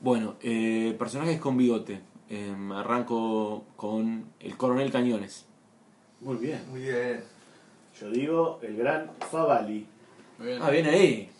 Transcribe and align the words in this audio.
Bueno, 0.00 0.36
eh, 0.42 0.94
personajes 0.98 1.38
con 1.40 1.56
bigote. 1.56 2.00
Em, 2.30 2.70
arranco 2.72 3.64
con 3.76 4.32
el 4.40 4.56
coronel 4.56 4.92
Cañones. 4.92 5.46
Muy 6.20 6.36
bien. 6.36 6.62
Muy 6.70 6.80
bien. 6.82 7.24
Yo 7.98 8.10
digo 8.10 8.60
el 8.62 8.76
gran 8.76 9.10
Favali. 9.30 9.86
Muy 10.38 10.46
bien. 10.48 10.58
Ah, 10.62 10.70
viene 10.70 10.90
ahí. 10.90 11.30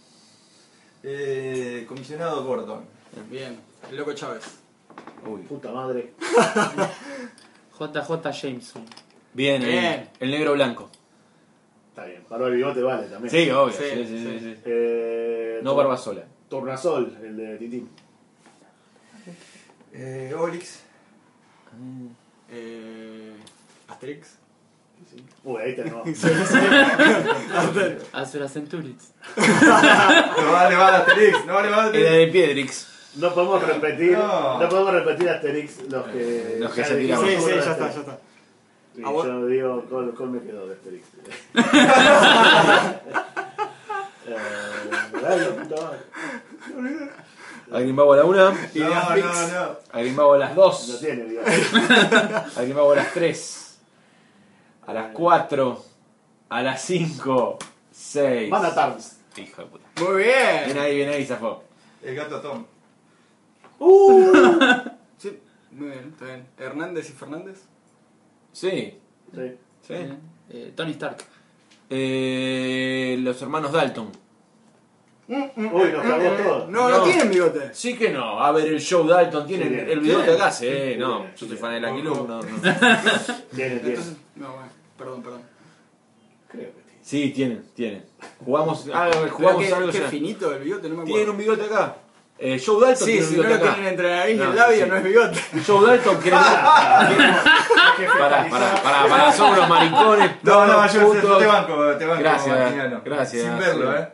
Eh, 1.03 1.85
comisionado 1.89 2.45
Gordon. 2.45 2.85
Bien. 3.31 3.59
El 3.91 3.97
loco 3.99 4.13
Chávez. 4.15 4.45
Uy. 5.27 5.43
Puta 5.43 5.71
madre. 5.73 6.15
JJ 7.79 8.31
Jameson. 8.33 8.85
Bien, 9.35 9.63
ahí. 9.63 9.69
Bien. 9.71 10.09
El 10.21 10.31
negro 10.31 10.55
blanco. 10.55 10.91
Está 11.91 12.07
bien. 12.07 12.25
Barba 12.29 12.47
de 12.49 12.57
bigote 12.57 12.83
vale 12.83 13.07
también. 13.09 13.31
Sí, 13.31 13.51
obvio. 13.51 13.73
Sí, 13.73 13.85
Sí, 13.93 14.05
sí, 14.07 14.19
sí, 14.19 14.25
sí. 14.25 14.41
sí. 14.41 14.61
Eh, 14.65 15.61
No 15.63 15.75
barba 15.77 15.97
sola. 15.97 16.25
Tornasol, 16.49 17.17
el 17.23 17.37
de 17.37 17.57
Titín. 17.59 17.89
Eh, 19.93 20.35
Obelix. 20.37 20.81
Eh, 22.51 23.35
Asterix. 23.89 24.29
Uy, 25.45 25.61
ahí 25.63 25.77
tenemos. 25.77 26.07
Azura 28.13 28.49
Centurions. 28.49 29.13
No 29.37 30.53
vale 30.53 30.77
más 30.77 30.93
Asterix, 31.01 31.45
no 31.47 31.55
vale 31.55 31.71
más 31.71 31.79
Era 31.79 31.87
Asterix. 31.87 32.11
de 32.19 32.27
Piedrix. 32.33 32.89
No 33.17 33.35
podemos 33.35 33.63
repetir. 33.67 34.13
No. 34.19 34.59
No, 34.61 34.69
podemos 34.69 34.93
repetir 34.93 35.29
Asterix 35.29 35.83
los 35.91 36.07
que. 36.09 36.57
Los 36.61 36.73
que 36.73 36.81
ya 36.83 36.87
se 36.89 36.97
dijimos 36.97 37.25
tiraban. 37.25 37.43
Sí, 37.43 37.49
sí, 37.49 37.55
ya 37.55 37.73
está, 37.73 37.91
ya 37.93 38.01
está. 38.01 38.19
Sí, 38.97 39.03
Ah, 39.05 39.13
yo 39.15 39.47
digo, 39.47 39.85
¿cuál, 39.89 40.13
cuál 40.17 40.31
me 40.31 40.41
quedó 40.43 40.67
de 40.67 40.75
Asterix? 40.75 41.05
eh, 44.27 44.37
madre. 45.23 45.47
Agrimbago 47.73 48.13
a 48.15 48.17
la 48.17 48.25
una. 48.25 48.51
No, 48.51 49.17
no, 49.17 49.49
no. 49.49 49.77
Agrimbago 49.93 50.35
a 50.35 50.39
las 50.39 50.55
No 50.55 50.63
dos. 50.63 50.99
tiene, 51.01 51.25
digo. 51.25 51.43
Agrimbago 52.57 52.93
a 52.93 52.97
las 52.97 53.13
tres. 53.13 53.79
A 54.87 54.93
las 54.93 55.13
cuatro. 55.13 55.85
A 56.49 56.63
las 56.63 56.81
cinco. 56.83 57.59
Seis. 57.93 58.49
Van 58.51 58.65
a. 58.65 58.97
Hijo 59.37 59.63
de 59.63 59.69
puta. 59.69 59.85
Muy 60.03 60.23
bien. 60.23 60.65
Bien 60.67 60.79
ahí, 60.79 60.97
bien 60.97 61.09
ahí, 61.11 61.27
zafó. 61.27 61.63
El 62.03 62.15
gato 62.15 62.41
Tom. 62.41 62.65
Sí, 65.19 65.37
muy 65.73 65.89
bien, 65.89 66.11
está 66.13 66.25
bien. 66.27 66.47
Hernández 66.59 67.11
y 67.11 67.13
Fernández. 67.13 67.65
Sí. 68.53 68.99
Sí. 69.35 69.57
Sí. 69.87 69.95
Eh, 70.51 70.73
Tony 70.77 70.93
Stark. 70.93 71.19
Eh, 71.91 73.17
los 73.21 73.41
hermanos 73.43 73.73
Dalton. 73.73 74.11
Uy, 75.29 75.51
nos 75.57 76.03
cagó 76.03 76.31
todo. 76.43 76.67
No, 76.71 76.89
no, 76.89 76.99
No. 76.99 77.03
tienen 77.05 77.29
bigote. 77.31 77.71
Sí 77.75 77.97
que 77.99 78.11
no. 78.11 78.41
A 78.41 78.51
ver, 78.53 78.67
el 78.67 78.81
show 78.81 79.07
Dalton 79.07 79.47
tiene 79.47 79.69
Sí, 79.69 79.75
el 79.93 80.01
bigote 80.01 80.25
¿tiene? 80.25 80.41
acá, 80.43 80.51
sí. 80.51 80.67
Sí, 80.67 80.97
No, 80.99 81.19
tiene, 81.19 81.33
yo 81.37 81.47
soy 81.49 81.57
fan 81.57 81.73
de 81.75 81.81
la 81.81 81.95
Quilú, 81.95 82.15
no, 82.27 82.27
no. 82.27 82.41
Tiene, 82.41 82.77
tiene. 83.55 83.75
Entonces, 83.75 84.17
no, 84.37 84.49
bueno, 84.53 84.69
perdón, 84.97 85.23
perdón. 85.23 85.43
Creo 86.51 86.65
que 86.65 86.71
tiene. 86.83 86.99
Sí, 87.03 87.31
tienen, 87.31 87.65
tienen. 87.75 88.05
Jugamos, 88.45 88.87
ah, 88.93 89.11
jugamos 89.31 89.65
qué, 89.67 89.75
algo. 89.75 89.91
qué 89.93 90.01
ya. 90.01 90.09
finito 90.09 90.53
el 90.55 90.63
bigote, 90.65 90.89
no 90.89 90.97
me 90.97 91.03
acuerdo. 91.03 91.33
Un 91.33 91.39
bigote 91.39 91.65
acá. 91.65 91.97
Eh, 92.41 92.63
Joe 92.65 92.81
Dalton 92.87 93.07
Sí, 93.07 93.13
tiene 93.13 93.21
un 93.27 93.29
si 93.31 93.37
no 93.37 93.43
bigote 93.43 93.59
lo 93.59 93.65
acá. 93.65 93.75
tienen 93.75 93.91
entre 93.93 94.09
la 94.11 94.17
nariz 94.17 94.35
y 94.35 94.39
No, 94.39 94.45
el 94.51 94.57
labio, 94.57 94.85
sí. 94.85 94.91
no 94.91 94.97
es 94.97 95.05
bigote. 95.05 95.41
Joe 95.67 95.87
Dalton 95.87 96.17
quiere. 96.23 96.37
Pará, 98.19 98.47
pará, 98.49 98.83
pará, 98.83 99.09
pará, 99.09 99.33
son 99.33 99.51
unos 99.53 99.69
maricones. 99.69 100.31
No, 100.43 100.67
no, 100.67 100.73
todos 100.75 100.93
yo, 100.93 101.01
yo 101.01 101.21
putos. 101.21 101.39
te 101.39 101.47
banco, 101.47 101.87
te 101.99 102.07
banco. 102.07 102.23
Gracias, 102.23 102.59
Martiniano. 102.59 103.01
gracias, 103.05 103.43
Sin 103.43 103.59
verlo, 103.59 103.97
eh. 103.97 104.09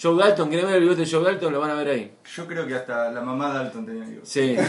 Joe 0.00 0.16
Dalton, 0.18 0.48
quieren 0.48 0.66
ver 0.66 0.76
el 0.76 0.82
bigote 0.82 1.02
de 1.02 1.10
Joe 1.10 1.22
Dalton, 1.22 1.52
lo 1.52 1.60
van 1.60 1.70
a 1.70 1.74
ver 1.74 1.88
ahí. 1.88 2.12
Yo 2.34 2.46
creo 2.46 2.66
que 2.66 2.74
hasta 2.74 3.10
la 3.10 3.20
mamá 3.20 3.52
Dalton 3.52 3.86
tenía 3.86 4.04
bigote. 4.04 4.26
Sí. 4.26 4.56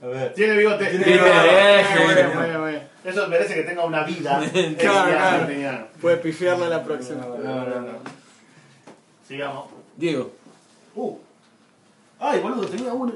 A 0.00 0.06
ver. 0.06 0.32
Tiene 0.32 0.56
bigote. 0.56 0.86
Tiene 0.86 1.04
bigote. 1.04 1.30
bien, 1.30 2.06
Muy 2.06 2.14
bien. 2.14 2.26
bien, 2.26 2.38
muy 2.38 2.44
bien, 2.46 2.60
muy 2.60 2.70
bien. 2.70 2.88
Eso 3.04 3.26
merece 3.28 3.54
que 3.54 3.62
tenga 3.62 3.84
una 3.84 4.04
vida. 4.04 4.40
Claro, 4.78 5.10
claro. 5.10 5.38
Martiniano. 5.38 5.86
Puede 6.00 6.18
pifiarle 6.18 6.68
la 6.68 6.84
próxima. 6.84 7.24
No, 7.24 7.64
no, 7.64 7.80
no. 7.80 7.92
Sigamos. 9.26 9.66
Diego. 9.96 10.30
Uh. 10.94 11.16
Ay, 12.20 12.40
boludo, 12.40 12.66
tenía 12.68 12.92
uno. 12.92 13.12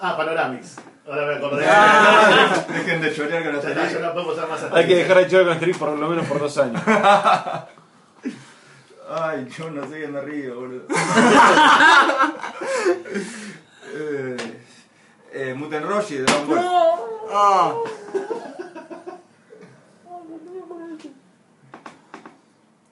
Ah, 0.00 0.16
Panoramix. 0.16 0.76
Ahora 1.06 1.26
me 1.26 1.34
acordé. 1.34 1.64
Ah, 1.68 2.64
Dejen 2.68 3.00
de 3.00 3.14
chorear 3.14 3.44
con 3.44 3.52
no 3.52 3.58
usar 4.32 4.48
más 4.48 4.64
Hay 4.72 4.86
que 4.86 4.96
dejar 4.96 5.18
de 5.18 5.26
chocar 5.28 5.44
con 5.44 5.52
Asterix 5.52 5.78
por 5.78 5.90
lo 5.90 6.08
menos 6.08 6.26
por 6.26 6.40
dos 6.40 6.58
años. 6.58 6.82
Ay, 9.08 9.46
yo 9.56 9.70
no 9.70 9.88
sé 9.88 10.00
qué 10.00 10.08
me 10.08 10.20
río, 10.20 10.56
boludo. 10.56 10.84
eh, 13.94 14.36
eh, 15.32 15.54
Muten 15.54 15.86
Roshi 15.86 16.16
de 16.16 16.22
Dragon 16.24 16.48
Ball. 16.48 16.64
Ah, 17.30 17.74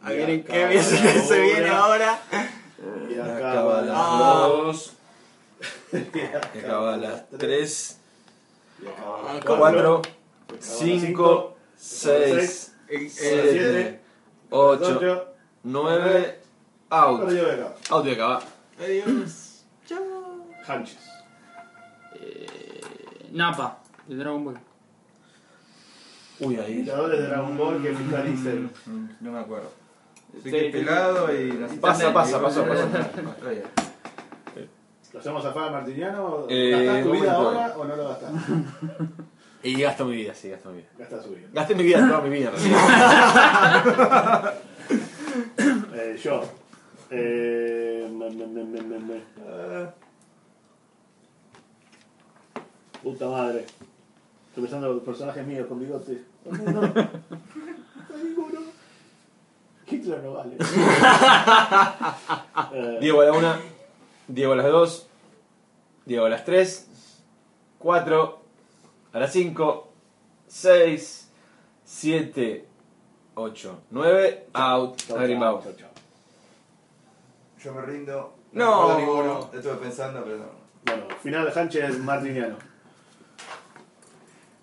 a 0.02 0.10
ver 0.10 0.30
en 0.30 0.44
qué 0.44 0.82
se, 0.82 1.20
se 1.20 1.40
viene 1.40 1.68
ahora. 1.68 2.20
Y 3.08 3.14
acá 3.18 3.36
Acaba 3.36 3.64
va 3.64 3.78
a 3.78 3.82
las 3.82 3.96
Ah. 3.96 4.46
dos. 4.48 4.92
Y 6.54 6.58
acaba 6.58 6.96
las 6.96 7.28
tres. 7.38 7.98
y 8.82 8.86
Ah, 8.88 9.40
Cuatro. 9.46 10.02
cinco, 10.60 11.00
Cinco. 11.00 11.56
Seis. 11.76 12.72
Eh, 12.88 13.08
Siete. 13.10 14.00
Ocho. 14.50 15.33
Ocho. 15.64 15.70
Nueve. 15.72 16.38
Ahora 16.90 17.24
Out. 17.24 17.32
yo 17.32 17.50
acá. 17.50 17.74
Out 17.90 18.04
de 18.04 18.12
acá, 18.12 18.26
va. 18.26 18.42
Adiós. 18.82 19.64
Chao. 19.86 20.46
Hanches. 20.66 20.98
Eh, 22.14 23.28
Napa, 23.32 23.78
de 24.06 24.16
Dragon 24.16 24.44
Ball. 24.44 24.58
Uy, 26.40 26.56
ahí. 26.56 26.80
Luchadores 26.82 27.20
de 27.20 27.26
Dragon 27.28 27.56
Ball 27.58 27.82
que 27.82 27.92
fiscalicen. 27.94 28.70
Mm, 28.86 29.06
No 29.20 29.32
me 29.32 29.38
acuerdo. 29.40 29.70
Sé 30.34 30.42
Sí, 30.42 30.50
que 30.50 30.66
es 30.68 30.72
pelado 30.72 31.32
y... 31.32 31.52
Pasa, 31.80 32.12
pasa, 32.12 32.40
pasa, 32.42 32.66
pasa. 32.66 32.88
¿Lo 35.12 35.20
hacemos 35.20 35.44
a 35.44 35.52
Fada 35.52 35.70
Martiniano? 35.70 36.46
Eh, 36.48 36.70
¿Gastás 36.72 37.04
tu 37.04 37.10
vida 37.12 37.32
ahora 37.34 37.74
o 37.76 37.84
no 37.84 37.94
lo 37.96 38.08
gastás? 38.08 38.32
Y 39.62 39.80
gasto 39.80 40.04
mi 40.06 40.16
vida, 40.16 40.34
sí, 40.34 40.50
gasto 40.50 40.70
mi 40.70 40.78
vida. 40.78 40.88
Gastás 40.98 41.22
su 41.24 41.30
vida. 41.30 41.46
Gasté 41.52 41.74
mi 41.76 41.84
vida, 41.84 41.98
toda 42.08 42.20
mi 42.20 42.30
vida 42.30 42.50
en 42.50 42.56
realidad. 42.56 44.54
Eh, 45.94 46.18
yo. 46.22 46.42
Eh, 47.10 48.08
me, 48.10 48.30
me, 48.30 48.98
me. 48.98 49.22
Ah. 49.48 49.94
Puta 53.02 53.28
madre. 53.28 53.64
Estoy 54.48 54.62
pensando 54.62 54.88
en 54.88 54.94
los 54.94 55.04
personajes 55.04 55.46
míos 55.46 55.66
con 55.68 55.78
bigote. 55.78 56.22
No, 56.44 56.72
no. 56.72 56.80
No 56.82 58.24
ninguno. 58.24 58.60
Hitler 59.86 60.22
no 60.22 60.32
vale. 60.34 60.56
Eh, 62.72 62.98
Diego 63.00 63.20
a 63.20 63.24
la 63.26 63.32
una. 63.32 63.60
Diego 64.26 64.52
a 64.52 64.56
las 64.56 64.66
dos. 64.66 65.06
Diego 66.06 66.24
a 66.24 66.28
las 66.28 66.44
tres. 66.44 66.88
Cuatro. 67.78 68.40
A 69.12 69.18
las 69.20 69.32
cinco. 69.32 69.92
Seis. 70.48 71.28
Siete. 71.84 72.66
Ocho. 73.36 73.80
Nueve. 73.90 74.46
Out. 74.54 74.96
chau, 75.08 75.18
Agrimbao. 75.18 75.62
chau, 75.62 75.72
chau. 75.74 75.88
Yo 77.62 77.72
me 77.74 77.82
rindo. 77.82 78.34
No. 78.52 78.74
acuerdo 78.92 78.98
ninguno. 79.00 79.50
Estuve 79.52 79.74
pensando, 79.76 80.22
pero 80.24 80.38
no. 80.38 80.44
Bueno, 80.86 81.06
final 81.22 81.44
de 81.46 81.60
Hanches 81.60 81.98
Martiniano. 81.98 82.56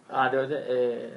Ah, 0.09 0.29
te 0.29 0.37
eh, 0.49 1.13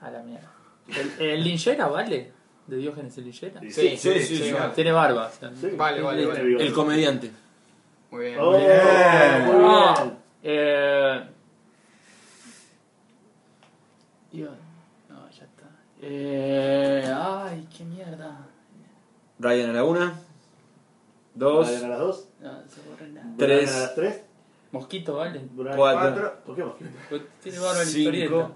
A 0.00 0.10
la 0.10 0.22
mierda. 0.22 0.48
¿El, 0.88 1.12
el 1.20 1.44
linchera 1.44 1.86
vale? 1.88 2.32
¿De 2.66 2.76
Diógenes 2.76 3.16
el 3.18 3.24
linchera? 3.24 3.60
Sí, 3.60 3.70
Sí, 3.72 3.96
Sí, 3.96 4.12
sí, 4.20 4.20
sí, 4.24 4.36
sí. 4.44 4.52
vale. 4.52 4.72
Tiene 4.74 4.92
barba. 4.92 5.26
o 5.26 5.30
sea. 5.30 5.50
Sí. 5.54 5.68
Vale, 5.76 6.00
vale, 6.02 6.26
vale. 6.26 6.42
bigote. 6.42 6.64
El 6.66 6.72
comediante. 6.72 7.30
Muy 8.10 8.24
bien. 8.26 8.38
Oh, 8.40 8.56
Bien. 8.56 9.44
muy 9.46 9.64
Ah, 9.66 9.94
bien. 10.02 10.18
eh, 10.42 11.24
Dios, 14.32 14.50
no, 15.12 15.30
ya 15.30 15.44
está. 15.44 15.68
Eh, 16.00 17.04
ay, 17.14 17.68
qué 17.76 17.84
mierda. 17.84 18.46
Ryan 19.38 19.70
a 19.70 19.72
la 19.74 19.84
una. 19.84 20.14
2, 21.34 21.66
Brian 21.66 21.84
a 21.84 21.88
las 21.88 21.98
2. 21.98 22.28
No, 22.40 22.52
no 22.52 22.58
se 22.68 22.80
borra 22.88 23.06
nada. 23.12 23.34
Tres. 23.38 23.60
Brian 23.62 23.74
a 23.76 23.80
las 23.80 23.94
3. 23.94 24.20
Mosquito, 24.72 25.14
¿vale? 25.16 25.40
Brian 25.52 25.76
Cuatro. 25.76 26.00
Cuatro. 26.12 26.34
¿Por 26.46 26.56
qué 26.56 26.64
mosquito? 26.64 26.90
Pues 27.08 27.22
Tiene 27.42 27.58
barba 27.58 27.84
Cinco. 27.84 27.98
historieta. 27.98 28.50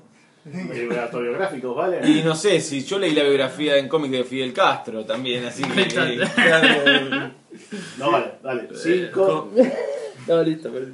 Eh, 0.48 1.00
Autobiográficos, 1.02 1.76
¿vale? 1.76 2.08
Y 2.08 2.22
no 2.22 2.34
sé, 2.36 2.60
si 2.60 2.84
yo 2.84 2.98
leí 3.00 3.12
la 3.14 3.24
biografía 3.24 3.76
en 3.78 3.88
cómic 3.88 4.12
de 4.12 4.22
Fidel 4.24 4.52
Castro 4.52 5.04
también, 5.04 5.44
así 5.44 5.62
que. 5.64 5.86
claro, 5.88 7.32
No, 7.98 8.12
vale, 8.12 8.34
dale. 8.42 8.68
5. 8.74 9.50
No, 10.28 10.42
listo, 10.42 10.72
perdí. 10.72 10.92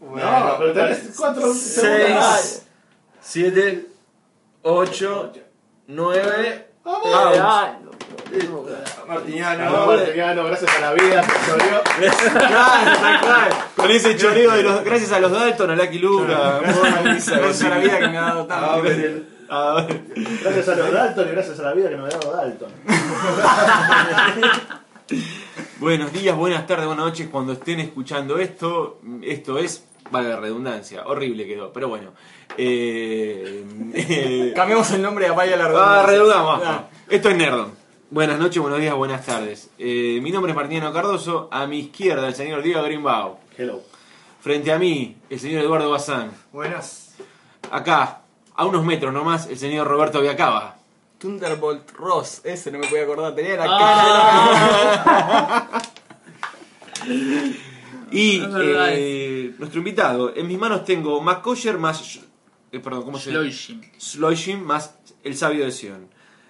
No, 0.00 0.54
pero 0.58 0.72
tenés 0.72 1.14
4 1.16 1.52
Seis. 1.54 2.66
7, 3.20 3.86
8, 4.68 5.32
9. 5.86 6.66
Ah, 6.84 7.78
Martiniano. 9.06 9.86
Martiniano, 9.86 10.44
gracias 10.44 10.76
a 10.76 10.80
la 10.80 10.92
vida, 10.92 11.22
se 11.22 11.46
chorió. 11.46 11.82
Con 13.76 13.90
ese 13.92 14.16
choreo 14.16 14.50
de 14.50 14.64
los. 14.64 14.82
Gracias 14.82 15.12
a 15.12 15.20
los 15.20 15.30
Dalton, 15.30 15.70
a 15.70 15.76
Lucky 15.76 16.00
Luca. 16.00 16.58
Gracias 17.04 17.62
a 17.62 17.68
la 17.68 17.78
vida 17.78 17.98
que 18.00 18.08
me 18.08 18.18
ha 18.18 18.22
dado 18.22 18.46
tanto. 18.46 18.82
ver, 18.82 19.22
a 19.48 19.74
ver. 19.74 20.02
Gracias 20.42 20.68
a 20.68 20.74
los 20.74 20.92
Dalton 20.92 21.28
y 21.28 21.30
gracias 21.30 21.60
a 21.60 21.62
la 21.62 21.72
vida 21.72 21.88
que 21.88 21.96
nos 21.96 22.12
ha 22.12 22.18
dado 22.18 22.36
Dalton. 22.36 22.72
Buenos 25.78 26.12
días, 26.12 26.36
buenas 26.36 26.66
tardes, 26.66 26.86
buenas 26.86 27.04
noches. 27.06 27.28
Cuando 27.30 27.52
estén 27.52 27.78
escuchando 27.78 28.40
esto, 28.40 28.98
esto 29.22 29.58
es, 29.58 29.86
vale 30.10 30.30
la 30.30 30.36
redundancia, 30.36 31.06
horrible 31.06 31.46
quedó, 31.46 31.72
pero 31.72 31.88
bueno. 31.88 32.10
Eh, 32.58 33.64
eh, 33.92 34.52
Cambiamos 34.56 34.90
el 34.92 35.02
nombre 35.02 35.26
a 35.26 35.32
Vaya 35.32 35.58
la 35.58 35.64
ah, 35.64 35.68
redundancia. 35.68 36.06
redundamos. 36.06 36.62
Ah. 36.64 36.84
Esto 37.10 37.28
es 37.28 37.36
Nerdon. 37.36 37.74
Buenas 38.08 38.38
noches, 38.38 38.62
buenos 38.62 38.80
días, 38.80 38.94
buenas 38.94 39.26
tardes. 39.26 39.68
Eh, 39.78 40.20
mi 40.22 40.30
nombre 40.30 40.52
es 40.52 40.56
Martiniano 40.56 40.90
Cardoso. 40.92 41.48
A 41.50 41.66
mi 41.66 41.80
izquierda, 41.80 42.26
el 42.28 42.34
señor 42.34 42.62
Diego 42.62 42.82
Greenbaum. 42.82 43.34
Hello. 43.58 43.82
Frente 44.40 44.72
a 44.72 44.78
mí, 44.78 45.16
el 45.28 45.38
señor 45.38 45.64
Eduardo 45.64 45.90
Bazán. 45.90 46.30
Buenas. 46.52 47.14
Acá, 47.70 48.20
a 48.54 48.64
unos 48.64 48.84
metros 48.84 49.12
nomás, 49.12 49.48
el 49.48 49.58
señor 49.58 49.86
Roberto 49.86 50.22
Viacaba. 50.22 50.76
Thunderbolt 51.18 51.90
Ross, 51.92 52.40
ese 52.44 52.70
no 52.70 52.78
me 52.78 52.86
podía 52.86 53.02
acordar, 53.02 53.34
tenía 53.34 53.56
la 53.56 53.66
Ah. 53.68 55.82
Y 58.10 58.42
eh, 58.42 59.54
nuestro 59.58 59.78
invitado. 59.78 60.34
En 60.34 60.46
mis 60.46 60.58
manos 60.58 60.84
tengo 60.84 61.20
McCosher 61.20 61.78
más. 61.78 62.20
eh, 62.72 62.80
perdón, 62.80 63.04
¿cómo 63.04 63.18
se 63.18 63.30
llama? 63.30 63.42
Sloishim. 63.42 63.80
Sloishim 63.98 64.60
más 64.60 64.98
el 65.22 65.36
sabio 65.36 65.64
de 65.64 65.72
Sion. 65.72 66.08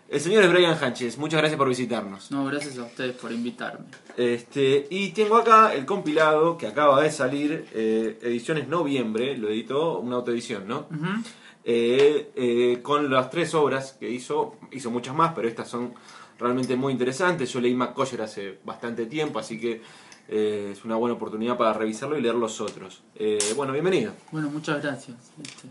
El 0.08 0.20
señor 0.20 0.44
es 0.44 0.50
Brian 0.52 0.76
Hanches. 0.80 1.18
Muchas 1.18 1.38
gracias 1.38 1.58
por 1.58 1.68
visitarnos. 1.68 2.30
No, 2.30 2.44
gracias 2.44 2.78
a 2.78 2.84
ustedes 2.84 3.16
por 3.16 3.32
invitarme. 3.32 3.86
Este, 4.16 4.86
y 4.88 5.10
tengo 5.10 5.36
acá 5.36 5.74
el 5.74 5.84
compilado 5.84 6.56
que 6.56 6.68
acaba 6.68 7.02
de 7.02 7.10
salir, 7.10 7.66
eh, 7.72 8.16
ediciones 8.22 8.68
noviembre, 8.68 9.36
lo 9.36 9.48
editó 9.48 9.98
una 9.98 10.16
autoedición, 10.16 10.68
¿no? 10.68 10.86
Ujú. 10.90 11.22
Eh, 11.64 12.30
eh, 12.36 12.78
con 12.82 13.10
las 13.10 13.30
tres 13.30 13.52
obras 13.54 13.96
que 13.98 14.08
hizo, 14.08 14.54
hizo 14.70 14.92
muchas 14.92 15.16
más, 15.16 15.32
pero 15.34 15.48
estas 15.48 15.68
son 15.68 15.92
realmente 16.38 16.76
muy 16.76 16.92
interesantes. 16.92 17.52
Yo 17.52 17.60
leí 17.60 17.74
McCosher 17.74 18.22
hace 18.22 18.60
bastante 18.64 19.06
tiempo, 19.06 19.40
así 19.40 19.58
que 19.58 19.82
eh, 20.28 20.70
es 20.72 20.84
una 20.84 20.96
buena 20.96 21.14
oportunidad 21.14 21.56
para 21.56 21.72
revisarlo 21.72 22.18
y 22.18 22.22
leer 22.22 22.34
los 22.34 22.60
otros. 22.60 23.02
Eh, 23.14 23.38
bueno, 23.56 23.72
bienvenido. 23.72 24.12
Bueno, 24.32 24.48
muchas 24.50 24.82
gracias. 24.82 25.16
Este, 25.42 25.68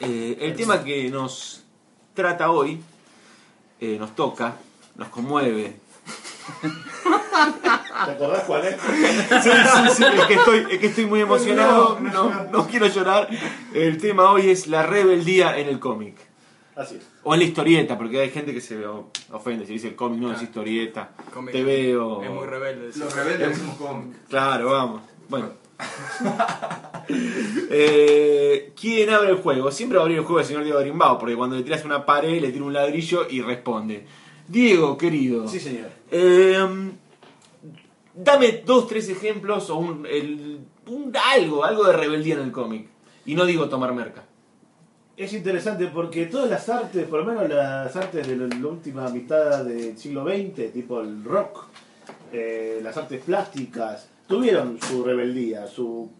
Eh, 0.00 0.36
el 0.40 0.56
tema 0.56 0.82
que 0.82 1.08
nos 1.10 1.62
trata 2.14 2.50
hoy, 2.50 2.80
eh, 3.80 3.96
nos 3.98 4.14
toca, 4.16 4.56
nos 4.96 5.08
conmueve. 5.08 5.76
¿Te 8.04 8.10
acordás 8.10 8.42
cuál 8.44 8.64
es? 8.66 8.80
Sí, 8.80 9.50
sí, 9.50 9.94
sí, 9.94 10.04
es 10.04 10.24
que 10.26 10.34
estoy, 10.34 10.66
es 10.70 10.78
que 10.80 10.86
estoy 10.86 11.06
muy 11.06 11.20
emocionado, 11.20 12.00
no, 12.00 12.44
no 12.50 12.66
quiero 12.66 12.88
llorar. 12.88 13.28
El 13.72 13.98
tema 13.98 14.30
hoy 14.32 14.50
es 14.50 14.66
la 14.66 14.82
rebeldía 14.82 15.56
en 15.58 15.68
el 15.68 15.78
cómic. 15.78 16.16
Así 16.74 16.96
es. 16.96 17.06
O 17.22 17.34
en 17.34 17.40
la 17.40 17.46
historieta, 17.46 17.98
porque 17.98 18.20
hay 18.20 18.30
gente 18.30 18.52
que 18.54 18.60
se 18.60 18.82
ofende 19.30 19.66
si 19.66 19.74
dice 19.74 19.88
el 19.88 19.94
cómic, 19.94 20.20
no 20.20 20.32
es 20.32 20.40
historieta. 20.42 21.10
Cómic. 21.32 21.52
Te 21.52 21.62
veo. 21.62 22.22
Es 22.22 22.30
muy 22.30 22.46
rebelde. 22.46 22.90
Los 22.96 23.14
rebeldes 23.14 23.48
decimos 23.50 23.76
cómic. 23.76 24.16
Claro, 24.28 24.70
vamos. 24.70 25.02
Bueno. 25.28 25.50
Eh, 27.74 28.72
¿Quién 28.80 29.10
abre 29.10 29.30
el 29.30 29.36
juego? 29.36 29.70
Siempre 29.70 29.96
va 29.98 30.02
a 30.02 30.04
abrir 30.04 30.18
el 30.18 30.24
juego 30.24 30.40
el 30.40 30.46
señor 30.46 30.64
Diego 30.64 30.78
Grimbao, 30.80 31.18
porque 31.18 31.34
cuando 31.36 31.56
le 31.56 31.62
tiras 31.62 31.84
una 31.84 32.06
pared, 32.06 32.40
le 32.40 32.52
tira 32.52 32.64
un 32.64 32.72
ladrillo 32.72 33.26
y 33.28 33.40
responde. 33.42 34.06
Diego, 34.48 34.96
querido. 34.96 35.48
Sí, 35.48 35.58
señor. 35.60 35.88
eh, 36.10 36.58
dame 38.14 38.62
dos, 38.64 38.86
tres 38.86 39.08
ejemplos 39.08 39.68
o 39.70 39.76
un, 39.76 40.06
el- 40.06 40.60
un- 40.86 41.12
algo, 41.16 41.64
algo 41.64 41.84
de 41.84 41.92
rebeldía 41.94 42.34
en 42.34 42.42
el 42.42 42.52
cómic. 42.52 42.86
Y 43.26 43.34
no 43.34 43.44
digo 43.46 43.68
tomar 43.68 43.92
merca. 43.94 44.24
Es 45.22 45.32
interesante 45.34 45.86
porque 45.86 46.26
todas 46.26 46.50
las 46.50 46.68
artes, 46.68 47.06
por 47.06 47.20
lo 47.20 47.26
menos 47.26 47.48
las 47.48 47.94
artes 47.94 48.26
de 48.26 48.36
la 48.36 48.66
última 48.66 49.08
mitad 49.08 49.64
del 49.64 49.96
siglo 49.96 50.24
XX, 50.24 50.72
tipo 50.72 51.00
el 51.00 51.22
rock, 51.22 51.66
eh, 52.32 52.80
las 52.82 52.96
artes 52.96 53.22
plásticas, 53.22 54.08
tuvieron 54.26 54.78
su 54.80 55.04
rebeldía, 55.04 55.68
su 55.68 56.10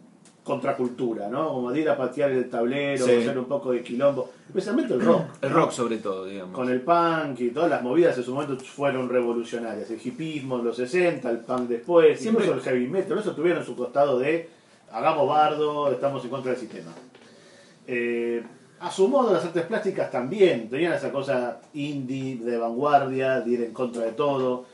contracultura, 0.45 1.29
¿no? 1.29 1.49
Como 1.49 1.73
de 1.73 1.81
ir 1.81 1.91
a 1.91 1.97
patear 1.97 2.31
el 2.31 2.49
tablero, 2.49 3.05
Sí. 3.05 3.11
hacer 3.13 3.37
un 3.39 3.47
poco 3.47 3.73
de 3.73 3.83
quilombo, 3.83 4.31
especialmente 4.47 4.95
el 4.95 5.01
rock. 5.01 5.23
El 5.41 5.51
¿no? 5.51 5.57
rock 5.57 5.73
sobre 5.73 5.97
todo, 5.99 6.25
digamos. 6.27 6.55
Con 6.55 6.71
el 6.71 6.81
punk 6.83 7.41
y 7.41 7.51
todas 7.51 7.71
las 7.71 7.83
movidas 7.83 8.17
en 8.19 8.23
su 8.25 8.33
momento 8.35 8.57
fueron 8.65 9.09
revolucionarias. 9.09 9.91
El 9.91 10.01
hipismo 10.05 10.59
en 10.61 10.65
los 10.67 10.77
60, 10.77 11.29
el 11.29 11.39
punk 11.39 11.69
después, 11.69 12.21
Siempre- 12.21 12.45
incluso 12.47 12.61
el 12.61 12.65
heavy 12.73 12.87
metal, 12.89 13.19
eso 13.19 13.35
tuvieron 13.35 13.65
su 13.65 13.75
costado 13.75 14.19
de 14.21 14.49
hagamos 14.93 15.29
bardo, 15.29 15.91
estamos 15.91 16.23
en 16.23 16.31
contra 16.31 16.53
del 16.53 16.61
sistema. 16.61 16.93
Eh, 17.87 18.43
a 18.83 18.91
su 18.91 19.09
modo 19.09 19.33
las 19.33 19.45
artes 19.45 19.65
plásticas 19.65 20.11
también 20.11 20.69
tenían 20.69 20.93
esa 20.93 21.11
cosa 21.13 21.61
indie, 21.75 22.37
de 22.37 22.59
vanguardia, 22.59 23.41
de 23.41 23.51
ir 23.51 23.63
en 23.63 23.73
contra 23.73 24.03
de 24.03 24.13
todo. 24.13 24.65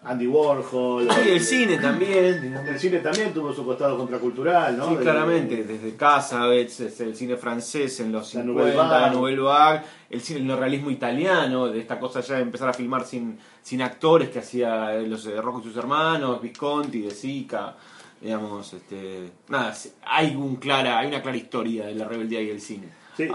Andy 0.00 0.28
Warhol. 0.28 1.08
Sí, 1.10 1.28
el 1.30 1.40
cine 1.40 1.76
también. 1.78 2.54
El 2.66 2.78
cine 2.78 2.98
también 3.00 3.34
tuvo 3.34 3.52
su 3.52 3.64
costado 3.64 3.98
contracultural, 3.98 4.76
¿no? 4.76 4.90
Sí, 4.90 4.94
De- 4.96 5.02
claramente, 5.02 5.64
desde 5.64 5.96
Casabets, 5.96 6.78
desde 6.78 7.04
el 7.04 7.16
cine 7.16 7.36
francés 7.36 7.98
en 7.98 8.12
los 8.12 8.32
La 8.34 8.42
50, 8.42 8.44
Nouvelle 8.76 8.76
la. 8.76 9.10
Nouvelle 9.10 9.40
Vague, 9.40 9.80
el 10.08 10.20
cine 10.20 10.38
el 10.38 10.46
neorrealismo 10.46 10.90
italiano, 10.92 11.66
de 11.66 11.80
esta 11.80 11.98
cosa 11.98 12.20
ya 12.20 12.36
de 12.36 12.42
empezar 12.42 12.68
a 12.68 12.72
filmar 12.74 13.04
sin, 13.04 13.38
sin 13.60 13.82
actores 13.82 14.28
que 14.28 14.38
hacía 14.38 14.94
eh, 14.94 15.04
los 15.06 15.24
de 15.24 15.40
Rocco 15.42 15.60
y 15.60 15.64
sus 15.64 15.76
hermanos, 15.76 16.40
Visconti, 16.40 17.00
De 17.02 17.10
Sica, 17.10 17.74
digamos, 18.20 18.72
este, 18.72 19.30
nada, 19.48 19.74
hay 20.06 20.36
un 20.36 20.56
clara, 20.56 21.00
hay 21.00 21.08
una 21.08 21.20
clara 21.22 21.36
historia 21.36 21.86
de 21.86 21.96
la 21.96 22.06
rebeldía 22.06 22.40
y 22.40 22.50
el 22.50 22.60
cine. 22.60 22.88
Sí. 23.18 23.28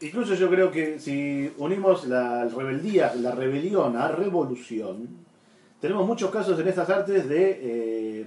Incluso 0.00 0.34
yo 0.34 0.48
creo 0.50 0.70
que 0.72 0.98
si 0.98 1.52
unimos 1.58 2.06
la 2.06 2.44
rebeldía, 2.46 3.12
la 3.14 3.32
rebelión 3.32 3.96
a 3.96 4.08
revolución, 4.08 5.08
tenemos 5.80 6.06
muchos 6.06 6.30
casos 6.30 6.58
en 6.58 6.66
estas 6.68 6.88
artes 6.90 7.28
de 7.28 7.60
eh, 7.62 8.26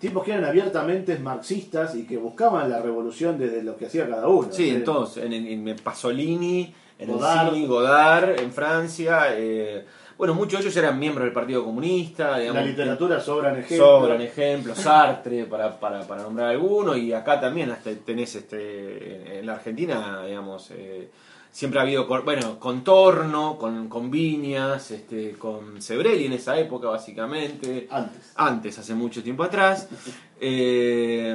tipos 0.00 0.24
que 0.24 0.32
eran 0.32 0.44
abiertamente 0.44 1.18
marxistas 1.18 1.94
y 1.94 2.04
que 2.04 2.16
buscaban 2.18 2.68
la 2.70 2.80
revolución 2.80 3.38
desde 3.38 3.62
lo 3.62 3.76
que 3.76 3.86
hacía 3.86 4.08
cada 4.08 4.26
uno. 4.28 4.48
Sí, 4.50 4.68
Eh, 4.70 4.74
en 4.76 4.84
todos, 4.84 5.16
en, 5.18 5.32
en- 5.32 5.68
en 5.68 5.76
Pasolini, 5.78 6.74
en 6.98 7.08
Godard. 7.12 7.48
el 7.48 7.54
cine, 7.54 7.66
Godard, 7.66 8.40
en 8.40 8.52
Francia, 8.52 9.26
eh, 9.34 9.84
bueno, 10.18 10.34
muchos 10.34 10.60
de 10.60 10.66
ellos 10.66 10.76
eran 10.76 10.98
miembros 10.98 11.24
del 11.24 11.32
Partido 11.32 11.64
Comunista, 11.64 12.38
digamos. 12.38 12.62
la 12.62 12.66
literatura 12.68 13.20
sobran 13.20 13.58
ejemplos. 13.58 13.78
Sobran 13.78 14.20
ejemplos, 14.22 14.78
Sartre, 14.78 15.44
para, 15.44 15.78
para, 15.78 16.06
para 16.06 16.22
nombrar 16.22 16.50
algunos, 16.50 16.96
y 16.96 17.12
acá 17.12 17.40
también 17.40 17.70
hasta 17.70 17.90
tenés 17.94 18.34
este 18.34 19.38
en 19.38 19.46
la 19.46 19.54
Argentina, 19.54 20.22
digamos, 20.26 20.70
eh, 20.70 21.10
siempre 21.50 21.80
ha 21.80 21.84
habido, 21.84 22.06
bueno, 22.06 22.58
contorno, 22.58 23.56
con, 23.56 23.88
con 23.88 24.10
Viñas, 24.10 24.90
este, 24.90 25.32
con 25.32 25.80
Sebrelli 25.80 26.26
en 26.26 26.34
esa 26.34 26.58
época, 26.58 26.88
básicamente. 26.88 27.88
Antes. 27.90 28.32
Antes, 28.36 28.78
hace 28.78 28.94
mucho 28.94 29.22
tiempo 29.22 29.42
atrás. 29.42 29.88
Eh, 30.38 31.34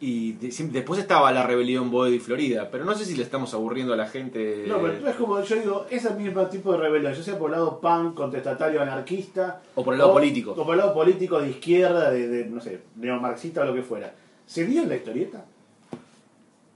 y 0.00 0.32
de- 0.32 0.52
después 0.70 1.00
estaba 1.00 1.32
la 1.32 1.42
rebelión 1.46 1.90
Boedo 1.90 2.12
y 2.12 2.18
Florida, 2.18 2.68
pero 2.70 2.84
no 2.84 2.94
sé 2.94 3.04
si 3.06 3.16
le 3.16 3.22
estamos 3.22 3.54
aburriendo 3.54 3.94
a 3.94 3.96
la 3.96 4.06
gente. 4.06 4.64
No, 4.68 4.78
pero 4.78 5.08
es 5.08 5.16
como 5.16 5.40
yo 5.42 5.56
digo, 5.56 5.86
ese 5.90 6.10
mismo 6.14 6.46
tipo 6.46 6.72
de 6.72 6.78
rebelión, 6.78 7.14
ya 7.14 7.22
sea 7.22 7.38
por 7.38 7.50
el 7.50 7.52
lado 7.56 7.80
punk, 7.80 8.14
contestatario, 8.14 8.82
anarquista. 8.82 9.62
O 9.74 9.82
por 9.82 9.94
el 9.94 9.98
lado 10.00 10.12
político. 10.12 10.52
O 10.52 10.64
por 10.66 10.74
el 10.74 10.80
lado 10.80 10.92
político 10.92 11.40
de 11.40 11.50
izquierda, 11.50 12.10
de, 12.10 12.28
de, 12.28 12.44
no 12.46 12.60
sé, 12.60 12.80
neomarxista 12.96 13.62
o 13.62 13.64
lo 13.64 13.74
que 13.74 13.82
fuera. 13.82 14.12
¿Se 14.46 14.66
dio 14.66 14.82
en 14.82 14.88
la 14.90 14.96
historieta? 14.96 15.44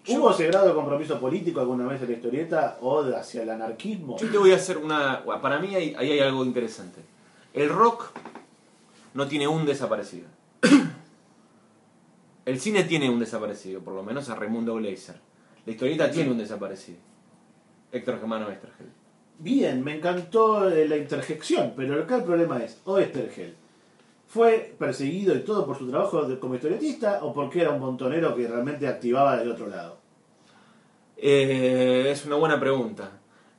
¿Hubo 0.09 0.30
ese 0.30 0.47
grado 0.47 0.68
de 0.68 0.75
compromiso 0.75 1.18
político 1.18 1.61
alguna 1.61 1.87
vez 1.88 2.00
en 2.00 2.09
la 2.09 2.14
historieta 2.14 2.78
o 2.80 3.00
hacia 3.02 3.42
el 3.42 3.50
anarquismo? 3.50 4.16
Yo 4.18 4.30
te 4.30 4.38
voy 4.38 4.52
a 4.52 4.56
hacer 4.56 4.78
una. 4.78 5.25
Para 5.42 5.59
mí 5.59 5.75
ahí, 5.75 5.95
ahí 5.99 6.12
hay 6.12 6.21
algo 6.21 6.45
interesante. 6.45 7.00
El 7.52 7.68
rock 7.68 8.11
no 9.14 9.26
tiene 9.26 9.49
un 9.49 9.66
desaparecido. 9.66 10.26
El 12.47 12.59
cine 12.61 12.85
tiene 12.85 13.11
un 13.11 13.21
desaparecido, 13.21 13.81
por 13.83 13.93
lo 13.93 14.03
menos 14.03 14.31
a 14.31 14.35
Raimundo 14.35 14.76
Gleiser. 14.76 15.17
La 15.67 15.73
historieta 15.73 16.11
tiene 16.11 16.31
un 16.31 16.38
desaparecido. 16.38 16.99
Héctor 17.93 18.19
Germano 18.19 18.47
Westergel. 18.47 18.87
Bien, 19.38 19.85
me 19.85 19.97
encantó 19.97 20.69
eh, 20.71 20.88
la 20.88 20.97
interjección, 20.97 21.75
pero 21.76 22.00
acá 22.00 22.17
el 22.17 22.25
problema 22.25 22.62
es, 22.62 22.81
Oestergel, 22.85 23.57
¿Fue 24.26 24.75
perseguido 24.79 25.37
y 25.37 25.41
todo 25.41 25.65
por 25.65 25.79
su 25.79 25.88
trabajo 25.88 26.26
como 26.41 26.57
historietista 26.57 27.21
o 27.23 27.33
porque 27.33 27.61
era 27.61 27.71
un 27.71 27.81
montonero 27.81 28.35
que 28.35 28.49
realmente 28.49 28.88
activaba 28.88 29.37
del 29.37 29.53
otro 29.53 29.69
lado? 29.69 29.99
Eh, 31.17 32.09
es 32.11 32.26
una 32.26 32.37
buena 32.37 32.59
pregunta. 32.59 33.12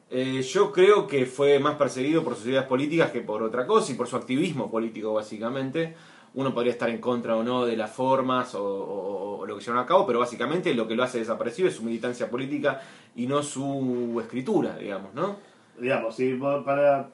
Eh, 0.09 0.41
yo 0.41 0.71
creo 0.71 1.07
que 1.07 1.25
fue 1.25 1.59
más 1.59 1.75
perseguido 1.75 2.23
por 2.23 2.35
sus 2.35 2.47
ideas 2.47 2.65
políticas 2.65 3.11
que 3.11 3.21
por 3.21 3.43
otra 3.43 3.65
cosa 3.65 3.91
y 3.91 3.95
por 3.95 4.07
su 4.07 4.17
activismo 4.17 4.69
político, 4.69 5.13
básicamente. 5.13 5.95
Uno 6.33 6.53
podría 6.53 6.73
estar 6.73 6.89
en 6.89 6.99
contra 6.99 7.35
o 7.35 7.43
no 7.43 7.65
de 7.65 7.75
las 7.77 7.91
formas 7.91 8.53
o, 8.55 8.63
o- 8.63 9.37
o 9.39 9.45
lo 9.45 9.57
que 9.57 9.63
llevan 9.63 9.79
a 9.83 9.85
cabo, 9.85 10.05
pero 10.05 10.19
básicamente 10.19 10.73
lo 10.73 10.87
que 10.87 10.95
lo 10.95 11.03
hace 11.03 11.19
desaparecido 11.19 11.67
es 11.67 11.75
su 11.75 11.83
militancia 11.83 12.29
política 12.29 12.81
y 13.15 13.25
no 13.27 13.41
su 13.41 14.19
escritura, 14.21 14.77
digamos, 14.77 15.13
¿no? 15.13 15.37
Digamos, 15.79 16.15
vos- 16.39 16.63
para 16.65 17.09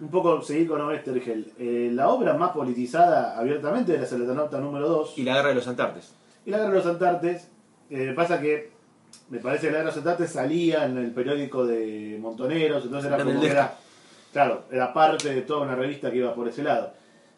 un 0.00 0.08
poco 0.08 0.40
seguir 0.42 0.68
con 0.68 0.80
Oestergel, 0.80 1.52
eh, 1.58 1.90
la 1.92 2.08
obra 2.08 2.34
más 2.34 2.50
politizada 2.52 3.38
abiertamente 3.38 3.94
era 3.94 4.04
Eternauta 4.04 4.58
número 4.58 4.88
2 4.88 5.18
Y 5.18 5.22
la 5.22 5.34
guerra 5.36 5.48
de 5.50 5.54
los 5.56 5.68
Antartes. 5.68 6.14
y 6.46 6.50
la 6.50 6.58
Guerra 6.58 6.70
de 6.70 6.76
los 6.76 6.86
Antartes. 6.86 7.48
eh, 7.90 8.12
pasa 8.16 8.40
que 8.40 8.72
me 9.28 9.38
parece 9.38 9.66
que 9.66 9.72
la 9.72 9.78
Guerra 9.80 9.90
de 9.90 9.96
los 9.96 10.06
Antartes 10.06 10.30
salía 10.32 10.86
en 10.86 10.96
el 10.96 11.10
periódico 11.12 11.66
de 11.66 12.16
Montoneros, 12.20 12.84
entonces 12.84 13.08
era 13.12 13.18
como 13.22 13.40
que 13.40 13.46
era, 13.50 13.74
claro, 14.32 14.62
era 14.70 14.92
parte 14.94 15.34
de 15.34 15.42
toda 15.42 15.60
una 15.60 15.74
revista 15.74 16.10
que 16.10 16.16
iba 16.18 16.34
por 16.34 16.48
ese 16.48 16.62
lado. 16.62 16.92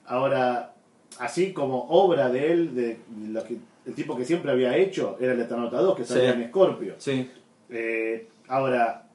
Ahora, 0.07 0.74
así 1.21 1.53
como 1.53 1.87
obra 1.89 2.29
de 2.31 2.53
él, 2.53 2.75
de 2.75 2.99
lo 3.31 3.43
que, 3.45 3.57
el 3.87 3.95
tipo 3.95 4.17
que 4.17 4.25
siempre 4.25 4.51
había 4.53 4.77
hecho, 4.77 5.17
era 5.21 5.33
el 5.33 5.41
Eternauta 5.41 5.79
2, 5.79 5.97
que 5.97 6.05
salía 6.05 6.33
Sí. 6.35 6.43
en 6.43 6.49
Scorpio. 6.49 6.95
Sí. 6.99 7.31
Eh, 7.71 8.29
ahora, 8.49 9.07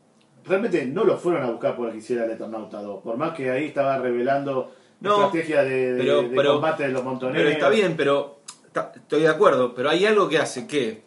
realmente 0.45 0.85
no 0.85 1.03
lo 1.03 1.17
fueron 1.17 1.43
a 1.43 1.51
buscar 1.51 1.75
por 1.75 1.91
que 1.91 1.97
hiciera 1.97 2.25
el 2.25 2.31
Eternauta 2.31 2.81
2, 2.81 3.01
por 3.03 3.17
más 3.17 3.33
que 3.33 3.49
ahí 3.51 3.65
estaba 3.65 3.97
revelando 3.97 4.73
No, 5.01 5.25
estrategia 5.25 5.63
de, 5.63 5.93
de- 5.93 5.97
pero- 6.03 6.21
de 6.23 6.29
pero- 6.35 6.51
combate 6.53 6.83
de 6.83 6.89
los 6.89 7.03
montoneros. 7.03 7.41
Pero 7.41 7.49
está 7.49 7.69
bien, 7.69 7.95
pero 7.95 8.39
está- 8.65 8.91
estoy 8.95 9.21
de 9.21 9.27
acuerdo, 9.29 9.73
pero 9.73 9.89
hay 9.89 10.05
algo 10.05 10.27
que 10.29 10.37
hace 10.39 10.67
que 10.67 11.01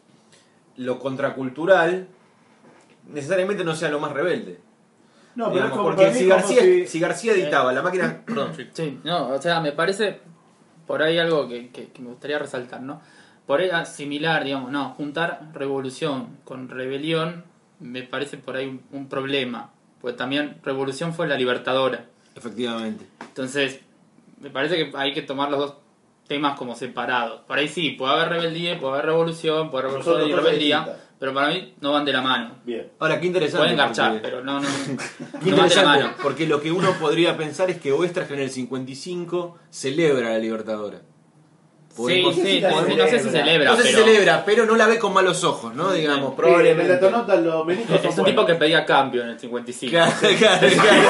lo 0.77 0.99
contracultural 0.99 2.07
necesariamente 3.13 3.65
no 3.65 3.75
sea 3.75 3.91
lo 3.91 4.01
más 4.01 4.13
rebelde. 4.13 4.59
No, 5.35 5.47
pero 5.47 5.49
es 5.49 5.55
Digamos, 5.71 5.77
como, 5.79 5.97
porque 5.97 6.13
si 6.15 6.27
García, 6.27 6.61
si- 6.61 6.87
si 6.87 7.01
García 7.01 7.33
editaba 7.33 7.73
la 7.73 7.83
máquina... 7.83 8.23
Perdón, 8.27 8.53
sí. 8.55 8.67
Sí, 8.73 9.01
no, 9.05 9.29
o 9.29 9.41
sea, 9.41 9.61
me 9.61 9.73
parece 9.73 10.21
por 10.93 11.03
ahí 11.03 11.17
algo 11.19 11.49
que, 11.49 11.71
que- 11.71 11.87
que 11.89 12.03
me 12.03 12.11
gustaría 12.11 12.39
resaltar, 12.39 12.83
¿no? 12.83 13.01
Por 13.47 13.61
ahí 13.63 13.71
similar, 13.87 14.45
digamos, 14.45 14.71
no, 14.71 14.91
juntar 14.91 15.49
revolución 15.55 16.37
con 16.45 16.69
rebelión 16.69 17.45
me 17.81 18.03
parece 18.03 18.37
por 18.37 18.57
ahí 18.57 18.67
un, 18.67 18.83
un 18.93 19.09
problema, 19.09 19.71
pues 20.03 20.17
también 20.17 20.59
revolución 20.63 21.15
fue 21.15 21.27
la 21.27 21.39
libertadora. 21.39 22.05
Efectivamente. 22.35 23.07
Entonces, 23.23 23.81
me 24.43 24.51
parece 24.51 24.77
que 24.77 24.95
hay 24.99 25.15
que 25.15 25.23
tomar 25.23 25.51
los 25.51 25.61
dos 25.61 25.75
temas 26.29 26.59
como 26.59 26.75
separados. 26.77 27.41
Por 27.47 27.57
ahí 27.57 27.69
sí, 27.69 27.93
puede 27.93 28.13
haber 28.13 28.29
rebeldía, 28.29 28.79
puede 28.79 28.93
haber 28.93 29.07
revolución, 29.07 29.71
puede 29.71 29.85
haber 29.87 29.97
revolución 29.99 30.29
y 30.29 30.35
rebeldía. 30.45 30.97
Pero 31.23 31.33
para 31.35 31.51
mí 31.51 31.73
no 31.81 31.93
van 31.93 32.05
de 32.05 32.13
la 32.13 32.21
mano. 32.21 32.57
Bien. 32.65 32.91
Ahora, 32.99 33.21
qué 33.21 33.29
interesante. 33.29 33.59
Pueden 33.63 33.77
garchar, 33.77 34.11
porque- 34.15 34.29
pero 34.29 34.43
no, 34.43 34.59
no, 34.59 34.69
Qué 35.45 35.51
no 35.53 35.57
van 35.57 35.69
de 35.69 35.75
la 35.77 35.85
mano. 35.85 36.15
porque 36.21 36.49
lo 36.49 36.61
que 36.61 36.73
uno 36.73 36.95
podría 36.99 37.37
pensar 37.37 37.71
es 37.71 37.79
que 37.81 37.93
Oestrach 37.93 38.29
en 38.33 38.41
el 38.41 38.51
55 38.51 39.57
celebra 39.71 40.31
la 40.31 40.39
Libertadora. 40.41 40.99
Sí, 40.99 41.95
Podemos- 41.97 42.35
sí, 42.35 42.41
sí, 42.43 42.61
no, 42.61 42.69
sé 43.07 43.21
si 43.21 43.29
celebra. 43.31 43.31
celebra, 43.31 43.71
no 43.71 43.77
sé 43.77 43.83
si 43.85 43.93
pero 43.95 44.05
celebra, 44.05 44.45
pero 44.45 44.67
no 44.67 44.75
la 44.75 44.87
ve 44.89 44.99
con 44.99 45.13
malos 45.13 45.45
ojos, 45.45 45.73
¿no? 45.77 45.93
Digamos, 45.93 46.31
Sí, 46.31 46.35
probablemente. 46.39 47.01
los 47.89 48.05
es 48.05 48.19
un 48.19 48.25
tipo 48.25 48.45
que 48.45 48.55
pedía 48.57 48.85
cambio 48.85 49.23
en 49.23 49.29
el 49.29 49.39
55. 49.39 49.91
Claro, 49.93 50.13
claro, 50.39 50.67
claro. 50.75 51.09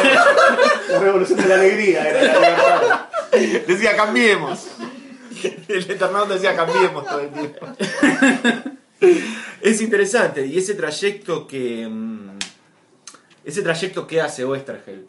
La 0.91 0.99
revolución 0.99 1.41
de 1.41 1.49
la 1.49 1.55
alegría 1.55 2.07
era 2.07 2.23
la 2.23 2.33
libertad. 2.35 3.67
Decía 3.67 3.97
cambiemos. 3.97 4.67
El 5.69 5.91
Eternauta 5.91 6.35
decía 6.35 6.55
cambiemos 6.55 7.07
todo 7.07 7.21
el 7.21 7.31
tiempo. 7.31 7.67
Es 9.63 9.81
interesante, 9.81 10.47
y 10.47 10.59
ese 10.59 10.75
trayecto 10.75 11.47
que. 11.47 11.87
mm, 11.89 12.39
Ese 13.45 13.63
trayecto 13.63 14.07
que 14.07 14.21
hace 14.21 14.45
Oestergel 14.45 15.07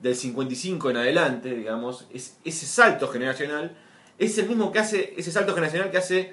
del 0.00 0.14
55 0.14 0.90
en 0.90 0.96
adelante, 0.98 1.54
digamos, 1.54 2.06
es, 2.12 2.38
ese 2.44 2.66
salto 2.66 3.08
generacional, 3.08 3.76
es 4.18 4.36
el 4.38 4.48
mismo 4.48 4.70
que 4.72 4.78
hace, 4.78 5.14
ese 5.16 5.30
salto 5.32 5.54
generacional 5.54 5.90
que 5.90 5.98
hace 5.98 6.32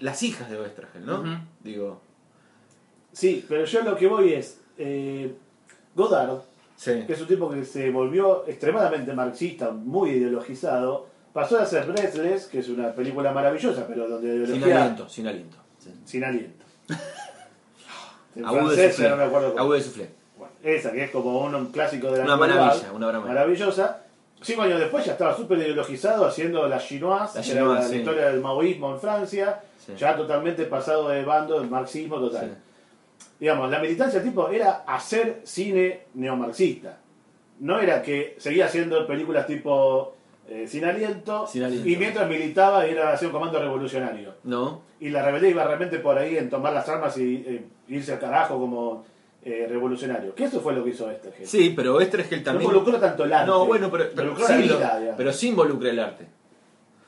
las 0.00 0.22
hijas 0.22 0.48
de 0.50 0.58
Oestergel, 0.58 1.04
¿no? 1.06 1.46
Digo. 1.60 2.00
Sí, 3.12 3.44
pero 3.48 3.64
yo 3.64 3.82
lo 3.82 3.96
que 3.96 4.06
voy 4.06 4.32
es. 4.34 4.58
eh, 4.78 5.34
Godard, 5.94 6.40
Sí. 6.76 7.04
que 7.06 7.12
es 7.12 7.20
un 7.20 7.26
tipo 7.28 7.50
que 7.50 7.64
se 7.64 7.90
volvió 7.90 8.44
extremadamente 8.48 9.12
marxista, 9.12 9.70
muy 9.70 10.10
ideologizado, 10.10 11.06
pasó 11.32 11.58
a 11.58 11.62
hacer 11.62 11.84
Breathless, 11.86 12.46
que 12.46 12.58
es 12.60 12.68
una 12.68 12.92
película 12.94 13.30
maravillosa, 13.32 13.86
pero 13.86 14.08
donde 14.08 14.28
Sin 14.46 14.56
ideología. 14.56 14.82
aliento, 14.82 15.08
sin 15.08 15.26
aliento. 15.28 15.58
Sí. 15.82 15.90
Sin 16.04 16.24
aliento. 16.24 16.64
En 18.34 18.46
Agudo 18.46 18.70
de 18.70 18.76
francés 18.76 18.96
ya 18.98 19.10
no 19.10 19.16
me 19.16 19.24
acuerdo 19.24 19.48
cómo. 19.50 19.60
Agudo 19.60 19.74
de 19.76 19.82
soufflé. 19.82 20.10
Bueno, 20.38 20.54
esa 20.62 20.90
que 20.92 21.04
es 21.04 21.10
como 21.10 21.40
un, 21.40 21.54
un 21.54 21.66
clásico 21.66 22.10
de 22.10 22.18
la 22.18 22.24
Una 22.24 22.36
maravilla, 22.36 22.92
una 22.92 23.06
maravilla. 23.08 23.28
maravillosa. 23.34 23.98
Cinco 24.40 24.62
años 24.62 24.80
después 24.80 25.04
ya 25.04 25.12
estaba 25.12 25.36
súper 25.36 25.58
ideologizado 25.58 26.24
haciendo 26.26 26.66
la 26.66 26.78
chinoise, 26.78 27.36
La 27.38 27.44
que 27.44 27.50
era 27.52 27.60
chinoise, 27.60 27.82
la, 27.82 27.88
sí. 27.90 27.96
historia 27.98 28.26
del 28.28 28.40
maoísmo 28.40 28.92
en 28.94 29.00
Francia, 29.00 29.60
Sí. 29.84 29.92
ya 29.98 30.16
totalmente 30.16 30.64
pasado 30.64 31.08
de 31.10 31.24
bando, 31.24 31.60
el 31.60 31.68
marxismo 31.68 32.18
total. 32.20 32.56
Digamos, 33.38 33.70
la 33.70 33.78
militancia 33.80 34.20
del 34.20 34.28
tipo 34.30 34.48
era 34.48 34.84
hacer 34.86 35.42
cine 35.44 36.04
neomarxista. 36.14 36.96
No 37.60 37.78
era 37.80 38.00
que 38.02 38.36
seguía 38.38 38.66
haciendo 38.66 39.06
películas 39.06 39.46
tipo 39.46 40.16
eh, 40.48 40.66
sin, 40.68 40.84
aliento, 40.84 41.46
Sin 41.46 41.62
aliento. 41.62 41.88
y 41.88 41.96
mientras 41.96 42.28
militaba 42.28 42.84
era 42.86 43.12
hacer 43.12 43.26
un 43.28 43.32
comando 43.32 43.58
revolucionario. 43.60 44.34
¿No? 44.44 44.82
Y 45.00 45.10
la 45.10 45.22
rebeldía 45.22 45.50
iba 45.50 45.64
realmente 45.64 45.98
por 45.98 46.18
ahí 46.18 46.36
en 46.36 46.50
tomar 46.50 46.72
las 46.72 46.88
armas 46.88 47.16
y 47.18 47.36
eh, 47.46 47.64
irse 47.88 48.12
al 48.12 48.18
carajo 48.18 48.58
como 48.58 49.04
eh, 49.44 49.66
revolucionario. 49.68 50.34
Que 50.34 50.44
eso 50.44 50.60
fue 50.60 50.72
lo 50.74 50.84
que 50.84 50.90
hizo 50.90 51.10
este 51.10 51.30
gente. 51.32 51.46
Sí, 51.46 51.72
pero 51.74 51.94
Oestergel 51.96 52.38
No 52.40 52.44
también. 52.44 52.70
involucró 52.70 52.98
tanto 53.00 53.24
el 53.24 53.32
arte. 53.32 53.46
No, 53.46 53.66
bueno, 53.66 53.90
pero, 53.90 54.06
pero, 54.14 54.36
sí, 54.36 54.42
la 54.68 54.98
vida, 54.98 55.14
pero 55.16 55.32
sí 55.32 55.48
involucra 55.48 55.90
el 55.90 55.98
arte. 55.98 56.26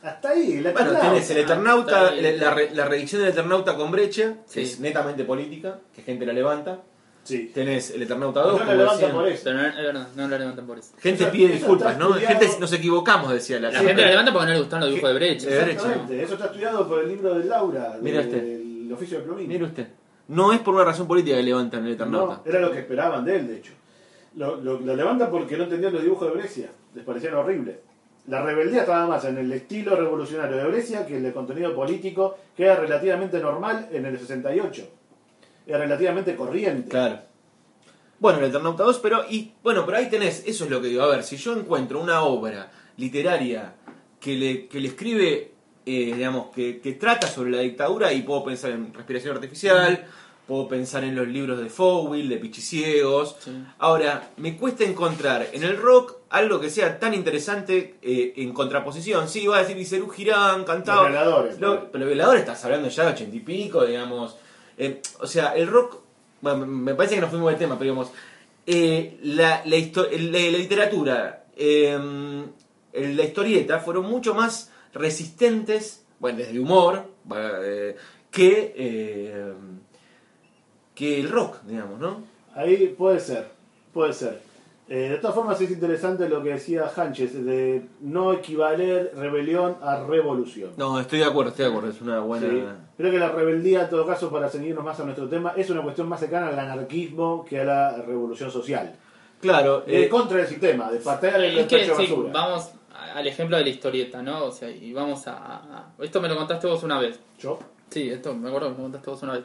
Hasta 0.02 0.30
ahí, 0.30 0.60
la 0.60 0.72
Bueno, 0.72 0.92
tenés 1.00 1.30
el 1.30 1.38
Eternauta, 1.38 2.10
la, 2.10 2.50
re- 2.52 2.70
la 2.74 2.84
reedición 2.84 3.22
del 3.22 3.30
Eternauta 3.30 3.74
con 3.76 3.90
brecha, 3.90 4.34
que 4.52 4.60
es 4.62 4.78
netamente 4.80 5.24
política, 5.24 5.78
que 5.94 6.02
gente 6.02 6.26
la 6.26 6.32
levanta. 6.34 6.80
Sí. 7.24 7.50
Tenés 7.54 7.90
el 7.90 8.02
Eternauta 8.02 8.40
2, 8.42 8.60
No 8.60 8.66
por 8.66 9.26
eso. 9.28 9.42
Pero 9.44 9.58
no, 9.58 9.66
es 9.66 9.76
verdad, 9.76 10.08
no 10.14 10.28
lo 10.28 10.38
levantan 10.38 10.66
por 10.66 10.78
eso. 10.78 10.92
Gente 11.00 11.22
Eso- 11.24 11.32
pide 11.32 11.48
disculpas, 11.54 11.92
está 11.92 12.04
¿no? 12.04 12.14
estudiado. 12.16 12.38
Gente 12.40 12.60
nos 12.60 12.72
equivocamos, 12.72 13.32
decía 13.32 13.58
la, 13.60 13.70
La 13.70 13.78
gente. 13.80 14.02
la 14.02 14.08
levanta 14.10 14.32
porque 14.32 14.46
no 14.46 14.52
le 14.52 14.58
gustan 14.60 14.80
los 14.80 14.88
dibujos 14.90 15.08
de 15.10 15.14
Brecht. 15.14 15.46
Exactamente. 15.46 16.22
Eso 16.22 16.34
está 16.34 16.46
estudiado 16.46 16.86
por 16.88 17.02
el 17.02 17.08
libro 17.08 17.34
de 17.34 17.44
Laura, 17.46 17.96
Mira 18.00 18.22
del 18.22 18.90
oficio 18.92 19.18
de 19.18 19.24
Plumín. 19.24 19.48
Mire 19.48 19.64
usted. 19.64 19.88
No 20.28 20.52
es 20.52 20.60
por 20.60 20.74
una 20.74 20.84
razón 20.84 21.06
política 21.08 21.36
que 21.36 21.42
levantan 21.42 21.84
el 21.86 21.92
Eternauta. 21.94 22.40
No, 22.44 22.50
era 22.50 22.60
lo 22.60 22.70
que 22.70 22.78
esperaban 22.80 23.24
de 23.24 23.36
él, 23.36 23.48
de 23.48 23.56
hecho. 23.56 23.72
Lo, 24.36 24.56
lo, 24.56 24.80
lo 24.80 24.96
levantan 24.96 25.30
porque 25.30 25.56
no 25.56 25.64
entendían 25.64 25.92
los 25.92 26.02
dibujos 26.02 26.28
de 26.28 26.34
Brescia. 26.38 26.68
Les 26.94 27.04
parecían 27.04 27.34
horribles. 27.34 27.76
La 28.26 28.42
rebeldía 28.42 28.80
estaba 28.80 29.06
más 29.06 29.24
en 29.26 29.36
el 29.36 29.52
estilo 29.52 29.96
revolucionario 29.96 30.56
de 30.56 30.64
Brescia 30.64 31.06
que 31.06 31.16
en 31.18 31.26
el 31.26 31.32
contenido 31.34 31.74
político, 31.74 32.36
que 32.56 32.64
era 32.64 32.76
relativamente 32.76 33.38
normal 33.38 33.88
en 33.92 34.06
el 34.06 34.18
68. 34.18 34.88
Relativamente 35.66 36.36
corriente. 36.36 36.90
Claro. 36.90 37.20
Bueno, 38.18 38.38
el 38.38 38.44
Eternauta 38.46 38.84
2, 38.84 38.98
pero 39.00 39.24
y 39.28 39.52
bueno, 39.62 39.84
pero 39.84 39.98
ahí 39.98 40.08
tenés, 40.08 40.44
eso 40.46 40.64
es 40.64 40.70
lo 40.70 40.80
que 40.80 40.88
digo. 40.88 41.02
A 41.02 41.08
ver, 41.08 41.22
si 41.24 41.36
yo 41.36 41.52
encuentro 41.54 42.00
una 42.00 42.22
obra 42.22 42.70
literaria 42.96 43.74
que 44.20 44.34
le, 44.36 44.66
que 44.66 44.80
le 44.80 44.88
escribe, 44.88 45.52
eh, 45.84 46.12
digamos, 46.14 46.46
que, 46.54 46.80
que 46.80 46.92
trata 46.92 47.26
sobre 47.26 47.50
la 47.50 47.58
dictadura 47.58 48.12
y 48.12 48.22
puedo 48.22 48.44
pensar 48.44 48.70
en 48.70 48.94
Respiración 48.94 49.34
Artificial, 49.36 50.06
puedo 50.46 50.68
pensar 50.68 51.04
en 51.04 51.14
los 51.16 51.26
libros 51.28 51.58
de 51.58 51.68
Fowell, 51.68 52.28
de 52.28 52.36
Pichiciegos. 52.36 53.36
Sí. 53.40 53.50
Ahora, 53.78 54.30
me 54.38 54.56
cuesta 54.56 54.84
encontrar 54.84 55.48
en 55.52 55.62
el 55.64 55.76
rock 55.76 56.16
algo 56.30 56.60
que 56.60 56.70
sea 56.70 56.98
tan 56.98 57.14
interesante 57.14 57.96
eh, 58.00 58.32
en 58.36 58.52
contraposición. 58.54 59.28
Sí, 59.28 59.46
va 59.46 59.56
a 59.58 59.60
decir 59.60 59.76
Iserú 59.76 60.08
Girán, 60.08 60.64
cantaba. 60.64 61.02
Los 61.02 61.10
violadores, 61.10 61.60
Lo- 61.60 61.90
pero 61.92 62.06
violador 62.06 62.36
estás 62.36 62.64
hablando 62.64 62.88
ya 62.88 63.04
de 63.04 63.12
ochenta 63.12 63.36
y 63.36 63.40
pico, 63.40 63.84
digamos. 63.84 64.36
Eh, 64.78 65.00
o 65.20 65.26
sea, 65.26 65.54
el 65.56 65.66
rock. 65.68 65.98
Bueno, 66.40 66.66
me 66.66 66.94
parece 66.94 67.14
que 67.14 67.20
nos 67.20 67.30
fuimos 67.30 67.50
del 67.50 67.58
tema, 67.58 67.78
pero 67.78 67.92
digamos. 67.92 68.12
eh, 68.66 69.18
la, 69.22 69.62
la, 69.64 69.76
la- 69.76 70.50
la 70.50 70.58
literatura, 70.58 71.44
eh, 71.56 71.98
la 72.94 73.22
historieta 73.24 73.78
fueron 73.80 74.06
mucho 74.06 74.34
más 74.34 74.70
resistentes, 74.94 76.04
bueno, 76.18 76.38
desde 76.38 76.52
el 76.52 76.60
humor, 76.60 77.04
eh, 77.36 77.96
que, 78.30 78.74
eh, 78.76 79.52
que 80.94 81.20
el 81.20 81.30
rock, 81.30 81.62
digamos, 81.64 81.98
¿no? 82.00 82.22
Ahí 82.54 82.94
puede 82.96 83.20
ser, 83.20 83.48
puede 83.92 84.12
ser. 84.12 84.40
Eh, 84.86 85.08
de 85.10 85.16
todas 85.16 85.34
formas 85.34 85.58
es 85.62 85.70
interesante 85.70 86.28
lo 86.28 86.42
que 86.42 86.50
decía 86.50 86.90
Hanches, 86.94 87.42
de 87.44 87.86
no 88.02 88.34
equivaler 88.34 89.12
rebelión 89.16 89.76
a 89.82 90.04
revolución. 90.04 90.72
No, 90.76 91.00
estoy 91.00 91.20
de 91.20 91.24
acuerdo, 91.24 91.50
estoy 91.52 91.64
de 91.64 91.70
acuerdo, 91.70 91.88
es 91.90 92.00
una 92.02 92.20
buena... 92.20 92.48
Sí. 92.48 92.62
Creo 92.98 93.10
que 93.10 93.18
la 93.18 93.30
rebeldía, 93.30 93.84
en 93.84 93.90
todo 93.90 94.06
caso, 94.06 94.30
para 94.30 94.48
seguirnos 94.50 94.84
más 94.84 95.00
a 95.00 95.04
nuestro 95.04 95.26
tema, 95.28 95.54
es 95.56 95.70
una 95.70 95.82
cuestión 95.82 96.06
más 96.08 96.20
cercana 96.20 96.48
al 96.48 96.58
anarquismo 96.58 97.44
que 97.48 97.60
a 97.60 97.64
la 97.64 97.96
revolución 98.02 98.50
social. 98.50 98.94
Claro, 99.40 99.80
De 99.80 100.04
eh, 100.04 100.08
contra 100.08 100.36
del 100.38 100.46
sistema, 100.46 100.90
de 100.90 100.98
patear 101.00 101.42
el 101.42 101.58
Es 101.58 101.66
que 101.66 101.84
sí, 101.96 102.14
vamos 102.32 102.72
al 103.14 103.26
ejemplo 103.26 103.56
de 103.56 103.62
la 103.64 103.68
historieta, 103.70 104.22
¿no? 104.22 104.44
O 104.44 104.52
sea, 104.52 104.68
y 104.70 104.92
vamos 104.92 105.26
a, 105.28 105.34
a- 105.34 105.92
Esto 105.98 106.20
me 106.20 106.28
lo 106.28 106.36
contaste 106.36 106.66
vos 106.66 106.82
una 106.82 106.98
vez. 106.98 107.18
Yo. 107.38 107.58
Sí, 107.94 108.10
esto 108.10 108.34
me 108.34 108.48
acuerdo 108.48 108.70
que 108.70 108.74
me 108.74 108.82
contaste 108.82 109.08
vos 109.08 109.22
una 109.22 109.34
vez. 109.34 109.44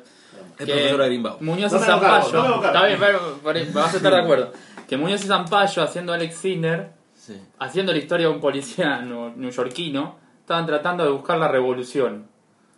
El 0.57 0.65
Que 0.65 0.71
profesor 0.73 1.01
Arimbao. 1.03 1.37
Muñoz 1.41 1.71
y 1.71 1.77
Zampayo. 1.77 2.63
Está 2.65 2.85
bien, 2.87 2.99
pero, 2.99 3.19
vas 3.73 3.93
a 3.93 3.97
estar 3.97 4.11
de 4.11 4.19
acuerdo. 4.21 4.51
Que 4.87 4.97
Muñoz 4.97 5.23
y 5.23 5.27
Zampayo 5.27 5.83
haciendo 5.83 6.13
Alex 6.13 6.35
Sinner, 6.35 6.91
Sí. 7.13 7.39
haciendo 7.59 7.91
la 7.91 7.99
historia 7.99 8.27
de 8.27 8.33
un 8.33 8.41
policía 8.41 9.01
neoyorquino, 9.01 10.17
estaban 10.39 10.65
tratando 10.65 11.03
de 11.03 11.11
buscar 11.11 11.37
la 11.37 11.47
revolución. 11.47 12.25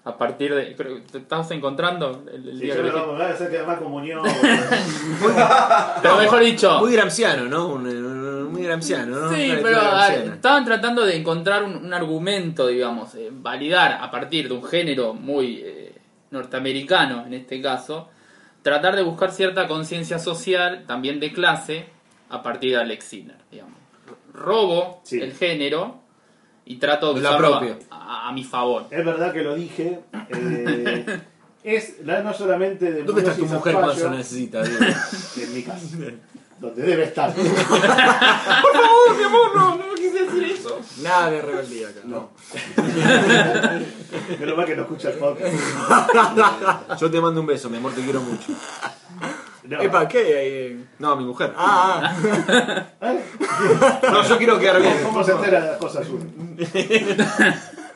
A 0.04 0.18
partir 0.18 0.54
de. 0.56 0.76
Creo, 0.76 0.96
que 0.96 1.02
¿Te 1.02 1.18
estabas 1.20 1.52
encontrando 1.52 2.24
el, 2.34 2.50
el 2.50 2.56
Sí, 2.58 2.64
día 2.66 2.76
yo 2.76 2.84
que 2.84 2.90
lo 2.90 3.22
a 3.24 3.30
hacer 3.30 3.52
comunión. 3.80 4.24
Pero 6.02 6.18
mejor 6.18 6.40
dicho. 6.44 6.80
Muy 6.80 6.94
gramsciano, 6.94 7.46
¿no? 7.46 7.68
Un- 7.68 7.88
un- 7.88 8.52
muy 8.52 8.64
gramsciano, 8.64 9.16
¿no? 9.18 9.34
Sí, 9.34 9.50
Una 9.50 9.62
pero 9.62 10.34
estaban 10.34 10.66
tratando 10.66 11.06
de 11.06 11.16
encontrar 11.16 11.64
un, 11.64 11.86
un 11.86 11.94
argumento, 11.94 12.68
digamos, 12.68 13.16
eh, 13.16 13.30
validar 13.32 14.00
a 14.02 14.12
partir 14.12 14.50
de 14.50 14.56
un 14.56 14.64
género 14.64 15.14
muy 15.14 15.62
eh, 15.64 15.96
norteamericano, 16.32 17.26
en 17.26 17.34
este 17.34 17.62
caso, 17.62 18.10
tratar 18.62 18.96
de 18.98 19.04
buscar 19.04 19.32
cierta 19.32 19.68
conciencia 19.70 20.20
social, 20.20 20.84
también 20.86 21.22
de 21.22 21.32
clase, 21.32 21.86
a 22.30 22.44
partir 22.44 22.72
de 22.72 22.82
Alex 22.82 23.06
Sinner, 23.06 23.38
digamos. 23.50 23.78
Robo 24.34 25.00
Sí. 25.04 25.22
el 25.22 25.34
género 25.34 26.01
y 26.66 26.76
trato 26.78 27.14
de 27.14 27.22
Lo 27.22 27.30
usarlo 27.30 27.56
apropio. 27.56 27.78
a, 27.90 28.30
a 28.30 28.32
mi 28.32 28.44
favor. 28.44 28.86
es 28.90 29.06
verdad 29.06 29.34
que 29.34 29.42
lo 29.42 29.56
dije. 29.56 30.00
eh, 30.30 31.22
es 31.64 31.96
la- 32.06 32.22
no 32.24 32.34
solamente 32.34 32.92
de 32.92 33.04
¿Dónde 33.04 33.22
está 33.22 33.36
tu 33.36 33.46
mujer 33.46 33.74
cuando 33.74 33.94
se 33.96 34.10
necesita? 34.10 34.62
En 35.42 35.54
mi 35.54 35.64
casa. 35.64 35.86
Donde 36.60 36.84
debe 36.84 37.04
estar. 37.06 37.34
no, 39.56 39.76
no 39.78 39.96
quise 39.96 40.26
decir 40.26 40.44
eso. 40.44 40.80
Nada 41.02 41.32
de 41.32 41.42
rebeldía 41.42 41.90
acá. 41.90 42.02
No. 42.06 42.30
Menos 44.40 44.58
mal 44.58 44.66
que 44.68 44.76
no 44.76 44.84
escucha 44.84 45.10
el 45.10 45.16
podcast. 45.18 45.54
Yo 47.00 47.10
te 47.10 47.20
mando 47.20 47.42
un 47.42 47.48
beso, 47.48 47.68
mi 47.70 47.78
amor, 47.78 47.94
te 47.94 48.02
quiero 48.04 48.22
mucho. 48.22 48.54
No. 49.78 49.82
Epa, 49.82 50.08
¿qué? 50.08 50.22
Eh, 50.72 50.78
No, 51.00 51.16
mi 51.16 51.24
mujer. 51.24 51.54
Ah, 51.56 52.14
¿Eh? 53.02 53.20
No, 54.04 54.24
yo 54.28 54.38
quiero 54.38 54.60
quedar 54.60 54.82
bien. 54.82 54.96
¿Cómo 55.04 55.24
se 55.24 55.32
entera 55.32 55.62
de 55.62 55.68
las 55.68 55.78
cosas 55.78 56.08
uno? 56.10 56.26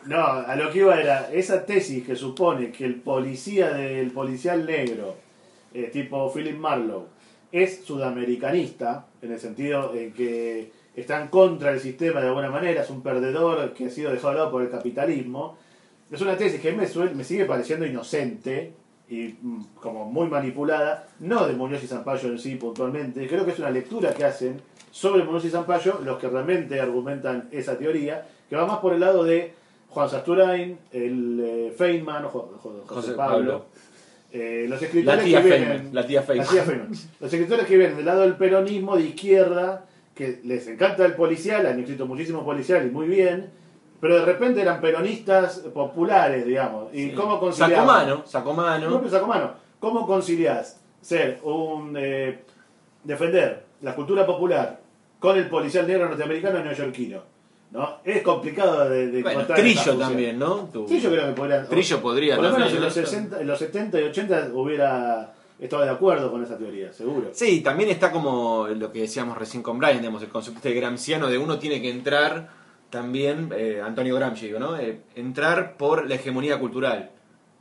No, 0.06 0.24
a 0.24 0.56
lo 0.56 0.70
que 0.72 0.80
iba 0.80 1.00
era 1.00 1.30
esa 1.32 1.66
tesis 1.66 2.06
que 2.06 2.16
supone 2.16 2.72
que 2.72 2.86
el 2.86 2.96
policía 2.96 3.70
del 3.72 4.12
policial 4.12 4.66
negro, 4.66 5.16
eh, 5.74 5.90
tipo 5.92 6.32
Philip 6.32 6.58
Marlowe, 6.58 7.08
es 7.52 7.84
sudamericanista, 7.84 9.08
en 9.22 9.32
el 9.32 9.40
sentido 9.40 9.94
en 9.96 10.14
que 10.14 10.72
está 10.96 11.22
en 11.22 11.28
contra 11.30 11.72
del 11.72 11.80
sistema 11.80 12.22
de 12.22 12.28
alguna 12.28 12.50
manera, 12.52 12.84
es 12.84 12.90
un 12.90 13.02
perdedor 13.02 13.74
que 13.74 13.88
ha 13.88 13.90
sido 13.90 14.12
dejado 14.12 14.30
de 14.34 14.40
lado 14.40 14.52
por 14.52 14.62
el 14.62 14.70
capitalismo. 14.70 15.58
Es 16.12 16.22
una 16.22 16.38
tesis 16.38 16.62
que 16.62 16.70
a 16.70 16.72
mí 16.72 16.78
me, 16.78 16.88
suel- 16.88 17.14
me 17.16 17.24
sigue 17.24 17.46
pareciendo 17.46 17.86
inocente 17.86 18.74
y 19.10 19.36
mm, 19.42 19.62
como 19.82 20.06
muy 20.06 20.28
manipulada, 20.28 21.08
no 21.20 21.46
de 21.48 21.54
Muñoz 21.54 21.84
y 21.84 21.88
Zampayo 21.88 22.30
en 22.30 22.40
sí 22.40 22.56
puntualmente, 22.56 23.28
creo 23.28 23.46
que 23.46 23.52
es 23.52 23.60
una 23.60 23.70
lectura 23.70 24.14
que 24.14 24.26
hacen 24.26 24.60
sobre 24.92 25.24
Muñoz 25.24 25.46
y 25.46 25.50
Zampayo 25.50 26.00
los 26.04 26.18
que 26.20 26.28
realmente 26.28 26.80
argumentan 26.80 27.48
esa 27.52 27.78
teoría, 27.78 28.26
que 28.50 28.56
va 28.56 28.66
más 28.66 28.80
por 28.80 28.94
el 28.94 29.00
lado 29.02 29.24
de 29.24 29.54
Juan 29.90 30.10
Sasturain, 30.10 30.78
el 30.92 31.40
eh, 31.44 31.74
Feynman, 31.78 32.24
Jo- 32.26 32.58
Jo- 32.62 32.82
José, 32.86 32.94
José 32.94 33.12
Pablo, 33.14 33.38
Pablo. 33.38 33.66
eh, 34.32 34.66
los 34.68 34.82
escritores 34.82 35.18
La 35.20 35.24
tía 35.24 35.42
que 35.42 35.48
vienen, 35.48 35.68
Feynman, 35.70 35.96
la 35.96 36.08
tía 36.08 36.22
Feynman. 36.22 36.48
Feynman. 36.48 36.92
Los 37.20 37.34
escritores 37.34 37.66
que 37.68 37.78
vienen 37.78 37.98
del 37.98 38.06
lado 38.06 38.22
del 38.22 38.36
peronismo 38.36 38.98
de 38.98 39.04
izquierda, 39.04 39.86
que 40.16 40.40
les 40.44 40.68
encanta 40.68 41.06
el 41.06 41.14
policial, 41.14 41.66
han 41.66 41.80
escrito 41.80 42.06
muchísimo 42.06 42.44
policial 42.44 42.86
y 42.88 42.90
muy 42.90 43.08
bien, 43.08 43.50
pero 44.00 44.16
de 44.16 44.26
repente 44.26 44.62
eran 44.62 44.82
peronistas 44.82 45.60
populares, 45.74 46.46
digamos. 46.46 46.94
¿Y 46.94 47.12
cómo 47.12 47.40
conciliaban? 47.40 47.86
Sacó 47.88 47.92
mano, 48.00 48.24
sacó 48.26 48.50
No, 48.52 48.56
mano. 48.56 48.98
pero 49.00 49.10
saco 49.12 49.28
mano. 49.28 49.52
¿Cómo 49.80 50.06
conciliás 50.08 50.80
ser 51.02 51.40
un. 51.44 51.96
eh, 51.98 52.44
defender 53.04 53.64
la 53.82 53.96
cultura 53.96 54.26
popular 54.26 54.80
con 55.20 55.38
el 55.38 55.48
policial 55.48 55.88
negro 55.88 56.08
norteamericano 56.10 56.64
neoyorquino? 56.64 57.22
¿No? 57.72 57.98
Es 58.06 58.22
complicado 58.22 58.90
de, 58.90 59.08
de 59.08 59.22
Bueno, 59.22 59.46
Trillo 59.48 59.98
también, 59.98 60.40
¿no? 60.40 60.70
Tu- 60.72 60.88
Sí, 60.88 61.02
yo 61.02 61.10
creo 61.12 61.26
que 61.28 61.34
podrían. 61.34 61.68
Trillo 61.68 62.02
podría 62.02 62.36
Por 62.36 62.46
lo 62.46 62.52
menos 62.54 62.70
en 62.74 62.82
los, 62.82 62.96
¿no? 62.98 63.04
60, 63.04 63.42
en 63.42 63.48
los 63.48 63.60
70 63.60 64.00
y 64.00 64.04
80 64.04 64.50
hubiera 64.54 65.34
estado 65.60 65.84
de 65.84 65.90
acuerdo 65.90 66.32
con 66.32 66.44
esa 66.44 66.58
teoría, 66.58 66.94
seguro. 66.94 67.30
Sí, 67.34 67.62
también 67.62 67.90
está 67.90 68.12
como 68.12 68.68
lo 68.68 68.92
que 68.92 69.02
decíamos 69.02 69.38
recién 69.38 69.62
con 69.64 69.78
Brian, 69.80 69.98
digamos, 70.00 70.22
el 70.22 70.30
concepto 70.30 70.62
de 70.70 70.74
gramsciano 70.76 71.28
de 71.28 71.38
uno 71.38 71.58
tiene 71.60 71.82
que 71.82 71.90
entrar 71.90 72.50
también, 72.96 73.50
eh, 73.56 73.82
Antonio 73.84 74.16
Gramsci, 74.16 74.48
digo, 74.48 74.60
¿no? 74.60 74.78
Eh, 74.78 75.00
entrar 75.16 75.76
por 75.76 76.08
la 76.08 76.16
hegemonía 76.16 76.58
cultural, 76.60 77.10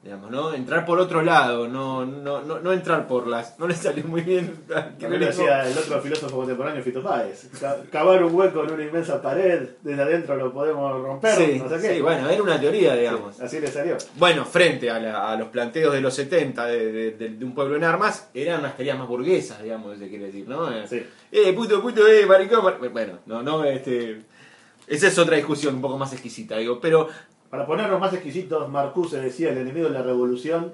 digamos, 0.05 0.31
¿no? 0.31 0.53
Entrar 0.55 0.85
por 0.85 0.99
otro 1.01 1.23
lado, 1.23 1.67
no, 1.67 2.05
no, 2.07 2.43
no, 2.43 2.61
no 2.61 2.73
entrar 2.73 3.09
por 3.09 3.27
las... 3.27 3.59
No 3.59 3.67
le 3.67 3.75
salió 3.75 4.05
muy 4.05 4.21
bien. 4.21 4.55
También 4.69 5.13
lo 5.21 5.27
decía 5.27 5.67
el 5.67 5.77
otro 5.77 6.01
filósofo 6.03 6.37
contemporáneo, 6.37 6.83
Fito 6.85 7.03
Páez. 7.03 7.49
Ca- 7.59 7.79
Cavar 7.91 8.23
un 8.23 8.35
hueco 8.35 8.63
en 8.65 8.73
una 8.75 8.85
inmensa 8.85 9.21
pared, 9.23 9.71
desde 9.83 10.03
adentro 10.03 10.37
lo 10.37 10.53
podemos 10.53 11.03
romper, 11.03 11.33
Sí, 11.35 11.59
no 11.61 11.69
sé 11.71 11.81
qué. 11.89 11.95
sí, 11.97 12.01
bueno, 12.03 12.29
era 12.29 12.43
una 12.43 12.61
teoría, 12.61 12.95
digamos. 12.95 13.41
Así 13.41 13.59
le 13.61 13.67
salió. 13.69 13.97
Bueno, 14.17 14.45
frente 14.45 14.91
a, 14.91 15.01
la- 15.01 15.33
a 15.33 15.37
los 15.37 15.49
planteos 15.49 15.93
de 15.95 16.01
los 16.03 16.15
70 16.15 16.67
de, 16.67 16.93
de- 16.93 17.11
de- 17.13 17.29
de 17.31 17.45
un 17.45 17.55
pueblo 17.55 17.75
en 17.77 17.83
armas, 17.85 18.29
eran 18.35 18.61
unas 18.61 18.77
teorías 18.77 18.99
más 18.99 19.09
burguesas, 19.09 19.63
digamos, 19.63 19.99
se 19.99 20.09
quiere 20.09 20.27
decir, 20.27 20.47
¿no? 20.47 20.71
Eh, 20.71 20.87
Sí. 20.87 21.03
Eh, 21.33 21.53
puto, 21.55 21.81
puto, 21.83 22.07
eh, 22.07 22.25
maricón, 22.27 22.63
mar- 22.63 22.79
Bueno, 22.93 23.15
no, 23.27 23.43
no, 23.43 23.65
este... 23.65 24.21
Esa 24.87 25.09
es 25.09 25.19
otra 25.19 25.37
discusión 25.37 25.75
un 25.77 25.81
poco 25.81 25.97
más 25.99 26.13
exquisita, 26.13 26.57
digo, 26.57 26.79
pero... 26.81 27.09
Para 27.51 27.67
ponernos 27.67 28.01
más 28.01 28.13
exquisitos, 28.13 28.69
Marcuse 28.69 29.21
decía, 29.21 29.51
el 29.51 29.59
enemigo 29.59 29.87
de 29.89 29.93
la 29.95 30.03
revolución 30.03 30.73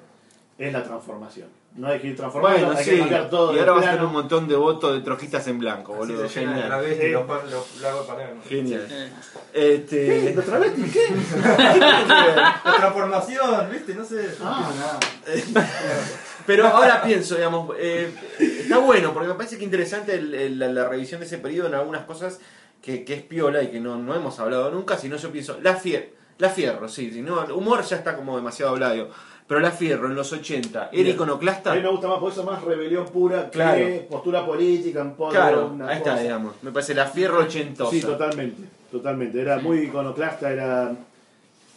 es 0.59 0.73
la 0.73 0.83
transformación. 0.83 1.49
No 1.77 1.87
hay 1.87 2.01
que 2.01 2.09
ir 2.09 2.17
transformando, 2.17 2.59
Bueno, 2.67 2.77
hay 2.79 2.85
sí, 2.85 2.91
que 2.91 2.99
cambiar 2.99 3.31
todo 3.31 3.55
y 3.55 3.59
ahora 3.61 3.73
vas 3.73 3.87
a 3.87 3.91
tener 3.93 4.05
un 4.05 4.13
montón 4.13 4.49
de 4.49 4.57
votos 4.57 4.93
de 4.93 5.03
trojistas 5.03 5.47
en 5.47 5.61
blanco, 5.61 5.93
Así 5.93 5.99
boludo. 6.13 6.29
Genial. 6.29 6.67
travesti, 6.67 7.09
los 7.11 7.29
los- 7.29 7.81
¿no? 7.81 8.43
Genial. 8.49 8.89
Eh, 8.91 9.11
¿Qué? 9.55 9.75
Este... 9.75 10.35
¿Los 10.35 10.45
travestis? 10.45 10.93
¿Qué? 10.93 11.07
La 11.49 12.61
transformación, 12.77 13.71
¿viste? 13.71 13.95
No 13.95 14.05
sé. 14.05 14.29
Ah, 14.43 14.99
Pero 16.47 16.67
ahora 16.67 17.03
pienso, 17.03 17.37
digamos, 17.37 17.77
eh, 17.79 18.13
está 18.41 18.79
bueno, 18.79 19.13
porque 19.13 19.29
me 19.29 19.35
parece 19.35 19.57
que 19.59 19.65
interesante 19.65 20.15
el- 20.15 20.35
el- 20.35 20.59
la, 20.59 20.69
la 20.69 20.89
revisión 20.89 21.21
de 21.21 21.27
ese 21.27 21.39
periodo 21.39 21.69
en 21.69 21.75
algunas 21.75 22.05
cosas 22.05 22.41
que, 22.83 23.05
que 23.05 23.15
es 23.15 23.23
piola 23.23 23.63
y 23.63 23.69
que 23.69 23.81
no, 23.81 23.97
no 23.97 24.15
hemos 24.15 24.39
hablado 24.41 24.71
nunca, 24.71 24.97
sino 24.97 25.17
yo 25.17 25.31
pienso, 25.31 25.59
la, 25.63 25.75
fier, 25.77 26.13
la 26.39 26.49
Fierro, 26.49 26.89
sí, 26.89 27.11
sí, 27.13 27.23
no, 27.23 27.43
el 27.45 27.53
humor 27.53 27.83
ya 27.83 27.97
está 27.97 28.17
como 28.17 28.37
demasiado 28.37 28.73
hablado, 28.73 29.11
pero 29.47 29.61
la 29.61 29.71
Fierro 29.71 30.07
en 30.07 30.15
los 30.15 30.33
80, 30.33 30.91
¿era 30.93 31.09
iconoclasta? 31.09 31.73
a 31.73 31.75
mí 31.75 31.83
me 31.83 31.89
gusta 31.91 32.09
más, 32.09 32.19
porque 32.19 32.33
eso 32.33 32.41
es 32.43 32.47
más 32.47 32.63
rebelión 32.63 33.05
pura 33.07 33.45
que 33.47 33.51
Claro. 33.51 33.87
postura 34.09 34.47
política 34.47 35.01
en 35.01 35.13
pos 35.15 35.33
de 35.33 35.39
Claro, 35.39 35.67
una 35.75 35.89
ahí 35.89 35.97
está, 35.99 36.11
cosa. 36.13 36.23
digamos, 36.23 36.55
me 36.63 36.71
parece 36.71 36.95
la 36.95 37.07
Fierro 37.07 37.41
ochentosa. 37.41 37.91
Sí, 37.91 38.01
totalmente, 38.01 38.63
totalmente. 38.91 39.41
Era 39.41 39.59
muy 39.59 39.81
iconoclasta, 39.81 40.51
era, 40.51 40.93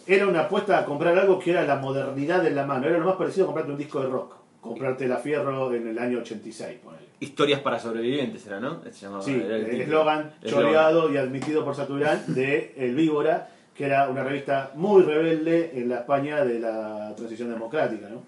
era 0.08 0.28
una 0.28 0.42
apuesta 0.42 0.78
a 0.80 0.86
comprar 0.86 1.18
algo 1.18 1.40
que 1.40 1.52
era 1.52 1.64
la 1.64 1.76
modernidad 1.78 2.46
en 2.46 2.56
la 2.56 2.66
mano. 2.66 2.88
Era 2.88 2.98
lo 3.00 3.06
más 3.06 3.16
parecido 3.16 3.46
a 3.46 3.48
comprarte 3.48 3.72
un 3.72 3.78
disco 3.78 4.00
de 4.02 4.08
rock. 4.08 4.36
Comprarte 4.64 5.10
la 5.10 5.18
Fierro 5.18 5.74
en 5.76 5.90
el 5.90 6.00
año 6.00 6.20
86, 6.20 6.80
ponele. 6.82 7.04
Historias 7.20 7.60
para 7.60 7.78
sobrevivientes 7.80 8.48
era, 8.48 8.62
¿no? 8.62 8.82
Se 8.82 8.92
llamaba, 8.92 9.22
Sí, 9.22 9.34
era 9.34 9.58
el 9.58 9.82
eslogan 9.82 10.32
choreado 10.46 11.12
y 11.12 11.18
admitido 11.18 11.66
por 11.66 11.76
Saturán 11.76 12.24
de 12.34 12.74
El 12.78 12.96
Víbora, 12.96 13.50
que 13.76 13.86
era 13.86 14.08
una 14.08 14.24
revista 14.24 14.72
muy 14.76 15.04
rebelde 15.04 15.72
en 15.74 15.90
la 15.90 15.98
España 15.98 16.46
de 16.46 16.60
la 16.60 17.14
transición 17.14 17.50
democrática, 17.50 18.08
¿no? 18.08 18.24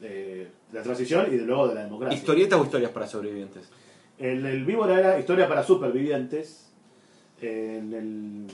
De 0.00 0.46
la 0.72 0.82
transición 0.82 1.26
y 1.32 1.36
de 1.36 1.44
luego 1.44 1.66
de 1.66 1.74
la 1.74 1.82
democracia. 1.82 2.16
¿Historieta 2.16 2.56
o 2.56 2.64
historias 2.64 2.92
para 2.92 3.08
sobrevivientes? 3.08 3.68
El, 4.18 4.46
el 4.46 4.64
Víbora 4.64 5.00
era 5.00 5.18
historia 5.18 5.48
para 5.48 5.64
supervivientes. 5.64 6.70
El, 7.40 7.92
el 7.92 8.46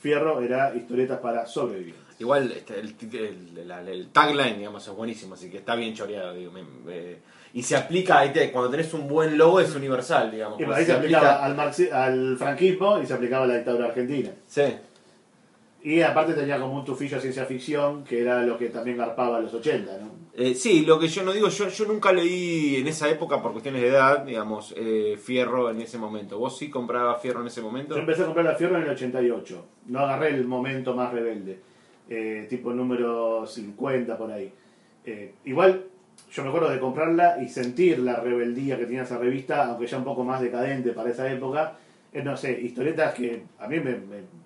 Fierro 0.00 0.40
era 0.40 0.74
historietas 0.74 1.20
para 1.20 1.46
sobrevivientes. 1.46 2.03
Igual 2.18 2.52
este, 2.52 2.78
el, 2.80 4.08
tagline, 4.12 4.58
digamos, 4.58 4.86
es 4.86 4.94
buenísimo, 4.94 5.34
así 5.34 5.50
que 5.50 5.58
está 5.58 5.74
bien 5.74 5.94
choreado. 5.94 6.32
Digo, 6.34 6.52
me- 6.52 6.62
me- 6.62 7.16
y 7.52 7.62
se 7.62 7.76
aplica, 7.76 8.18
ahí 8.18 8.32
te- 8.32 8.50
cuando 8.50 8.70
tenés 8.70 8.92
un 8.94 9.06
buen 9.08 9.36
logo 9.38 9.60
es 9.60 9.74
universal, 9.74 10.30
digamos. 10.30 10.60
Y 10.60 10.64
porque 10.64 10.80
ahí 10.80 10.86
se 10.86 10.92
aplicaba 10.92 11.44
al, 11.44 11.56
marxi- 11.56 11.90
al 11.92 12.36
franquismo 12.36 13.00
y 13.02 13.06
se 13.06 13.14
aplicaba 13.14 13.44
a 13.44 13.48
la 13.48 13.54
dictadura 13.56 13.86
argentina. 13.86 14.30
Sí, 14.46 14.62
Y 15.82 16.00
aparte 16.00 16.32
tenía 16.32 16.58
como 16.58 16.74
un 16.76 16.84
tufillo 16.84 17.16
de 17.16 17.20
ciencia 17.22 17.44
ficción, 17.44 18.04
que 18.04 18.22
era 18.22 18.42
lo 18.42 18.56
que 18.56 18.70
también 18.70 18.96
garpaba 18.96 19.36
a 19.36 19.40
los 19.40 19.52
80, 19.52 19.98
¿no? 19.98 20.10
Eh, 20.36 20.54
sí, 20.54 20.84
lo 20.86 20.98
que 20.98 21.06
yo 21.08 21.22
no 21.22 21.32
digo, 21.32 21.48
yo, 21.48 21.68
yo 21.68 21.84
nunca 21.84 22.10
leí 22.12 22.76
en 22.76 22.88
esa 22.88 23.08
época 23.08 23.40
por 23.42 23.52
cuestiones 23.52 23.82
de 23.82 23.88
edad, 23.88 24.24
digamos, 24.24 24.72
eh, 24.76 25.16
Fierro 25.22 25.70
en 25.70 25.80
ese 25.80 25.98
momento. 25.98 26.38
¿Vos 26.38 26.56
sí 26.58 26.70
comprabas 26.70 27.20
Fierro 27.22 27.40
en 27.42 27.46
ese 27.48 27.60
momento? 27.60 27.94
Yo 27.94 28.00
empecé 28.00 28.22
a 28.22 28.24
comprar 28.24 28.46
la 28.46 28.54
Fierro 28.56 28.76
en 28.78 28.82
el 28.84 28.88
88. 28.90 29.64
No 29.88 30.00
agarré 30.00 30.30
el 30.30 30.44
momento 30.46 30.94
más 30.94 31.12
rebelde. 31.12 31.60
Eh, 32.08 32.46
tipo 32.50 32.72
número 32.72 33.46
50 33.46 34.16
por 34.18 34.30
ahí. 34.30 34.52
Eh, 35.06 35.32
igual, 35.46 35.84
yo 36.30 36.42
me 36.42 36.48
acuerdo 36.48 36.70
de 36.70 36.78
comprarla 36.78 37.42
y 37.42 37.48
sentir 37.48 37.98
la 38.00 38.16
rebeldía 38.16 38.76
que 38.78 38.84
tenía 38.86 39.02
esa 39.02 39.18
revista, 39.18 39.66
aunque 39.70 39.86
ya 39.86 39.98
un 39.98 40.04
poco 40.04 40.22
más 40.24 40.40
decadente 40.40 40.90
para 40.92 41.10
esa 41.10 41.30
época. 41.32 41.76
Eh, 42.12 42.22
no 42.22 42.36
sé, 42.36 42.60
historietas 42.60 43.14
que 43.14 43.42
a 43.58 43.66
mí 43.68 43.76
me, 43.80 43.92
me- 43.92 44.44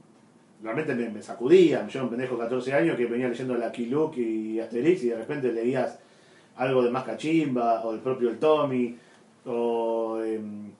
realmente 0.62 0.94
me, 0.94 1.08
me 1.10 1.22
sacudía. 1.22 1.86
Yo, 1.88 2.02
un 2.04 2.10
pendejo 2.10 2.36
de 2.36 2.42
14 2.44 2.74
años 2.74 2.96
que 2.96 3.06
venía 3.06 3.28
leyendo 3.28 3.54
la 3.56 3.72
Luke 3.76 4.20
y 4.20 4.60
Asterix 4.60 5.04
y 5.04 5.08
de 5.08 5.16
repente 5.16 5.52
leías 5.52 5.98
algo 6.56 6.82
de 6.82 6.90
más 6.90 7.04
cachimba, 7.04 7.84
o 7.84 7.92
el 7.92 8.00
propio 8.00 8.30
el 8.30 8.38
Tommy, 8.38 8.96
o 9.46 10.20
em, 10.24 10.70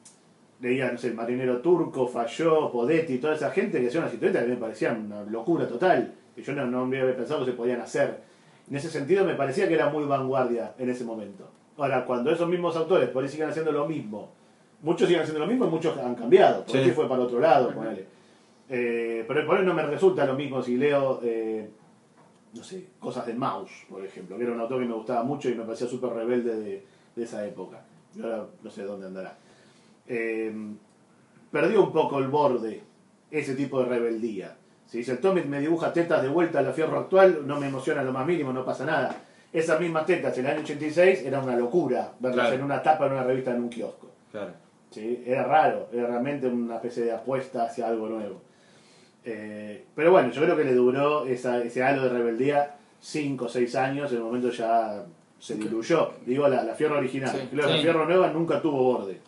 leía, 0.60 0.90
no 0.90 0.98
sé, 0.98 1.08
el 1.08 1.14
marinero 1.14 1.58
turco, 1.60 2.06
Falló, 2.08 2.70
Podetti, 2.72 3.18
toda 3.18 3.34
esa 3.34 3.50
gente 3.50 3.80
que 3.80 3.86
hacía 3.88 4.00
unas 4.00 4.12
historietas 4.12 4.42
que 4.44 4.48
me 4.50 4.56
parecían 4.56 5.06
una 5.06 5.22
locura 5.22 5.68
total, 5.68 6.12
que 6.38 6.44
yo 6.44 6.52
no, 6.54 6.66
no 6.66 6.86
me 6.86 7.00
había 7.00 7.16
pensado 7.16 7.44
que 7.44 7.50
se 7.50 7.56
podían 7.56 7.80
hacer. 7.80 8.20
En 8.70 8.76
ese 8.76 8.88
sentido 8.88 9.24
me 9.24 9.34
parecía 9.34 9.66
que 9.66 9.74
era 9.74 9.88
muy 9.90 10.04
vanguardia 10.04 10.74
en 10.78 10.88
ese 10.90 11.04
momento. 11.04 11.48
Ahora, 11.76 12.04
cuando 12.04 12.30
esos 12.30 12.48
mismos 12.48 12.76
autores 12.76 13.08
por 13.08 13.22
ahí 13.24 13.28
siguen 13.28 13.48
haciendo 13.48 13.72
lo 13.72 13.86
mismo, 13.86 14.30
muchos 14.82 15.08
siguen 15.08 15.22
haciendo 15.22 15.40
lo 15.40 15.46
mismo 15.46 15.66
y 15.66 15.70
muchos 15.70 15.96
han 15.98 16.14
cambiado, 16.14 16.62
por 16.64 16.72
Sí. 16.72 16.78
ahí 16.78 16.90
fue 16.90 17.08
para 17.08 17.22
otro 17.22 17.40
lado, 17.40 17.72
ponele. 17.74 18.06
Eh, 18.68 19.24
pero 19.26 19.46
por 19.46 19.58
ahí 19.58 19.64
no 19.64 19.74
me 19.74 19.82
resulta 19.82 20.24
lo 20.26 20.34
mismo 20.34 20.62
si 20.62 20.76
leo, 20.76 21.20
eh, 21.22 21.68
no 22.54 22.62
sé, 22.62 22.86
cosas 23.00 23.26
de 23.26 23.34
Maus, 23.34 23.70
por 23.88 24.04
ejemplo, 24.04 24.36
que 24.36 24.44
era 24.44 24.52
un 24.52 24.60
autor 24.60 24.80
que 24.80 24.86
me 24.86 24.94
gustaba 24.94 25.22
mucho 25.22 25.48
y 25.48 25.54
me 25.54 25.64
parecía 25.64 25.86
súper 25.86 26.10
rebelde 26.10 26.54
de, 26.56 26.84
de 27.16 27.22
esa 27.24 27.44
época. 27.46 27.80
Y 28.14 28.22
ahora 28.22 28.44
no 28.62 28.70
sé 28.70 28.82
dónde 28.84 29.06
andará. 29.06 29.36
Eh, 30.06 30.52
perdió 31.50 31.82
un 31.84 31.92
poco 31.92 32.18
el 32.18 32.28
borde, 32.28 32.82
ese 33.30 33.54
tipo 33.54 33.80
de 33.82 33.86
rebeldía. 33.88 34.56
Si 34.88 35.00
el 35.08 35.18
Tommy 35.18 35.42
me 35.42 35.60
dibuja 35.60 35.92
tetas 35.92 36.22
de 36.22 36.28
vuelta 36.28 36.60
a 36.60 36.62
la 36.62 36.72
fierro 36.72 36.98
actual, 36.98 37.46
no 37.46 37.60
me 37.60 37.68
emociona 37.68 38.02
lo 38.02 38.12
más 38.12 38.26
mínimo, 38.26 38.52
no 38.52 38.64
pasa 38.64 38.84
nada. 38.86 39.14
Esas 39.52 39.78
mismas 39.80 40.06
tetas 40.06 40.36
en 40.38 40.46
el 40.46 40.52
año 40.52 40.60
86 40.62 41.22
era 41.26 41.40
una 41.40 41.54
locura 41.56 42.12
verlas 42.18 42.46
Claro. 42.46 42.56
en 42.56 42.64
una 42.64 42.82
tapa 42.82 43.06
en 43.06 43.12
una 43.12 43.22
revista 43.22 43.50
en 43.50 43.62
un 43.62 43.68
kiosco. 43.68 44.08
Claro. 44.32 44.52
¿sí? 44.90 45.22
Era 45.26 45.44
raro, 45.44 45.88
era 45.92 46.06
realmente 46.06 46.46
una 46.46 46.76
especie 46.76 47.04
de 47.04 47.12
apuesta 47.12 47.64
hacia 47.64 47.86
algo 47.86 48.08
nuevo. 48.08 48.40
Eh, 49.24 49.84
pero 49.94 50.10
bueno, 50.10 50.30
yo 50.30 50.42
creo 50.42 50.56
que 50.56 50.64
le 50.64 50.74
duró 50.74 51.26
esa, 51.26 51.62
ese 51.62 51.82
halo 51.82 52.02
de 52.04 52.08
rebeldía 52.08 52.76
5 53.00 53.44
o 53.44 53.48
6 53.48 53.74
años, 53.76 54.10
en 54.10 54.18
el 54.18 54.24
momento 54.24 54.50
ya 54.50 55.04
se 55.38 55.54
diluyó. 55.54 56.12
Digo, 56.24 56.48
la, 56.48 56.62
la 56.62 56.74
fierro 56.74 56.96
original. 56.98 57.30
Sí. 57.30 57.48
Sí. 57.50 57.56
la 57.56 57.68
fierro 57.68 58.06
nueva 58.06 58.28
nunca 58.28 58.60
tuvo 58.62 58.82
borde. 58.82 59.20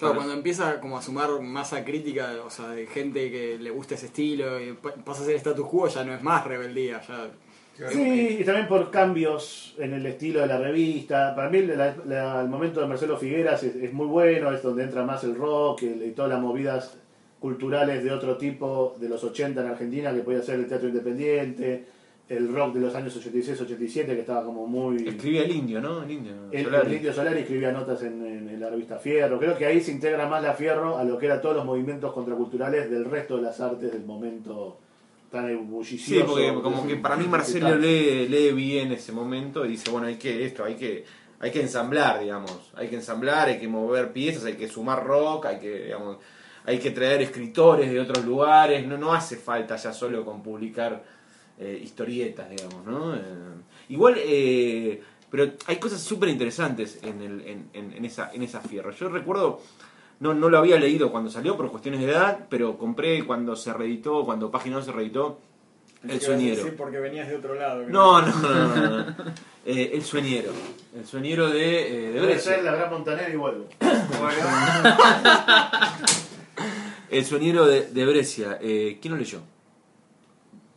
Claro, 0.00 0.14
cuando 0.16 0.32
empieza 0.34 0.80
como 0.80 0.98
a 0.98 1.02
sumar 1.02 1.30
masa 1.40 1.84
crítica, 1.84 2.32
o 2.44 2.50
sea, 2.50 2.68
de 2.70 2.86
gente 2.86 3.30
que 3.30 3.58
le 3.58 3.70
gusta 3.70 3.94
ese 3.94 4.06
estilo 4.06 4.60
y 4.60 4.72
pa- 4.72 4.94
pasa 5.04 5.22
a 5.22 5.26
ser 5.26 5.36
status 5.36 5.66
quo, 5.68 5.86
ya 5.88 6.02
no 6.04 6.12
es 6.14 6.22
más 6.22 6.44
rebeldía, 6.46 7.00
ya... 7.06 7.30
Sí, 7.88 8.38
y 8.40 8.44
también 8.44 8.68
por 8.68 8.90
cambios 8.90 9.74
en 9.78 9.94
el 9.94 10.04
estilo 10.04 10.40
de 10.40 10.46
la 10.48 10.58
revista. 10.58 11.34
Para 11.34 11.48
mí 11.48 11.62
la- 11.62 11.96
la- 12.06 12.40
el 12.42 12.48
momento 12.48 12.80
de 12.80 12.86
Marcelo 12.86 13.16
Figueras 13.16 13.62
es, 13.62 13.74
es 13.76 13.92
muy 13.94 14.06
bueno, 14.06 14.52
es 14.52 14.62
donde 14.62 14.82
entra 14.82 15.02
más 15.04 15.24
el 15.24 15.34
rock 15.34 15.84
el- 15.84 16.02
y 16.04 16.10
todas 16.10 16.30
las 16.30 16.40
movidas 16.40 16.98
culturales 17.38 18.04
de 18.04 18.10
otro 18.12 18.36
tipo 18.36 18.96
de 19.00 19.08
los 19.08 19.24
80 19.24 19.62
en 19.62 19.68
Argentina, 19.68 20.12
que 20.12 20.20
podía 20.20 20.42
ser 20.42 20.56
el 20.56 20.66
teatro 20.68 20.88
independiente, 20.88 21.86
el 22.30 22.52
rock 22.54 22.74
de 22.74 22.80
los 22.80 22.94
años 22.94 23.14
86-87, 23.22 24.06
que 24.06 24.20
estaba 24.20 24.44
como 24.44 24.66
muy... 24.66 25.06
Escribía 25.08 25.42
el 25.42 25.50
indio, 25.50 25.80
¿no? 25.80 26.02
El 26.04 26.10
indio. 26.12 26.32
El, 26.52 26.64
Solari. 26.64 26.86
el 26.86 26.92
Indio 26.94 27.12
Solari 27.12 27.40
escribía 27.40 27.72
notas 27.72 28.02
en, 28.02 28.24
en- 28.24 28.48
en 28.48 28.60
la 28.60 28.70
revista 28.70 28.98
Fierro. 28.98 29.38
Creo 29.38 29.58
que 29.58 29.66
ahí 29.66 29.80
se 29.80 29.90
integra 29.90 30.28
más 30.28 30.42
la 30.42 30.54
Fierro 30.54 30.96
a 30.96 31.04
lo 31.04 31.18
que 31.18 31.26
eran 31.26 31.42
todos 31.42 31.56
los 31.56 31.64
movimientos 31.64 32.12
contraculturales 32.12 32.88
del 32.90 33.04
resto 33.04 33.36
de 33.36 33.42
las 33.42 33.60
artes 33.60 33.92
del 33.92 34.04
momento 34.04 34.78
tan 35.30 35.50
ebullicioso. 35.50 36.04
Sí, 36.04 36.22
porque 36.26 36.62
como 36.62 36.86
que 36.86 36.96
para 36.96 37.16
mí 37.16 37.26
Marcelo 37.26 37.74
lee, 37.76 38.26
lee 38.28 38.52
bien 38.52 38.92
ese 38.92 39.12
momento 39.12 39.64
y 39.64 39.68
dice, 39.70 39.90
bueno, 39.90 40.06
hay 40.06 40.16
que 40.16 40.44
esto, 40.44 40.64
hay 40.64 40.74
que 40.76 41.04
hay 41.42 41.50
que 41.50 41.62
ensamblar, 41.62 42.20
digamos, 42.20 42.70
hay 42.76 42.88
que 42.88 42.96
ensamblar, 42.96 43.48
hay 43.48 43.58
que 43.58 43.66
mover 43.66 44.12
piezas, 44.12 44.44
hay 44.44 44.54
que 44.54 44.68
sumar 44.68 45.04
rock, 45.04 45.46
hay 45.46 45.58
que 45.58 45.84
digamos, 45.84 46.18
hay 46.66 46.78
que 46.78 46.90
traer 46.90 47.22
escritores 47.22 47.90
de 47.90 47.98
otros 47.98 48.24
lugares, 48.24 48.86
no 48.86 48.98
no 48.98 49.12
hace 49.14 49.36
falta 49.36 49.76
ya 49.76 49.92
solo 49.92 50.24
con 50.24 50.42
publicar 50.42 51.02
eh, 51.60 51.80
historietas, 51.84 52.48
digamos, 52.50 52.84
¿no? 52.86 53.14
Eh, 53.14 53.20
igual 53.90 54.14
eh, 54.18 55.02
pero 55.30 55.52
hay 55.66 55.76
cosas 55.76 56.00
súper 56.00 56.28
interesantes 56.30 56.98
en, 57.02 57.22
el, 57.22 57.40
en, 57.46 57.68
en- 57.72 57.92
en 57.92 58.04
esa, 58.04 58.32
en 58.32 58.42
esa 58.42 58.60
fierro. 58.60 58.90
Yo 58.90 59.08
recuerdo, 59.08 59.60
no, 60.18 60.34
no 60.34 60.48
lo 60.50 60.58
había 60.58 60.76
leído 60.78 61.12
cuando 61.12 61.30
salió 61.30 61.56
por 61.56 61.70
cuestiones 61.70 62.00
de 62.00 62.06
edad, 62.10 62.46
pero 62.50 62.76
compré 62.76 63.24
cuando 63.24 63.54
se 63.54 63.72
reeditó, 63.72 64.24
cuando 64.24 64.50
Página 64.50 64.76
2 64.76 64.86
se 64.86 64.92
reeditó, 64.92 65.38
El 66.08 66.20
Sueñero. 66.20 66.64
Sí, 66.64 66.70
porque 66.76 66.98
venías 66.98 67.28
de 67.28 67.36
otro 67.36 67.54
lado. 67.54 67.84
No, 67.88 68.22
no, 68.22 68.34
no, 68.40 68.76
no, 68.76 69.04
no. 69.04 69.14
Eh, 69.66 69.90
el 69.94 70.02
Sueñero. 70.02 70.50
El 70.98 71.06
Sueñero 71.06 71.48
de, 71.50 71.60
eh, 71.86 72.00
de 72.08 72.12
Debe 72.12 72.26
Brescia. 72.26 72.54
ser 72.54 72.64
la 72.64 72.74
gran 72.74 72.90
Montaner 72.90 73.30
y 73.32 73.36
vuelvo. 73.36 73.66
El 77.10 77.24
Sueñero 77.24 77.66
de, 77.66 77.86
de 77.88 78.06
Brescia. 78.06 78.58
Eh, 78.60 78.98
¿Quién 79.00 79.14
lo 79.14 79.18
leyó? 79.18 79.40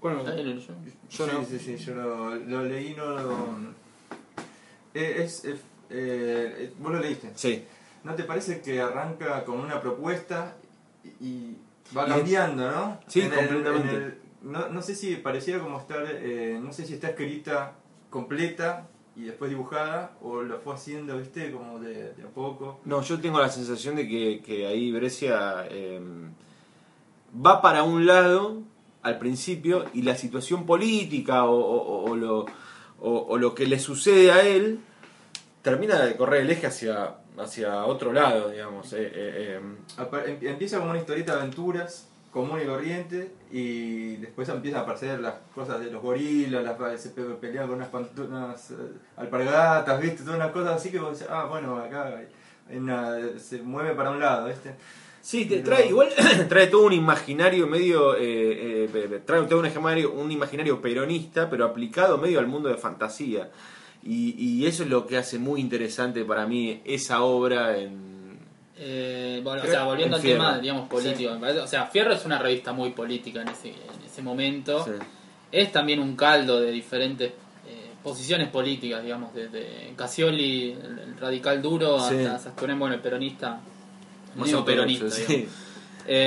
Bueno, 0.04 0.22
leyó. 0.24 0.60
yo 1.10 1.26
sí, 1.28 1.32
no. 1.34 1.46
sí, 1.46 1.60
sí, 1.60 1.78
yo 1.78 1.96
lo, 1.96 2.36
lo 2.36 2.64
leí, 2.66 2.94
no 2.94 3.06
lo... 3.06 3.32
Eh, 4.94 5.24
es, 5.24 5.46
eh, 5.46 5.56
eh, 5.90 6.74
vos 6.78 6.92
lo 6.92 7.00
leíste. 7.00 7.32
Sí. 7.36 7.64
¿No 8.04 8.14
te 8.14 8.24
parece 8.24 8.60
que 8.62 8.82
arranca 8.82 9.46
con 9.46 9.60
una 9.62 9.80
propuesta 9.80 10.56
y, 11.22 11.56
va 11.96 12.06
cambiando, 12.06 12.70
no? 12.70 13.00
Sí, 13.08 13.22
En 13.22 13.32
el- 13.32 13.48
completamente. 13.48 13.96
en 13.96 14.02
el- 14.04 14.18
no, 14.42 14.68
no 14.68 14.82
sé 14.82 14.94
si 14.94 15.16
pareciera 15.16 15.62
como 15.62 15.80
estar, 15.80 16.06
eh, 16.06 16.60
no 16.62 16.74
sé 16.74 16.86
si 16.86 16.96
está 16.96 17.08
escrita 17.12 17.76
completa 18.10 18.88
y 19.16 19.22
después 19.24 19.50
dibujada 19.50 20.18
o 20.22 20.42
lo 20.42 20.60
fue 20.60 20.74
haciendo, 20.76 21.18
viste, 21.18 21.50
como 21.54 21.80
de, 21.80 22.14
de 22.14 22.24
a 22.24 22.28
poco. 22.28 22.82
No, 22.84 23.02
yo 23.02 23.22
tengo 23.22 23.40
la 23.40 23.48
sensación 23.48 23.96
de 23.96 24.06
que, 24.06 24.42
que 24.46 24.68
ahí 24.68 24.92
Brescia 24.92 25.66
va 27.34 27.62
para 27.62 27.84
un 27.84 28.06
lado 28.06 28.64
al 29.04 29.20
principio 29.20 29.86
y 29.94 30.02
la 30.02 30.16
situación 30.16 30.66
política 30.66 31.46
o, 31.46 32.16
lo, 32.16 32.46
o- 33.00 33.38
lo 33.38 33.54
que 33.54 33.68
le 33.68 33.78
sucede 33.80 34.32
a 34.32 34.42
él 34.48 34.80
termina 35.62 36.00
de 36.00 36.16
correr 36.16 36.42
el 36.42 36.50
eje 36.50 36.68
hacia, 36.68 37.16
hacia 37.38 37.86
otro 37.86 38.12
lado, 38.14 38.50
digamos. 38.50 38.92
eh, 38.94 38.98
eh, 39.14 39.60
eh. 39.60 39.62
Em- 40.26 40.48
Empieza 40.48 40.78
como 40.80 40.90
una 40.92 41.00
historieta 41.00 41.34
de 41.36 41.42
aventuras 41.42 42.10
común 42.32 42.60
y 42.62 42.66
corriente 42.66 43.32
y 43.52 44.16
después 44.16 44.50
empiezan 44.50 44.80
a 44.80 44.84
aparecer 44.84 45.20
las 45.20 45.36
cosas 45.54 45.80
de 45.80 45.92
los 45.92 46.02
gorilas, 46.02 46.64
las, 46.64 47.00
se 47.02 47.10
pe- 47.10 47.22
pelean 47.40 47.68
con 47.68 47.76
unas, 47.78 47.90
unas 48.18 48.74
alpargatas, 49.18 50.02
viste, 50.02 50.24
todas 50.24 50.38
unas 50.38 50.52
cosas 50.52 50.76
así 50.78 50.90
que 50.90 51.00
vos 51.00 51.12
decís, 51.20 51.28
ah, 51.32 51.46
bueno, 51.50 51.78
acá 51.78 52.08
hay 52.68 52.78
una- 52.78 53.18
se 53.38 53.62
mueve 53.62 53.94
para 53.94 54.10
un 54.12 54.20
lado, 54.20 54.48
viste. 54.48 54.74
Sí, 55.26 55.46
te 55.46 55.60
No. 55.60 55.64
trae 55.64 55.88
igual 55.88 56.10
trae 56.50 56.68
todo 56.68 56.84
un 56.86 56.92
imaginario 56.92 57.66
medio 57.66 58.16
eh, 58.18 58.90
eh, 58.94 59.22
trae 59.26 59.42
todo 59.44 59.60
un 59.60 59.66
imaginario, 59.66 60.12
un 60.12 60.30
imaginario 60.32 60.82
peronista, 60.82 61.50
pero 61.50 61.64
aplicado 61.66 62.18
medio 62.18 62.40
al 62.40 62.48
mundo 62.48 62.68
de 62.68 62.76
fantasía. 62.76 63.50
Y, 64.06 64.36
y 64.38 64.66
eso 64.66 64.84
es 64.84 64.90
lo 64.90 65.08
que 65.08 65.16
hace 65.18 65.40
muy 65.40 65.62
interesante 65.62 66.26
para 66.26 66.46
mí 66.46 66.82
esa 66.84 67.24
obra 67.24 67.78
en 67.78 68.38
Eh, 68.78 69.40
bueno, 69.44 69.62
o 69.64 69.66
sea, 69.66 69.86
volviendo 69.86 70.18
en 70.18 70.22
al 70.22 70.28
tema, 70.28 70.60
digamos, 70.60 70.90
político, 70.90 71.32
me 71.36 71.40
parece- 71.40 71.60
o 71.62 71.68
sea, 71.68 71.86
Fierro 71.86 72.12
es 72.14 72.26
una 72.26 72.38
revista 72.38 72.74
muy 72.74 72.90
política 72.90 73.42
en 73.44 73.48
ese, 73.48 73.70
en 73.70 74.04
ese 74.06 74.22
momento. 74.22 74.84
Sí. 74.84 74.92
Es 75.54 75.72
también 75.72 76.00
un 76.00 76.18
caldo 76.18 76.60
de 76.60 76.70
diferentes 76.72 77.30
eh, 77.66 77.92
posiciones 78.04 78.50
políticas, 78.50 79.02
digamos, 79.04 79.34
desde 79.34 79.94
Casioli, 79.96 80.72
el, 80.72 81.00
el 81.00 81.18
radical 81.18 81.62
duro, 81.62 81.98
Sí. 82.02 82.16
hasta 82.18 82.40
Sasconen, 82.40 82.78
bueno, 82.78 82.96
el 82.96 83.02
peronista, 83.02 83.62
más 84.36 84.48
mismo 84.48 84.66
peronista, 84.66 85.06
eh, 85.30 85.48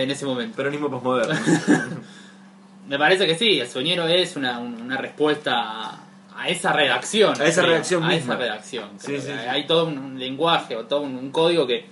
en 0.03 0.11
ese 0.11 0.25
momento. 0.27 0.57
peronismo 0.57 0.90
posmoderno. 0.90 1.35
Me 2.88 2.99
parece 2.99 3.27
que 3.27 3.35
sí, 3.37 3.59
el 3.59 3.66
soñero 3.69 4.07
es 4.07 4.37
una, 4.37 4.59
un- 4.59 4.81
una 4.81 4.97
respuesta 4.97 5.53
a, 5.57 6.01
a 6.37 6.49
esa 6.49 6.73
redacción. 6.73 7.40
A 7.40 7.45
esa 7.45 7.62
creo, 7.62 7.73
redacción 7.73 8.05
A 8.05 8.09
misma. 8.09 8.35
esa 8.35 8.42
redacción. 8.42 8.90
Sí, 8.99 9.07
creo 9.09 9.21
sí, 9.21 9.27
que 9.29 9.33
sí. 9.35 9.38
Hay 9.49 9.66
todo 9.66 9.87
un, 9.87 10.19
lenguaje 10.19 10.77
o 10.77 10.85
todo 10.87 11.01
un, 11.01 11.16
un 11.16 11.31
código 11.33 11.66
que 11.66 11.85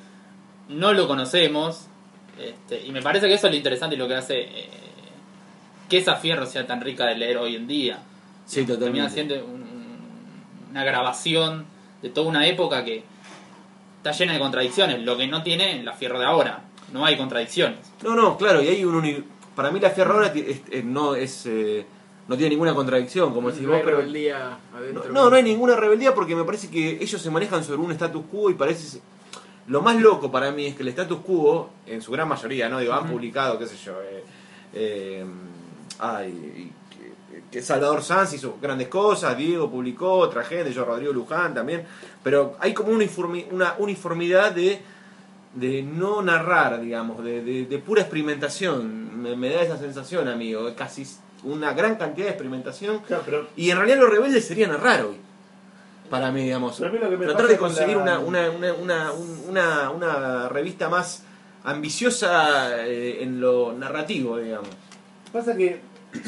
no 0.68 0.92
lo 0.92 1.08
conocemos. 1.08 1.86
este, 2.40 2.86
y 2.86 2.92
me 2.92 3.02
parece 3.02 3.26
que 3.26 3.34
eso 3.34 3.46
es 3.48 3.52
lo 3.52 3.56
interesante 3.56 3.96
y 3.96 3.98
lo 3.98 4.06
que 4.08 4.14
hace 4.14 4.40
eh, 4.42 4.68
que 5.88 5.98
esa 5.98 6.14
fierro 6.16 6.46
sea 6.46 6.66
tan 6.66 6.80
rica 6.80 7.06
de 7.06 7.16
leer 7.16 7.38
hoy 7.38 7.56
en 7.56 7.66
día. 7.66 7.98
Sí, 8.46 8.64
Termina 8.64 9.08
totalmente. 9.08 9.12
siendo 9.14 9.34
un- 9.46 9.62
un- 9.62 10.70
una 10.70 10.84
grabación 10.84 11.66
de 12.02 12.10
toda 12.10 12.28
una 12.28 12.46
época 12.46 12.84
que 12.84 13.02
está 14.04 14.12
llena 14.12 14.34
de 14.34 14.38
contradicciones, 14.38 15.02
lo 15.02 15.16
que 15.16 15.26
no 15.26 15.42
tiene 15.42 15.82
la 15.82 15.94
fierro 15.94 16.18
de 16.18 16.26
ahora. 16.26 16.62
No 16.92 17.04
hay 17.06 17.16
contradicciones. 17.16 17.78
No, 18.02 18.14
no, 18.14 18.36
claro, 18.36 18.62
y 18.62 18.68
hay 18.68 18.84
un 18.84 18.94
uni- 18.94 19.24
para 19.56 19.70
mí 19.70 19.80
la 19.80 19.90
Fierro 19.90 20.14
ahora 20.14 20.26
es- 20.34 20.60
eh, 20.70 20.82
no 20.84 21.14
es 21.14 21.46
eh, 21.46 21.86
no 22.28 22.36
tiene 22.36 22.50
ninguna 22.50 22.74
contradicción, 22.74 23.32
como 23.32 23.48
decís 23.50 23.62
No 23.64 23.70
vos, 23.70 23.78
hay 23.78 23.84
pero 23.84 23.96
rebeldía 23.98 24.58
adentro. 24.76 25.10
no, 25.12 25.30
no 25.30 25.36
hay 25.36 25.42
ninguna 25.42 25.74
rebeldía 25.76 26.14
porque 26.14 26.36
me 26.36 26.44
parece 26.44 26.68
que 26.70 26.98
ellos 27.02 27.20
se 27.20 27.30
manejan 27.30 27.64
sobre 27.64 27.78
un 27.80 27.90
status 27.92 28.24
quo 28.30 28.50
y 28.50 28.54
parece 28.54 29.00
lo 29.68 29.80
más 29.80 29.96
loco 29.96 30.30
para 30.30 30.50
mí 30.52 30.66
es 30.66 30.74
que 30.74 30.82
el 30.82 30.88
status 30.88 31.18
quo 31.20 31.70
en 31.86 32.02
su 32.02 32.12
gran 32.12 32.28
mayoría, 32.28 32.68
no 32.68 32.78
digo, 32.80 32.92
han 32.92 33.08
publicado, 33.08 33.58
qué 33.58 33.66
sé 33.66 33.76
yo, 33.78 33.92
eh, 34.02 34.22
eh, 34.74 35.24
ay, 35.98 36.70
que- 37.50 37.62
Salvador 37.62 38.02
Sanz 38.02 38.32
hizo 38.34 38.56
grandes 38.60 38.88
cosas, 38.88 39.36
Diego 39.36 39.70
publicó, 39.70 40.12
otra 40.14 40.44
gente, 40.44 40.72
yo 40.72 40.84
Rodrigo 40.84 41.12
Luján 41.12 41.54
también, 41.54 41.84
pero 42.22 42.56
hay 42.60 42.72
como 42.74 42.90
una, 42.92 43.04
uniformi- 43.04 43.46
una 43.50 43.74
uniformidad 43.78 44.52
de, 44.52 44.80
de 45.54 45.82
no 45.82 46.20
narrar, 46.22 46.80
digamos, 46.80 47.22
de, 47.24 47.42
de- 47.42 47.64
de 47.66 47.78
pura 47.78 48.02
experimentación. 48.02 49.22
me, 49.22 49.36
me 49.36 49.50
da 49.50 49.62
esa 49.62 49.78
sensación, 49.78 50.28
amigo. 50.28 50.68
Es 50.68 50.74
casi 50.74 51.06
una 51.44 51.72
gran 51.72 51.96
cantidad 51.96 52.26
de 52.26 52.30
experimentación. 52.32 52.98
Claro, 53.00 53.22
pero 53.24 53.46
Y 53.56 53.70
en 53.70 53.76
realidad 53.78 53.98
los 53.98 54.10
rebeldes 54.10 54.44
serían 54.46 54.78
raro 54.80 55.10
hoy. 55.10 55.16
Para 56.10 56.30
mí, 56.30 56.42
digamos. 56.42 56.78
Mí 56.80 56.86
Tratar 56.88 57.46
de 57.46 57.56
con 57.56 57.68
conseguir 57.68 57.96
la- 57.96 58.18
una, 58.18 58.50
una, 58.50 58.50
una, 58.50 58.72
una, 58.74 59.12
un- 59.12 59.44
una, 59.48 59.90
una 59.90 60.48
revista 60.48 60.88
más 60.88 61.22
ambiciosa 61.64 62.84
eh, 62.86 63.22
en 63.22 63.40
lo 63.40 63.72
narrativo, 63.72 64.38
digamos. 64.38 64.68
Pasa 65.32 65.56
que 65.56 65.80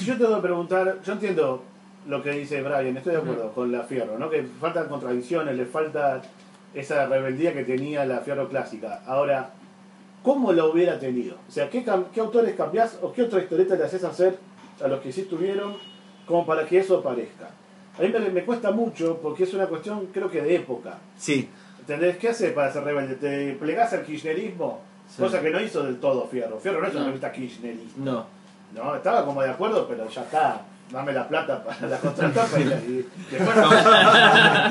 yo 0.05 0.17
te 0.17 0.25
voy 0.25 0.35
a 0.35 0.43
preguntar, 0.43 0.99
yo 1.05 1.13
entiendo 1.13 1.63
lo 2.07 2.23
que 2.23 2.31
dice 2.31 2.63
Brian, 2.63 2.97
estoy 2.97 3.13
de 3.13 3.19
acuerdo 3.19 3.53
con 3.53 3.73
la 3.73 3.83
Fierro, 3.83 4.19
¿no? 4.19 4.31
Que 4.31 4.45
faltan 4.61 4.89
contradicciones, 4.89 5.57
le 5.57 5.67
falta 5.67 6.23
esa 6.75 7.07
rebeldía 7.07 7.53
que 7.53 7.65
tenía 7.65 8.05
la 8.05 8.21
Fierro 8.21 8.49
clásica. 8.49 9.03
Ahora, 9.07 9.51
¿cómo 10.23 10.53
lo 10.53 10.73
hubiera 10.73 10.99
tenido? 10.99 11.37
O 11.49 11.51
sea, 11.51 11.69
¿qué, 11.69 11.85
qué 12.13 12.21
autores 12.21 12.55
cambiás 12.55 12.99
o 13.03 13.13
qué 13.13 13.23
otra 13.23 13.41
historieta 13.41 13.75
le 13.75 13.85
haces 13.85 14.05
hacer 14.05 14.39
a 14.83 14.89
los 14.89 15.01
que 15.01 15.13
sí 15.13 15.23
estuvieron 15.23 15.77
como 16.27 16.47
para 16.47 16.67
que 16.67 16.79
eso 16.79 16.99
aparezca? 16.99 17.51
A 17.99 18.03
mí 18.03 18.09
me, 18.09 18.29
me 18.31 18.45
cuesta 18.45 18.71
mucho 18.71 19.19
porque 19.23 19.45
es 19.45 19.55
una 19.55 19.67
cuestión, 19.67 20.07
creo 20.13 20.31
que 20.31 20.43
de 20.43 20.57
época. 20.57 20.99
Sí, 21.17 21.49
¿Entendés? 21.89 22.17
¿Qué 22.17 22.31
hace 22.31 22.51
para 22.51 22.73
ser 22.73 22.83
rebelde? 22.83 23.15
¿Te 23.15 23.53
plegás 23.53 23.93
al 23.93 24.05
kirchnerismo? 24.05 24.81
Sí. 25.09 25.23
Cosa 25.23 25.41
que 25.41 25.51
no 25.51 25.61
hizo 25.61 25.85
del 25.85 26.01
todo 26.01 26.27
Fierro. 26.27 26.59
Fierro 26.59 26.81
no 26.81 26.89
es 26.89 26.95
una 26.97 27.07
revista 27.07 27.31
kirchnerista. 27.31 28.01
no. 28.01 28.36
No, 28.75 28.95
estaba 28.97 29.25
como 29.25 29.43
de 29.43 29.51
acuerdo, 29.51 29.87
pero 29.89 30.09
ya 30.09 30.23
está. 30.23 30.63
Dame 30.91 31.13
la 31.13 31.27
plata 31.27 31.65
para 31.65 31.89
la 31.89 31.99
contratapa 31.99 32.61
y, 32.61 32.65
la- 32.65 32.77
y 32.87 33.05
después, 33.31 33.57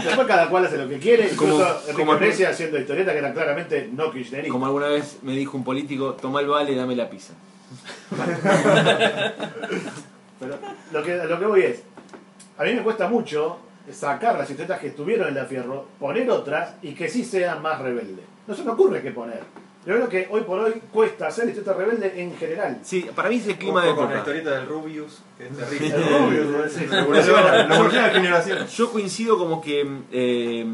después 0.06 0.28
cada 0.28 0.48
cual 0.50 0.66
hace 0.66 0.78
lo 0.78 0.88
que 0.88 0.98
quiere. 0.98 1.30
Incluso 1.30 1.82
Como- 1.94 2.14
Iglesias 2.16 2.54
haciendo 2.54 2.80
historietas 2.80 3.12
que 3.14 3.20
eran 3.20 3.34
claramente 3.34 3.90
no 3.92 4.12
kirchneristas. 4.12 4.52
Como 4.52 4.66
alguna 4.66 4.88
vez 4.88 5.18
me 5.24 5.34
dijo 5.34 5.58
un 5.58 5.66
político, 5.66 6.14
toma 6.14 6.40
el 6.40 6.48
vale, 6.48 6.74
dame 6.74 6.96
la 6.96 7.10
pizza. 7.10 7.34
Pero 10.40 10.58
lo 10.92 11.04
que, 11.04 11.16
lo 11.16 11.40
que 11.40 11.46
voy 11.46 11.62
es, 11.64 11.84
a 12.58 12.64
mí 12.64 12.74
me 12.74 12.82
cuesta 12.84 13.08
mucho 13.08 13.58
sacar 13.92 14.38
las 14.38 14.50
historietas 14.50 14.80
que 14.80 14.88
estuvieron 14.88 15.28
en 15.30 15.36
la 15.36 15.46
Fierro, 15.46 15.86
poner 16.00 16.30
otras 16.30 16.76
y 16.82 16.94
que 16.94 17.10
sí 17.10 17.24
sean 17.24 17.62
más 17.62 17.80
rebeldes. 17.82 18.26
No 18.48 18.56
se 18.56 18.64
me 18.64 18.72
ocurre 18.72 19.02
qué 19.02 19.12
poner. 19.12 19.42
Yo 19.86 19.94
creo 19.94 20.10
que 20.10 20.28
hoy 20.32 20.42
por 20.42 20.60
hoy 20.60 20.82
cuesta 20.92 21.28
hacer 21.28 21.48
historieta 21.48 21.74
rebelde 21.74 22.20
en 22.20 22.36
general. 22.36 22.80
Sí, 22.82 23.06
para 23.14 23.30
mí 23.30 23.36
es 23.36 23.48
el 23.48 23.58
clima 23.58 23.86
de 23.86 23.94
con 23.94 24.12
la 24.12 24.18
historieta 24.18 24.52
del 24.52 24.68
Rubius, 24.68 25.22
que 25.38 25.48
es 25.48 25.56
terrible. 25.56 25.96
El 25.96 26.54
Rubius, 26.54 26.72
sí. 26.72 26.88
Generaciones. 28.12 28.76
Yo 28.76 28.92
coincido 28.92 29.38
como 29.38 29.62
que 29.62 29.88
eh, 30.12 30.66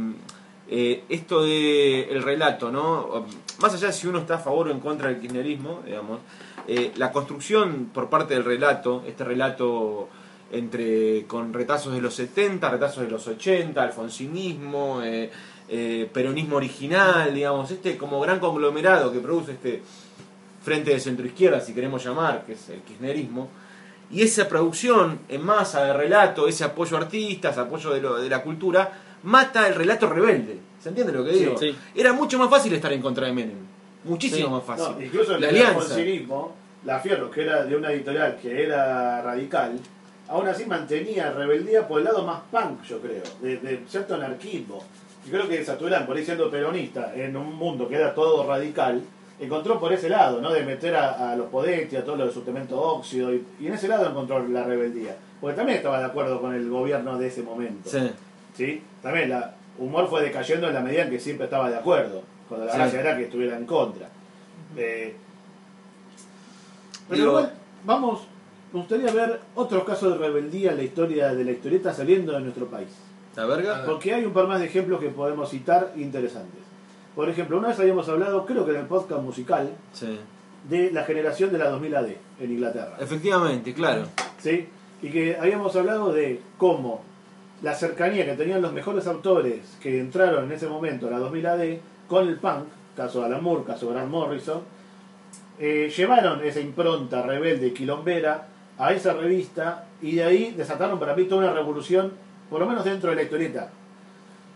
eh, 0.70 1.04
esto 1.10 1.44
de 1.44 2.04
el 2.04 2.24
relato, 2.24 2.72
¿no? 2.72 3.26
Más 3.60 3.74
allá 3.74 3.88
de 3.88 3.94
si 3.94 4.08
uno 4.08 4.20
está 4.20 4.36
a 4.36 4.40
favor 4.40 4.70
o 4.70 4.72
en 4.72 4.80
contra 4.80 5.10
del 5.10 5.20
kirchnerismo, 5.20 5.82
digamos, 5.86 6.20
eh, 6.66 6.94
la 6.96 7.12
construcción 7.12 7.90
por 7.94 8.10
parte 8.10 8.34
del 8.36 8.46
relato, 8.46 9.04
este 9.06 9.26
relato 9.26 10.08
entre 10.52 11.26
con 11.28 11.54
retazos 11.54 11.94
de 11.94 12.02
los 12.02 12.16
70, 12.16 12.70
retazos 12.70 13.04
de 13.04 13.10
los 13.10 13.28
80, 13.28 13.84
alfonsinismo, 13.84 15.02
eh, 15.04 15.30
eh, 15.74 16.10
peronismo 16.14 16.58
original, 16.58 17.34
digamos, 17.34 17.72
este 17.72 17.98
como 17.98 18.20
gran 18.20 18.40
conglomerado 18.40 19.12
que 19.14 19.20
produce 19.20 19.54
este 19.54 19.82
frente 20.64 20.92
de 20.92 21.00
centroizquierda, 21.00 21.62
si 21.62 21.74
queremos 21.74 22.04
llamar, 22.04 22.44
que 22.46 22.54
es 22.54 22.70
el 22.70 22.82
kirchnerismo, 22.82 23.48
y 24.12 24.22
esa 24.22 24.48
producción 24.50 25.20
en 25.30 25.42
masa 25.44 25.86
de 25.86 25.94
relato, 25.94 26.48
ese 26.48 26.66
apoyo 26.66 26.98
a 26.98 27.00
artistas, 27.00 27.58
apoyo 27.58 27.92
de, 27.92 28.02
lo- 28.02 28.18
de 28.18 28.30
la 28.30 28.44
cultura, 28.44 28.92
mata 29.24 29.68
el 29.68 29.76
relato 29.76 30.08
rebelde. 30.10 30.58
¿Se 30.84 30.90
entiende 30.90 31.14
lo 31.14 31.24
que 31.24 31.32
digo? 31.32 31.58
sí. 31.58 31.74
Era 31.96 32.12
mucho 32.12 32.38
más 32.38 32.50
fácil 32.50 32.74
estar 32.74 32.92
en 32.92 33.02
contra 33.02 33.28
de 33.28 33.34
Menem. 33.34 33.58
Muchísimo 34.04 34.48
Sí. 34.48 34.52
más 34.54 34.64
fácil. 34.66 34.96
No, 34.98 35.02
incluso 35.06 35.32
la 35.38 35.38
el 35.38 35.56
alianza. 35.56 35.98
la 36.84 37.00
Fierro, 37.00 37.32
que 37.32 37.42
era 37.44 37.64
de 37.64 37.76
una 37.76 37.92
editorial 37.94 38.38
que 38.42 38.64
era 38.64 39.22
radical, 39.22 39.80
aún 40.28 40.48
así 40.48 40.66
mantenía 40.66 41.32
rebeldía 41.32 41.88
por 41.88 42.00
el 42.00 42.06
lado 42.06 42.26
más 42.26 42.42
punk, 42.52 42.84
yo 42.84 43.00
creo, 43.00 43.24
de, 43.42 43.58
de 43.58 43.84
cierto 43.88 44.16
anarquismo. 44.16 44.84
Yo 45.26 45.32
creo 45.32 45.48
que 45.48 45.64
Saturán, 45.64 46.06
por 46.06 46.18
ahí 46.18 46.26
siendo 46.26 46.50
peronista, 46.50 47.14
en 47.16 47.36
un 47.38 47.54
mundo 47.56 47.88
que 47.88 47.96
era 47.96 48.14
todo 48.16 48.46
radical, 48.48 49.02
encontró 49.40 49.80
por 49.80 49.94
ese 49.94 50.10
lado, 50.10 50.42
¿no? 50.42 50.52
De 50.52 50.64
meter 50.64 50.96
a, 50.96 51.32
a 51.32 51.36
los 51.36 51.48
Podetti, 51.50 51.96
a 51.96 52.04
todo 52.04 52.16
lo 52.16 52.26
de 52.28 52.34
suplemento 52.34 52.80
óxido, 52.82 53.34
y, 53.34 53.46
y 53.60 53.68
en 53.68 53.74
ese 53.74 53.88
lado 53.88 54.10
encontró 54.10 54.46
la 54.48 54.64
rebeldía. 54.64 55.16
Porque 55.40 55.56
también 55.56 55.78
estaba 55.78 56.00
de 56.00 56.06
acuerdo 56.06 56.40
con 56.42 56.54
el 56.54 56.70
gobierno 56.70 57.18
de 57.18 57.28
ese 57.28 57.42
momento. 57.44 57.90
Sí. 57.90 58.12
¿sí? 58.56 58.84
También 59.02 59.30
la 59.30 59.54
humor 59.78 60.08
fue 60.10 60.22
decayendo 60.24 60.68
en 60.68 60.74
la 60.74 60.82
medida 60.82 61.04
en 61.04 61.10
que 61.10 61.20
siempre 61.20 61.46
estaba 61.46 61.70
de 61.70 61.78
acuerdo, 61.78 62.22
cuando 62.50 62.66
la 62.66 62.72
Sí. 62.74 62.78
gracia 62.80 63.00
era 63.00 63.18
que 63.18 63.24
estuviera 63.24 63.58
en 63.58 63.66
contra. 63.66 64.10
Eh, 64.78 65.16
pero 67.10 67.22
Digo- 67.22 67.30
igual, 67.40 67.54
vamos, 67.86 68.22
me 68.74 68.80
gustaría 68.80 69.12
ver 69.12 69.40
otros 69.56 69.84
casos 69.84 70.14
de 70.14 70.18
rebeldía 70.28 70.72
en 70.72 70.78
la 70.78 70.84
historia 70.84 71.34
de 71.34 71.44
la 71.44 71.52
historieta 71.52 71.94
saliendo 71.94 72.34
de 72.34 72.42
nuestro 72.42 72.68
país. 72.68 72.90
¿La 73.36 73.46
verga? 73.46 73.84
Porque 73.86 74.14
hay 74.14 74.26
un 74.26 74.34
par 74.34 74.48
más 74.48 74.60
de 74.60 74.66
ejemplos 74.66 75.00
que 75.00 75.10
podemos 75.10 75.50
citar 75.50 75.94
interesantes. 75.96 76.62
Por 77.16 77.30
ejemplo, 77.30 77.58
una 77.58 77.70
vez 77.70 77.80
habíamos 77.80 78.08
hablado, 78.10 78.46
creo 78.46 78.66
que 78.66 78.72
en 78.72 78.78
el 78.82 78.86
podcast 78.86 79.22
musical, 79.22 79.70
Sí. 79.94 80.20
de 80.70 80.92
la 80.92 81.04
generación 81.04 81.52
de 81.52 81.58
la 81.58 81.70
2000 81.70 81.96
AD 81.96 82.10
en 82.40 82.52
Inglaterra. 82.52 82.96
Efectivamente, 83.00 83.74
claro. 83.74 84.04
¿sí? 84.40 84.68
Y 85.02 85.10
que 85.10 85.36
habíamos 85.38 85.76
hablado 85.76 86.12
de 86.14 86.40
cómo 86.58 87.02
la 87.64 87.74
cercanía 87.74 88.26
que 88.26 88.34
tenían 88.34 88.62
los 88.62 88.72
mejores 88.74 89.08
autores 89.08 89.78
que 89.82 90.00
entraron 90.00 90.46
en 90.46 90.52
ese 90.52 90.68
momento 90.68 91.08
a 91.08 91.12
la 91.12 91.20
2000 91.20 91.46
AD 91.48 91.78
con 92.08 92.28
el 92.28 92.38
punk, 92.38 92.66
caso 92.96 93.24
Alan 93.24 93.42
Moore, 93.44 93.64
caso 93.66 93.90
Grant 93.90 94.10
Morrison, 94.10 94.62
eh, 95.60 95.92
llevaron 95.96 96.44
esa 96.44 96.60
impronta 96.60 97.22
rebelde 97.22 97.74
quilombera 97.74 98.48
a 98.78 98.94
esa 98.94 99.14
revista 99.14 99.86
y 100.02 100.16
de 100.16 100.24
ahí 100.24 100.54
desataron 100.58 101.00
para 101.00 101.16
mí 101.16 101.26
toda 101.26 101.42
una 101.44 101.54
revolución, 101.54 102.12
por 102.52 102.60
lo 102.60 102.68
menos 102.68 102.86
dentro 102.86 103.10
de 103.10 103.16
la 103.16 103.24
historieta. 103.24 103.72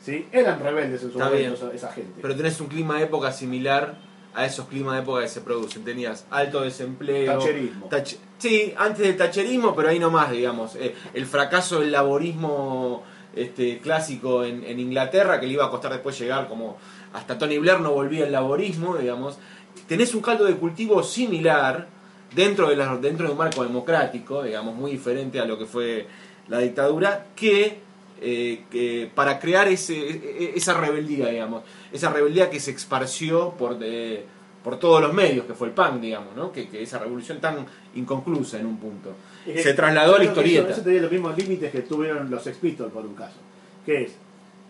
¿Sí? 0.03 0.27
Eran 0.31 0.59
rebeldes 0.59 1.01
en 1.01 1.11
su 1.11 1.17
Está 1.17 1.29
momento 1.31 1.65
bien. 1.65 1.75
esa, 1.75 1.91
gente. 1.91 2.19
Pero 2.21 2.35
tenés 2.35 2.61
un 2.61 2.67
clima 2.67 2.97
de 2.97 3.05
época 3.05 3.31
similar 3.31 3.95
a 4.35 4.45
esos 4.45 4.67
climas 4.67 4.93
de 4.95 5.01
época 5.01 5.21
que 5.21 5.29
se 5.29 5.41
producen. 5.41 5.83
Tenías 5.83 6.27
alto 6.29 6.61
desempleo. 6.61 7.39
Tacherismo. 7.39 7.89
tach- 7.89 8.17
sí, 8.37 8.73
antes 8.77 8.99
del 9.07 9.17
tacherismo, 9.17 9.73
pero 9.75 9.89
ahí 9.89 9.97
nomás, 9.97 10.29
digamos. 10.29 10.75
Eh, 10.75 10.93
el 11.15 11.25
fracaso 11.25 11.79
del 11.79 11.91
laborismo 11.91 13.03
este, 13.35 13.79
clásico 13.79 14.43
en, 14.43 14.63
en 14.63 14.79
Inglaterra, 14.79 15.39
que 15.39 15.47
le 15.47 15.53
iba 15.53 15.65
a 15.65 15.71
costar 15.71 15.91
después 15.93 16.19
llegar 16.19 16.47
como 16.47 16.77
hasta 17.13 17.37
Tony 17.37 17.57
Blair 17.57 17.79
no 17.79 17.91
volvía 17.93 18.25
el 18.25 18.31
laborismo, 18.33 18.97
digamos. 18.97 19.39
Tenés 19.87 20.13
un 20.13 20.21
caldo 20.21 20.43
de 20.45 20.55
cultivo 20.55 21.01
similar 21.01 21.87
dentro 22.35 22.67
de, 22.69 22.75
la- 22.75 22.97
dentro 22.97 23.25
de 23.25 23.31
un 23.31 23.37
marco 23.39 23.63
democrático, 23.63 24.43
digamos, 24.43 24.75
muy 24.75 24.91
diferente 24.91 25.39
a 25.39 25.45
lo 25.45 25.57
que 25.57 25.65
fue 25.65 26.05
la 26.49 26.59
dictadura, 26.59 27.27
que, 27.35 27.79
eh, 28.27 28.63
que 28.71 29.09
para 29.13 29.39
crear 29.39 29.67
ese, 29.67 29.93
e- 29.95 30.53
esa 30.55 30.73
rebeldía, 30.73 31.27
digamos, 31.29 31.61
esa 31.93 32.09
rebeldía 32.11 32.49
que 32.49 32.59
se 32.59 32.71
esparció 32.71 33.51
por, 33.51 33.77
de- 33.77 34.25
por 34.63 34.79
todos 34.79 34.99
los 34.99 35.13
medios, 35.13 35.45
que 35.45 35.53
fue 35.53 35.67
el 35.67 35.73
punk, 35.75 36.01
digamos, 36.01 36.35
¿no? 36.35 36.51
que, 36.51 36.67
que 36.67 36.81
esa 36.81 36.97
revolución 36.97 37.39
tan 37.39 37.65
inconclusa 37.93 38.59
en 38.59 38.65
un 38.65 38.77
punto. 38.77 39.13
Y 39.45 39.53
que- 39.53 39.61
Se 39.61 39.73
trasladó 39.75 40.15
a 40.15 40.17
la 40.17 40.23
que 40.25 40.31
eso- 40.31 40.41
historieta. 40.41 40.71
Eso, 40.73 40.81
tenía 40.81 41.01
los 41.03 41.11
mismos 41.11 41.37
límites 41.37 41.71
que 41.71 41.81
tuvieron 41.81 42.31
los 42.31 42.41
Sex 42.43 42.57
Pistols 42.57 42.91
por 42.91 43.05
un 43.05 43.13
caso. 43.13 43.37
Que 43.85 44.03
es, 44.05 44.15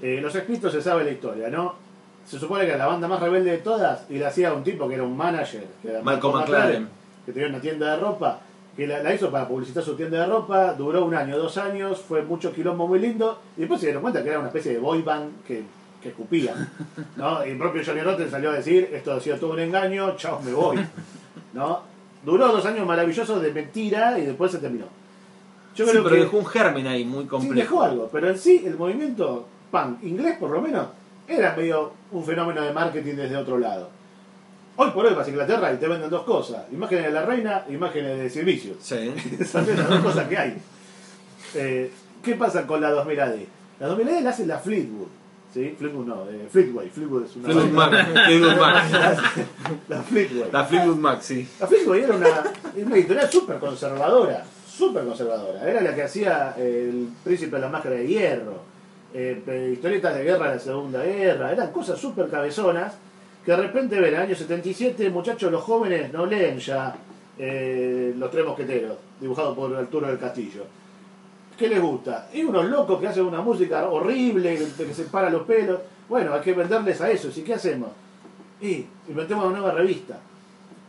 eh, 0.02 0.20
los 0.22 0.34
Sex 0.34 0.44
Pistols 0.46 0.74
se 0.74 0.82
sabe 0.82 1.06
la 1.06 1.12
historia, 1.12 1.50
¿no? 1.50 1.76
Se 2.28 2.38
supone 2.40 2.64
que 2.66 2.70
era 2.72 2.80
la 2.80 2.88
banda 2.88 3.08
más 3.08 3.22
rebelde 3.22 3.52
de 3.52 3.58
todas 3.60 4.06
y 4.10 4.18
la 4.18 4.28
hacía 4.30 4.52
un 4.54 4.64
tipo 4.64 4.88
que 4.90 4.96
era 4.96 5.04
un 5.04 5.16
manager, 5.16 5.64
que 5.82 5.90
era 5.92 6.02
Malcolm 6.02 6.40
McLaren. 6.42 6.90
que 7.26 7.32
tenía 7.32 7.48
una 7.50 7.62
tienda 7.62 7.92
de 7.96 8.02
ropa, 8.02 8.42
que 8.76 8.88
la, 8.88 9.02
la 9.02 9.14
hizo 9.14 9.32
para 9.32 9.48
publicitar 9.48 9.84
su 9.84 9.96
tienda 9.96 10.20
de 10.22 10.26
ropa, 10.28 10.74
duró 10.74 11.06
un 11.06 11.16
año, 11.16 11.38
dos 11.38 11.58
años, 11.58 12.02
fue 12.02 12.22
mucho 12.24 12.52
quilombo 12.54 12.88
muy 12.88 13.00
lindo, 13.00 13.40
y 13.56 13.62
después 13.62 13.80
se 13.80 13.88
dieron 13.88 14.02
cuenta 14.02 14.22
que 14.24 14.30
era 14.30 14.40
una 14.40 14.50
especie 14.50 14.74
de 14.74 14.80
boy 14.80 15.02
band 15.02 15.44
que, 15.48 15.64
que 16.02 16.10
escupía. 16.10 16.54
¿no? 17.16 17.46
Y 17.46 17.52
el 17.52 17.58
propio 17.58 17.82
Johnny 17.86 18.02
Rotten 18.02 18.30
salió 18.30 18.50
a 18.52 18.54
decir, 18.54 18.90
esto 18.94 19.14
ha 19.14 19.20
sido 19.20 19.38
todo 19.38 19.54
un 19.54 19.60
engaño, 19.60 20.16
chao, 20.18 20.42
me 20.44 20.52
voy. 20.54 20.78
¿no? 21.54 21.82
Duró 22.26 22.48
dos 22.50 22.66
años 22.66 22.86
maravillosos 22.86 23.42
de 23.42 23.52
mentira 23.54 24.18
y 24.20 24.26
después 24.26 24.52
se 24.52 24.58
terminó. 24.58 24.86
Yo 25.76 25.86
Sí, 25.86 25.92
creo 25.92 26.04
pero 26.04 26.16
que 26.16 26.22
dejó 26.22 26.38
un 26.38 26.46
germen 26.46 26.88
ahí 26.88 27.06
muy 27.06 27.24
sí, 27.24 27.30
complejo. 27.30 27.56
dejó 27.56 27.82
algo, 27.84 28.10
pero 28.12 28.30
en 28.30 28.38
sí 28.38 28.64
el 28.66 28.76
movimiento 28.78 29.46
punk 29.72 30.04
inglés 30.04 30.38
por 30.40 30.50
lo 30.50 30.62
menos 30.62 30.88
era 31.28 31.56
medio 31.56 31.92
un 32.12 32.24
fenómeno 32.24 32.62
de 32.62 32.72
marketing 32.74 33.16
desde 33.16 33.36
otro 33.38 33.58
lado. 33.58 33.90
Hoy 34.78 34.92
por 34.92 35.06
hoy 35.06 35.14
vas 35.14 35.26
a 35.26 35.30
Inglaterra 35.30 35.72
y 35.72 35.78
te 35.78 35.88
venden 35.88 36.10
dos 36.10 36.24
cosas, 36.24 36.64
imágenes 36.72 37.06
de 37.06 37.12
la 37.12 37.26
reina 37.26 37.64
e 37.70 37.74
imágenes 37.74 38.18
de 38.18 38.30
servicios. 38.30 38.76
Sí. 38.82 39.14
Esas 39.40 39.66
son 39.66 39.78
las 39.78 39.90
dos 39.90 40.00
cosas 40.00 40.28
que 40.28 40.38
hay. 40.38 40.58
Eh, 41.54 41.92
¿Qué 42.22 42.36
pasa 42.36 42.68
con 42.68 42.82
la 42.82 42.92
2000 42.92 43.20
AD? 43.20 43.36
La 43.80 43.88
2000 43.88 44.10
AD 44.10 44.22
la 44.22 44.30
hace 44.32 44.46
la 44.46 44.60
Fleetwood. 44.60 45.08
¿sí? 45.54 45.76
Fleetwood 45.78 46.06
no, 46.06 46.30
eh, 46.30 46.50
Fleetway. 46.52 46.90
Fleetwood 46.90 47.24
es 47.24 47.36
una 47.38 47.46
Fleetwood. 47.46 47.72
Mac. 47.72 48.26
Fleetwood 48.26 48.58
Mac. 48.58 48.86
La 49.88 50.02
Fleetway. 50.04 50.52
La 50.52 50.66
Fleetwood 50.66 50.98
Mac, 50.98 51.22
sí. 51.22 51.48
La 51.58 51.68
Fleetwood 51.68 51.96
era 51.96 52.16
una, 52.16 52.28
una 52.76 52.96
editorial 52.96 53.32
súper 53.32 53.60
conservadora, 53.60 54.44
súper 54.68 55.06
conservadora. 55.06 55.70
Era 55.70 55.82
la 55.82 55.96
que 55.96 56.04
hacía 56.04 56.54
eh, 56.58 56.90
El 56.92 57.10
Príncipe 57.24 57.56
de 57.56 57.62
la 57.62 57.70
Máscara 57.70 57.96
de 57.96 58.08
Hierro, 58.08 58.60
eh, 59.14 59.72
historietas 59.72 60.16
de 60.16 60.24
guerra 60.26 60.50
de 60.50 60.56
la 60.56 60.60
Segunda 60.60 61.02
Guerra, 61.02 61.54
eran 61.54 61.72
cosas 61.72 61.98
súper 61.98 62.28
cabezonas 62.28 62.96
que 63.46 63.52
de 63.52 63.58
repente 63.58 63.96
ven, 64.00 64.06
en 64.10 64.16
el 64.16 64.22
año 64.22 64.36
77, 64.36 65.10
muchachos, 65.12 65.52
los 65.52 65.62
jóvenes 65.62 66.12
no 66.12 66.26
leen 66.26 66.58
ya 66.58 66.96
eh, 67.38 68.14
Los 68.18 68.32
Tres 68.32 68.44
Mosqueteros, 68.44 68.98
dibujado 69.22 69.56
por 69.56 69.76
Arturo 69.76 70.08
del 70.08 70.18
Castillo. 70.18 70.64
¿Qué 71.56 71.70
les 71.70 71.80
gusta? 71.80 72.28
Y 72.34 72.44
unos 72.44 72.66
locos 72.66 73.00
que 73.00 73.08
hacen 73.08 73.24
una 73.24 73.42
música 73.42 73.88
horrible, 73.88 74.58
que 74.58 74.94
se 74.94 75.04
para 75.06 75.30
los 75.30 75.44
pelos. 75.44 75.80
Bueno, 76.10 76.34
hay 76.34 76.42
que 76.42 76.54
venderles 76.54 77.00
a 77.02 77.10
eso. 77.10 77.30
¿Y 77.34 77.44
qué 77.44 77.54
hacemos? 77.54 77.90
Y 78.60 78.86
inventemos 79.08 79.46
una 79.46 79.60
nueva 79.60 79.74
revista. 79.74 80.20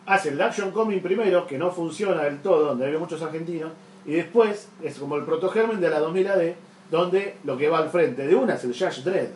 Hacen 0.07 0.35
el 0.35 0.42
Action 0.42 0.71
Comic 0.71 1.03
primero, 1.03 1.47
que 1.47 1.59
no 1.59 1.71
funciona 1.71 2.23
del 2.23 2.40
todo, 2.40 2.66
donde 2.66 2.87
hay 2.87 2.97
muchos 2.97 3.21
argentinos, 3.23 3.73
y 4.07 4.12
después 4.12 4.69
es 4.83 4.99
como 4.99 5.16
el 5.16 5.25
protogermen 5.25 5.81
de 5.81 5.90
la 5.90 6.01
2000 6.01 6.29
AD, 6.29 6.53
donde 6.90 7.37
lo 7.45 7.57
que 7.57 7.69
va 7.69 7.79
al 7.79 7.90
frente 7.90 8.27
de 8.27 8.35
una 8.35 8.55
es 8.55 8.64
el 8.64 8.73
Judge 8.73 9.03
Dredd. 9.03 9.31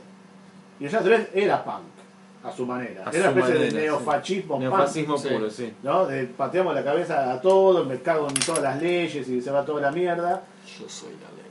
Y 0.79 0.87
el 0.87 0.91
Judge 0.91 1.05
Dredd 1.05 1.27
era 1.35 1.63
punk, 1.65 2.00
a 2.43 2.51
su 2.53 2.65
manera. 2.67 3.03
A 3.07 3.11
era 3.11 3.31
una 3.31 3.41
especie 3.41 3.55
manera, 3.55 3.61
de 3.61 3.71
sí. 3.71 3.77
neofascismo 3.77 4.49
punk. 4.55 4.61
Neofascismo 4.63 5.19
sí. 5.19 5.29
puro, 5.29 5.51
sí. 5.51 5.73
¿no? 5.83 6.07
De 6.07 6.25
pateamos 6.25 6.75
la 6.75 6.83
cabeza 6.85 7.33
a 7.33 7.41
todo, 7.41 7.85
me 7.85 8.01
cago 8.01 8.29
en 8.29 8.35
todas 8.35 8.63
las 8.63 8.81
leyes 8.81 9.29
y 9.29 9.41
se 9.41 9.51
va 9.51 9.65
toda 9.65 9.81
la 9.83 9.91
mierda. 9.91 10.43
Yo 10.79 10.89
soy 10.89 11.11
la 11.11 11.29
ley. 11.37 11.51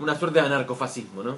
Una 0.00 0.14
suerte 0.14 0.40
de 0.40 0.46
anarcofascismo, 0.46 1.22
¿no? 1.22 1.36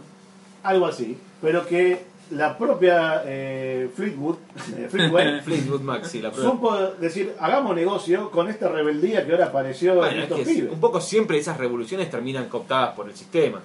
Algo 0.64 0.86
así. 0.86 1.16
Pero 1.40 1.66
que 1.66 2.02
la 2.30 2.56
propia 2.56 3.22
eh, 3.26 3.90
Fleetwood, 3.94 4.36
eh, 4.76 4.88
Fleetwood 4.90 5.40
Fleetwood 5.44 5.80
Mac, 5.82 6.04
sí, 6.04 6.22
la 6.22 6.32
prueba. 6.32 6.50
supo 6.50 6.74
decir, 6.98 7.34
hagamos 7.38 7.76
negocio 7.76 8.30
con 8.30 8.48
esta 8.48 8.68
rebeldía 8.68 9.26
que 9.26 9.32
ahora 9.32 9.46
apareció 9.46 9.94
Bueno, 9.96 10.10
en 10.12 10.16
es 10.18 10.22
estos 10.24 10.36
que 10.38 10.42
es- 10.42 10.48
pibes. 10.48 10.72
un 10.72 10.80
poco 10.80 11.00
siempre 11.02 11.38
esas 11.38 11.58
revoluciones 11.58 12.10
terminan 12.10 12.48
cooptadas 12.48 12.94
por 12.94 13.08
el 13.08 13.14
sistema. 13.14 13.60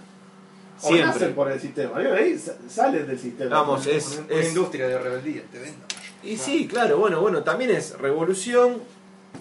O 0.81 0.91
nacen 0.91 0.97
Siempre. 1.11 1.27
por 1.29 1.51
el 1.51 1.59
sistema. 1.59 1.97
Ahí 1.97 2.37
sa- 2.37 2.55
salen 2.69 3.05
del 3.07 3.19
sistema. 3.19 3.49
Vamos, 3.61 3.85
es, 3.87 4.17
Una, 4.19 4.25
una 4.33 4.41
es- 4.41 4.47
industria 4.49 4.87
de 4.87 4.97
rebeldía, 4.99 5.41
te 5.51 5.59
vendo. 5.59 5.77
Y 6.23 6.37
sí, 6.37 6.67
claro, 6.67 6.97
bueno, 6.97 7.19
bueno, 7.21 7.43
también 7.43 7.71
es 7.71 7.97
revolución 7.97 8.77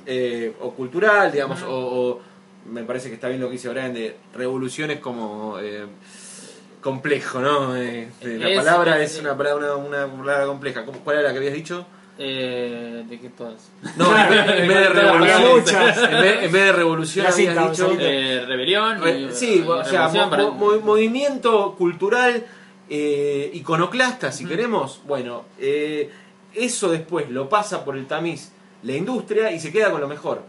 eh, 0.07 0.55
o 0.61 0.72
cultural, 0.74 1.31
digamos, 1.33 1.62
o, 1.62 1.70
o 1.77 2.20
me 2.70 2.83
parece 2.85 3.09
que 3.09 3.14
está 3.14 3.29
bien 3.29 3.40
lo 3.40 3.46
que 3.48 3.53
dice 3.55 3.68
Brian 3.68 3.94
de 3.94 4.16
revoluciones 4.35 5.01
como 5.01 5.59
eh, 5.61 5.87
complejo, 6.81 7.40
¿no? 7.40 7.77
Eh, 7.77 8.09
la 8.22 8.48
Es- 8.51 8.57
palabra 8.59 9.03
es- 9.03 9.14
es 9.14 9.20
una 9.20 9.37
palabra, 9.37 9.77
una, 9.77 10.07
una 10.07 10.24
palabra 10.24 10.46
compleja. 10.46 10.85
¿Cómo- 10.85 11.01
¿Cuál 11.01 11.18
era 11.18 11.29
la 11.29 11.33
que 11.33 11.38
habías 11.38 11.55
dicho? 11.55 11.87
Eh, 12.20 13.04
¿De 13.09 13.20
qué 13.20 13.28
todas? 13.31 13.70
No, 13.96 14.07
en 14.18 14.28
vez, 14.28 14.40
en 14.61 14.68
vez 14.68 14.76
de 14.81 14.88
revolución, 14.88 15.42
en 16.11 16.20
vez, 16.20 16.42
en 16.42 16.52
vez 16.52 16.64
de 16.64 16.72
revolución 16.72 17.26
habías 17.26 17.37
cinta, 17.54 17.70
dicho. 17.70 17.96
Eh, 18.00 18.44
rebelión. 18.46 19.00
Re- 19.00 19.20
y- 19.20 19.33
sí, 19.33 19.64
o 19.66 19.85
sea, 19.85 20.09
mo- 20.09 20.50
mo- 20.52 20.81
movimiento 20.81 21.74
cultural 21.78 22.44
eh, 22.90 23.50
iconoclasta, 23.54 24.33
si 24.33 24.46
queremos. 24.46 25.00
Bueno, 25.07 25.44
eh, 25.61 26.11
eso 26.54 26.90
después 26.90 27.31
lo 27.31 27.48
pasa 27.48 27.85
por 27.85 27.96
el 27.96 28.07
tamiz 28.07 28.50
la 28.83 28.94
industria 28.94 29.52
y 29.52 29.61
se 29.61 29.70
queda 29.72 29.90
con 29.90 30.00
lo 30.00 30.09
mejor. 30.09 30.42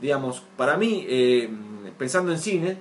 Digamos, 0.00 0.42
para 0.56 0.76
mí, 0.76 1.04
eh, 1.08 1.48
pensando 1.98 2.32
en 2.32 2.38
cine, 2.38 2.76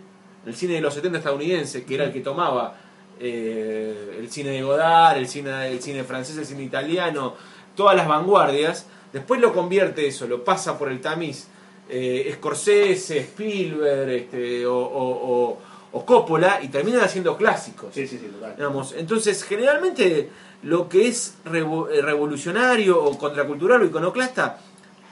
el 0.47 0.55
cine 0.55 0.73
de 0.75 0.81
los 0.81 0.93
70 0.95 1.19
estadounidense, 1.19 1.83
que 1.85 1.93
era 1.95 2.05
el 2.05 2.11
que 2.11 2.21
tomaba 2.21 2.75
eh, 3.19 4.17
el 4.19 4.31
cine 4.31 4.49
de 4.49 4.63
Godard, 4.63 5.17
el 5.17 5.27
cine, 5.27 5.67
el 5.67 5.79
cine 5.81 6.03
francés, 6.03 6.37
el 6.37 6.45
cine 6.45 6.63
italiano, 6.63 7.35
todas 7.75 7.95
las 7.95 8.07
vanguardias, 8.07 8.85
después 9.13 9.39
lo 9.41 9.53
convierte 9.53 10.07
eso, 10.07 10.27
lo 10.27 10.43
pasa 10.43 10.77
por 10.77 10.89
el 10.89 11.01
tamiz 11.01 11.47
eh, 11.89 12.31
Scorsese, 12.35 13.19
Spielberg 13.19 14.09
este, 14.09 14.65
o, 14.65 14.77
o- 14.77 15.49
o- 15.49 15.57
o 15.93 16.05
Coppola 16.05 16.59
y 16.63 16.69
terminan 16.69 17.01
haciendo 17.01 17.35
clásicos. 17.35 17.93
Sí, 17.93 18.07
sí, 18.07 18.17
sí, 18.17 18.27
total. 18.27 18.55
Digamos, 18.55 18.93
entonces, 18.97 19.43
generalmente 19.43 20.29
lo 20.63 20.87
que 20.87 21.07
es 21.07 21.35
eh, 21.45 22.01
revolucionario 22.01 23.03
o 23.03 23.17
contracultural 23.17 23.81
o 23.81 23.85
iconoclasta 23.85 24.59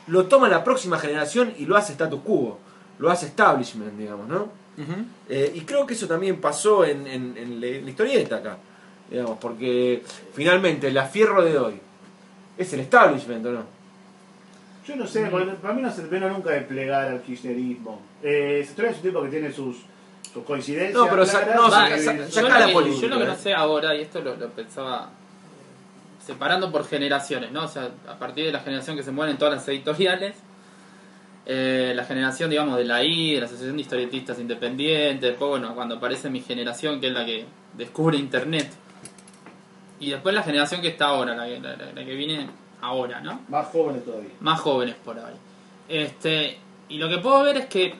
lo 0.08 0.26
toma 0.28 0.48
la 0.48 0.63
próxima 0.63 0.98
generación 0.98 1.54
y 1.58 1.65
lo 1.65 1.76
hace 1.76 1.91
status 1.91 2.22
quo, 2.24 2.58
lo 2.98 3.10
hace 3.12 3.26
establishment, 3.28 3.98
digamos, 3.98 4.28
¿no? 4.28 4.48
Eh, 5.28 5.52
y 5.54 5.62
creo 5.62 5.86
que 5.86 5.93
eso 5.95 6.08
también 6.08 6.39
pasó 6.39 6.86
en, 6.86 7.06
en- 7.06 7.36
en 7.38 7.60
la 7.60 7.67
la 7.84 7.89
historieta 7.89 8.38
acá, 8.38 8.58
digamos, 9.12 9.38
porque 9.41 10.02
finalmente 10.34 10.88
el 10.88 10.98
afierro 10.98 11.43
de 11.43 11.58
hoy 11.58 11.74
es 12.60 12.74
el 12.74 12.82
establishment, 12.82 13.43
¿o 13.48 13.52
no? 13.52 13.63
Yo 14.88 14.95
no 14.95 15.08
sé, 15.08 15.26
porque 15.28 15.52
para 15.54 15.74
mí 15.74 15.82
no 15.82 15.91
se 15.91 16.02
terminó 16.02 16.30
nunca 16.30 16.52
de 16.52 16.62
plegar 16.62 17.08
al 17.08 17.22
kirchnerismo. 17.22 18.02
Eh, 18.24 18.67
se 18.67 18.88
es 18.88 18.95
un 18.98 19.02
tipo 19.02 19.22
que 19.24 19.30
tiene 19.30 19.52
sus, 19.52 19.78
sus 20.34 20.43
coincidencias. 20.43 20.93
No, 20.93 21.08
pero 21.10 21.26
sa- 21.26 21.43
claras, 21.43 21.56
no, 21.62 21.67
y 21.67 21.72
sa- 21.72 21.88
que- 21.89 22.00
sa- 22.02 22.15
yo, 22.17 22.28
saca 22.30 22.48
lo 22.50 22.60
la 22.60 22.65
que, 22.67 22.74
política, 22.74 23.02
yo 23.02 23.08
lo 23.08 23.19
que 23.19 23.26
no 23.26 23.34
¿eh? 23.34 23.38
sé 23.38 23.54
ahora, 23.54 23.95
y 23.95 24.02
esto 24.02 24.22
lo, 24.22 24.36
lo 24.36 24.50
pensaba 24.50 25.10
separando 26.26 26.72
por 26.72 26.86
generaciones, 26.88 27.52
¿no? 27.52 27.63
O 27.65 27.67
sea, 27.67 27.89
a 28.08 28.15
partir 28.17 28.45
de 28.45 28.52
la 28.52 28.60
generación 28.60 28.95
que 28.98 29.04
se 29.04 29.12
mueve 29.12 29.32
en 29.32 29.38
todas 29.38 29.54
las 29.56 29.67
editoriales, 29.67 30.36
eh, 31.45 31.93
la 31.95 32.04
generación, 32.06 32.50
digamos, 32.50 32.78
de 32.78 32.86
la 32.86 33.04
I, 33.04 33.34
de 33.36 33.39
la 33.41 33.45
Asociación 33.48 33.76
de 33.78 33.82
Historietistas 33.82 34.39
Independientes, 34.39 35.22
después, 35.22 35.50
bueno, 35.50 35.74
cuando 35.74 35.95
aparece 35.95 36.30
mi 36.30 36.41
generación, 36.41 37.00
que 37.00 37.08
es 37.08 37.13
la 37.13 37.26
que 37.26 37.45
descubre 37.76 38.17
Internet, 38.17 38.69
y 40.00 40.12
después 40.12 40.34
la 40.36 40.44
generación 40.44 40.82
que 40.82 40.88
está 40.90 41.08
ahora, 41.08 41.36
la, 41.36 41.46
que- 41.46 41.60
la- 41.60 41.76
la- 41.76 41.92
la 41.94 42.06
que 42.06 42.16
viene 42.16 42.48
ahora, 42.82 43.20
¿no? 43.22 43.42
Más 43.50 43.68
jóvenes 43.68 44.06
todavía. 44.06 44.30
más 44.40 44.60
jóvenes 44.62 44.96
por 45.04 45.18
ahí. 45.20 45.34
Este, 45.90 46.58
y 46.88 46.98
lo 46.98 47.10
que 47.10 47.18
puedo 47.18 47.44
ver 47.44 47.58
es 47.58 47.66
que, 47.66 47.96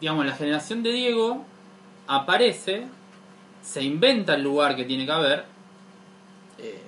digamos, 0.00 0.26
la 0.26 0.32
generación 0.34 0.82
de 0.82 0.92
Diego 0.92 1.44
aparece, 2.06 2.86
se 3.62 3.82
inventa 3.82 4.34
el 4.34 4.42
lugar 4.42 4.76
que 4.76 4.84
tiene 4.84 5.06
que 5.06 5.12
haber. 5.12 5.44
eh, 6.58 6.82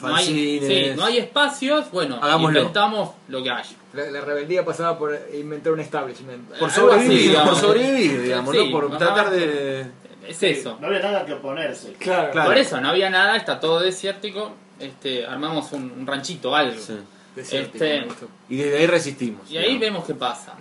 no, 0.00 0.16
hay, 0.16 0.24
sí, 0.26 0.92
no 0.96 1.04
hay 1.04 1.18
espacios, 1.18 1.88
bueno, 1.92 2.18
Hagámoslo. 2.20 2.58
inventamos 2.58 3.10
lo 3.28 3.40
que 3.42 3.50
hay. 3.50 3.62
La, 3.92 4.10
la 4.10 4.20
rebeldía 4.20 4.64
pasaba 4.64 4.98
por 4.98 5.16
inventar 5.32 5.72
un 5.72 5.78
establishment. 5.80 6.48
Por 6.58 6.68
así, 6.68 6.80
sobrevivir, 6.80 7.20
digamos. 7.28 7.50
por 7.50 7.58
sobrevivir, 7.60 8.22
digamos, 8.22 8.56
Sí, 8.56 8.64
¿no? 8.64 8.70
Por 8.72 8.86
ajá. 8.86 8.98
tratar 8.98 9.30
de... 9.30 9.86
Es 10.26 10.42
eso. 10.42 10.78
No 10.80 10.86
había 10.86 11.00
nada 11.00 11.24
que 11.24 11.32
oponerse. 11.34 11.92
Claro. 11.94 12.30
Claro. 12.32 12.50
Por 12.50 12.58
eso, 12.58 12.80
no 12.80 12.88
había 12.88 13.10
nada, 13.10 13.36
está 13.36 13.58
todo 13.60 13.80
desértico. 13.80 14.52
Este, 14.78 15.26
armamos 15.26 15.72
un, 15.72 15.90
un 15.90 16.06
ranchito, 16.06 16.54
algo. 16.54 16.80
Sí. 16.80 16.98
Desértico, 17.34 17.84
Este-. 17.84 18.06
Y 18.48 18.56
desde 18.56 18.78
ahí 18.78 18.86
resistimos. 18.86 19.50
Y 19.50 19.56
ahí 19.58 19.78
vemos 19.78 20.04
qué 20.04 20.14
pasa. 20.14 20.54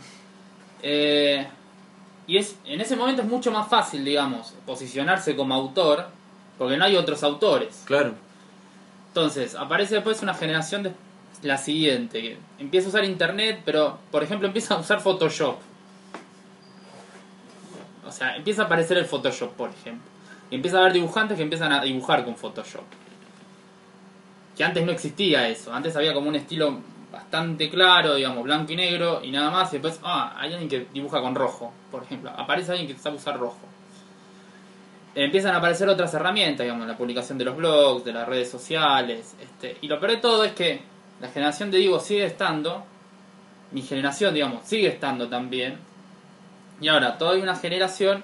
Eh, 0.84 1.46
y 2.28 2.38
es 2.38 2.56
en 2.66 2.82
ese 2.82 2.96
momento 2.96 3.22
es 3.22 3.28
mucho 3.28 3.52
más 3.52 3.68
fácil, 3.68 4.06
digamos, 4.06 4.54
posicionarse 4.66 5.36
como 5.36 5.54
autor, 5.54 6.08
porque 6.58 6.78
no 6.78 6.86
hay 6.86 6.96
otros 6.96 7.24
autores. 7.24 7.84
Claro. 7.86 8.14
Entonces, 9.08 9.56
aparece 9.56 9.96
después 9.96 10.22
una 10.22 10.34
generación 10.34 10.84
de 10.84 10.94
la 11.44 11.58
siguiente, 11.58 12.22
que 12.22 12.38
empieza 12.60 12.88
a 12.88 12.90
usar 12.90 13.04
internet, 13.04 13.62
pero, 13.66 13.98
por 14.12 14.24
ejemplo, 14.24 14.48
empieza 14.48 14.76
a 14.76 14.80
usar 14.80 15.02
Photoshop. 15.02 15.58
O 18.12 18.14
sea, 18.14 18.36
empieza 18.36 18.64
a 18.64 18.66
aparecer 18.66 18.98
el 18.98 19.06
Photoshop, 19.06 19.54
por 19.54 19.70
ejemplo. 19.70 20.04
Y 20.50 20.56
empieza 20.56 20.78
a 20.78 20.82
haber 20.82 20.92
dibujantes 20.92 21.38
que 21.38 21.44
empiezan 21.44 21.72
a 21.72 21.82
dibujar 21.82 22.26
con 22.26 22.36
Photoshop. 22.36 22.84
Que 24.58 24.66
antes 24.66 24.86
no 24.86 24.92
existía 24.92 25.48
eso. 25.48 25.74
Antes 25.74 25.96
había 25.96 26.14
como 26.14 26.28
un 26.28 26.36
estilo 26.36 26.78
bastante 27.10 27.70
claro, 27.70 28.16
digamos, 28.16 28.44
blanco 28.44 28.74
y 28.74 28.76
negro 28.76 29.22
y 29.24 29.32
nada 29.32 29.50
más. 29.50 29.70
Y 29.72 29.78
después, 29.78 30.02
ah, 30.04 30.36
hay 30.38 30.52
alguien 30.52 30.68
que 30.68 30.88
dibuja 30.94 31.22
con 31.22 31.36
rojo, 31.36 31.72
por 31.90 32.04
ejemplo. 32.04 32.32
Aparece 32.36 32.72
alguien 32.74 32.90
que 32.90 33.02
sabe 33.02 33.16
usar 33.16 33.40
rojo. 33.40 33.62
Empiezan 35.16 35.56
a 35.56 35.60
aparecer 35.60 35.88
otras 35.88 36.14
herramientas, 36.14 36.66
digamos, 36.66 36.86
la 36.86 36.98
publicación 36.98 37.38
de 37.38 37.46
los 37.46 37.56
blogs, 37.56 38.04
de 38.04 38.12
las 38.12 38.28
redes 38.28 38.52
sociales. 38.52 39.38
Este, 39.42 39.78
y 39.80 39.88
lo 39.88 40.02
peor 40.02 40.12
de 40.12 40.18
todo 40.18 40.44
es 40.44 40.52
que 40.52 40.82
la 41.22 41.30
generación 41.30 41.72
de 41.72 41.78
Diego 41.78 42.02
sigue 42.02 42.26
estando, 42.26 42.84
mi 43.72 43.82
generación, 43.84 44.34
digamos, 44.34 44.66
sigue 44.66 44.90
estando 44.90 45.30
también. 45.30 45.91
Y 46.82 46.88
ahora, 46.90 47.18
toda 47.18 47.34
hay 47.34 47.42
una 47.42 47.56
generación 47.56 48.24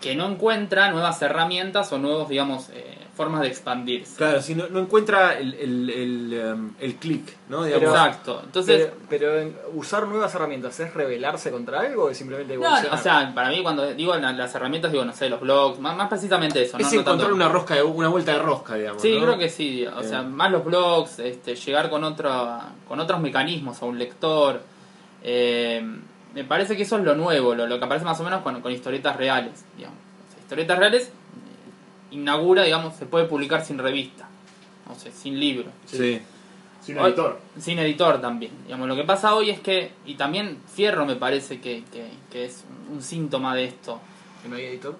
que 0.00 0.14
no 0.14 0.28
encuentra 0.30 0.90
nuevas 0.90 1.20
herramientas 1.22 1.90
o 1.92 1.98
nuevos, 1.98 2.28
digamos, 2.28 2.68
eh, 2.72 2.96
formas 3.16 3.40
de 3.40 3.48
expandirse. 3.48 4.14
Claro, 4.16 4.42
si 4.42 4.54
no, 4.54 4.68
no 4.68 4.78
encuentra 4.80 5.38
el, 5.38 5.54
el, 5.54 5.90
el, 5.90 6.52
um, 6.54 6.70
el 6.78 6.96
clic, 6.96 7.34
¿no? 7.48 7.64
Digamos, 7.64 7.88
Exacto. 7.88 8.42
Entonces, 8.44 8.90
pero, 9.08 9.50
usar 9.72 10.06
nuevas 10.06 10.34
herramientas 10.34 10.78
es 10.80 10.92
rebelarse 10.92 11.50
contra 11.50 11.80
algo 11.80 12.04
o 12.04 12.10
es 12.10 12.18
simplemente 12.18 12.58
no, 12.58 12.70
o 12.92 12.96
sea, 12.98 13.32
para 13.34 13.48
mí 13.48 13.62
cuando 13.62 13.86
digo 13.94 14.14
la- 14.16 14.32
las 14.34 14.54
herramientas, 14.54 14.92
digo, 14.92 15.04
no 15.06 15.14
sé, 15.14 15.30
los 15.30 15.40
blogs, 15.40 15.80
más, 15.80 15.96
más 15.96 16.08
precisamente 16.10 16.62
eso. 16.62 16.76
es 16.76 16.82
¿no? 16.84 16.88
No 16.88 17.00
encontrar 17.00 17.18
tanto- 17.30 17.34
una 17.34 17.48
rosca, 17.48 17.74
de, 17.74 17.82
una 17.82 18.08
vuelta 18.08 18.32
de 18.32 18.38
rosca, 18.38 18.74
digamos. 18.74 19.00
Sí, 19.00 19.14
¿no? 19.16 19.22
creo 19.24 19.38
que 19.38 19.48
sí. 19.48 19.86
O 19.86 20.02
sea, 20.02 20.20
Eh. 20.20 20.24
más 20.24 20.50
los 20.52 20.62
blogs, 20.62 21.18
este, 21.20 21.54
llegar 21.56 21.88
con 21.88 22.04
otro, 22.04 22.60
con 22.86 23.00
otros 23.00 23.18
mecanismos 23.20 23.80
a 23.82 23.86
un 23.86 23.98
lector. 23.98 24.60
eh, 25.28 25.82
me 26.36 26.44
parece 26.44 26.76
que 26.76 26.84
eso 26.84 26.96
es 26.98 27.02
lo 27.04 27.16
nuevo, 27.16 27.54
lo, 27.56 27.66
lo 27.66 27.78
que 27.80 27.84
aparece 27.84 28.04
más 28.04 28.20
o 28.20 28.24
menos 28.24 28.42
con, 28.42 28.60
con 28.60 28.70
historietas 28.70 29.16
reales. 29.16 29.64
Digamos. 29.76 29.98
O 30.28 30.32
sea, 30.32 30.40
historietas 30.42 30.78
reales 30.78 31.02
eh, 31.08 32.14
inaugura, 32.14 32.62
digamos, 32.62 32.94
se 32.94 33.06
puede 33.06 33.24
publicar 33.24 33.64
sin 33.64 33.78
revista, 33.78 34.28
o 34.88 34.94
sea, 34.94 35.10
sin 35.12 35.40
libro. 35.40 35.70
Sí. 35.86 36.20
Sin 36.82 36.98
Hoy- 36.98 37.06
editor. 37.08 37.40
Sin 37.58 37.78
editor 37.80 38.20
también. 38.20 38.52
Digamos, 38.64 38.86
lo 38.86 38.94
que 38.94 39.02
pasa 39.02 39.34
hoy 39.34 39.50
es 39.50 39.58
que, 39.58 39.90
y 40.04 40.14
también 40.14 40.58
Fierro 40.72 41.04
me 41.04 41.16
parece 41.16 41.60
que, 41.60 41.82
que, 41.92 42.06
que 42.30 42.44
es 42.44 42.64
un 42.92 43.02
síntoma 43.02 43.56
de 43.56 43.64
esto. 43.64 44.00
¿Que 44.42 44.48
no 44.48 44.54
hay 44.56 44.66
editor? 44.66 44.96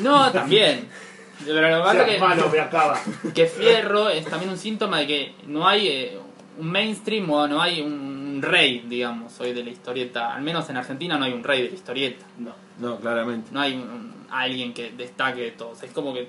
No, 0.00 0.30
también. 0.32 0.88
Pero 1.44 1.60
lo 1.60 1.68
que 1.68 1.74
O 1.74 1.82
pasa 1.84 1.92
sea, 1.92 2.06
es 2.06 2.14
que- 2.14 2.18
malo 2.20 2.48
me 2.50 2.60
acaba. 2.60 2.98
que 3.34 3.46
Fierro 3.46 4.08
es 4.08 4.24
también 4.24 4.50
un 4.50 4.58
síntoma 4.58 5.00
de 5.00 5.06
que 5.06 5.34
no 5.46 5.68
hay 5.68 5.86
eh, 5.88 6.18
un 6.58 6.70
mainstream 6.70 7.30
o 7.30 7.46
no 7.46 7.60
hay 7.60 7.80
un 7.82 8.17
un 8.38 8.42
rey, 8.42 8.84
digamos, 8.88 9.38
hoy 9.40 9.52
de 9.52 9.62
la 9.64 9.70
historieta. 9.70 10.34
Al 10.34 10.42
menos 10.42 10.68
en 10.70 10.76
Argentina 10.76 11.18
no 11.18 11.24
hay 11.24 11.32
un 11.32 11.42
rey 11.44 11.62
de 11.62 11.68
la 11.70 11.74
historieta. 11.74 12.24
No. 12.38 12.52
No, 12.78 12.96
claramente. 13.00 13.50
No 13.52 13.60
hay 13.60 13.74
un- 13.74 14.26
alguien 14.30 14.72
que 14.74 14.90
destaque 14.92 15.40
de 15.42 15.50
todos. 15.52 15.82
Es 15.82 15.90
como 15.92 16.12
que 16.14 16.28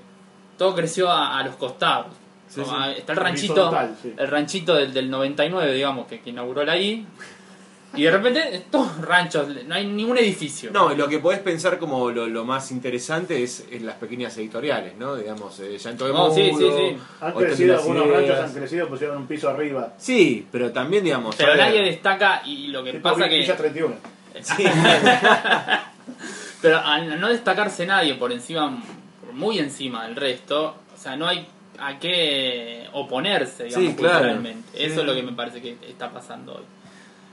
todo 0.58 0.74
creció 0.76 1.10
a, 1.10 1.38
a 1.40 1.44
los 1.44 1.56
costados. 1.56 2.08
Sí, 2.48 2.62
Como, 2.62 2.76
sí. 2.86 2.92
Está 2.98 3.14
el 3.14 3.18
ranchito, 3.20 3.72
sí. 4.02 4.14
el 4.18 4.28
ranchito 4.28 4.74
del, 4.76 4.92
del 4.94 5.10
99, 5.12 5.74
digamos, 5.74 6.08
que, 6.08 6.20
que 6.22 6.32
inauguró 6.32 6.64
la 6.64 6.78
I. 6.78 7.06
Y 7.96 8.04
de 8.04 8.12
repente, 8.12 8.66
todos 8.70 8.98
ranchos, 9.02 9.48
no 9.66 9.74
hay 9.74 9.86
ningún 9.88 10.18
edificio. 10.20 10.70
No, 10.72 10.92
y 10.94 10.96
lo 10.96 11.08
que 11.08 11.18
podés 11.20 11.40
pensar 11.40 11.80
como 11.80 12.12
lo, 12.12 12.28
lo 12.28 12.46
más 12.46 12.72
interesante 12.72 13.42
es, 13.42 13.66
es 13.72 13.82
las 13.82 13.96
pequeñas 13.96 14.38
editoriales, 14.38 14.96
¿no? 14.98 15.16
Digamos, 15.16 15.60
eh, 15.60 15.78
Llanto 15.80 16.06
de 16.06 16.14
No, 16.14 16.32
sí, 16.32 16.52
sí, 16.56 16.66
sí. 16.78 16.98
Han 17.20 17.34
crecido, 17.34 17.78
algunos 17.80 18.06
Ideas. 18.06 18.18
ranchos 18.28 18.40
han 18.46 18.54
crecido, 18.54 18.88
pusieron 18.88 19.18
un 19.18 19.28
piso 19.28 19.50
arriba. 19.50 19.94
Sí, 19.98 20.46
pero 20.52 20.72
también, 20.72 21.04
digamos... 21.04 21.36
Pero 21.36 21.56
nadie 21.56 21.82
destaca 21.82 22.44
y 22.46 22.68
lo 22.68 22.84
que 22.84 22.92
Tipo 22.94 23.10
pasa 23.10 23.26
Villa 23.26 23.56
que... 23.56 23.64
31. 23.64 23.96
Sí. 24.42 24.64
Pero 26.62 26.78
al 26.80 27.20
no 27.20 27.30
destacarse 27.30 27.86
nadie 27.86 28.16
por 28.16 28.32
encima, 28.32 28.82
por 29.22 29.34
muy 29.34 29.60
encima 29.60 30.06
del 30.06 30.16
resto, 30.16 30.76
o 30.94 30.98
sea, 30.98 31.16
no 31.16 31.28
hay 31.28 31.48
a 31.80 31.98
qué 32.00 32.86
oponerse, 32.94 33.66
digamos, 33.66 33.90
Sí, 33.90 33.96
claro. 33.96 34.16
culturalmente. 34.20 34.70
Eso 34.86 34.96
Sí. 34.96 35.00
es 35.00 35.06
lo 35.06 35.16
que 35.16 35.24
me 35.24 35.32
parece 35.32 35.62
que 35.62 35.78
está 35.88 36.10
pasando 36.12 36.56
hoy. 36.56 36.64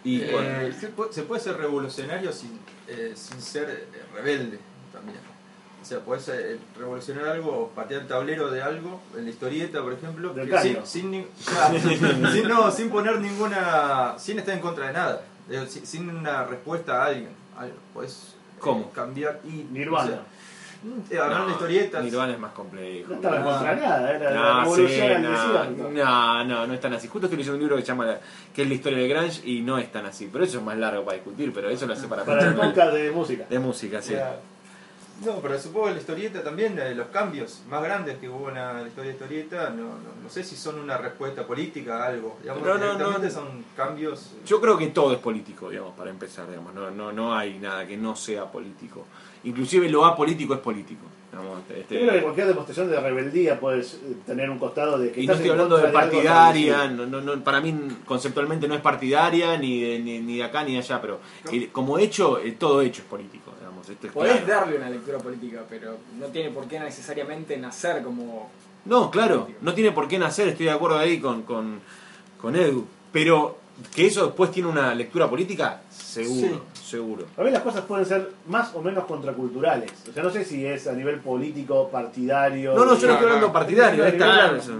Y 0.08 0.20
Eh, 0.22 0.72
se, 0.78 0.88
puede, 0.88 1.12
se 1.12 1.22
puede 1.22 1.40
ser 1.42 1.56
revolucionario 1.56 2.32
sin, 2.32 2.58
eh, 2.88 3.12
sin 3.14 3.40
ser 3.40 3.68
eh, 3.70 4.02
rebelde 4.14 4.58
también. 4.92 5.18
O 5.82 5.84
sea, 5.88 6.00
puedes 6.00 6.26
eh, 6.28 6.58
revolucionar 6.78 7.26
algo 7.28 7.50
o 7.52 7.68
patear 7.68 8.02
el 8.02 8.08
tablero 8.08 8.50
de 8.50 8.60
algo, 8.62 9.00
en 9.16 9.24
la 9.24 9.30
historieta, 9.30 9.80
por 9.82 9.92
ejemplo, 9.92 10.34
sin, 10.62 10.84
sin, 10.86 11.26
sin- 12.32 12.48
no, 12.48 12.70
sin 12.70 12.90
poner 12.90 13.20
ninguna. 13.20 14.14
sin 14.18 14.38
estar 14.38 14.54
en 14.54 14.60
contra 14.60 14.88
de 14.88 14.92
nada. 14.92 15.22
Sin, 15.68 15.86
sin 15.86 16.10
una 16.10 16.44
respuesta 16.44 17.02
a 17.02 17.06
alguien. 17.06 17.28
Algo, 17.56 17.74
Puedes 17.94 18.12
eh, 18.14 18.58
¿Cómo? 18.58 18.90
cambiar 18.90 19.40
y. 19.44 19.66
Nirvana. 19.70 20.04
o 20.04 20.08
sea, 20.08 20.22
de 20.82 21.52
historietas. 21.52 22.04
Nirvana 22.04 22.32
es 22.32 22.38
más 22.38 22.52
complejo. 22.52 23.08
No 23.10 23.14
estaba 23.16 23.36
en 23.36 23.42
Ah. 23.42 23.44
contra 23.46 23.74
nada, 23.76 24.10
era 24.12 24.30
la 24.30 24.64
No, 24.64 24.74
sí, 24.74 24.82
no, 25.22 25.90
no, 25.90 26.44
no, 26.44 26.66
no 26.66 26.74
es 26.74 26.80
tan 26.80 26.92
así. 26.94 27.08
Justo 27.08 27.26
estoy 27.26 27.38
leyendo 27.38 27.54
un 27.56 27.60
libro 27.60 27.76
que 27.76 27.82
se 27.82 27.88
llama 27.88 28.04
la- 28.06 28.20
que 28.54 28.62
es 28.62 28.68
la 28.68 28.74
historia 28.74 28.98
de 28.98 29.08
Grange 29.08 29.48
y 29.48 29.60
no 29.62 29.78
es 29.78 29.90
tan 29.90 30.06
así. 30.06 30.28
Pero 30.32 30.44
eso 30.44 30.58
es 30.58 30.64
más 30.64 30.76
largo 30.76 31.04
para 31.04 31.16
discutir, 31.16 31.52
pero 31.52 31.68
eso 31.70 31.86
lo 31.86 31.94
hace 31.94 32.06
para, 32.08 32.24
Para 32.24 32.46
el 32.46 32.54
podcast 32.54 32.92
de 32.92 33.10
música. 33.10 33.44
de 33.48 33.58
música, 33.58 34.02
sí. 34.02 34.14
No, 35.24 35.36
pero 35.40 35.58
supongo 35.58 35.86
que 35.86 35.92
la 35.94 35.98
historieta 36.00 36.44
también, 36.44 36.78
eh, 36.78 36.94
los 36.94 37.06
cambios 37.06 37.62
más 37.70 37.82
grandes 37.82 38.18
que 38.18 38.28
hubo 38.28 38.50
en 38.50 38.56
la 38.56 38.82
historia 38.86 39.12
de 39.12 39.16
historieta, 39.16 39.70
no, 39.70 39.84
no, 39.84 40.22
no 40.22 40.28
sé 40.28 40.44
si 40.44 40.56
son 40.56 40.78
una 40.78 40.98
respuesta 40.98 41.46
política 41.46 42.04
a 42.04 42.08
algo. 42.08 42.36
Digamos, 42.42 42.62
No, 42.62 42.76
no, 42.76 42.98
no. 43.18 43.30
son 43.30 43.64
cambios. 43.74 44.32
eh, 44.36 44.42
Yo 44.44 44.60
creo 44.60 44.76
que 44.76 44.88
todo 44.88 45.14
es 45.14 45.18
político, 45.18 45.70
digamos, 45.70 45.94
para 45.94 46.10
empezar, 46.10 46.46
digamos. 46.50 46.74
No, 46.74 46.90
no, 46.90 47.12
no 47.12 47.34
hay 47.34 47.58
nada 47.58 47.86
que 47.86 47.96
no 47.96 48.14
sea 48.14 48.44
político. 48.44 49.06
Inclusive 49.46 49.88
lo 49.88 50.04
apolítico 50.04 50.54
es 50.54 50.60
político. 50.60 51.02
digamos, 51.30 51.58
este- 51.70 51.94
Yo 51.94 52.00
creo 52.00 52.12
que 52.14 52.22
cualquier 52.22 52.46
demostración 52.48 52.90
de 52.90 52.98
rebeldía 53.00 53.60
puedes 53.60 53.94
eh, 53.94 54.16
tener 54.26 54.48
un 54.50 54.58
costado 54.58 54.98
de 54.98 55.12
que 55.12 55.20
Y 55.20 55.26
no 55.26 55.32
estás 55.34 55.36
estoy 55.46 55.50
hablando 55.50 55.76
de 55.76 55.88
partidaria, 55.92 56.88
no, 56.88 57.06
no, 57.06 57.20
no, 57.20 57.44
para 57.44 57.60
mí 57.60 57.74
conceptualmente 58.06 58.66
no 58.68 58.74
es 58.74 58.80
partidaria 58.80 59.56
ni 59.58 59.80
de, 59.82 59.98
ni, 59.98 60.18
ni 60.20 60.36
de 60.38 60.44
acá 60.44 60.64
ni 60.64 60.72
de 60.72 60.78
allá, 60.78 61.00
pero 61.00 61.20
el- 61.52 61.68
como 61.70 61.98
hecho, 61.98 62.38
el 62.38 62.56
todo 62.56 62.80
hecho 62.82 63.02
es 63.02 63.08
político, 63.08 63.52
digamos, 63.58 63.88
esto 63.88 64.06
es 64.06 64.12
Podés 64.14 64.40
claro. 64.42 64.60
darle 64.62 64.76
una 64.78 64.88
lectura 64.90 65.18
política, 65.18 65.62
pero 65.68 65.96
no 66.18 66.26
tiene 66.28 66.50
por 66.50 66.66
qué 66.68 66.80
necesariamente 66.80 67.56
nacer 67.58 68.02
como... 68.02 68.50
No, 68.86 69.10
claro, 69.10 69.48
no 69.60 69.74
tiene 69.74 69.92
por 69.92 70.08
qué 70.08 70.18
nacer, 70.18 70.48
estoy 70.48 70.66
de 70.66 70.72
acuerdo 70.72 70.96
ahí 70.98 71.18
con, 71.20 71.42
con, 71.42 71.80
con 72.40 72.56
Edu, 72.56 72.86
pero 73.12 73.58
que 73.94 74.06
eso 74.06 74.26
después 74.26 74.50
tiene 74.50 74.68
una 74.68 74.94
lectura 74.94 75.28
política, 75.28 75.82
seguro, 75.90 76.62
seguro. 76.72 77.26
A 77.36 77.42
mí 77.42 77.50
las 77.50 77.62
cosas 77.62 77.82
pueden 77.82 78.06
ser 78.06 78.30
más 78.48 78.74
o 78.74 78.80
menos 78.80 79.04
contraculturales. 79.04 79.90
O 80.08 80.12
sea, 80.12 80.22
no 80.22 80.30
sé 80.30 80.44
si 80.44 80.64
es 80.66 80.86
a 80.86 80.92
nivel 80.92 81.20
político, 81.20 81.88
partidario. 81.90 82.74
No, 82.74 82.84
no, 82.84 82.96
yo 82.98 83.06
no 83.06 83.12
estoy 83.14 83.26
hablando 83.28 83.52
partidario, 83.52 84.04
está 84.04 84.16
Claro. 84.24 84.56
eso. 84.56 84.72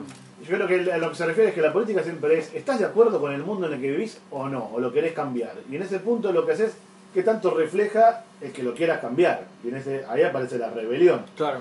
Yo 0.48 0.54
creo 0.56 0.66
que 0.68 0.92
a 0.92 0.98
lo 0.98 1.10
que 1.10 1.16
se 1.16 1.26
refiere 1.26 1.48
es 1.48 1.54
que 1.54 1.60
la 1.62 1.72
política 1.72 2.02
siempre 2.02 2.38
es, 2.38 2.54
¿estás 2.54 2.78
de 2.78 2.84
acuerdo 2.84 3.20
con 3.20 3.32
el 3.32 3.42
mundo 3.42 3.66
en 3.66 3.74
el 3.74 3.80
que 3.80 3.90
vivís 3.90 4.18
o 4.30 4.48
no? 4.48 4.70
¿O 4.72 4.80
lo 4.80 4.92
querés 4.92 5.12
cambiar? 5.12 5.52
Y 5.70 5.76
en 5.76 5.82
ese 5.82 5.98
punto 5.98 6.30
lo 6.32 6.46
que 6.46 6.52
haces 6.52 6.68
es 6.70 6.76
que 7.12 7.22
tanto 7.22 7.50
refleja 7.54 8.24
el 8.40 8.52
que 8.52 8.62
lo 8.62 8.74
quieras 8.74 9.00
cambiar. 9.00 9.44
Y 9.64 9.68
en 9.68 9.76
ese, 9.76 10.04
ahí 10.08 10.22
aparece 10.22 10.58
la 10.58 10.70
rebelión. 10.70 11.22
Claro. 11.36 11.60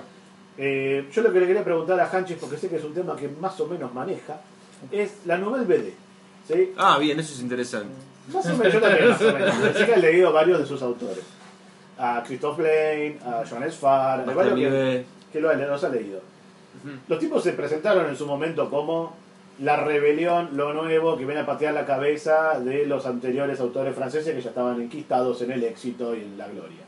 Eh, 0.58 1.08
yo 1.12 1.22
lo 1.22 1.32
que 1.32 1.40
le 1.40 1.46
quería 1.46 1.64
preguntar 1.64 1.98
a 2.00 2.08
Hanches, 2.10 2.38
porque 2.38 2.56
sé 2.56 2.68
que 2.68 2.76
es 2.76 2.84
un 2.84 2.94
tema 2.94 3.16
que 3.16 3.28
más 3.28 3.58
o 3.60 3.66
menos 3.66 3.92
maneja, 3.92 4.40
es 4.92 5.12
la 5.26 5.36
Nouvelle 5.38 5.64
BD. 5.66 5.92
¿Sí? 6.46 6.72
Ah, 6.76 6.98
bien, 6.98 7.18
eso 7.18 7.34
es 7.34 7.40
interesante. 7.40 7.92
Más 8.32 8.46
o 8.46 8.56
menos, 8.56 8.72
yo 8.72 8.80
también 8.80 9.08
más 9.08 9.22
o 9.22 9.32
menos. 9.32 9.54
Sé 9.76 9.86
que 9.86 9.92
he 9.94 9.98
leído 9.98 10.32
varios 10.32 10.58
de 10.60 10.66
sus 10.66 10.82
autores. 10.82 11.24
A 11.98 12.22
Christophe 12.26 12.62
Lane, 12.62 13.18
a 13.24 13.44
Johannes 13.48 13.76
Farr, 13.76 14.26
Martin 14.26 14.36
varios 14.36 14.54
que, 14.58 15.04
que 15.32 15.40
lo 15.40 15.50
ha, 15.50 15.54
los 15.54 15.84
ha 15.84 15.88
leído. 15.88 16.20
Los 17.08 17.18
tipos 17.18 17.42
se 17.42 17.52
presentaron 17.52 18.06
en 18.06 18.16
su 18.16 18.26
momento 18.26 18.68
como 18.70 19.16
la 19.58 19.76
rebelión, 19.76 20.50
lo 20.52 20.74
nuevo, 20.74 21.16
que 21.16 21.24
viene 21.24 21.40
a 21.40 21.46
patear 21.46 21.72
la 21.72 21.86
cabeza 21.86 22.60
de 22.60 22.86
los 22.86 23.06
anteriores 23.06 23.58
autores 23.60 23.94
franceses 23.94 24.34
que 24.34 24.42
ya 24.42 24.50
estaban 24.50 24.80
enquistados 24.80 25.40
en 25.42 25.52
el 25.52 25.64
éxito 25.64 26.14
y 26.14 26.20
en 26.20 26.36
la 26.36 26.48
gloria. 26.48 26.82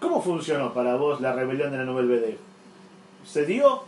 ¿Cómo 0.00 0.20
funcionó 0.20 0.74
para 0.74 0.96
vos 0.96 1.20
la 1.20 1.32
rebelión 1.32 1.70
de 1.70 1.78
la 1.78 1.84
Nouvelle 1.84 2.16
BD? 2.16 2.36
¿Se 3.24 3.46
dio? 3.46 3.84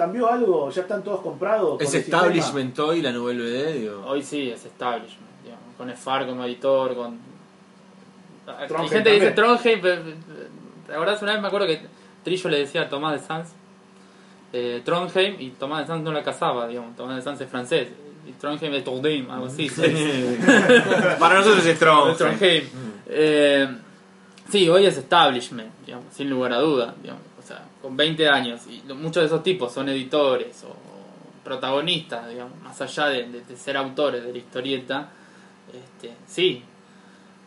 ¿Cambió 0.00 0.32
algo? 0.32 0.70
¿Ya 0.70 0.80
están 0.80 1.04
todos 1.04 1.20
comprados? 1.20 1.78
¿Es 1.78 1.90
sistema? 1.90 2.22
establishment 2.22 2.78
hoy 2.78 3.02
la 3.02 3.12
Nouvelle 3.12 3.42
BD? 3.42 3.80
Digo? 3.80 4.02
Hoy 4.06 4.22
sí 4.22 4.50
es 4.50 4.64
establishment, 4.64 5.28
digamos, 5.44 5.76
con 5.76 5.90
Sfar 5.94 6.26
como 6.26 6.42
editor, 6.46 6.94
con... 6.94 7.18
Hay 8.46 8.66
Trondheim 8.66 8.90
gente 8.90 9.10
que 9.10 9.14
dice. 9.16 9.30
Trondheim, 9.32 9.78
pero- 9.82 10.02
la 10.88 10.98
verdad 10.98 11.16
es 11.16 11.22
una 11.22 11.32
vez 11.32 11.42
me 11.42 11.48
acuerdo 11.48 11.66
que 11.66 11.82
Trillo 12.24 12.48
le 12.48 12.60
decía 12.60 12.80
a 12.80 12.88
Tomás 12.88 13.20
de 13.20 13.26
Sanz, 13.26 13.50
eh, 14.54 14.80
Trondheim, 14.86 15.36
y 15.38 15.50
Tomás 15.50 15.82
de 15.82 15.86
Sanz 15.88 16.02
no 16.02 16.12
la 16.12 16.22
casaba, 16.22 16.66
digamos, 16.66 16.96
Tomás 16.96 17.16
de 17.16 17.22
Sanz 17.22 17.38
es 17.42 17.50
francés, 17.50 17.88
y 18.26 18.32
Trondheim 18.32 18.72
es 18.72 18.82
Trondheim, 18.82 19.30
algo 19.30 19.46
así. 19.48 19.68
sí. 19.68 19.82
Para 21.20 21.34
nosotros 21.40 21.66
es 21.66 21.76
strong. 21.76 22.16
Trondheim. 22.16 22.64
Eh, 23.06 23.68
sí, 24.50 24.66
hoy 24.66 24.86
es 24.86 24.96
establishment, 24.96 25.70
digamos, 25.84 26.06
sin 26.14 26.30
lugar 26.30 26.54
a 26.54 26.58
duda, 26.58 26.94
digamos, 27.02 27.22
con 27.82 27.96
20 27.96 28.28
años, 28.28 28.60
y 28.68 28.82
muchos 28.92 29.22
de 29.22 29.26
esos 29.26 29.42
tipos 29.42 29.72
son 29.72 29.88
editores 29.88 30.64
o 30.64 30.74
protagonistas, 31.42 32.28
digamos, 32.28 32.58
más 32.62 32.80
allá 32.80 33.06
de, 33.06 33.26
de- 33.28 33.40
de 33.42 33.56
ser 33.56 33.76
autores 33.76 34.22
de 34.24 34.32
la 34.32 34.38
historieta, 34.38 35.08
este, 35.72 36.14
sí. 36.26 36.62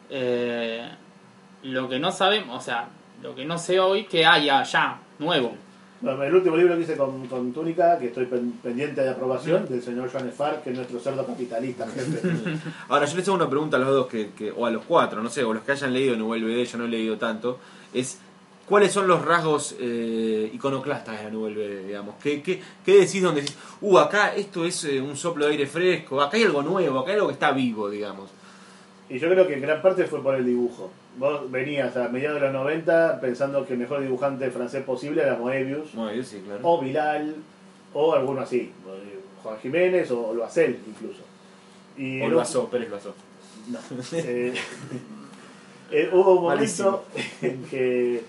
Eh, 0.10 0.88
lo 1.64 1.88
que 1.88 2.00
no 2.00 2.12
sabemos, 2.12 2.60
o 2.62 2.64
sea, 2.64 2.88
lo 3.22 3.34
que 3.36 3.46
no 3.46 3.58
sé 3.58 3.80
hoy 3.80 4.06
que 4.06 4.26
haya 4.26 4.64
ya, 4.64 5.00
nuevo. 5.20 5.56
Bueno, 6.02 6.22
el 6.24 6.36
último 6.36 6.58
libro 6.58 6.76
que 6.76 6.82
hice 6.82 6.98
con, 6.98 7.26
con 7.28 7.54
Túnica, 7.54 7.98
que 7.98 8.08
estoy 8.08 8.26
pen- 8.26 8.60
pendiente 8.62 9.00
de 9.02 9.10
aprobación, 9.10 9.66
del 9.70 9.82
señor 9.82 10.12
Joan 10.12 10.30
Farr, 10.32 10.62
que 10.62 10.72
es 10.72 10.76
nuestro 10.76 11.00
cerdo 11.00 11.26
capitalista, 11.26 11.88
jefe. 11.96 12.20
Ahora, 12.90 13.06
yo 13.06 13.16
les 13.16 13.26
hago 13.28 13.38
una 13.38 13.50
pregunta 13.50 13.78
a 13.78 13.80
los 13.80 13.90
dos, 13.90 14.08
que, 14.08 14.32
que- 14.32 14.52
o 14.52 14.66
a 14.66 14.72
los 14.72 14.84
cuatro, 14.84 15.24
no 15.24 15.30
sé, 15.30 15.44
o 15.46 15.54
los 15.54 15.64
que 15.64 15.72
hayan 15.72 15.94
leído 15.94 16.18
Nouvelle 16.18 16.46
BD, 16.46 16.66
yo 16.70 16.78
no 16.80 16.86
he 16.86 16.90
leído 16.90 17.18
tanto, 17.18 17.60
es 17.94 18.20
cuáles 18.68 18.92
son 18.92 19.08
los 19.08 19.24
rasgos 19.24 19.76
eh, 19.80 20.50
iconoclastas 20.54 21.18
de 21.18 21.24
la 21.26 21.30
Nouvelle 21.30 21.56
BD, 21.82 21.88
digamos. 21.88 22.16
¿Qué, 22.22 22.42
qué, 22.42 22.62
qué 22.86 22.98
decís 23.00 23.22
donde 23.22 23.42
decís, 23.42 23.58
uh, 23.82 23.98
acá 23.98 24.36
esto 24.36 24.66
es 24.66 24.84
eh, 24.86 25.02
un 25.02 25.16
soplo 25.18 25.46
de 25.46 25.52
aire 25.52 25.68
fresco, 25.68 26.22
acá 26.22 26.38
hay 26.38 26.44
algo 26.44 26.62
nuevo, 26.62 27.00
acá 27.00 27.10
hay 27.12 27.16
algo 27.16 27.28
que 27.28 27.34
está 27.34 27.52
vivo, 27.52 27.90
digamos? 27.90 28.30
Y 29.10 29.20
yo 29.20 29.30
creo 29.30 29.46
que 29.48 29.54
en 29.56 29.62
gran 29.62 29.82
parte 29.82 30.06
fue 30.06 30.24
por 30.24 30.36
el 30.36 30.46
dibujo. 30.46 30.90
Vos 31.18 31.52
venías 31.52 31.96
a 31.98 32.08
mediados 32.08 32.40
de 32.42 32.48
los 32.48 32.54
90 32.54 33.20
pensando 33.22 33.66
que 33.66 33.74
el 33.74 33.80
mejor 33.80 34.02
dibujante 34.02 34.50
francés 34.50 34.84
posible 34.84 35.22
era 35.22 35.36
Moebius, 35.38 35.90
sí, 36.26 36.42
claro. 36.44 36.60
o 36.64 36.82
Bilal, 36.82 37.36
o 37.94 38.14
alguno 38.16 38.42
así, 38.42 38.58
eh, 38.88 39.20
Juan 39.44 39.58
Jiménez, 39.62 40.10
o 40.10 40.34
Loacel 40.34 40.80
incluso. 40.88 41.20
Y 41.98 42.22
O 42.22 42.26
el- 42.26 42.32
lo 42.32 42.42
asó, 42.42 42.68
Pérez 42.70 42.90
lo 42.90 42.96
asó. 42.96 43.14
No. 43.68 43.78
Eh, 44.14 44.54
eh, 45.92 46.10
hubo 46.12 46.40
un 46.40 46.48
Malísimo. 46.48 46.90
momento 46.92 47.06
en 47.42 47.64
que 47.66 48.24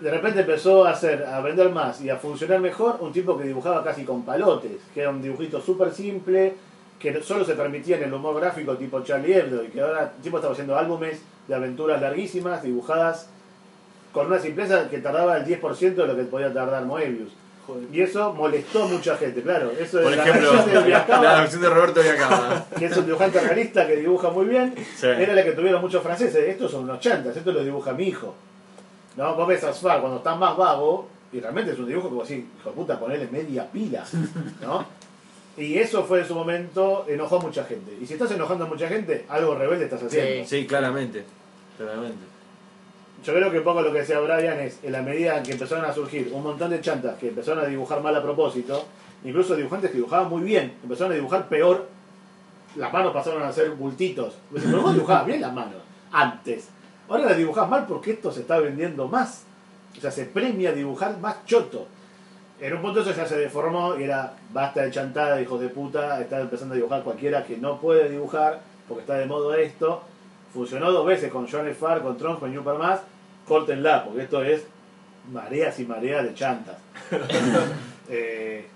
de 0.00 0.10
repente 0.10 0.40
empezó 0.40 0.84
a 0.86 0.90
hacer, 0.90 1.24
a 1.26 1.40
vender 1.40 1.70
más 1.70 2.00
y 2.00 2.08
a 2.10 2.16
funcionar 2.16 2.60
mejor 2.60 2.96
un 3.00 3.12
tipo 3.12 3.36
que 3.36 3.44
dibujaba 3.44 3.84
casi 3.84 4.04
con 4.04 4.24
palotes, 4.24 4.78
que 4.94 5.00
era 5.02 5.10
un 5.10 5.20
dibujito 5.22 5.60
súper 5.60 5.92
simple, 5.92 6.54
que 6.98 7.22
solo 7.22 7.44
se 7.44 7.54
permitía 7.54 7.96
en 7.96 8.04
el 8.04 8.12
humor 8.14 8.40
gráfico 8.40 8.76
tipo 8.76 9.00
Charlie 9.02 9.34
Hebdo, 9.34 9.64
y 9.64 9.68
que 9.68 9.80
ahora 9.80 10.12
el 10.16 10.22
tipo 10.22 10.36
estaba 10.38 10.52
haciendo 10.52 10.76
álbumes 10.76 11.20
de 11.48 11.54
aventuras 11.54 12.00
larguísimas, 12.00 12.62
dibujadas 12.62 13.28
con 14.12 14.26
una 14.26 14.38
simpleza 14.38 14.88
que 14.88 14.98
tardaba 14.98 15.36
el 15.36 15.44
10% 15.46 15.94
de 15.94 16.06
lo 16.06 16.16
que 16.16 16.22
podía 16.24 16.52
tardar 16.52 16.84
Moebius. 16.84 17.30
Y 17.92 18.00
eso 18.00 18.32
molestó 18.32 18.82
a 18.82 18.86
mucha 18.88 19.16
gente, 19.16 19.42
claro. 19.42 19.70
Eso 19.78 20.00
Por 20.02 20.12
es 20.12 20.18
ejemplo, 20.18 20.52
versión 20.54 20.74
de 20.74 20.82
Viacaba 20.88 21.22
la 21.22 21.40
versión 21.42 21.62
de 21.62 21.70
Roberto 21.70 22.02
Viacaba. 22.02 22.66
que 22.76 22.86
es 22.86 22.96
un 22.96 23.06
dibujante 23.06 23.38
realista 23.40 23.86
que 23.86 23.96
dibuja 23.96 24.30
muy 24.30 24.46
bien, 24.46 24.74
Sí. 24.96 25.06
era 25.06 25.34
la 25.34 25.44
que 25.44 25.52
tuvieron 25.52 25.80
muchos 25.80 26.02
franceses. 26.02 26.48
Estos 26.48 26.72
son 26.72 26.82
unos 26.84 26.98
chantas, 26.98 27.36
esto 27.36 27.52
lo 27.52 27.62
dibuja 27.62 27.92
mi 27.92 28.08
hijo. 28.08 28.34
No, 29.20 29.34
vos 29.34 29.46
ves 29.46 29.62
a 29.64 29.68
Asfar 29.68 30.00
cuando 30.00 30.16
está 30.16 30.34
más 30.34 30.56
vago, 30.56 31.06
y 31.30 31.40
realmente 31.40 31.72
es 31.72 31.78
un 31.78 31.86
dibujo 31.86 32.08
que 32.08 32.14
vos 32.14 32.26
decís, 32.26 32.46
hijo 32.58 32.70
de 32.70 32.74
puta, 32.74 32.98
ponele 32.98 33.28
media 33.30 33.70
pila, 33.70 34.02
¿no? 34.62 34.86
Y 35.58 35.76
eso 35.76 36.04
fue 36.04 36.20
en 36.20 36.26
su 36.26 36.34
momento, 36.34 37.04
enojó 37.06 37.36
a 37.36 37.40
mucha 37.40 37.64
gente. 37.64 37.98
Y 38.00 38.06
si 38.06 38.14
estás 38.14 38.30
enojando 38.30 38.64
a 38.64 38.66
mucha 38.66 38.88
gente, 38.88 39.26
algo 39.28 39.54
rebelde 39.54 39.84
estás 39.84 40.04
haciendo. 40.04 40.48
Sí, 40.48 40.66
claramente. 40.66 41.22
Claramente. 41.76 42.24
Yo 43.22 43.34
creo 43.34 43.50
que 43.50 43.58
un 43.58 43.64
poco 43.64 43.82
lo 43.82 43.92
que 43.92 43.98
decía 43.98 44.20
Brian 44.20 44.58
es, 44.58 44.78
en 44.82 44.92
la 44.92 45.02
medida 45.02 45.36
en 45.36 45.42
que 45.42 45.52
empezaron 45.52 45.84
a 45.84 45.92
surgir 45.92 46.30
un 46.32 46.42
montón 46.42 46.70
de 46.70 46.80
chantas 46.80 47.18
que 47.18 47.28
empezaron 47.28 47.62
a 47.62 47.66
dibujar 47.66 48.02
mal 48.02 48.16
a 48.16 48.22
propósito, 48.22 48.86
incluso 49.22 49.54
dibujantes 49.54 49.90
que 49.90 49.98
dibujaban 49.98 50.30
muy 50.30 50.40
bien, 50.40 50.78
empezaron 50.82 51.12
a 51.12 51.16
dibujar 51.16 51.46
peor, 51.46 51.88
las 52.76 52.90
manos 52.90 53.12
pasaron 53.12 53.42
a 53.42 53.52
ser 53.52 53.72
bultitos. 53.72 54.38
Pero 54.50 54.80
vos 54.80 54.94
dibujabas 54.94 55.26
bien 55.26 55.42
las 55.42 55.52
manos, 55.52 55.82
antes. 56.10 56.70
Ahora 57.10 57.26
las 57.26 57.36
dibujás 57.36 57.68
mal 57.68 57.86
porque 57.88 58.12
esto 58.12 58.30
se 58.30 58.42
está 58.42 58.60
vendiendo 58.60 59.08
más. 59.08 59.42
O 59.98 60.00
sea, 60.00 60.12
se 60.12 60.26
premia 60.26 60.72
dibujar 60.72 61.18
más 61.18 61.44
choto. 61.44 61.88
En 62.60 62.72
un 62.74 62.82
punto 62.82 63.00
eso 63.00 63.12
ya 63.12 63.26
se 63.26 63.36
deformó 63.36 63.98
y 63.98 64.04
era 64.04 64.34
basta 64.52 64.82
de 64.82 64.92
chantada, 64.92 65.42
hijos 65.42 65.60
de 65.60 65.70
puta, 65.70 66.20
está 66.20 66.40
empezando 66.40 66.74
a 66.74 66.76
dibujar 66.76 67.02
cualquiera 67.02 67.44
que 67.44 67.56
no 67.56 67.80
puede 67.80 68.08
dibujar 68.08 68.60
porque 68.86 69.00
está 69.00 69.14
de 69.14 69.26
modo 69.26 69.54
esto. 69.54 70.02
Funcionó 70.54 70.92
dos 70.92 71.04
veces 71.04 71.32
con 71.32 71.48
John 71.50 71.66
F. 71.66 71.74
Farr, 71.74 72.00
con 72.00 72.16
Tron, 72.16 72.38
con 72.38 72.52
New 72.52 72.62
más. 72.62 73.00
Córtenla, 73.46 74.04
porque 74.04 74.22
esto 74.22 74.44
es 74.44 74.64
mareas 75.32 75.80
y 75.80 75.86
mareas 75.86 76.24
de 76.24 76.34
chantas. 76.34 76.76
Eh, 78.12 78.66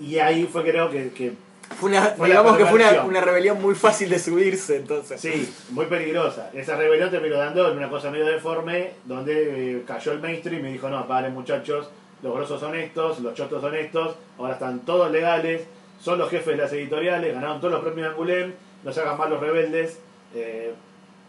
y 0.00 0.16
ahí 0.16 0.46
fue 0.46 0.62
creo 0.62 0.88
que, 0.88 1.10
que 1.10 1.34
Fue 1.78 1.90
una, 1.90 2.02
Fue 2.02 2.28
digamos 2.28 2.56
que 2.56 2.66
fue 2.66 2.74
una, 2.80 3.04
una 3.04 3.20
rebelión 3.20 3.60
muy 3.62 3.74
fácil 3.74 4.08
de 4.10 4.18
subirse, 4.18 4.76
entonces. 4.76 5.20
Sí, 5.20 5.54
muy 5.70 5.86
peligrosa. 5.86 6.50
Esa 6.52 6.76
rebelión 6.76 7.10
terminó 7.10 7.36
dando 7.36 7.70
en 7.70 7.78
una 7.78 7.88
cosa 7.88 8.10
medio 8.10 8.26
deforme, 8.26 8.90
donde 9.04 9.76
eh, 9.76 9.84
cayó 9.86 10.12
el 10.12 10.20
mainstream 10.20 10.66
y 10.66 10.72
dijo, 10.72 10.88
no, 10.88 11.06
paren 11.06 11.32
muchachos, 11.32 11.88
los 12.22 12.34
grosos 12.34 12.60
son 12.60 12.74
estos, 12.74 13.20
los 13.20 13.34
chotos 13.34 13.62
son 13.62 13.74
estos, 13.74 14.16
ahora 14.38 14.54
están 14.54 14.80
todos 14.80 15.10
legales, 15.10 15.62
son 16.00 16.18
los 16.18 16.28
jefes 16.28 16.56
de 16.56 16.62
las 16.62 16.72
editoriales, 16.72 17.34
ganaron 17.34 17.60
todos 17.60 17.74
los 17.74 17.82
premios 17.82 18.08
de 18.08 18.14
Angoulême, 18.14 18.52
no 18.84 18.92
se 18.92 19.00
hagan 19.00 19.16
mal 19.16 19.30
los 19.30 19.40
rebeldes, 19.40 20.00
eh, 20.34 20.74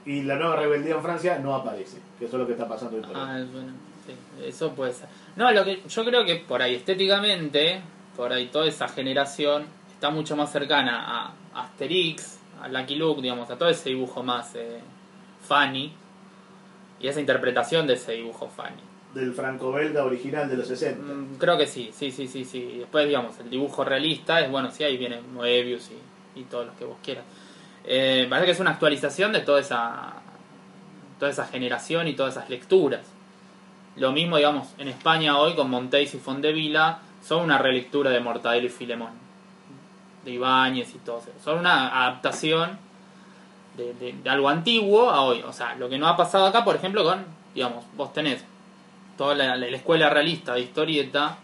y 0.06 0.24
la 0.24 0.36
nueva 0.36 0.56
rebeldía 0.56 0.96
en 0.96 1.02
Francia 1.02 1.40
no 1.40 1.56
aparece, 1.56 1.98
que 2.18 2.26
eso 2.26 2.36
es 2.36 2.42
lo 2.42 2.48
que 2.48 2.54
está 2.54 2.68
pasando 2.68 2.98
hoy 2.98 3.04
por 3.04 3.12
hoy. 3.12 3.22
Ah, 3.24 3.46
bueno, 3.52 3.74
sí, 4.06 4.14
eso 4.44 4.74
puede 4.74 4.94
ser. 4.94 5.08
No, 5.36 5.52
lo 5.52 5.64
que 5.64 5.82
yo 5.88 6.04
creo 6.04 6.26
que 6.26 6.38
por 6.38 6.62
ahí 6.62 6.76
estéticamente, 6.76 7.82
por 8.18 8.34
ahí 8.34 8.48
toda 8.48 8.68
esa 8.68 8.88
generación 8.88 9.66
está 10.02 10.10
mucho 10.10 10.36
más 10.36 10.52
cercana 10.52 11.32
a 11.54 11.62
Asterix, 11.62 12.40
a 12.60 12.68
Lucky 12.68 12.96
Luke, 12.96 13.22
digamos, 13.22 13.48
a 13.52 13.56
todo 13.56 13.70
ese 13.70 13.90
dibujo 13.90 14.24
más 14.24 14.56
eh, 14.56 14.80
funny 15.48 15.94
y 17.00 17.08
esa 17.08 17.20
interpretación 17.20 17.86
de 17.86 17.94
ese 17.94 18.14
dibujo 18.14 18.50
funny. 18.50 18.82
Del 19.14 19.32
franco-belga 19.32 20.04
original 20.04 20.50
de 20.50 20.58
los 20.58 20.68
60. 20.70 21.04
Mm, 21.04 21.36
Creo 21.38 21.56
que 21.56 21.68
sí, 21.68 21.92
sí, 21.94 22.10
sí, 22.10 22.28
sí, 22.28 22.46
sí. 22.46 22.78
Después, 22.80 23.06
digamos, 23.06 23.38
el 23.42 23.52
dibujo 23.52 23.84
realista 23.84 24.42
es, 24.42 24.50
bueno, 24.50 24.72
sí, 24.72 24.84
ahí 24.84 24.98
viene 24.98 25.22
Moebius 25.22 25.92
y, 25.92 26.40
y 26.40 26.44
todos 26.46 26.66
los 26.66 26.76
que 26.78 26.86
vos 26.86 26.98
quieras. 27.04 27.26
Eh, 27.84 28.26
parece 28.28 28.48
que 28.48 28.52
es 28.54 28.60
una 28.60 28.72
actualización 28.72 29.32
de 29.32 29.42
toda 29.42 29.60
esa, 29.60 30.14
toda 31.20 31.30
esa 31.30 31.46
generación 31.46 32.08
y 32.08 32.14
todas 32.14 32.38
esas 32.38 32.50
lecturas. 32.50 33.06
Lo 33.98 34.12
mismo, 34.14 34.38
digamos, 34.38 34.68
en 34.80 34.88
España 34.88 35.38
hoy 35.38 35.54
con 35.54 35.70
Montéis 35.70 36.16
y 36.16 36.18
Fondevila 36.18 37.02
son 37.24 37.44
una 37.44 37.60
relectura 37.60 38.10
de 38.10 38.20
Mortadelo 38.20 38.66
y 38.66 38.70
Filemón, 38.70 39.12
de 40.26 40.32
Ibáñez 40.32 40.94
y 40.96 41.00
todo 41.00 41.20
eso. 41.20 41.32
Son 41.44 41.60
una 41.60 42.04
adaptación 42.06 42.78
de, 43.78 43.94
de- 43.96 44.14
de 44.14 44.30
algo 44.30 44.50
antiguo 44.50 45.10
a 45.10 45.22
hoy. 45.22 45.42
O 45.44 45.54
sea, 45.54 45.76
lo 45.76 45.90
que 45.90 45.98
no 45.98 46.08
ha 46.08 46.16
pasado 46.18 46.46
acá, 46.46 46.64
por 46.64 46.76
ejemplo, 46.76 47.04
con, 47.04 47.26
digamos, 47.56 47.86
vos 47.96 48.14
tenés 48.14 48.44
toda 49.18 49.36
la, 49.36 49.56
la 49.56 49.68
escuela 49.68 50.10
realista 50.10 50.54
de 50.54 50.62
historieta 50.62 51.38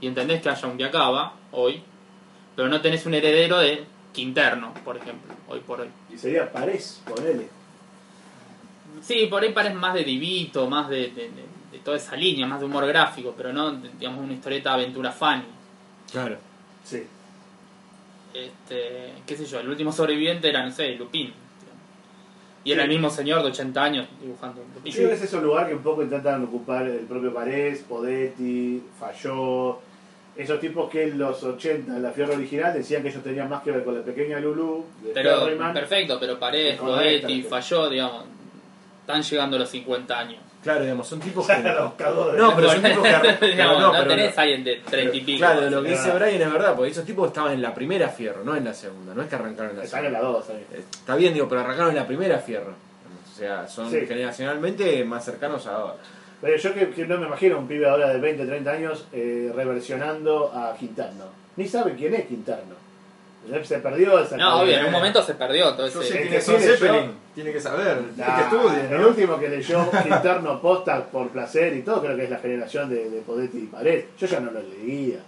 y 0.00 0.06
entendés 0.06 0.40
que 0.42 0.48
haya 0.50 0.68
un 0.68 0.76
Viacaba 0.76 1.32
hoy, 1.52 1.82
pero 2.56 2.68
no 2.68 2.80
tenés 2.80 3.04
un 3.06 3.14
heredero 3.14 3.58
de 3.58 3.84
Quinterno, 4.12 4.72
por 4.84 4.96
ejemplo, 4.96 5.32
hoy 5.48 5.60
por 5.60 5.80
hoy. 5.80 5.88
Y 6.12 6.18
sería 6.18 6.50
Parés, 6.52 7.02
ponele. 7.06 7.48
Sí, 9.02 9.26
por 9.30 9.42
ahí 9.42 9.52
parece 9.52 9.74
más 9.74 9.94
de 9.94 10.02
Divito, 10.04 10.68
más 10.68 10.88
de, 10.88 11.08
de- 11.08 11.30
de- 11.30 11.48
de 11.72 11.78
toda 11.80 11.96
esa 11.98 12.16
línea, 12.16 12.46
más 12.46 12.60
de 12.60 12.66
humor 12.66 12.86
gráfico, 12.86 13.34
pero 13.36 13.52
no, 13.52 13.70
digamos, 13.72 14.24
una 14.24 14.32
historieta 14.32 14.72
aventura 14.72 15.12
funny. 15.12 15.44
Claro. 16.10 16.38
Sí. 16.82 17.06
Este, 18.34 19.12
qué 19.26 19.36
sé 19.36 19.46
yo, 19.46 19.60
el 19.60 19.68
último 19.68 19.92
sobreviviente 19.92 20.48
era, 20.48 20.64
no 20.64 20.70
sé, 20.70 20.94
Lupin. 20.94 21.32
Y 22.64 22.72
era 22.72 22.82
el 22.82 22.88
mismo 22.88 23.08
señor 23.08 23.42
de 23.42 23.48
80 23.48 23.82
años 23.82 24.06
dibujando 24.20 24.62
Lupin. 24.74 24.92
Yo 24.92 24.98
creo 24.98 25.08
que 25.08 25.14
es 25.14 25.22
ese 25.22 25.40
lugar 25.40 25.68
que 25.68 25.74
un 25.74 25.82
poco 25.82 26.02
intentan 26.02 26.44
ocupar 26.44 26.86
el 26.86 27.06
propio 27.06 27.32
Parés, 27.32 27.82
Podetti, 27.82 28.82
Falló, 28.98 29.80
esos 30.36 30.60
tipos 30.60 30.88
que 30.88 31.04
en 31.04 31.18
los 31.18 31.42
80, 31.42 31.96
en 31.96 32.02
la 32.02 32.12
Fierro 32.12 32.34
original, 32.34 32.72
decían 32.72 33.02
que 33.02 33.08
ellos 33.08 33.24
tenían 33.24 33.48
más 33.48 33.62
que 33.62 33.72
ver 33.72 33.84
con 33.84 33.94
la 33.96 34.02
pequeña 34.02 34.38
Lulu, 34.38 34.84
de 35.02 35.10
Pero, 35.12 35.40
Ferryman. 35.40 35.72
perfecto, 35.72 36.18
pero 36.20 36.38
Con 36.38 36.50
Podetti, 36.78 37.42
falló, 37.42 37.88
digamos, 37.88 38.24
están 39.00 39.22
llegando 39.22 39.56
a 39.56 39.60
los 39.60 39.68
50 39.68 40.18
años. 40.18 40.47
Claro, 40.68 40.82
digamos, 40.84 41.08
son 41.08 41.20
tipos 41.20 41.46
que. 41.46 41.54
No, 41.62 41.94
pero 41.96 42.70
son 42.72 42.82
tipos 42.82 43.02
que. 43.02 43.46
Digamos, 43.46 43.80
no, 43.80 43.86
no, 43.86 43.92
pero 43.92 44.06
tenés 44.08 44.36
no. 44.36 44.42
alguien 44.42 44.64
de 44.64 44.76
30 44.90 45.16
y 45.16 45.20
pico. 45.22 45.38
Claro, 45.38 45.70
lo 45.70 45.82
que 45.82 45.90
dice. 45.90 46.10
Brian 46.10 46.42
es 46.42 46.52
verdad, 46.52 46.74
porque 46.76 46.90
esos 46.90 47.04
tipos 47.06 47.28
estaban 47.28 47.52
en 47.52 47.62
la 47.62 47.72
primera 47.74 48.08
fierro, 48.08 48.44
no 48.44 48.54
en 48.54 48.64
la 48.66 48.74
segunda, 48.74 49.14
no 49.14 49.22
es 49.22 49.28
que 49.28 49.34
arrancaron 49.36 49.70
en 49.70 49.76
la 49.78 49.84
Están 49.84 50.04
en 50.04 50.10
segunda. 50.12 50.28
la 50.28 50.38
2 50.38 50.50
ahí. 50.50 50.66
Está 50.78 51.16
bien, 51.16 51.32
digo, 51.32 51.48
pero 51.48 51.62
arrancaron 51.62 51.90
en 51.90 51.96
la 51.96 52.06
primera 52.06 52.38
fierro. 52.38 52.72
O 53.32 53.38
sea, 53.38 53.66
son 53.66 53.90
Sí. 53.90 54.00
generacionalmente 54.06 55.04
más 55.04 55.24
cercanos 55.24 55.66
a 55.66 55.74
ahora. 55.76 55.94
Pero 56.42 56.56
yo 56.56 56.74
que, 56.74 56.90
que 56.90 57.06
no 57.06 57.18
me 57.18 57.26
imagino 57.28 57.58
un 57.58 57.66
pibe 57.66 57.88
ahora 57.88 58.10
de 58.10 58.18
20, 58.20 58.44
30 58.46 58.70
años 58.70 59.06
eh, 59.12 59.50
reversionando 59.54 60.52
a 60.54 60.74
Quinterno. 60.76 61.24
Ni 61.56 61.66
sabe 61.66 61.94
quién 61.94 62.14
es 62.14 62.26
Quinterno. 62.26 62.74
Se 63.64 63.78
perdió 63.78 64.18
esa 64.18 64.36
No, 64.36 64.60
obvio, 64.60 64.76
en 64.78 64.86
un 64.86 64.92
momento 64.92 65.22
se 65.22 65.34
perdió 65.34 65.74
todo 65.74 65.88
Yo 65.88 66.00
ese... 66.02 66.12
sé 66.12 66.36
El 66.36 66.42
sí 66.42 66.52
leyó- 66.52 66.76
Zeppelin. 66.76 67.10
Tiene 67.34 67.52
que 67.52 67.60
saber. 67.60 67.98
Tiene 67.98 68.14
que 68.14 68.20
Nah, 68.22 68.40
estudie, 68.40 68.80
El 68.94 69.00
¿no? 69.00 69.08
último 69.08 69.38
que 69.38 69.48
leyó 69.48 69.90
Quinterno 70.02 70.60
posta 70.60 71.04
por 71.04 71.28
placer 71.28 71.74
y 71.76 71.82
todo, 71.82 72.00
creo 72.02 72.16
que 72.16 72.24
es 72.24 72.30
la 72.30 72.38
generación 72.38 72.88
de, 72.90 73.08
de 73.10 73.20
Podetti 73.20 73.58
y 73.58 73.66
Pared. 73.66 74.04
Yo 74.18 74.26
ya 74.26 74.40
no 74.40 74.50
lo 74.50 74.60
leía. 74.60 75.18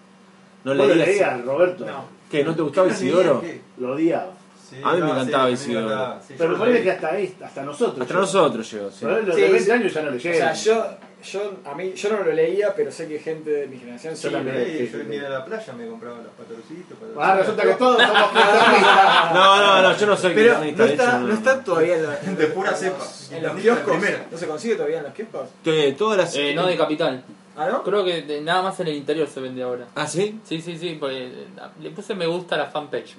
¿No 0.64 0.74
¿Vos 0.74 0.86
lo 0.88 0.94
leías? 0.94 1.06
leías, 1.08 1.44
Roberto? 1.44 1.86
No. 1.86 2.04
¿Qué? 2.30 2.44
¿No 2.44 2.54
te 2.54 2.62
gustaba 2.62 2.88
Isidoro? 2.88 3.40
¿Qué? 3.40 3.60
Lo 3.78 3.92
odiaba. 3.92 4.32
Sí, 4.70 4.76
A 4.84 4.92
mí 4.92 5.00
me 5.00 5.06
no, 5.06 5.12
encantaba 5.14 5.46
sí, 5.48 5.52
Isidoro. 5.54 5.86
me 5.86 5.92
encantaba, 5.92 6.22
sí, 6.22 6.34
Pero 6.38 6.64
leí. 6.66 6.82
que 6.84 6.90
hasta, 6.92 7.08
ahí, 7.08 7.36
hasta 7.44 7.62
nosotros. 7.64 8.00
Hasta 8.02 8.14
yo. 8.14 8.20
nosotros 8.20 8.72
llegó, 8.72 8.90
sí. 8.90 8.98
Pero 9.00 9.22
los 9.22 9.34
Sí, 9.34 9.40
de 9.40 9.48
20 9.48 9.64
sí. 9.64 9.70
años 9.72 9.92
ya 9.94 10.02
no 10.02 10.08
O 10.08 10.12
leyeron. 10.12 10.38
sea, 10.38 10.52
yo, 10.54 10.86
yo, 11.24 11.52
a 11.64 11.74
mí, 11.74 11.92
yo 11.94 12.08
no 12.10 12.22
lo 12.24 12.32
leía, 12.32 12.72
pero 12.76 12.92
sé 12.92 13.08
que 13.08 13.18
gente 13.18 13.50
de 13.50 13.66
mi 13.66 13.78
generación 13.78 14.16
sí. 14.16 14.22
Yo 14.22 14.30
lo- 14.30 14.38
sí, 14.38 14.90
yo 14.92 14.98
día 15.00 15.22
de 15.24 15.28
la 15.28 15.44
playa 15.44 15.72
me 15.72 15.86
compraba 15.88 16.18
los 16.18 16.32
patrocitos. 16.34 16.96
Ah, 17.18 17.34
resulta 17.34 17.62
que 17.64 17.74
todos 17.74 18.00
somos 18.00 18.30
quinternistas. 18.30 19.34
No, 19.34 19.56
no, 19.56 19.82
no, 19.82 19.96
yo 19.98 20.06
no 20.06 20.16
soy 20.16 20.34
Pero 20.34 20.58
no 20.58 20.84
está, 20.84 21.18
no 21.18 21.34
está 21.34 21.64
todavía 21.64 21.96
en, 21.96 22.02
la- 22.04 22.16
De 22.16 22.46
pura 22.46 22.72
cepa. 22.72 23.04
en 23.32 23.42
los 23.42 23.52
kioscos. 23.56 23.96
¿No 24.30 24.38
se 24.38 24.46
consigue 24.46 24.74
todavía 24.76 24.98
en 24.98 25.04
los 25.04 25.12
kioscos? 25.14 25.48
Que 25.64 25.92
todas 25.98 26.16
las... 26.16 26.36
Eh, 26.36 26.54
no 26.54 26.66
de 26.66 26.76
capital. 26.76 27.24
¿Ah, 27.62 27.68
no? 27.70 27.82
Creo 27.82 28.02
que 28.04 28.22
de- 28.22 28.40
nada 28.40 28.62
más 28.62 28.80
en 28.80 28.88
el 28.88 28.94
interior 28.96 29.28
se 29.28 29.38
vende 29.40 29.62
ahora. 29.62 29.86
¿Ah, 29.94 30.06
sí? 30.06 30.40
Sí, 30.44 30.62
sí, 30.62 30.78
sí, 30.78 30.96
porque 30.98 31.26
eh, 31.26 31.46
le 31.82 31.90
puse 31.90 32.14
me 32.14 32.26
gusta 32.26 32.54
a 32.54 32.58
la 32.58 32.66
fanpage. 32.66 33.14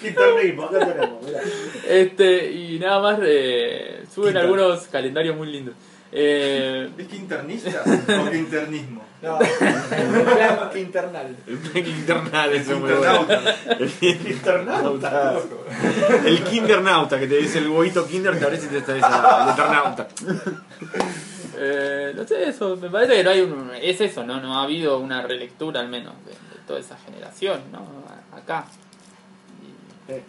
Quinternismo, 0.00 0.64
acá 0.64 0.78
tenemos, 0.80 1.22
mirá. 1.24 1.40
Este, 1.88 2.50
y 2.50 2.78
nada 2.78 3.00
más 3.00 3.18
eh, 3.22 4.04
suben 4.12 4.28
Quinta. 4.32 4.40
algunos 4.40 4.80
calendarios 4.88 5.36
muy 5.36 5.46
lindos. 5.50 5.74
Eh, 6.12 6.90
¿Es 6.98 7.06
quinternista 7.06 7.82
o 8.26 8.30
quinternismo? 8.30 9.00
No, 9.20 9.38
en 9.38 10.24
plan 10.24 10.70
quinternal. 10.72 11.36
El 11.46 11.86
internal, 11.88 12.54
eso 12.54 12.72
es 12.72 12.78
muy 12.80 12.90
bueno. 12.90 13.26
Internauta. 14.00 14.00
Quinternauta. 14.00 15.34
El 16.24 16.42
kindernauta, 16.44 17.18
que 17.20 17.26
te 17.26 17.36
dice 17.36 17.58
el 17.58 17.68
huevito 17.68 18.06
kinder, 18.06 18.38
te 18.38 18.44
parece 18.46 18.68
que 18.68 18.72
te 18.72 18.78
está 18.78 18.94
diciendo 18.94 19.28
el 19.44 19.48
eternauta. 19.50 20.08
eh, 21.60 22.12
no 22.16 22.26
sé, 22.26 22.48
eso, 22.48 22.76
me 22.76 22.88
parece 22.88 23.14
que 23.16 23.24
no 23.24 23.30
hay 23.30 23.40
un... 23.42 23.70
Es 23.80 24.00
eso, 24.00 24.24
¿no? 24.24 24.40
No 24.40 24.58
ha 24.58 24.62
habido 24.64 24.98
una 24.98 25.22
relectura 25.22 25.80
al 25.80 25.88
menos 25.88 26.14
de, 26.24 26.32
de 26.32 26.64
toda 26.66 26.80
esa 26.80 26.96
generación, 26.96 27.60
¿no? 27.70 27.86
Acá. 28.36 28.66
Eh, 30.08 30.22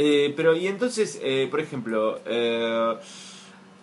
Eh, 0.00 0.32
pero, 0.36 0.54
y 0.54 0.68
entonces, 0.68 1.18
eh, 1.20 1.48
por 1.50 1.58
ejemplo, 1.58 2.20
eh, 2.24 2.94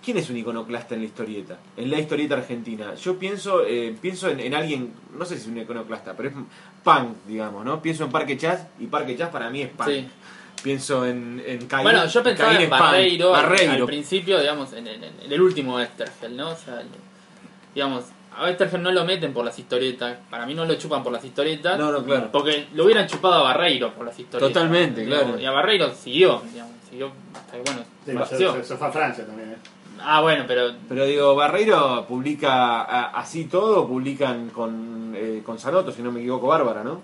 ¿quién 0.01 0.15
es 0.15 0.29
un 0.29 0.37
iconoclasta 0.37 0.95
en 0.95 1.01
la 1.01 1.07
historieta? 1.07 1.57
En 1.75 1.91
la 1.91 1.99
historieta 1.99 2.35
argentina. 2.35 2.95
Yo 2.95 3.19
pienso 3.19 3.65
eh, 3.65 3.93
pienso 4.01 4.29
en, 4.29 4.39
en 4.39 4.53
alguien, 4.53 4.93
no 5.17 5.25
sé 5.25 5.35
si 5.35 5.41
es 5.41 5.47
un 5.47 5.57
iconoclasta, 5.57 6.15
pero 6.15 6.29
es 6.29 6.35
punk, 6.85 7.17
digamos, 7.27 7.65
¿no? 7.65 7.81
Pienso 7.81 8.05
en 8.05 8.11
Parque 8.11 8.37
Chas 8.37 8.65
y 8.79 8.87
Parque 8.87 9.17
Chas 9.17 9.29
para 9.29 9.49
mí 9.49 9.61
es 9.63 9.69
punk. 9.71 9.89
Sí. 9.89 10.07
Pienso 10.63 11.05
en, 11.05 11.41
en 11.45 11.67
Caín. 11.67 11.83
Bueno, 11.83 12.05
yo 12.07 12.23
pensaba 12.23 12.49
Caín 12.51 12.63
en. 12.63 12.69
Barreiro, 12.69 13.35
al- 13.35 13.85
principio, 13.85 14.39
digamos, 14.39 14.73
en, 14.73 14.87
el- 14.87 15.03
en 15.03 15.31
el 15.31 15.41
último 15.41 15.79
Estergel, 15.79 16.35
¿no? 16.35 16.49
O 16.49 16.55
sea, 16.55 16.81
el- 16.81 16.87
digamos, 17.73 18.05
a 18.37 18.49
Estergel 18.49 18.81
no 18.81 18.91
lo 18.91 19.05
meten 19.05 19.31
por 19.33 19.45
las 19.45 19.57
historietas, 19.59 20.17
para 20.29 20.45
mí 20.45 20.53
no 20.55 20.65
lo 20.65 20.73
chupan 20.75 21.03
por 21.03 21.11
las 21.13 21.23
historietas, 21.23 21.77
No, 21.79 21.91
no, 21.91 22.03
claro. 22.03 22.29
porque 22.31 22.67
lo 22.73 22.85
hubieran 22.85 23.07
chupado 23.07 23.35
a 23.35 23.43
Barreiro 23.43 23.93
por 23.93 24.05
las 24.05 24.17
historietas. 24.19 24.53
Totalmente, 24.53 25.01
digamos, 25.01 25.23
claro. 25.25 25.39
Y 25.41 25.45
a 25.45 25.51
Barreiro 25.51 25.93
siguió, 25.93 26.41
digamos, 26.51 26.73
siguió 26.89 27.11
hasta 27.33 27.51
que, 27.57 27.61
bueno, 27.61 27.81
sí, 28.05 28.35
se, 28.35 28.51
se- 28.53 28.63
se 28.63 28.75
fue 28.77 28.87
a 28.87 28.91
Francia 28.91 29.25
también. 29.25 29.51
¿eh? 29.51 29.55
Ah, 30.01 30.19
bueno, 30.21 30.43
pero 30.47 30.73
Pero 30.89 31.05
digo, 31.05 31.35
Barreiro 31.35 32.05
publica 32.07 32.81
a- 32.81 33.11
así 33.19 33.45
todo, 33.45 33.87
publican 33.87 34.49
con, 34.49 35.13
eh, 35.15 35.41
con 35.45 35.57
Sanoto, 35.57 35.91
si 35.91 36.01
no 36.01 36.11
me 36.11 36.19
equivoco, 36.19 36.47
Bárbara, 36.47 36.83
¿no? 36.83 37.01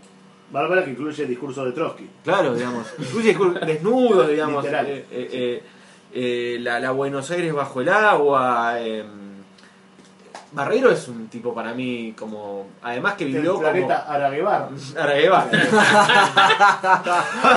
Bárbara 0.51 0.83
que 0.83 0.91
incluye 0.91 1.23
el 1.23 1.29
discurso 1.29 1.65
de 1.65 1.71
Trotsky. 1.71 2.07
Claro, 2.23 2.53
digamos. 2.53 2.85
Incluye 2.99 3.35
desnudos, 3.65 4.27
digamos. 4.27 4.63
Literal. 4.63 4.85
eh, 4.87 5.05
eh, 5.11 5.29
eh, 5.31 5.63
eh, 6.13 6.57
la, 6.59 6.79
la 6.79 6.91
Buenos 6.91 7.29
Aires 7.31 7.53
bajo 7.53 7.81
el 7.81 7.89
agua. 7.89 8.75
eh, 8.79 9.03
Barreiro 10.53 10.91
es 10.91 11.07
un 11.07 11.29
tipo 11.29 11.53
para 11.55 11.73
mí 11.73 12.13
como. 12.19 12.67
Además 12.81 13.13
que 13.13 13.23
El 13.23 13.31
vivió 13.33 13.53
como. 13.53 13.63
planeta 13.69 13.99
Araguebar. 13.99 14.67
Aragueva. 14.97 15.47
Qué 15.49 15.57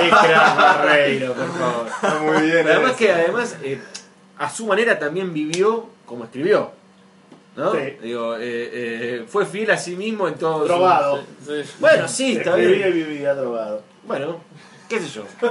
crack 0.09 0.57
Barreiro, 0.57 1.33
por 1.33 1.51
favor. 1.51 1.87
Está 1.87 2.19
muy 2.19 2.41
bien. 2.43 2.65
Además 2.67 2.89
eso. 2.91 2.97
que 2.97 3.11
además 3.11 3.57
eh, 3.63 3.81
a 4.37 4.49
su 4.49 4.65
manera 4.67 4.97
también 4.97 5.33
vivió 5.33 5.89
como 6.05 6.23
escribió. 6.23 6.71
¿No? 7.55 7.71
Sí. 7.73 7.79
Digo, 8.01 8.35
eh, 8.35 8.39
eh, 8.41 9.25
fue 9.27 9.45
fiel 9.45 9.71
a 9.71 9.77
sí 9.77 9.95
mismo 9.95 10.27
en 10.27 10.35
todo. 10.35 10.61
su- 10.61 10.65
Drogado. 10.65 11.23
sí. 11.45 11.53
Bueno, 11.79 12.07
sí, 12.07 12.37
está 12.37 12.51
Escribía 12.59 12.87
y 12.89 12.91
bien. 12.91 13.07
vivía 13.09 13.33
drogado. 13.33 13.81
Bueno, 14.05 14.37
qué 14.89 14.99
sé 14.99 15.07
yo. 15.07 15.23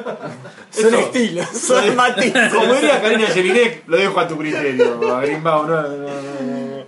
Son 0.70 0.86
Eso- 0.94 0.98
estilos, 0.98 1.48
son 1.52 1.96
matices. 1.96 2.52
Como 2.52 2.74
diría 2.74 3.00
Karina 3.00 3.26
Jelinek, 3.28 3.84
lo 3.88 3.96
dejo 3.96 4.20
a 4.20 4.28
tu 4.28 4.36
criterio, 4.36 5.14
a 5.16 5.20
Grimbao, 5.22 5.66
no, 5.66 5.82
no, 5.82 5.88
no, 5.88 5.96
no. 5.98 6.84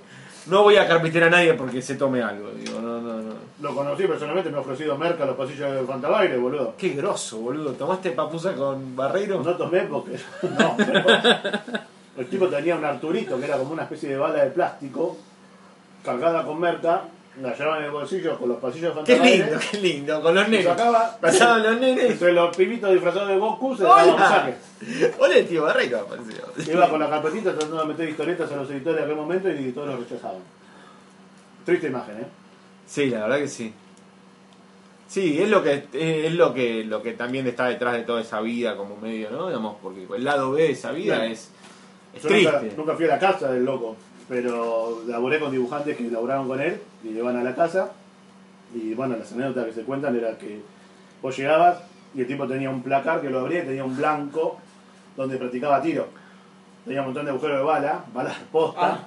No 0.46 0.62
voy 0.62 0.76
a 0.76 0.86
carpintear 0.86 1.24
a 1.24 1.30
nadie 1.30 1.54
porque 1.54 1.82
se 1.82 1.96
tome 1.96 2.22
algo, 2.22 2.50
digo, 2.52 2.78
no, 2.80 3.00
no, 3.00 3.14
no. 3.20 3.34
Lo 3.60 3.74
conocí 3.74 4.04
personalmente, 4.06 4.48
me 4.50 4.58
ha 4.58 4.60
ofrecido 4.60 4.96
merca 4.96 5.24
a 5.24 5.26
los 5.26 5.36
pasillos 5.36 5.74
de 5.74 5.80
Fantabaire, 5.84 6.36
boludo. 6.36 6.74
Qué 6.78 6.90
grosso, 6.90 7.38
boludo. 7.38 7.72
¿Tomaste 7.72 8.10
papusa 8.10 8.52
con 8.52 8.94
Barreiro? 8.94 9.42
No 9.42 9.56
tomé 9.56 9.80
porque. 9.80 10.18
No, 10.56 10.76
pero. 10.76 11.04
El 12.16 12.26
tipo 12.28 12.48
tenía 12.48 12.76
un 12.76 12.84
Arturito 12.84 13.38
que 13.38 13.44
era 13.46 13.58
como 13.58 13.72
una 13.72 13.82
especie 13.82 14.10
de 14.10 14.16
bala 14.16 14.42
de 14.44 14.50
plástico 14.50 15.16
cargada 16.04 16.44
con 16.44 16.60
merca, 16.60 17.02
la 17.42 17.54
llevaba 17.54 17.78
en 17.78 17.84
el 17.84 17.90
bolsillo 17.90 18.38
con 18.38 18.48
los 18.48 18.58
pasillos 18.58 18.94
de 18.96 19.04
Qué 19.04 19.18
lindo, 19.18 19.58
qué 19.70 19.78
lindo, 19.78 20.22
con 20.22 20.34
los 20.34 20.48
nenes. 20.48 20.64
sacaba. 20.64 21.18
Pasaban 21.20 21.62
los 21.62 21.80
nenes. 21.80 22.12
Entre 22.12 22.32
los 22.32 22.56
pibitos 22.56 22.90
disfrazados 22.92 23.28
de 23.28 23.36
Goku 23.36 23.76
se 23.76 23.82
daban 23.82 24.08
un 24.10 24.18
saque. 24.18 24.54
Hola, 25.18 25.36
el 25.36 25.46
tío 25.46 25.64
Barreiro 25.64 26.00
apareció. 26.00 26.72
Iba 26.72 26.88
con 26.88 27.00
la 27.00 27.10
carpetita 27.10 27.50
tratando 27.50 27.78
de 27.80 27.84
meter 27.86 28.08
historietas 28.08 28.50
a 28.52 28.56
los 28.56 28.70
editores 28.70 28.98
de 28.98 29.04
aquel 29.04 29.16
momento 29.16 29.50
y 29.50 29.72
todos 29.72 29.88
los 29.88 30.00
rechazaban. 30.00 30.40
Triste 31.66 31.88
imagen, 31.88 32.20
¿eh? 32.20 32.26
Sí, 32.86 33.10
la 33.10 33.22
verdad 33.22 33.38
que 33.38 33.48
sí. 33.48 33.74
Sí, 35.08 35.40
es 35.40 35.48
lo 35.48 35.62
que 35.62 35.86
es 35.92 36.32
lo 36.34 36.54
que 36.54 36.84
lo 36.84 37.02
que 37.02 37.12
también 37.12 37.46
está 37.46 37.66
detrás 37.66 37.92
de 37.94 38.02
toda 38.02 38.20
esa 38.20 38.40
vida 38.40 38.76
como 38.76 38.96
medio, 38.96 39.30
¿no? 39.30 39.48
Digamos, 39.48 39.76
porque 39.82 40.06
el 40.16 40.24
lado 40.24 40.52
B 40.52 40.62
de 40.62 40.70
esa 40.72 40.92
vida 40.92 41.26
es 41.26 41.50
Yo 42.22 42.30
nunca, 42.30 42.58
triste. 42.60 42.76
nunca 42.76 42.94
fui 42.94 43.04
a 43.04 43.08
la 43.08 43.18
casa 43.18 43.50
del 43.52 43.64
loco, 43.64 43.96
pero 44.28 45.02
laboré 45.06 45.38
con 45.40 45.50
dibujantes 45.50 45.96
que 45.96 46.10
laburaron 46.10 46.48
con 46.48 46.60
él 46.60 46.80
y 47.04 47.08
llevan 47.08 47.36
a 47.36 47.42
la 47.42 47.54
casa. 47.54 47.90
Y 48.74 48.94
bueno, 48.94 49.16
las 49.16 49.32
anécdotas 49.32 49.66
que 49.66 49.72
se 49.72 49.82
cuentan 49.82 50.16
era 50.16 50.36
que 50.36 50.60
vos 51.22 51.36
llegabas 51.36 51.78
y 52.14 52.20
el 52.22 52.26
tipo 52.26 52.46
tenía 52.46 52.70
un 52.70 52.82
placar 52.82 53.20
que 53.20 53.30
lo 53.30 53.40
abría 53.40 53.62
y 53.62 53.66
tenía 53.66 53.84
un 53.84 53.96
blanco 53.96 54.58
donde 55.16 55.36
practicaba 55.36 55.80
tiro. 55.80 56.08
Tenía 56.84 57.00
un 57.00 57.06
montón 57.06 57.24
de 57.24 57.30
agujeros 57.32 57.58
de 57.58 57.62
bala, 57.64 58.04
balas 58.12 58.36
posta. 58.52 58.80
Ah. 58.80 58.98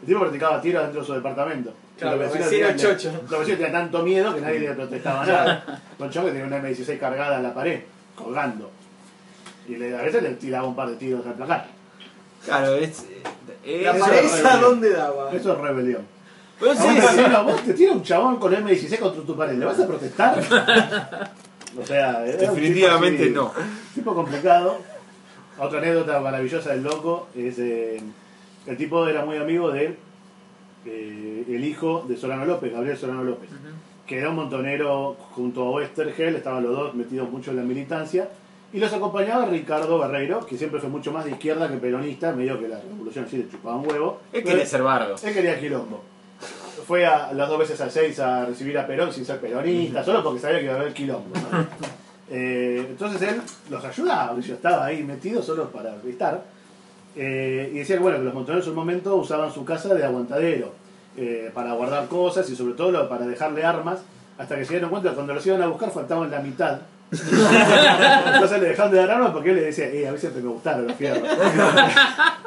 El 0.00 0.06
tipo 0.06 0.20
practicaba 0.20 0.60
tiro 0.60 0.80
dentro 0.82 1.00
de 1.00 1.06
su 1.06 1.12
departamento. 1.14 1.72
Claro, 1.98 2.16
Y 2.16 2.18
los 2.20 2.28
vecinos 2.32 2.50
vecino 2.50 2.68
tenían- 2.68 2.96
chocho. 2.96 3.12
Los 3.30 3.40
vecinos 3.40 3.58
tenían 3.60 3.72
tanto 3.72 4.02
miedo 4.02 4.34
que 4.34 4.40
nadie 4.40 4.58
le 4.60 4.72
protestaba 4.72 5.26
nada. 5.26 5.80
Con 5.98 6.10
que 6.10 6.20
tenía 6.20 6.44
una 6.44 6.58
M16 6.62 6.98
cargada 6.98 7.36
en 7.36 7.42
la 7.44 7.54
pared, 7.54 7.80
colgando. 8.16 8.70
Y 9.68 9.76
le, 9.76 9.96
a 9.96 10.02
veces 10.02 10.22
le 10.22 10.30
tiraba 10.34 10.66
un 10.66 10.74
par 10.74 10.88
de 10.90 10.96
tiros 10.96 11.24
al 11.26 11.34
placar. 11.34 11.66
Claro, 12.44 12.74
es, 12.76 13.04
es 13.64 13.82
¿La 13.82 13.92
rebelión. 13.92 14.60
dónde 14.60 14.90
daba? 14.90 15.32
Eso 15.32 15.52
es 15.52 15.58
rebelión. 15.58 16.02
Pero 16.60 16.74
sí, 16.74 16.82
sí. 16.82 17.22
vos 17.44 17.62
te 17.62 17.74
tira 17.74 17.92
un 17.92 18.02
chabón 18.02 18.36
con 18.36 18.52
M16 18.52 18.98
contra 18.98 19.22
tu 19.22 19.36
pared, 19.36 19.58
¿le 19.58 19.64
vas 19.64 19.80
a 19.80 19.86
protestar? 19.86 21.30
O 21.76 21.84
sea, 21.84 22.20
Definitivamente 22.20 23.26
tipo 23.26 23.40
no. 23.42 23.52
Tipo 23.92 24.14
complicado. 24.14 24.78
Otra 25.58 25.78
anécdota 25.80 26.20
maravillosa 26.20 26.70
del 26.70 26.84
loco 26.84 27.26
es 27.34 27.58
eh, 27.58 28.00
el 28.66 28.76
tipo 28.76 29.06
era 29.08 29.24
muy 29.24 29.38
amigo 29.38 29.70
de 29.72 29.96
eh, 30.86 31.44
el 31.48 31.64
hijo 31.64 32.04
de 32.08 32.16
Solano 32.16 32.44
López, 32.44 32.72
Gabriel 32.72 32.96
Solano 32.96 33.24
López, 33.24 33.50
que 34.06 34.18
era 34.18 34.30
un 34.30 34.36
montonero 34.36 35.16
junto 35.32 35.62
a 35.64 35.70
Westergel, 35.72 36.36
estaban 36.36 36.62
los 36.62 36.76
dos 36.76 36.94
metidos 36.94 37.30
mucho 37.30 37.50
en 37.50 37.56
la 37.56 37.62
militancia. 37.62 38.28
Y 38.74 38.80
los 38.80 38.92
acompañaba 38.92 39.46
Ricardo 39.46 39.98
Barreiro, 39.98 40.44
que 40.44 40.58
siempre 40.58 40.80
fue 40.80 40.88
mucho 40.88 41.12
más 41.12 41.24
de 41.24 41.30
izquierda 41.30 41.68
que 41.68 41.76
peronista, 41.76 42.32
medio 42.32 42.58
que 42.58 42.66
la 42.66 42.80
revolución 42.80 43.24
sí 43.30 43.36
le 43.36 43.48
chupaba 43.48 43.76
un 43.76 43.88
huevo. 43.88 44.18
Él 44.32 44.42
quería 44.42 44.66
ser 44.66 44.82
bardo. 44.82 45.14
él 45.22 45.32
quería 45.32 45.60
quilombo. 45.60 46.02
Fue 46.84 47.06
a, 47.06 47.32
las 47.32 47.48
dos 47.48 47.60
veces 47.60 47.80
al 47.80 47.92
6 47.92 48.18
a 48.18 48.46
recibir 48.46 48.76
a 48.76 48.84
Perón 48.84 49.12
sin 49.12 49.24
ser 49.24 49.38
peronista, 49.38 50.02
solo 50.02 50.24
porque 50.24 50.40
sabía 50.40 50.58
que 50.58 50.64
iba 50.64 50.74
a 50.74 50.80
haber 50.80 50.92
quilombo. 50.92 51.30
¿no? 51.52 51.66
Eh, 52.30 52.84
entonces 52.88 53.22
él 53.22 53.40
los 53.70 53.84
ayudaba, 53.84 54.36
yo 54.40 54.54
estaba 54.54 54.86
ahí 54.86 55.04
metido 55.04 55.40
solo 55.40 55.70
para 55.70 55.94
estar. 56.08 56.42
Eh, 57.14 57.70
y 57.72 57.78
decía 57.78 57.96
que, 57.96 58.02
bueno, 58.02 58.18
que 58.18 58.24
los 58.24 58.34
montoneros 58.34 58.64
en 58.66 58.70
un 58.70 58.76
momento 58.76 59.14
usaban 59.14 59.52
su 59.52 59.64
casa 59.64 59.94
de 59.94 60.04
aguantadero 60.04 60.72
eh, 61.16 61.50
para 61.54 61.74
guardar 61.74 62.08
cosas 62.08 62.50
y 62.50 62.56
sobre 62.56 62.74
todo 62.74 63.08
para 63.08 63.24
dejarle 63.24 63.62
armas, 63.62 64.00
hasta 64.36 64.56
que 64.56 64.64
se 64.64 64.72
dieron 64.72 64.90
cuenta 64.90 65.10
que 65.10 65.14
cuando 65.14 65.32
los 65.32 65.46
iban 65.46 65.62
a 65.62 65.68
buscar 65.68 65.92
faltaban 65.92 66.28
la 66.28 66.40
mitad. 66.40 66.80
Entonces 67.10 68.60
le 68.60 68.68
dejaron 68.68 68.92
de 68.92 68.98
dar 68.98 69.10
armas 69.10 69.30
porque 69.32 69.50
él 69.50 69.56
le 69.56 69.62
decía, 69.62 69.86
eh, 69.86 70.08
a 70.08 70.12
mí 70.12 70.18
siempre 70.18 70.42
me 70.42 70.48
gustaron 70.48 70.86
los 70.86 70.96
fierros. 70.96 71.22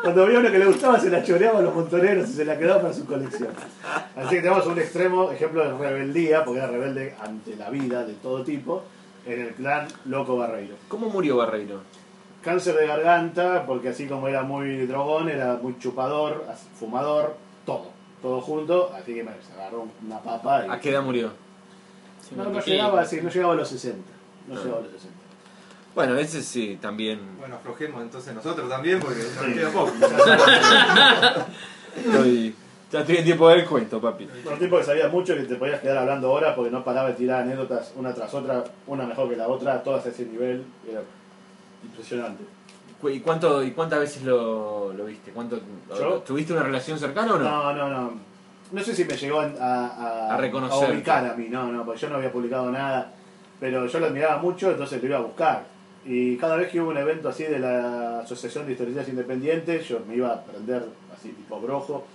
Cuando 0.01 0.25
vio 0.25 0.39
uno 0.39 0.51
que 0.51 0.59
le 0.59 0.65
gustaba, 0.65 0.99
se 0.99 1.09
la 1.09 1.23
choreaba 1.23 1.59
a 1.59 1.61
los 1.61 1.73
montoneros 1.73 2.29
y 2.29 2.33
se 2.33 2.45
la 2.45 2.57
quedaba 2.57 2.81
para 2.81 2.93
su 2.93 3.05
colección. 3.05 3.49
Así 4.15 4.35
que 4.35 4.41
tenemos 4.41 4.65
un 4.65 4.77
extremo 4.79 5.31
ejemplo 5.31 5.63
de 5.63 5.77
rebeldía, 5.77 6.43
porque 6.43 6.59
era 6.59 6.67
rebelde 6.67 7.15
ante 7.21 7.55
la 7.55 7.69
vida 7.69 8.03
de 8.03 8.13
todo 8.15 8.43
tipo, 8.43 8.83
en 9.25 9.41
el 9.41 9.53
clan 9.53 9.87
Loco 10.05 10.37
Barreiro. 10.37 10.75
¿Cómo 10.87 11.09
murió 11.09 11.37
Barreiro? 11.37 11.81
Cáncer 12.41 12.75
de 12.75 12.87
garganta, 12.87 13.65
porque 13.65 13.89
así 13.89 14.07
como 14.07 14.27
era 14.27 14.43
muy 14.43 14.85
drogón, 14.85 15.29
era 15.29 15.55
muy 15.61 15.77
chupador, 15.79 16.45
fumador, 16.79 17.35
todo. 17.65 17.97
Todo 18.21 18.41
junto, 18.41 18.91
así 18.95 19.13
que 19.13 19.23
se 19.23 19.53
agarró 19.53 19.87
una 20.05 20.19
papa 20.19 20.65
y... 20.65 20.69
¿A 20.71 20.79
qué 20.79 20.89
edad 20.89 21.03
murió? 21.03 21.31
No, 22.35 22.45
me 22.45 22.57
no 22.57 22.61
llegaba, 22.61 23.01
así, 23.01 23.21
no 23.21 23.29
llegaba 23.29 23.53
a 23.53 23.57
los 23.57 23.69
60. 23.69 24.16
No 24.47 24.55
a 24.55 24.81
los 24.81 24.91
60. 24.91 25.15
Bueno, 25.95 26.15
ese 26.17 26.43
sí, 26.43 26.77
también. 26.81 27.19
Bueno, 27.39 27.55
aflojemos 27.55 28.01
entonces 28.03 28.33
nosotros 28.35 28.69
también 28.69 28.99
porque 28.99 29.19
nos 29.19 29.53
queda 29.53 29.71
poco. 29.71 29.91
Estoy, 31.97 32.55
ya 32.91 32.99
estoy 32.99 33.17
en 33.17 33.23
tiempo 33.25 33.49
del 33.49 33.65
cuento, 33.65 33.99
papi. 33.99 34.27
Un 34.45 34.59
tipo 34.59 34.77
que 34.77 34.83
sabía 34.83 35.07
mucho 35.07 35.35
que 35.35 35.43
te 35.43 35.55
podías 35.55 35.81
quedar 35.81 35.97
hablando 35.97 36.31
horas 36.31 36.53
porque 36.55 36.69
no 36.69 36.83
paraba 36.83 37.09
de 37.09 37.15
tirar 37.15 37.41
anécdotas 37.41 37.91
una 37.95 38.13
tras 38.13 38.31
otra, 38.33 38.63
una 38.85 39.05
mejor 39.07 39.29
que 39.29 39.35
la 39.35 39.47
otra, 39.47 39.81
todas 39.81 40.05
a 40.05 40.09
ese 40.09 40.25
nivel. 40.25 40.63
Era 40.87 41.01
impresionante. 41.83 42.43
¿Y, 43.03 43.19
cuánto, 43.19 43.63
¿Y 43.63 43.71
cuántas 43.71 43.99
veces 43.99 44.23
lo, 44.23 44.93
lo 44.93 45.05
viste? 45.05 45.31
¿Cuánto, 45.31 45.59
¿Yo? 45.97 46.19
¿Tuviste 46.19 46.53
una 46.53 46.63
relación 46.63 46.97
cercana 46.99 47.33
o 47.33 47.39
no? 47.39 47.43
No, 47.43 47.73
no, 47.73 47.89
no. 47.89 48.13
No 48.71 48.83
sé 48.83 48.95
si 48.95 49.05
me 49.05 49.15
llegó 49.15 49.39
a, 49.39 49.45
a, 49.59 50.33
A 50.33 50.37
reconocer. 50.37 50.89
a 50.89 50.93
ubicar 50.93 51.25
a 51.25 51.33
mí, 51.33 51.47
no, 51.49 51.71
no, 51.71 51.85
porque 51.85 52.01
yo 52.01 52.09
no 52.09 52.15
había 52.17 52.31
publicado 52.31 52.69
nada. 52.71 53.13
Pero 53.59 53.85
yo 53.87 53.99
lo 53.99 54.05
admiraba 54.07 54.37
mucho, 54.41 54.69
entonces 54.71 55.01
lo 55.01 55.07
iba 55.09 55.17
a 55.17 55.21
buscar. 55.21 55.63
Y 56.05 56.37
cada 56.37 56.55
vez 56.55 56.69
que 56.69 56.79
hubo 56.79 56.89
un 56.91 56.97
evento 56.97 57.29
así 57.29 57.43
de 57.43 57.59
la 57.59 58.19
Asociación 58.19 58.65
de 58.65 58.73
Historietas 58.73 59.09
Independientes, 59.09 59.87
yo 59.87 59.99
me 60.07 60.15
iba 60.15 60.29
a 60.29 60.41
prender 60.43 60.83
así 61.17 61.29
tipo 61.29 61.59
brojo, 61.59 62.05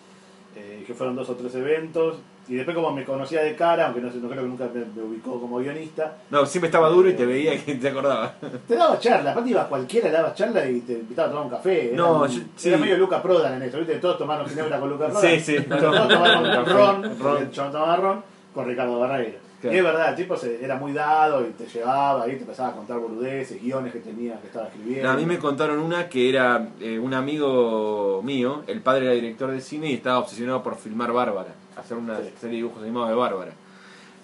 eh, 0.57 0.85
que 0.87 0.95
fueron 0.95 1.17
dos 1.17 1.29
o 1.31 1.35
tres 1.35 1.55
eventos. 1.55 2.17
Y 2.49 2.55
después 2.57 2.75
como 2.75 2.91
me 2.93 3.05
conocía 3.05 3.41
de 3.43 3.55
cara, 3.55 3.87
aunque 3.87 4.01
no, 4.01 4.09
no 4.11 4.29
creo 4.29 4.43
que 4.43 4.49
nunca 4.49 4.69
me, 4.75 4.85
me 4.85 5.03
ubicó 5.09 5.41
como 5.41 5.59
guionista, 5.59 6.17
No, 6.31 6.45
siempre 6.45 6.69
estaba 6.69 6.89
duro 6.89 7.09
y 7.09 7.13
te 7.15 7.25
veía 7.25 7.57
que 7.65 7.77
te 7.77 7.89
acordaba. 7.89 8.35
te 8.67 8.75
daba 8.75 8.99
charla. 8.99 9.31
Aparte 9.31 9.51
ibas 9.51 9.67
cualquiera, 9.69 10.09
le 10.09 10.15
dabas 10.15 10.35
charla 10.35 10.69
y 10.69 10.81
te 10.81 10.95
invitaba 10.95 11.29
a 11.29 11.31
tomar 11.31 11.45
un 11.47 11.51
café. 11.51 11.89
Era, 11.89 11.97
No, 11.97 12.23
un- 12.23 12.29
yo- 12.29 12.43
era 12.65 12.79
medio 12.79 12.97
Luca 12.99 13.23
Prodan 13.23 13.55
en 13.55 13.63
eso, 13.69 13.79
¿viste? 13.79 13.95
Todos 13.97 14.19
tomaron 14.19 14.47
ginebra 14.49 14.81
con 14.81 14.91
Luca 14.91 15.09
Prodan. 15.09 15.23
Sí, 15.23 15.41
sí. 15.41 15.63
Todos 15.65 16.09
tomaron 16.09 16.67
ron, 17.15 17.51
tomaba 17.53 17.97
ron 17.97 18.23
con 18.55 18.67
Ricardo 18.67 18.99
Barreiro. 18.99 19.39
Claro. 19.63 19.75
Y 19.75 19.79
es 19.79 19.85
verdad, 19.85 20.11
el 20.11 20.17
tipo 20.17 20.37
se- 20.37 20.63
era 20.63 20.77
muy 20.77 20.93
dado 20.93 21.41
y 21.47 21.51
te 21.53 21.67
llevaba 21.67 22.27
y 22.29 22.33
te 22.33 22.41
empezaba 22.41 22.71
a 22.71 22.73
contar 22.73 22.99
boludeces, 22.99 23.63
guiones 23.63 23.93
que 23.93 24.01
tenía, 24.01 24.39
que 24.41 24.49
estaba 24.49 24.67
escribiendo. 24.67 25.05
No, 25.05 25.11
a 25.11 25.17
mí 25.17 25.25
me 25.25 25.39
contaron 25.39 25.79
una 25.79 26.09
que 26.09 26.29
era 26.29 26.69
eh, 26.81 26.99
un 26.99 27.15
amigo 27.15 28.21
mío, 28.25 28.65
el 28.67 28.81
padre 28.81 29.07
era 29.07 29.15
director 29.15 29.51
de 29.51 29.61
cine 29.61 29.91
y 29.91 29.95
estaba 29.95 30.19
obsesionado 30.19 30.63
por 30.63 30.77
filmar 30.77 31.13
Bárbara, 31.13 31.55
hacer 31.77 31.97
una 31.97 32.19
Sí. 32.19 32.25
serie 32.41 32.57
de 32.57 32.63
dibujos 32.65 32.83
animados 32.83 33.09
de 33.11 33.15
Bárbara. 33.15 33.53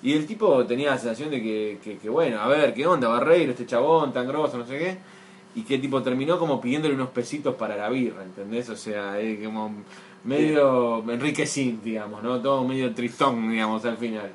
Y 0.03 0.13
el 0.13 0.27
tipo 0.27 0.65
tenía 0.67 0.91
la 0.91 0.99
sensación 0.99 1.31
de 1.31 1.43
que, 1.43 1.79
que, 1.83 1.99
que, 1.99 2.09
bueno, 2.09 2.41
a 2.41 2.49
ver, 2.49 2.75
¿qué 2.75 2.87
onda, 2.87 3.09
Barreiro, 3.09 3.51
este 3.53 3.65
chabón 3.67 4.13
tan 4.13 4.27
grosso, 4.29 4.59
no 4.59 4.67
sé 4.67 4.79
qué? 4.79 4.99
Y 5.55 5.63
que 5.63 5.79
tipo 5.79 6.03
terminó 6.03 6.39
como 6.39 6.61
pidiéndole 6.61 6.95
unos 6.95 7.09
pesitos 7.11 7.55
para 7.55 7.77
la 7.77 7.89
birra, 7.89 8.23
¿entendés? 8.23 8.69
O 8.71 8.77
sea, 8.77 9.19
es 9.19 9.45
como 9.45 9.73
medio 10.25 11.03
Enrique 11.11 11.47
Sin, 11.47 11.83
digamos, 11.83 12.23
¿no? 12.23 12.41
Todo 12.41 12.65
medio 12.65 12.93
tristón, 12.95 13.51
digamos, 13.51 13.85
al 13.85 13.97
final. 13.97 14.31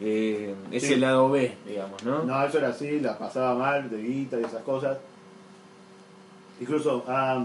Eh, 0.00 0.54
ese 0.72 0.88
Sí. 0.88 0.96
lado 0.96 1.30
B, 1.30 1.54
digamos, 1.66 2.02
¿no? 2.04 2.24
No, 2.24 2.44
eso 2.44 2.58
era 2.58 2.68
así, 2.68 3.00
la 3.00 3.16
pasaba 3.18 3.54
mal, 3.54 3.88
de 3.90 4.02
guita 4.02 4.38
y 4.40 4.44
esas 4.44 4.62
cosas. 4.62 4.98
Incluso, 6.60 7.04
ah, 7.08 7.44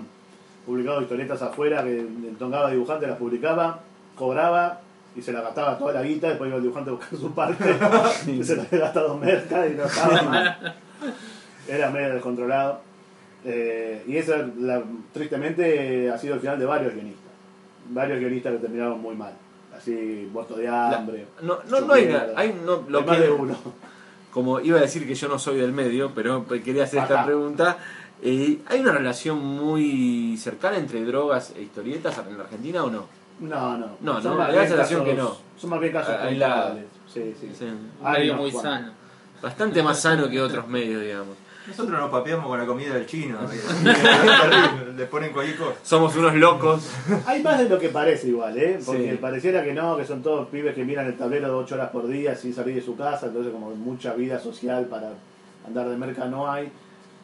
publicado 0.66 1.02
historietas 1.02 1.42
afuera, 1.42 1.84
que 1.84 2.00
el 2.00 2.36
tongaba 2.38 2.70
dibujante 2.72 3.08
las 3.08 3.18
publicaba, 3.18 3.80
cobraba 4.16 4.82
y 5.16 5.22
se 5.22 5.32
la 5.34 5.42
gastaba 5.42 5.78
toda 5.78 5.94
la 5.94 6.04
guita, 6.04 6.28
después 6.30 6.48
iba 6.50 6.58
el 6.58 6.64
dibujante 6.64 6.90
a 6.92 6.94
buscar 6.94 7.18
su 7.20 7.32
parte, 7.34 7.66
y 8.28 8.44
se 8.44 8.56
la 8.56 8.64
había 8.64 8.80
gastado 8.80 9.18
merca 9.18 9.68
y 9.68 9.74
no 9.74 9.84
estaba 9.86 10.22
mal. 10.24 10.76
Era 11.68 11.90
medio 11.90 12.14
descontrolado. 12.14 12.82
Eh, 13.46 14.04
y 14.08 14.18
eso, 14.18 14.36
la- 14.60 14.84
tristemente, 15.14 16.10
ha 16.12 16.18
sido 16.18 16.36
el 16.36 16.40
final 16.42 16.60
de 16.60 16.66
varios 16.66 16.94
guionistas. 16.94 17.32
Varios 17.90 18.20
guionistas 18.20 18.54
que 18.54 18.60
terminaron 18.60 19.00
muy 19.02 19.16
mal. 19.16 19.34
Así, 19.80 20.30
muertos 20.32 20.58
de 20.58 20.68
hambre. 20.68 21.26
No, 21.42 21.60
no, 21.70 21.82
no 21.82 21.94
hay 21.94 22.06
nada. 22.08 22.34
Hay 22.36 22.54
no, 22.66 22.84
lo 22.88 23.00
Hay 23.00 23.06
más 23.06 23.18
que- 23.18 23.24
de 23.24 23.32
uno. 23.32 23.56
como 24.32 24.60
iba 24.60 24.78
a 24.78 24.82
decir 24.82 25.08
que 25.08 25.16
yo 25.16 25.28
no 25.28 25.40
soy 25.40 25.58
del 25.58 25.72
medio, 25.72 26.12
pero 26.14 26.46
quería 26.48 26.84
hacer 26.84 27.00
esta 27.04 27.26
pregunta. 27.26 27.78
eh, 28.22 28.60
¿Hay 28.68 28.80
una 28.82 28.92
relación 28.92 29.40
muy 29.40 30.38
cercana 30.38 30.78
entre 30.78 31.04
drogas 31.06 31.54
e 31.56 31.62
historietas 31.64 32.18
en 32.28 32.38
la 32.38 32.44
Argentina 32.44 32.84
o 32.84 32.90
no? 32.92 33.06
No, 33.40 33.78
no. 33.78 33.88
No, 34.02 34.22
Son 34.22 34.38
no, 34.38 34.48
la 34.48 34.68
sensación 34.68 35.00
casos- 35.02 35.06
que 35.06 35.14
no. 35.22 35.38
Son 35.58 35.70
más 35.70 35.80
bien 35.80 35.94
casos 35.94 36.16
Ah, 36.20 36.26
aislados. 36.26 36.78
Sí, 37.12 37.34
sí. 37.40 37.50
Sí. 37.58 37.66
Unos 38.02 38.38
muy 38.38 38.52
sano. 38.52 38.92
Bastante 39.42 39.82
más 39.82 40.00
sano 40.02 40.30
que 40.30 40.42
otros 40.42 40.68
medios, 40.68 41.02
digamos. 41.02 41.38
Nosotros 41.70 42.00
nos 42.00 42.10
papeamos 42.10 42.48
con 42.48 42.58
la 42.60 42.66
comida 42.66 42.94
del 42.96 43.06
chino. 43.06 43.38
Le 44.98 45.06
ponen 45.06 45.32
cualquier 45.32 45.58
cosa. 45.58 45.76
Somos 45.84 46.16
unos 46.16 46.34
locos. 46.36 46.90
Hay 47.26 47.42
más 47.44 47.60
de 47.60 47.70
lo 47.70 47.80
que 47.80 47.90
parece 47.90 48.28
igual, 48.28 48.58
¿eh? 48.58 48.80
Porque 48.86 49.12
Sí. 49.12 49.18
pareciera 49.18 49.64
que 49.64 49.74
no, 49.74 49.96
que 49.98 50.06
son 50.06 50.22
todos 50.22 50.48
pibes 50.50 50.74
que 50.76 50.84
miran 50.84 51.06
el 51.08 51.16
tablero 51.18 51.48
de 51.48 51.54
8 51.54 51.76
horas 51.76 51.90
por 51.92 52.08
día 52.08 52.36
sin 52.36 52.54
salir 52.54 52.76
de 52.76 52.82
su 52.82 52.96
casa, 52.98 53.28
entonces 53.28 53.52
como 53.54 53.70
mucha 53.76 54.14
vida 54.14 54.40
social 54.40 54.86
para 54.86 55.12
andar 55.68 55.88
de 55.90 55.96
merca 55.98 56.26
no 56.26 56.52
hay. 56.52 56.72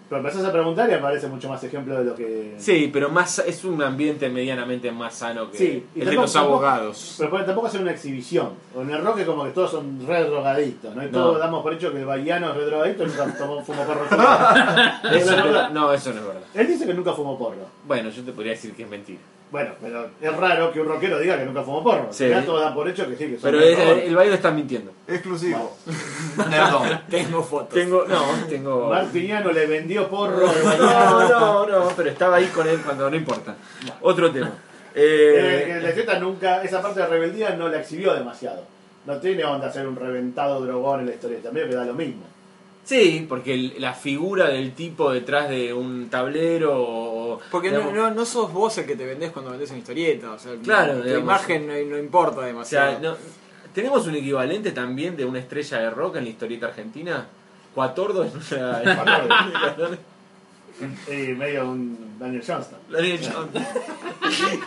Pero 0.08 0.20
empezás 0.22 0.46
a 0.46 0.52
preguntar 0.52 0.88
y 0.90 0.94
aparece 0.94 1.28
mucho 1.28 1.50
más 1.50 1.64
ejemplo 1.64 1.98
de 1.98 2.04
lo 2.06 2.16
que... 2.16 2.56
Sí, 2.60 2.90
pero 2.94 3.10
más 3.10 3.40
es 3.40 3.64
un 3.66 3.82
ambiente 3.82 4.30
medianamente 4.30 4.92
más 4.92 5.16
sano 5.16 5.50
que 5.50 5.58
Sí, 5.58 5.66
el 5.96 6.00
de 6.02 6.06
tampoco- 6.06 6.22
los 6.22 6.36
abogados. 6.36 7.16
Pero 7.18 7.30
puede- 7.32 7.44
tampoco 7.46 7.68
hacer 7.68 7.82
una 7.82 7.92
exhibición. 7.92 8.50
O 8.76 8.82
en 8.84 8.92
el 8.92 9.04
rock 9.04 9.20
es 9.20 9.26
como 9.26 9.44
que 9.46 9.50
todos 9.50 9.72
son 9.72 10.06
re 10.08 10.24
drogadictos, 10.26 10.96
¿no? 10.96 11.02
Y 11.04 11.08
No. 11.08 11.12
todos 11.12 11.40
damos 11.40 11.64
por 11.64 11.74
hecho 11.74 11.92
que 11.92 12.00
el 12.00 12.06
bahiano 12.06 12.52
es 12.52 12.56
re 12.58 12.66
drogadicto 12.66 13.04
y 13.04 13.08
nunca 13.08 13.36
tomó, 13.38 13.64
fumó 13.64 13.84
porro. 13.84 14.06
Eso 14.06 14.16
Es 15.12 15.26
no, 15.26 15.70
no, 15.70 15.94
eso 15.94 16.14
no 16.14 16.20
es 16.20 16.28
verdad. 16.28 16.42
Él 16.54 16.68
dice 16.68 16.86
que 16.86 16.94
nunca 16.94 17.14
fumó 17.14 17.38
porro. 17.38 17.66
Bueno, 17.88 18.10
yo 18.10 18.24
te 18.24 18.32
podría 18.32 18.52
decir 18.52 18.74
que 18.74 18.84
es 18.84 18.90
mentira. 18.90 19.20
Bueno, 19.52 19.72
pero 19.82 20.10
es 20.20 20.36
raro 20.38 20.72
que 20.74 20.82
un 20.82 20.88
rockero 20.88 21.20
diga 21.20 21.38
que 21.38 21.46
nunca 21.46 21.62
fumó 21.64 21.82
porro. 21.84 22.08
Sí. 22.12 22.28
Ya 22.28 22.44
todos 22.44 22.62
dan 22.62 22.74
por 22.74 22.90
hecho 22.90 23.08
que 23.08 23.16
sí, 23.16 23.26
que 23.28 23.34
son 23.40 23.42
Pero 23.44 23.60
es- 23.62 23.78
drogadictos. 23.78 24.10
el 24.10 24.16
baile 24.16 24.34
está 24.36 24.52
mintiendo. 24.52 24.92
Exclusivo. 25.08 25.78
Nerdón. 26.50 27.02
Tengo 27.10 27.44
fotos. 27.44 27.70
Tengo, 27.74 28.06
no, 28.08 28.22
tengo. 28.50 28.90
Martiniano 28.90 29.52
le 29.52 29.66
vendió 29.68 30.10
porro. 30.10 30.48
No, 30.78 31.30
no, 31.30 31.66
no, 31.68 31.88
pero 31.96 32.10
estaba 32.10 32.38
ahí 32.38 32.48
con 32.48 32.68
él 32.68 32.80
cuando 32.84 33.10
no 33.10 33.16
importa. 33.16 33.56
Otro 34.02 34.32
tema. 34.32 34.52
Eh, 34.98 35.64
que 35.66 35.72
Eh, 35.74 35.82
la 35.82 35.92
Z 35.92 36.20
nunca, 36.20 36.64
esa 36.64 36.82
parte 36.82 37.02
de 37.02 37.08
rebeldía 37.08 37.50
no 37.58 37.68
la 37.68 37.82
exhibió 37.82 38.14
demasiado. 38.14 38.64
No 39.06 39.18
tiene 39.18 39.44
onda 39.44 39.70
ser 39.70 39.86
un 39.86 39.98
reventado 39.98 40.62
drogón 40.62 41.02
en 41.02 41.08
la 41.08 41.14
historieta, 41.16 41.52
medio 41.52 41.68
que 41.68 41.76
da 41.76 41.84
lo 41.84 41.94
mismo. 41.94 42.24
sí, 42.86 43.26
porque 43.28 43.54
el- 43.56 43.74
la 43.80 43.94
figura 43.94 44.48
del 44.48 44.72
tipo 44.74 45.12
detrás 45.12 45.50
de 45.50 45.74
un 45.74 46.10
tablero 46.10 46.82
o. 46.82 47.15
Porque 47.52 47.70
no, 47.72 47.78
digamos, 47.80 47.94
no, 47.96 48.12
no 48.12 48.26
sos 48.26 48.52
vos 48.54 48.78
el 48.78 48.86
que 48.86 48.96
te 48.96 49.06
vendés 49.06 49.32
cuando 49.32 49.52
vendés 49.52 49.70
una 49.70 49.80
historieta. 49.80 50.32
O 50.32 50.40
sea, 50.40 50.54
Claro, 50.64 50.94
tu 50.98 51.04
digamos. 51.04 51.24
imagen 51.24 51.68
no, 51.68 51.74
no 51.74 51.98
importa 51.98 52.40
O 52.40 52.44
demasiado. 52.44 52.92
sea, 52.92 53.00
no- 53.00 53.18
tenemos 53.74 54.08
un 54.08 54.16
equivalente 54.16 54.72
también 54.72 55.18
de 55.18 55.26
una 55.26 55.40
estrella 55.40 55.80
de 55.80 55.90
rock 55.90 56.16
en 56.18 56.24
la 56.26 56.30
historieta 56.30 56.68
argentina. 56.68 57.26
Cuatordo 57.74 58.24
es 58.24 58.52
una. 58.52 58.82
Y 61.08 61.14
medio 61.34 61.70
un 61.70 62.18
Daniel 62.20 62.44
Johnston. 62.46 62.80
Daniel 62.90 63.20
Johnston. 63.22 63.64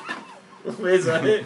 Un 0.65 0.83
beso, 0.83 1.15
¿eh? 1.17 1.45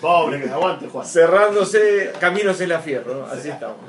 Pobre, 0.00 0.42
que 0.42 0.50
aguante, 0.50 0.88
Juan. 0.88 1.06
Cerrándose 1.06 2.12
caminos 2.20 2.60
en 2.60 2.68
la 2.70 2.80
fierro, 2.80 3.24
así 3.26 3.48
estamos. 3.48 3.76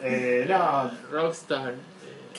Eh, 0.00 0.46
no, 0.48 0.88
Rockstar. 1.10 1.74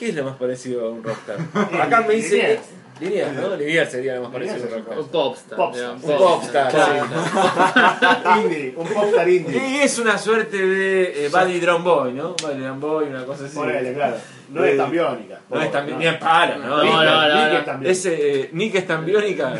¿Qué 0.00 0.08
es 0.08 0.14
lo 0.14 0.24
más 0.24 0.36
parecido 0.36 0.86
a 0.86 0.90
un 0.90 1.02
rockstar? 1.04 1.36
Acá 1.82 2.00
me 2.08 2.14
dice. 2.14 2.58
Liniers. 3.00 3.32
¿no? 3.34 3.54
Liniers 3.56 3.90
sería 3.90 4.14
lo 4.16 4.22
más 4.22 4.32
parecido 4.32 4.56
a 4.64 4.78
un 4.78 4.84
rockstar. 4.86 4.96
Popstar. 5.10 5.56
Popstar. 5.58 5.74
digamos. 5.74 6.04
Un 6.04 6.16
popstar, 6.18 6.70
Claro. 6.72 8.40
indie, 8.42 8.74
un 8.76 8.88
popstar 8.88 9.28
indie. 9.28 9.68
Y 9.68 9.76
es 9.82 9.98
una 9.98 10.16
suerte 10.18 10.56
de 10.56 11.26
eh, 11.26 11.28
Buddy 11.28 11.60
Drum 11.60 11.84
Boy, 11.84 12.12
¿no? 12.14 12.30
Buddy 12.42 12.60
Drum 12.60 12.80
Boy, 12.80 13.04
una 13.08 13.24
cosa 13.26 13.44
así. 13.44 13.54
Ponele, 13.56 13.92
claro. 13.94 14.16
No 14.50 14.64
Eh, 14.64 14.70
es 14.72 14.76
tan 14.78 14.90
biónica. 14.90 15.40
No 15.50 15.60
es 15.60 15.70
tan 15.70 15.84
Pobre, 15.84 15.96
ni 15.98 16.06
en 16.06 16.18
palo, 16.18 16.56
¿no? 16.58 16.68
No, 16.78 16.82
Nick- 16.82 16.92
no, 16.92 17.04
no, 17.04 17.34
Nick 17.34 17.52
no. 17.52 17.58
es 17.58 17.64
tan 17.66 17.80
biónica. 17.80 17.90
Ese, 17.90 18.40
eh, 18.40 18.50
Nick 18.52 18.74
es 18.74 18.86
tan 18.86 19.04
biónica. 19.04 19.54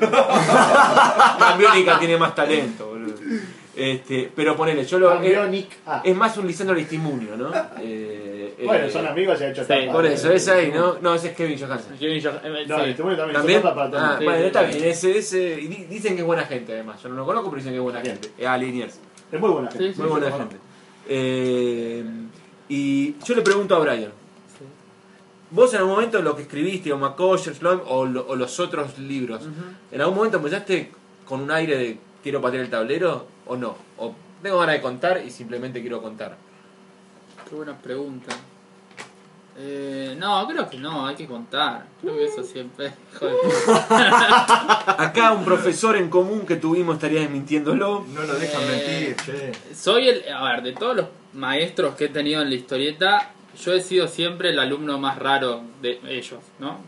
Tan 1.38 1.58
biónica 1.58 1.98
tiene 1.98 2.16
más 2.16 2.34
talento, 2.34 2.86
boludo. 2.86 3.14
Este, 3.76 4.30
pero 4.34 4.56
ponele, 4.56 4.84
yo 4.84 4.98
lo. 4.98 5.10
Tan 5.10 5.24
eh, 5.24 5.28
bionic. 5.28 5.68
Ah, 5.86 6.02
es 6.04 6.16
más 6.16 6.36
un 6.38 6.46
Lisandro 6.46 6.74
Aristimunio, 6.74 7.36
¿no? 7.36 7.50
Eh, 7.80 8.54
eh, 8.58 8.62
bueno, 8.66 8.90
son 8.90 9.06
amigos 9.06 9.40
y 9.40 9.44
ha 9.44 9.50
hecho 9.50 9.62
sí, 9.62 9.68
tapa. 9.68 9.92
Por 9.92 10.06
eso, 10.06 10.32
es 10.32 10.48
ahí, 10.48 10.72
¿no? 10.74 10.98
No, 11.00 11.14
ese 11.14 11.28
es 11.28 11.36
Kevin 11.36 11.58
Johansen. 11.58 11.96
Kevin 11.96 12.20
Jo- 12.22 12.30
eh, 12.42 12.64
No, 12.66 12.74
sí. 12.76 12.80
el 12.82 12.86
testimonio 12.88 13.16
también, 13.18 13.36
¿También? 13.36 13.58
hizo 13.60 13.68
tapa 13.68 13.76
para 13.76 13.90
todo 13.90 14.00
el 14.00 14.06
Ah, 14.06 14.18
bueno, 14.24 14.40
Sí, 14.40 14.46
está 14.46 14.62
bien. 14.62 14.84
Ese, 14.84 15.18
ese, 15.18 15.56
dicen 15.88 16.14
que 16.14 16.20
es 16.22 16.26
buena 16.26 16.42
gente, 16.44 16.72
además. 16.72 17.00
Yo 17.02 17.08
no 17.10 17.14
lo 17.16 17.24
conozco, 17.26 17.48
pero 17.50 17.58
dicen 17.58 17.72
que 17.72 17.78
es 17.78 17.82
buena 17.82 18.00
Bien. 18.00 18.14
gente. 18.14 18.30
Es 18.36 18.46
a 18.48 18.56
Liniers. 18.58 18.98
Es 19.30 19.40
muy 19.40 19.50
buena 19.50 19.70
gente. 19.70 19.86
Sí, 19.88 19.94
sí, 19.94 20.00
Muy 20.00 20.10
buena 20.10 20.26
sí, 20.26 20.32
gente. 20.36 20.56
Eh, 21.08 22.04
y 22.68 23.14
yo 23.24 23.34
le 23.34 23.42
pregunto 23.42 23.76
a 23.76 23.78
Brian. 23.78 24.10
Vos 25.52 25.72
en 25.74 25.78
algún 25.80 25.94
momento 25.94 26.20
lo 26.22 26.36
que 26.36 26.42
escribiste, 26.42 26.92
o 26.92 26.98
McCoy, 26.98 27.38
Sloan, 27.38 27.82
o, 27.86 28.04
lo- 28.06 28.26
o 28.28 28.36
los 28.36 28.60
otros 28.60 28.98
libros, 28.98 29.42
¿en 29.90 30.00
algún 30.00 30.16
momento 30.16 30.36
empezaste 30.36 30.90
con 31.24 31.40
un 31.40 31.50
aire 31.50 31.76
de 31.76 31.98
quiero 32.22 32.40
patear 32.40 32.62
el 32.64 32.70
tablero 32.70 33.26
o 33.50 33.56
no? 33.56 33.74
O 33.98 34.14
tengo 34.42 34.58
ganas 34.60 34.76
de 34.76 34.80
contar 34.80 35.22
y 35.26 35.30
simplemente 35.30 35.80
quiero 35.80 36.00
contar. 36.00 36.36
Qué 37.48 37.54
buena 37.56 37.76
pregunta. 37.76 38.32
Eh, 39.58 40.14
no, 40.16 40.46
creo 40.46 40.70
que 40.70 40.78
no, 40.78 41.04
hay 41.06 41.16
que 41.16 41.26
contar. 41.26 41.84
Creo 42.00 42.14
que 42.14 42.24
eso 42.26 42.44
siempre. 42.44 42.92
Joder. 43.18 43.34
Acá 44.86 45.32
un 45.32 45.44
profesor 45.44 45.96
en 45.96 46.08
común 46.08 46.46
que 46.46 46.56
tuvimos 46.56 46.94
estaría 46.94 47.20
desmintiéndolo. 47.20 48.06
No 48.14 48.22
lo 48.22 48.34
dejan 48.34 48.62
Eh, 48.62 49.14
mentir, 49.16 49.16
che. 49.26 49.74
Soy 49.74 50.08
el. 50.08 50.32
A 50.32 50.44
ver, 50.44 50.62
de 50.62 50.72
todos 50.72 50.96
los 50.96 51.06
maestros 51.34 51.96
que 51.96 52.04
he 52.04 52.08
tenido 52.08 52.40
en 52.42 52.48
la 52.50 52.54
historieta, 52.54 53.32
yo 53.58 53.72
he 53.74 53.80
sido 53.80 54.06
siempre 54.08 54.50
el 54.50 54.58
alumno 54.58 54.98
más 54.98 55.18
raro 55.18 55.62
de 55.82 55.98
ellos, 56.08 56.38
¿no? 56.58 56.80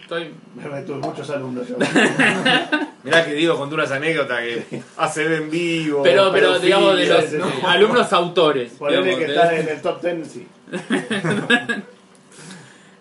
Estoy. 0.00 0.32
Me 0.54 0.82
tuve 0.82 0.96
muchos 0.98 1.28
alumnos 1.30 1.68
yo. 1.68 1.76
Mirá 3.04 3.24
que 3.24 3.32
digo 3.34 3.56
con 3.56 3.70
duras 3.70 3.90
anécdotas 3.92 4.40
que 4.40 4.82
hace 4.96 5.36
en 5.36 5.50
vivo. 5.50 6.02
Pero, 6.02 6.30
pero 6.32 6.58
digamos, 6.58 6.96
de 6.96 7.06
los 7.06 7.64
alumnos 7.64 8.12
autores. 8.12 8.72
Ponele 8.72 9.02
digamos, 9.02 9.20
que 9.20 9.26
de- 9.26 9.34
está 9.34 9.54
en 9.56 9.68
el 9.68 9.82
top 9.82 10.02
10, 10.02 10.28
sí. 10.28 10.46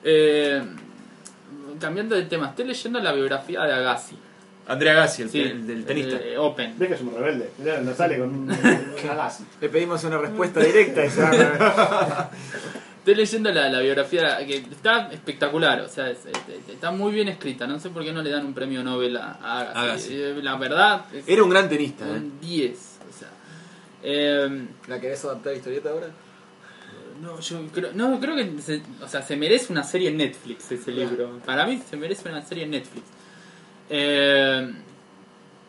Eh, 0.10 0.62
cambiando 1.82 2.16
de 2.16 2.24
tema, 2.24 2.48
estoy 2.50 2.66
leyendo 2.66 3.00
la 3.00 3.12
biografía 3.12 3.64
de 3.64 3.74
Agassi. 3.74 4.18
Andrea 4.68 4.94
Gassi, 4.94 5.24
el, 5.24 5.30
Sí, 5.30 5.42
el 5.42 5.66
del 5.68 5.86
tenista. 5.86 6.18
eh, 6.18 6.38
Open. 6.38 6.76
Ve 6.78 6.88
que 6.88 6.94
es 6.94 7.02
un 7.02 7.14
rebelde. 7.16 7.50
Mirá, 7.58 7.80
No 7.82 7.94
sale 7.94 8.18
con 8.20 8.30
un 8.30 8.48
gas. 9.04 9.42
Le 9.62 9.70
pedimos 9.70 10.04
una 10.04 10.18
respuesta 10.18 10.60
directa 10.62 11.06
y 11.06 11.10
se 11.10 11.22
va- 11.22 12.30
Estoy 13.08 13.24
leyendo 13.24 13.50
la, 13.54 13.70
la 13.70 13.80
biografía 13.80 14.38
que 14.46 14.58
está 14.58 15.08
espectacular, 15.14 15.80
o 15.80 15.88
sea, 15.88 16.10
es- 16.10 16.26
es- 16.26 16.70
está 16.74 16.92
muy 16.92 17.14
bien 17.14 17.30
escrita. 17.30 17.66
No 17.66 17.80
sé 17.80 17.90
por 17.90 18.04
qué 18.04 18.12
no 18.12 18.22
le 18.22 18.30
dan 18.30 18.46
un 18.46 18.54
premio 18.54 18.84
Nobel 18.84 19.16
a, 19.16 19.32
a 19.42 19.60
Agassi. 19.62 19.80
Agassi. 19.80 20.14
Eh, 20.14 20.40
La 20.44 20.58
verdad, 20.58 21.06
es 21.14 21.24
Era 21.26 21.42
un 21.42 21.50
gran 21.50 21.70
tenista, 21.70 22.06
¿eh? 22.06 22.12
un 22.12 22.38
10. 22.42 23.00
O 23.10 23.18
sea, 23.18 23.30
eh, 24.04 24.68
¿La 24.90 25.00
querés 25.00 25.24
adaptar 25.24 25.54
a 25.54 25.56
historieta 25.56 25.90
ahora? 25.90 26.08
no, 27.22 27.40
yo 27.40 27.66
creo, 27.74 27.92
no, 27.94 28.20
creo 28.20 28.36
que 28.36 28.62
se, 28.62 28.82
o 29.02 29.08
sea, 29.08 29.22
se 29.22 29.38
merece 29.38 29.72
una 29.72 29.84
serie 29.84 30.10
en 30.10 30.18
Netflix 30.18 30.70
ese 30.74 30.92
libro. 30.92 31.40
Para 31.46 31.66
mí 31.66 31.82
se 31.90 31.96
merece 31.96 32.28
una 32.28 32.42
serie 32.42 32.66
en 32.66 32.72
Netflix. 32.72 33.06
Eh, 33.90 34.70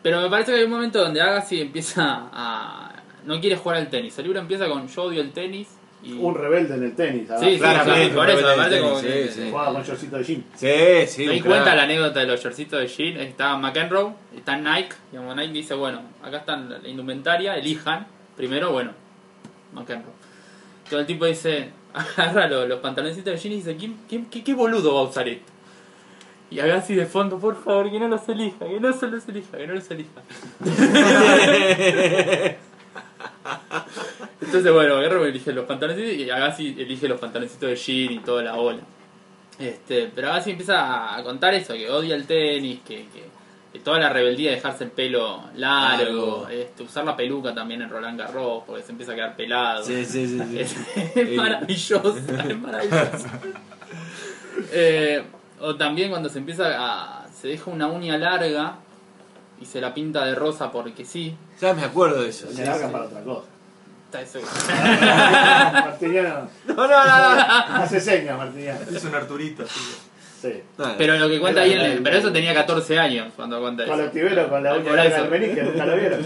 pero 0.03 0.21
me 0.21 0.29
parece 0.29 0.51
que 0.51 0.57
hay 0.57 0.65
un 0.65 0.71
momento 0.71 0.99
donde 1.01 1.21
Agassi 1.21 1.61
empieza 1.61 2.03
a... 2.33 3.01
No 3.23 3.39
quiere 3.39 3.55
jugar 3.55 3.77
al 3.77 3.89
tenis. 3.89 4.17
El 4.19 4.25
libro 4.25 4.41
empieza 4.41 4.67
con 4.67 4.89
yo 4.89 5.03
odio 5.03 5.21
el 5.21 5.31
tenis. 5.31 5.69
Y, 6.01 6.13
Un 6.13 6.33
rebelde 6.33 6.75
en 6.75 6.83
el 6.83 6.95
tenis. 6.95 7.23
Sí, 7.23 7.27
¿verdad? 7.27 7.49
sí, 7.49 7.57
Claramente, 7.59 8.15
por 8.15 8.29
eso, 8.29 8.47
rebelde 8.47 8.79
como 8.81 8.99
sí, 8.99 9.07
sí. 9.33 9.47
Jugaba 9.51 9.73
con 9.73 9.83
shortcito 9.83 10.17
de 10.17 10.23
jean. 10.23 10.43
Sí, 10.55 11.07
sí. 11.07 11.27
Me 11.27 11.33
di 11.33 11.41
cuenta 11.41 11.75
la 11.75 11.83
anécdota 11.83 12.21
de 12.21 12.27
los 12.27 12.41
shortcitos 12.41 12.79
de 12.79 12.87
Jean. 12.87 13.19
Está 13.19 13.57
McEnroe, 13.57 14.13
está 14.35 14.55
Nike. 14.55 14.95
Digamos, 15.11 15.35
Nike 15.35 15.51
dice, 15.53 15.73
bueno, 15.73 16.01
acá 16.23 16.37
están 16.37 16.69
la 16.69 16.87
indumentaria, 16.87 17.57
elijan. 17.57 18.07
Primero, 18.37 18.71
bueno, 18.71 18.91
McEnroe. 19.73 20.13
Todo 20.89 21.01
el 21.01 21.05
tipo 21.05 21.25
dice, 21.25 21.69
agarra 21.93 22.47
los, 22.47 22.67
los 22.69 22.79
pantaloncitos 22.79 23.33
de 23.33 23.37
Jean 23.37 23.53
y 23.53 23.55
dice, 23.57 23.75
¿quién, 23.75 23.97
quién- 24.07 24.25
qué, 24.27 24.41
qué 24.43 24.53
boludo 24.53 24.93
va 24.95 25.01
a 25.01 25.03
usar 25.03 25.27
esto? 25.27 25.51
Y 26.51 26.61
haga 26.61 26.77
así 26.77 26.95
de 26.95 27.05
fondo, 27.05 27.37
por 27.37 27.61
favor, 27.61 27.91
que 27.91 27.99
no 27.99 28.07
los 28.07 28.27
elija, 28.29 28.65
que 28.65 28.79
no 28.79 28.91
se 28.93 29.07
los 29.07 29.27
elija, 29.27 29.57
que 29.57 29.67
no 29.67 29.73
los 29.75 29.91
elija. 29.91 30.21
Entonces, 34.49 34.73
bueno, 34.73 34.97
Guerrero 34.97 35.25
elige 35.25 35.53
los 35.53 35.65
pantaloncitos 35.65 36.11
y 36.11 36.27
Agassi 36.27 36.75
elige 36.79 37.07
los 37.07 37.19
pantaloncitos 37.19 37.69
de 37.69 37.75
Jean 37.75 38.13
y 38.13 38.19
toda 38.19 38.41
la 38.41 38.55
ola. 38.55 38.79
Este, 39.59 40.09
pero 40.15 40.29
ahora 40.29 40.41
sí 40.41 40.49
empieza 40.49 41.15
a 41.15 41.23
contar 41.23 41.53
eso, 41.53 41.73
que 41.73 41.87
odia 41.87 42.15
el 42.15 42.25
tenis, 42.25 42.79
que, 42.79 43.05
que, 43.09 43.25
que 43.71 43.79
toda 43.79 43.99
la 43.99 44.09
rebeldía 44.09 44.49
de 44.49 44.55
dejarse 44.55 44.85
el 44.85 44.89
pelo 44.89 45.43
largo, 45.55 46.45
Largo. 46.45 46.47
este, 46.49 46.81
usar 46.81 47.05
la 47.05 47.15
peluca 47.15 47.53
también 47.53 47.83
en 47.83 47.91
Roland 47.91 48.17
Garros, 48.17 48.63
porque 48.65 48.81
se 48.81 48.91
empieza 48.91 49.11
a 49.11 49.15
quedar 49.15 49.35
pelado. 49.35 49.83
Sí, 49.83 50.03
sí, 50.03 50.27
sí. 50.27 50.41
sí. 50.49 50.59
Es, 50.59 50.75
es 51.15 51.35
maravilloso, 51.37 52.17
es 52.49 52.59
maravilloso. 52.59 53.27
Eh, 54.71 55.23
o 55.61 55.75
también 55.75 56.09
cuando 56.09 56.27
se 56.27 56.39
empieza 56.39 56.71
a. 56.75 57.27
se 57.29 57.49
deja 57.49 57.69
una 57.69 57.85
uña 57.85 58.17
larga 58.17 58.77
y 59.61 59.65
se 59.65 59.79
la 59.79 59.93
pinta 59.93 60.25
de 60.25 60.33
rosa 60.33 60.71
porque 60.71 61.05
sí. 61.05 61.35
Ya 61.61 61.75
me 61.75 61.83
acuerdo 61.83 62.23
de 62.23 62.29
eso. 62.29 62.47
Se 62.47 62.55
sí, 62.55 62.63
larga 62.63 62.87
sí. 62.87 62.91
para 62.91 63.05
otra 63.05 63.23
cosa. 63.23 63.58
Está 64.11 64.21
eso. 64.21 64.39
Martiniano 65.71 66.49
No, 66.67 66.73
no, 66.75 66.87
no, 66.87 67.35
no. 67.35 67.41
hace 67.75 67.99
señas, 67.99 68.37
Martiniano. 68.37 68.79
Es 68.91 69.03
un 69.03 69.13
Arturito, 69.15 69.65
sí. 69.67 69.95
Sí. 70.41 70.63
Nada. 70.77 70.95
Pero 70.97 71.17
lo 71.17 71.27
que 71.29 71.39
cuenta 71.39 71.61
ahí, 71.61 71.73
en 71.73 71.79
el- 71.81 72.01
pero 72.03 72.17
eso 72.17 72.31
tenía 72.31 72.53
14 72.53 72.97
años 72.97 73.27
cuando 73.35 73.59
cuenta 73.59 73.85
Con 73.85 73.95
eso. 73.95 74.03
los 74.03 74.11
tiberos, 74.13 74.47
con 74.47 74.63
la 74.63 74.73
uña 74.73 74.83
Por 74.85 74.95
larga 74.95 75.17
eso. 75.17 75.29
menisque, 75.29 75.63
nunca 75.63 75.85
lo 75.85 75.95
vieron. 75.97 76.19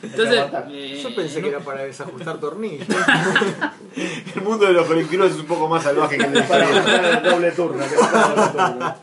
Entonces, 0.00 0.44
eh, 0.70 1.00
Yo 1.02 1.14
pensé 1.16 1.40
no- 1.40 1.48
que 1.48 1.54
era 1.56 1.58
para 1.64 1.82
desajustar 1.82 2.38
tornillos. 2.38 2.86
El 4.36 4.42
mundo 4.42 4.66
de 4.66 4.72
los 4.72 4.86
colectivos 4.86 5.32
es 5.32 5.36
un 5.40 5.46
poco 5.46 5.66
más 5.68 5.82
salvaje 5.82 6.16
que 6.16 6.24
el 6.24 6.32
de 6.32 6.42
Para 6.42 6.64
historia. 6.64 6.82
buscar 6.82 7.04
el 7.04 7.22
doble 7.30 7.50
turno. 7.52 7.84
que 7.88 7.96
buscar 7.96 8.30
el 8.30 8.36
doble 8.36 8.62
turno. 8.62 8.94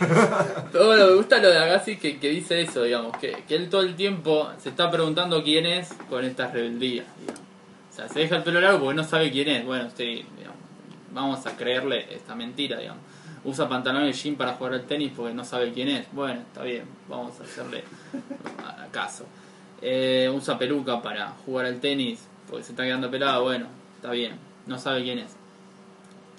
Lo 0.72 0.90
que 0.90 0.96
me 0.96 1.14
gusta 1.14 1.38
lo 1.38 1.50
de 1.50 1.58
Agassi 1.58 1.96
que, 1.96 2.18
que 2.18 2.30
dice 2.30 2.62
eso, 2.62 2.82
digamos, 2.84 3.16
que, 3.18 3.44
que 3.46 3.54
él 3.54 3.68
todo 3.68 3.82
el 3.82 3.96
tiempo 3.96 4.50
se 4.58 4.70
está 4.70 4.90
preguntando 4.90 5.42
quién 5.42 5.66
es 5.66 5.92
con 6.08 6.24
estas 6.24 6.52
rebeldías, 6.52 7.06
digamos. 7.20 7.40
O 7.90 7.92
sea, 7.94 8.08
se 8.08 8.20
deja 8.20 8.36
el 8.36 8.42
pelo 8.42 8.60
largo 8.60 8.78
porque 8.78 8.94
no 8.96 9.04
sabe 9.04 9.30
quién 9.30 9.48
es. 9.48 9.64
Bueno, 9.66 9.90
sí, 9.94 10.24
vamos 11.12 11.44
a 11.46 11.56
creerle 11.56 12.06
esta 12.14 12.34
mentira, 12.34 12.78
digamos. 12.78 13.02
Usa 13.44 13.68
pantalones 13.68 14.16
de 14.16 14.22
jean 14.22 14.36
para 14.36 14.52
jugar 14.54 14.74
al 14.74 14.84
tenis 14.84 15.12
porque 15.16 15.34
no 15.34 15.44
sabe 15.44 15.72
quién 15.72 15.88
es. 15.88 16.06
Bueno, 16.12 16.40
está 16.40 16.62
bien, 16.62 16.84
vamos 17.08 17.38
a 17.40 17.44
hacerle 17.44 17.84
caso. 18.92 19.26
Eh, 19.82 20.30
usa 20.32 20.58
peluca 20.58 21.00
para 21.00 21.30
jugar 21.44 21.66
al 21.66 21.80
tenis 21.80 22.26
porque 22.48 22.64
se 22.64 22.72
está 22.72 22.84
quedando 22.84 23.10
pelado. 23.10 23.42
Bueno, 23.44 23.66
está 23.96 24.12
bien, 24.12 24.36
no 24.66 24.78
sabe 24.78 25.02
quién 25.02 25.18
es. 25.20 25.32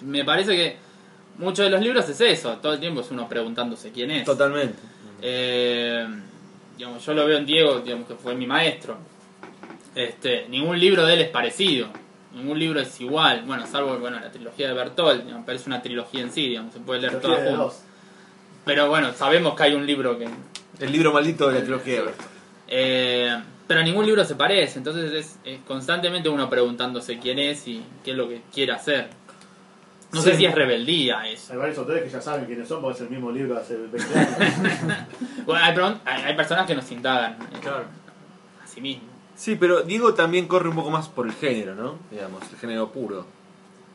Me 0.00 0.24
parece 0.24 0.56
que 0.56 0.76
muchos 1.38 1.64
de 1.64 1.70
los 1.70 1.80
libros 1.80 2.08
es 2.08 2.20
eso, 2.20 2.56
todo 2.58 2.74
el 2.74 2.80
tiempo 2.80 3.00
es 3.00 3.10
uno 3.10 3.28
preguntándose 3.28 3.90
quién 3.92 4.10
es. 4.10 4.24
Totalmente. 4.24 4.78
Eh, 5.20 6.06
digamos, 6.76 7.04
yo 7.04 7.14
lo 7.14 7.26
veo 7.26 7.38
en 7.38 7.46
Diego, 7.46 7.80
digamos 7.80 8.08
que 8.08 8.14
fue 8.14 8.34
mi 8.34 8.46
maestro. 8.46 8.96
Este, 9.94 10.46
ningún 10.48 10.78
libro 10.78 11.04
de 11.04 11.14
él 11.14 11.20
es 11.20 11.28
parecido, 11.28 11.88
ningún 12.34 12.58
libro 12.58 12.80
es 12.80 12.98
igual, 13.00 13.42
bueno, 13.46 13.66
salvo 13.66 13.98
bueno, 13.98 14.18
la 14.20 14.30
trilogía 14.30 14.68
de 14.68 14.74
Bertolt, 14.74 15.22
digamos, 15.24 15.44
pero 15.44 15.58
es 15.58 15.66
una 15.66 15.82
trilogía 15.82 16.22
en 16.22 16.32
sí, 16.32 16.48
digamos, 16.48 16.72
se 16.72 16.80
puede 16.80 17.00
leer 17.02 17.20
toda 17.20 17.36
Trilogía 17.36 17.44
de 17.44 17.50
junta. 17.50 17.64
dos. 17.64 17.80
Pero 18.64 18.88
bueno, 18.88 19.12
sabemos 19.12 19.54
que 19.54 19.62
hay 19.64 19.74
un 19.74 19.86
libro 19.86 20.18
que... 20.18 20.28
El 20.80 20.92
libro 20.92 21.12
maldito 21.12 21.48
de 21.48 21.54
la 21.54 21.60
trilogía 21.60 21.94
de 21.94 22.00
Bertolt. 22.02 22.28
eh, 22.68 23.36
pero 23.66 23.82
ningún 23.82 24.04
libro 24.06 24.24
se 24.24 24.34
parece, 24.34 24.78
entonces 24.78 25.12
es, 25.12 25.38
es 25.44 25.60
constantemente 25.66 26.28
uno 26.28 26.48
preguntándose 26.50 27.18
quién 27.18 27.38
es 27.38 27.66
y 27.68 27.82
qué 28.04 28.10
es 28.10 28.16
lo 28.16 28.28
que 28.28 28.42
quiere 28.52 28.72
hacer. 28.72 29.08
No 30.12 30.20
sé 30.20 30.36
si 30.36 30.44
es 30.44 30.54
rebeldía 30.54 31.26
eso. 31.28 31.52
Hay 31.52 31.58
varios 31.58 31.78
autores 31.78 32.02
que 32.04 32.10
ya 32.10 32.20
saben 32.20 32.44
quiénes 32.44 32.68
son 32.68 32.82
porque 32.82 32.96
es 32.96 33.00
el 33.02 33.10
mismo 33.10 33.30
libro 33.30 33.56
hace 33.58 33.76
20 33.76 33.98
años. 34.18 34.28
Bueno, 35.46 35.64
hay, 35.64 35.76
hay- 36.04 36.22
hay 36.24 36.36
personas 36.36 36.66
que 36.66 36.74
nos 36.74 36.90
indagan 36.90 37.32
eh, 37.32 37.58
Claro. 37.60 37.84
a 38.62 38.66
sí 38.66 38.80
mismos. 38.80 39.10
Sí, 39.34 39.56
pero 39.56 39.82
Diego 39.82 40.12
también 40.14 40.46
corre 40.46 40.68
un 40.68 40.74
poco 40.76 40.90
más 40.90 41.08
por 41.08 41.26
el 41.26 41.32
género, 41.32 41.74
¿no? 41.74 41.98
Digamos, 42.10 42.42
el 42.52 42.58
género 42.58 42.90
puro. 42.92 43.26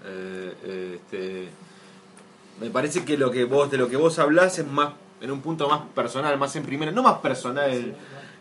Eh, 0.05 0.53
eh, 0.63 0.99
este, 1.01 1.49
me 2.59 2.69
parece 2.71 3.05
que 3.05 3.17
lo 3.17 3.29
que 3.31 3.45
vos 3.45 3.69
de 3.69 3.77
lo 3.77 3.87
que 3.87 3.97
vos 3.97 4.17
hablás 4.19 4.57
es 4.59 4.65
más 4.67 4.89
en 5.21 5.31
un 5.31 5.41
punto 5.41 5.69
más 5.69 5.81
personal, 5.93 6.37
más 6.37 6.55
en 6.55 6.63
primera, 6.63 6.91
no 6.91 7.03
más 7.03 7.19
personal 7.19 7.71
en, 7.71 7.95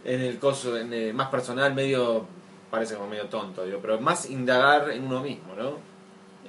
en 0.04 0.20
el 0.22 0.38
coso, 0.38 0.76
en, 0.76 1.14
más 1.14 1.28
personal, 1.28 1.74
medio 1.74 2.26
parece 2.70 2.94
como 2.94 3.08
medio 3.08 3.26
tonto, 3.26 3.64
digo, 3.64 3.78
pero 3.80 4.00
más 4.00 4.28
indagar 4.30 4.90
en 4.90 5.04
uno 5.04 5.20
mismo, 5.22 5.54
¿no? 5.56 5.72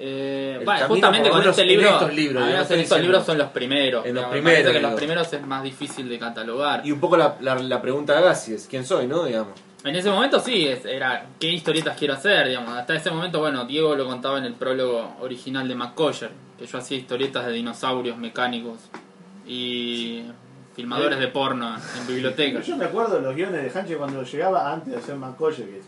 Eh, 0.00 0.60
bueno, 0.64 0.86
justamente 0.88 1.28
con 1.30 1.42
este 1.48 1.64
libro, 1.64 1.88
estos 1.90 2.14
libros, 2.14 2.42
no 2.42 2.48
estos 2.48 2.70
libros 2.76 2.90
diciendo- 2.90 3.24
son 3.24 3.38
los 3.38 3.48
primeros. 3.48 4.06
En 4.06 4.14
los 4.14 4.24
primeros, 4.26 4.72
que 4.72 4.80
los 4.80 4.92
primeros 4.94 5.32
es 5.32 5.42
más 5.46 5.62
difícil 5.62 6.08
de 6.08 6.18
catalogar. 6.18 6.86
Y 6.86 6.92
un 6.92 7.00
poco 7.00 7.16
la, 7.16 7.36
la, 7.40 7.56
la 7.56 7.82
pregunta 7.82 8.12
de 8.12 8.18
Agassi 8.20 8.54
es 8.54 8.66
quién 8.68 8.84
soy, 8.84 9.06
¿no? 9.08 9.24
Digamos. 9.24 9.54
En 9.84 9.94
ese 9.96 10.10
momento 10.10 10.38
sí, 10.40 10.66
es- 10.68 10.84
era 10.84 11.26
qué 11.40 11.48
historietas 11.50 11.96
quiero 11.98 12.14
hacer, 12.14 12.46
digamos. 12.48 12.76
Hasta 12.76 12.94
ese 12.94 13.10
momento, 13.10 13.40
bueno, 13.40 13.64
Diego 13.64 13.94
lo 13.96 14.06
contaba 14.06 14.38
en 14.38 14.44
el 14.44 14.54
prólogo 14.54 15.16
original 15.20 15.66
de 15.66 15.74
McCoyer, 15.74 16.30
que 16.58 16.66
yo 16.66 16.78
hacía 16.78 16.96
historietas 16.98 17.46
de 17.46 17.52
dinosaurios 17.52 18.16
mecánicos 18.18 18.78
y 19.46 20.22
filmadores 20.74 21.18
de 21.18 21.28
porno 21.28 21.74
en 21.76 22.06
bibliotecas. 22.06 22.66
Yo 22.66 22.76
me 22.76 22.84
acuerdo 22.84 23.16
de 23.16 23.22
los 23.22 23.34
guiones 23.34 23.62
de 23.72 23.78
Hanche 23.80 23.96
cuando 23.96 24.22
llegaba 24.22 24.72
antes 24.72 24.92
de 24.92 24.98
hacer 24.98 25.16
Macoye, 25.16 25.64
que 25.64 25.80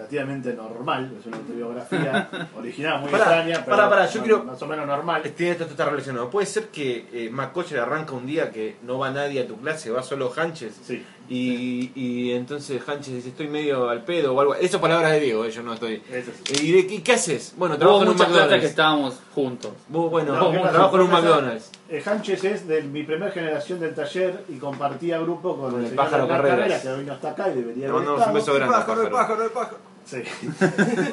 relativamente 0.00 0.52
normal, 0.54 1.12
es 1.18 1.26
una 1.26 1.36
autobiografía 1.36 2.28
original 2.56 3.00
muy 3.00 3.10
extraña, 3.10 3.62
pero 3.64 3.76
pará, 3.76 3.88
pará, 3.90 4.06
yo 4.06 4.20
quiero- 4.22 4.44
más 4.44 4.60
o 4.62 4.66
menos 4.66 4.86
normal. 4.86 5.22
Tiene 5.36 5.52
esto 5.52 5.64
está 5.64 5.84
relacionado. 5.84 6.30
Puede 6.30 6.46
ser 6.46 6.68
que 6.68 7.06
eh, 7.12 7.30
McCocher 7.30 7.78
arranca 7.80 8.12
un 8.12 8.26
día 8.26 8.50
que 8.50 8.76
no 8.82 8.98
va 8.98 9.10
nadie 9.10 9.40
a 9.40 9.46
tu 9.46 9.56
clase, 9.60 9.90
va 9.90 10.02
solo 10.02 10.32
Hanches. 10.36 10.78
Sí. 10.82 11.04
Y, 11.32 11.92
y 11.94 12.32
entonces 12.32 12.82
Hanches 12.88 13.14
dice, 13.14 13.28
estoy 13.28 13.46
medio 13.46 13.88
al 13.88 14.02
pedo 14.02 14.34
o 14.34 14.40
algo. 14.40 14.54
Eso 14.56 14.76
es 14.76 14.82
palabras 14.82 15.12
de 15.12 15.20
Diego, 15.20 15.44
eh, 15.44 15.50
yo 15.52 15.62
no 15.62 15.74
estoy. 15.74 16.02
Sí. 16.44 16.66
¿Y 16.66 16.72
de 16.72 16.86
qué, 16.88 17.02
qué 17.04 17.12
haces? 17.12 17.54
Bueno, 17.56 17.78
trabajo 17.78 18.02
en 18.02 18.08
un 18.08 18.14
muchas 18.14 18.26
clases 18.28 18.42
que 18.42 18.50
McDonald's. 18.50 18.70
estábamos 18.70 19.20
juntos. 19.32 19.70
Vos, 19.88 20.10
bueno, 20.10 20.34
No, 20.34 20.50
trabajo 20.70 20.96
en 20.96 21.02
un 21.02 21.10
McDonald's. 21.10 21.70
Eh, 21.88 22.02
Hanches 22.04 22.42
es 22.44 22.66
de 22.66 22.82
mi 22.82 23.04
primera 23.04 23.30
generación 23.30 23.78
del 23.78 23.94
taller 23.94 24.42
y 24.48 24.56
compartía 24.56 25.18
grupo 25.20 25.56
con, 25.56 25.70
Con 25.70 25.80
el 25.84 25.90
señor 25.90 26.04
pájaro 26.04 26.26
Carreras. 26.26 26.82
que 26.82 26.94
vino 26.94 27.12
hasta 27.12 27.30
acá 27.30 27.48
y 27.48 27.54
debería 27.54 27.88
haber 27.88 27.94
mandamos 28.02 28.26
un 28.26 28.34
beso 28.34 28.38
estado. 28.52 28.58
grande. 28.58 28.74
pájaro, 28.76 29.02
el 29.02 29.10
pájaro. 29.10 29.28
pájaro, 29.28 29.44
el 29.44 29.50
pájaro. 29.52 29.78
Sí. 30.04 30.22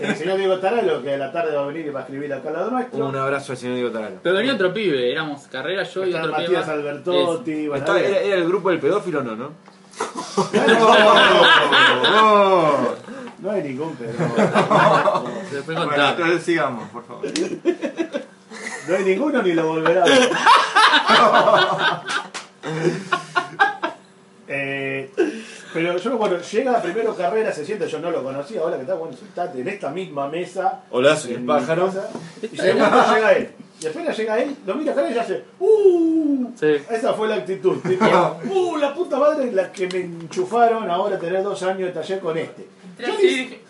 El 0.01 0.15
señor 0.15 0.37
Diego 0.37 0.57
Taralo, 0.57 1.03
que 1.03 1.13
a 1.13 1.17
la 1.17 1.31
tarde 1.31 1.55
va 1.55 1.61
a 1.63 1.67
venir 1.67 1.85
y 1.85 1.89
va 1.89 1.99
a 1.99 2.03
escribir 2.03 2.33
acá 2.33 2.47
al 2.49 2.53
lado 2.55 2.71
nuestro. 2.71 3.05
Un 3.05 3.15
abrazo 3.15 3.51
al 3.51 3.57
señor 3.59 3.75
Diego 3.75 3.91
Taralo. 3.91 4.15
Pero 4.23 4.35
venía 4.35 4.53
otro 4.55 4.73
pibe, 4.73 5.11
éramos 5.11 5.43
Carrera, 5.47 5.83
yo 5.83 6.03
y 6.05 6.09
Está 6.09 6.21
otro 6.23 6.31
pibe. 6.37 6.43
Matías 6.47 6.61
más. 6.67 6.75
Albertotti. 6.75 7.67
bueno, 7.67 7.83
Está- 7.83 7.93
había- 7.93 8.07
era, 8.07 8.19
era 8.21 8.35
el 8.37 8.47
grupo 8.47 8.71
del 8.71 8.79
pedófilo 8.79 9.19
o 9.19 9.23
no, 9.23 9.51
no? 12.03 12.97
No 13.39 13.51
hay 13.51 13.61
ningún 13.61 13.95
pero 13.95 14.13
Bueno, 15.75 16.09
entonces 16.09 16.43
sigamos, 16.43 16.89
por 16.89 17.05
favor. 17.05 17.25
No 18.87 18.95
hay 18.95 19.03
ninguno 19.03 19.43
ni 19.43 19.53
lo 19.53 19.67
volverá 19.67 20.01
a 20.03 20.05
ver. 20.05 20.31
Eh, 24.49 25.11
pero 25.73 25.97
yo 25.97 26.17
cuando 26.17 26.39
llega 26.39 26.81
primero 26.81 27.13
carrera 27.15 27.51
se 27.51 27.65
siente, 27.65 27.85
yo 27.87 27.99
no 27.99 28.09
lo 28.11 28.23
conocía, 28.23 28.61
hola, 28.63 28.77
¿qué 28.77 28.85
tal? 28.85 28.97
Bueno, 28.97 29.15
sentate 29.15 29.59
en 29.59 29.67
esta 29.67 29.89
misma 29.89 30.29
mesa. 30.29 30.83
Hola, 30.89 31.17
soy 31.17 31.31
en 31.31 31.35
el 31.37 31.41
mi 31.41 31.47
pájaro. 31.47 31.87
casa, 31.87 32.09
Y 32.41 32.55
segundo 32.55 33.13
llega 33.13 33.33
él. 33.33 33.51
Y 33.79 33.87
apenas 33.87 34.17
llega 34.17 34.39
él, 34.39 34.55
lo 34.65 34.75
mira 34.75 34.93
Carrera 34.95 35.15
y 35.15 35.19
hace 35.19 35.43
¡Uh! 35.59 36.49
Sí. 36.59 36.77
Esa 36.89 37.13
fue 37.13 37.27
la 37.27 37.35
actitud. 37.35 37.77
tipo, 37.87 38.05
¡Uh! 38.49 38.77
La 38.77 38.93
puta 38.93 39.17
madre, 39.17 39.51
la 39.51 39.71
que 39.71 39.87
me 39.87 39.99
enchufaron 39.99 40.89
ahora 40.89 41.19
tener 41.19 41.43
dos 41.43 41.61
años 41.63 41.87
de 41.87 41.91
taller 41.91 42.19
con 42.19 42.37
este. 42.37 42.67
Yo 42.99 43.15
dije, 43.17 43.61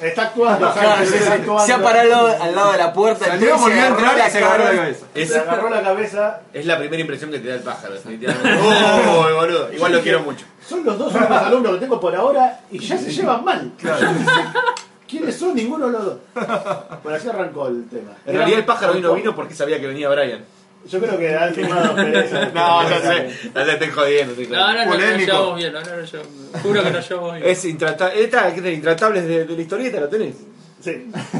Está 0.00 0.22
actuando, 0.22 0.72
Sánchez, 0.72 1.14
está 1.14 1.34
actuando. 1.34 1.66
Se 1.66 1.72
ha 1.74 1.82
parado 1.82 2.26
al 2.28 2.54
lado 2.54 2.72
de 2.72 2.78
la 2.78 2.92
puerta. 2.92 3.26
Salió, 3.26 3.54
entonces 3.54 3.60
volvió 3.60 3.82
a 3.82 3.86
agarró 3.86 3.98
entrar 3.98 4.28
y 4.28 4.30
se 4.30 4.38
agarró 4.38 4.64
la 4.64 4.70
cabeza. 4.76 5.06
Es, 5.14 5.28
Se 5.28 5.38
agarró 5.38 5.70
la 5.70 5.82
cabeza. 5.82 6.40
es 6.54 6.66
la 6.66 6.78
primera 6.78 7.00
impresión 7.00 7.30
que 7.30 7.38
te 7.38 7.48
da 7.48 7.54
el 7.56 7.60
pájaro, 7.60 7.94
definitivamente. 7.94 8.48
¡Oh, 8.62 9.34
boludo! 9.34 9.72
Igual 9.72 9.92
lo 9.92 10.00
quiero 10.00 10.20
mucho. 10.20 10.46
Son 10.66 10.84
los 10.84 10.98
dos 10.98 11.14
únicos 11.14 11.36
alumnos 11.36 11.74
que 11.74 11.80
tengo 11.80 12.00
por 12.00 12.16
ahora 12.16 12.60
y 12.70 12.78
ya 12.78 12.96
se 12.96 13.12
llevan 13.12 13.44
mal. 13.44 13.72
¿Quiénes 15.10 15.36
son? 15.36 15.54
Ninguno 15.54 15.86
de 15.86 15.92
los 15.92 16.04
dos. 16.04 16.16
Bueno, 17.02 17.18
así 17.18 17.28
arrancó 17.28 17.66
el 17.68 17.88
tema. 17.88 18.12
En 18.24 18.36
realidad 18.36 18.58
el 18.60 18.64
pájaro 18.64 18.92
hoy 18.92 19.00
no 19.00 19.14
vino 19.14 19.34
porque 19.34 19.54
sabía 19.54 19.80
que 19.80 19.86
venía 19.86 20.08
Brian. 20.08 20.44
Yo 20.88 21.00
creo 21.00 21.18
que 21.18 21.36
han 21.36 21.52
firmado 21.54 21.94
pereza. 21.96 22.50
No, 22.54 22.82
no 22.82 22.98
sé. 23.00 23.30
No 23.54 23.64
te 23.64 23.72
estoy 23.72 23.88
jodiendo. 23.88 24.32
estoy 24.32 24.46
No, 24.46 24.72
no, 24.72 24.84
no, 24.84 24.84
no, 24.84 24.98
no 24.98 25.16
llevamos 25.18 25.56
bien, 25.56 25.72
no, 25.72 25.80
no, 25.82 25.96
no, 25.96 26.04
yo 26.04 26.18
juro 26.62 26.82
que 26.82 26.90
no 26.90 27.00
llevamos 27.00 27.34
bien. 27.34 27.48
Es 27.48 27.64
intratable. 27.64 28.24
Esta, 28.24 28.50
que 28.52 28.56
es 28.58 28.62
de 28.62 28.72
Intratables 28.72 29.26
de, 29.26 29.44
de 29.44 29.56
la 29.56 29.62
historieta, 29.62 30.00
¿lo 30.00 30.08
tenés? 30.08 30.36
Sí. 30.80 31.10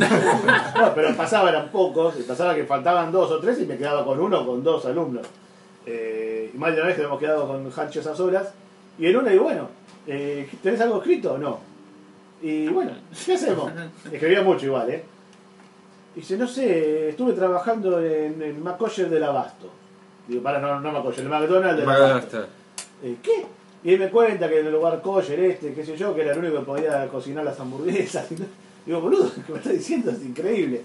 No, 0.77 0.95
pero 0.95 1.15
pasaba, 1.17 1.51
eran 1.51 1.71
pocos, 1.71 2.15
y 2.19 2.23
pasaba 2.23 2.55
que 2.55 2.65
faltaban 2.65 3.13
dos 3.13 3.31
o 3.31 3.39
tres 3.39 3.59
y 3.61 3.67
me 3.67 3.77
quedaba 3.77 4.05
con 4.05 4.19
uno 4.19 4.41
o 4.41 4.47
con 4.47 4.63
dos 4.63 4.85
alumnos. 4.87 5.27
Eh, 5.87 6.51
y 6.53 6.59
más 6.59 6.73
de 6.73 6.79
una 6.79 6.89
vez 6.89 6.97
que 6.97 7.03
hemos 7.03 7.19
quedado 7.19 7.47
con 7.47 7.71
Hancho 7.75 8.01
esas 8.01 8.19
horas. 8.21 8.49
Y 8.99 9.07
en 9.07 9.17
una 9.17 9.31
digo, 9.31 9.45
bueno, 9.45 9.69
eh, 10.07 10.49
¿tenés 10.63 10.81
algo 10.81 10.99
escrito 10.99 11.35
o 11.35 11.39
no? 11.39 11.70
Y 12.43 12.69
bueno, 12.69 12.93
¿qué 13.25 13.35
hacemos? 13.35 13.71
Escribía 14.13 14.43
mucho 14.43 14.67
igual, 14.67 14.91
¿eh? 14.91 15.05
Y 16.17 16.21
dice, 16.21 16.37
no 16.37 16.49
sé, 16.49 17.11
estuve 17.11 17.35
trabajando 17.35 18.01
en 18.01 18.43
el 18.43 18.59
McCoyer 18.59 19.09
del 19.09 19.23
Abasto. 19.23 19.71
Digo, 20.27 20.43
para, 20.43 20.59
no, 20.59 20.81
no 20.81 20.93
McCoyer, 20.93 21.21
el 21.21 21.29
McDonald's 21.29 21.81
del 21.81 21.89
Abasto. 21.89 22.47
Eh, 23.03 23.17
¿Qué? 23.23 23.47
Y 23.83 23.95
él 23.95 24.01
me 24.01 24.11
cuenta 24.11 24.49
que 24.49 24.61
en 24.61 24.67
el 24.67 24.73
lugar 24.73 25.01
kosher 25.01 25.41
este, 25.41 25.73
qué 25.73 25.85
sé 25.85 25.97
yo, 25.97 26.15
que 26.15 26.23
era 26.23 26.33
el 26.33 26.39
único 26.39 26.59
que 26.59 26.65
podía 26.65 27.09
cocinar 27.09 27.45
las 27.45 27.59
hamburguesas. 27.59 28.27
Digo, 28.87 29.01
boludo, 29.01 29.31
¿qué 29.47 29.53
me 29.53 29.59
estás 29.59 29.73
diciendo? 29.73 30.11
Es 30.11 30.23
increíble. 30.23 30.83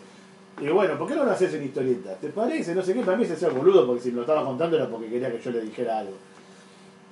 Y 0.62 0.70
bueno, 0.70 0.98
¿por 0.98 1.08
qué 1.08 1.16
no 1.16 1.26
lo 1.26 1.32
haces 1.32 1.54
en 1.54 1.66
historieta? 1.66 2.16
¿Te 2.16 2.30
parece? 2.30 2.74
No 2.74 2.82
sé 2.82 2.94
qué, 2.94 3.02
para 3.02 3.18
mí 3.18 3.26
se 3.26 3.34
hacía 3.34 3.50
boludo 3.50 3.86
porque 3.86 4.04
si 4.04 4.10
me 4.10 4.18
lo 4.18 4.22
estaba 4.22 4.46
contando 4.46 4.78
era 4.78 4.88
porque 4.88 5.10
quería 5.10 5.30
que 5.30 5.42
yo 5.42 5.52
le 5.52 5.62
dijera 5.62 6.00
algo. 6.00 6.14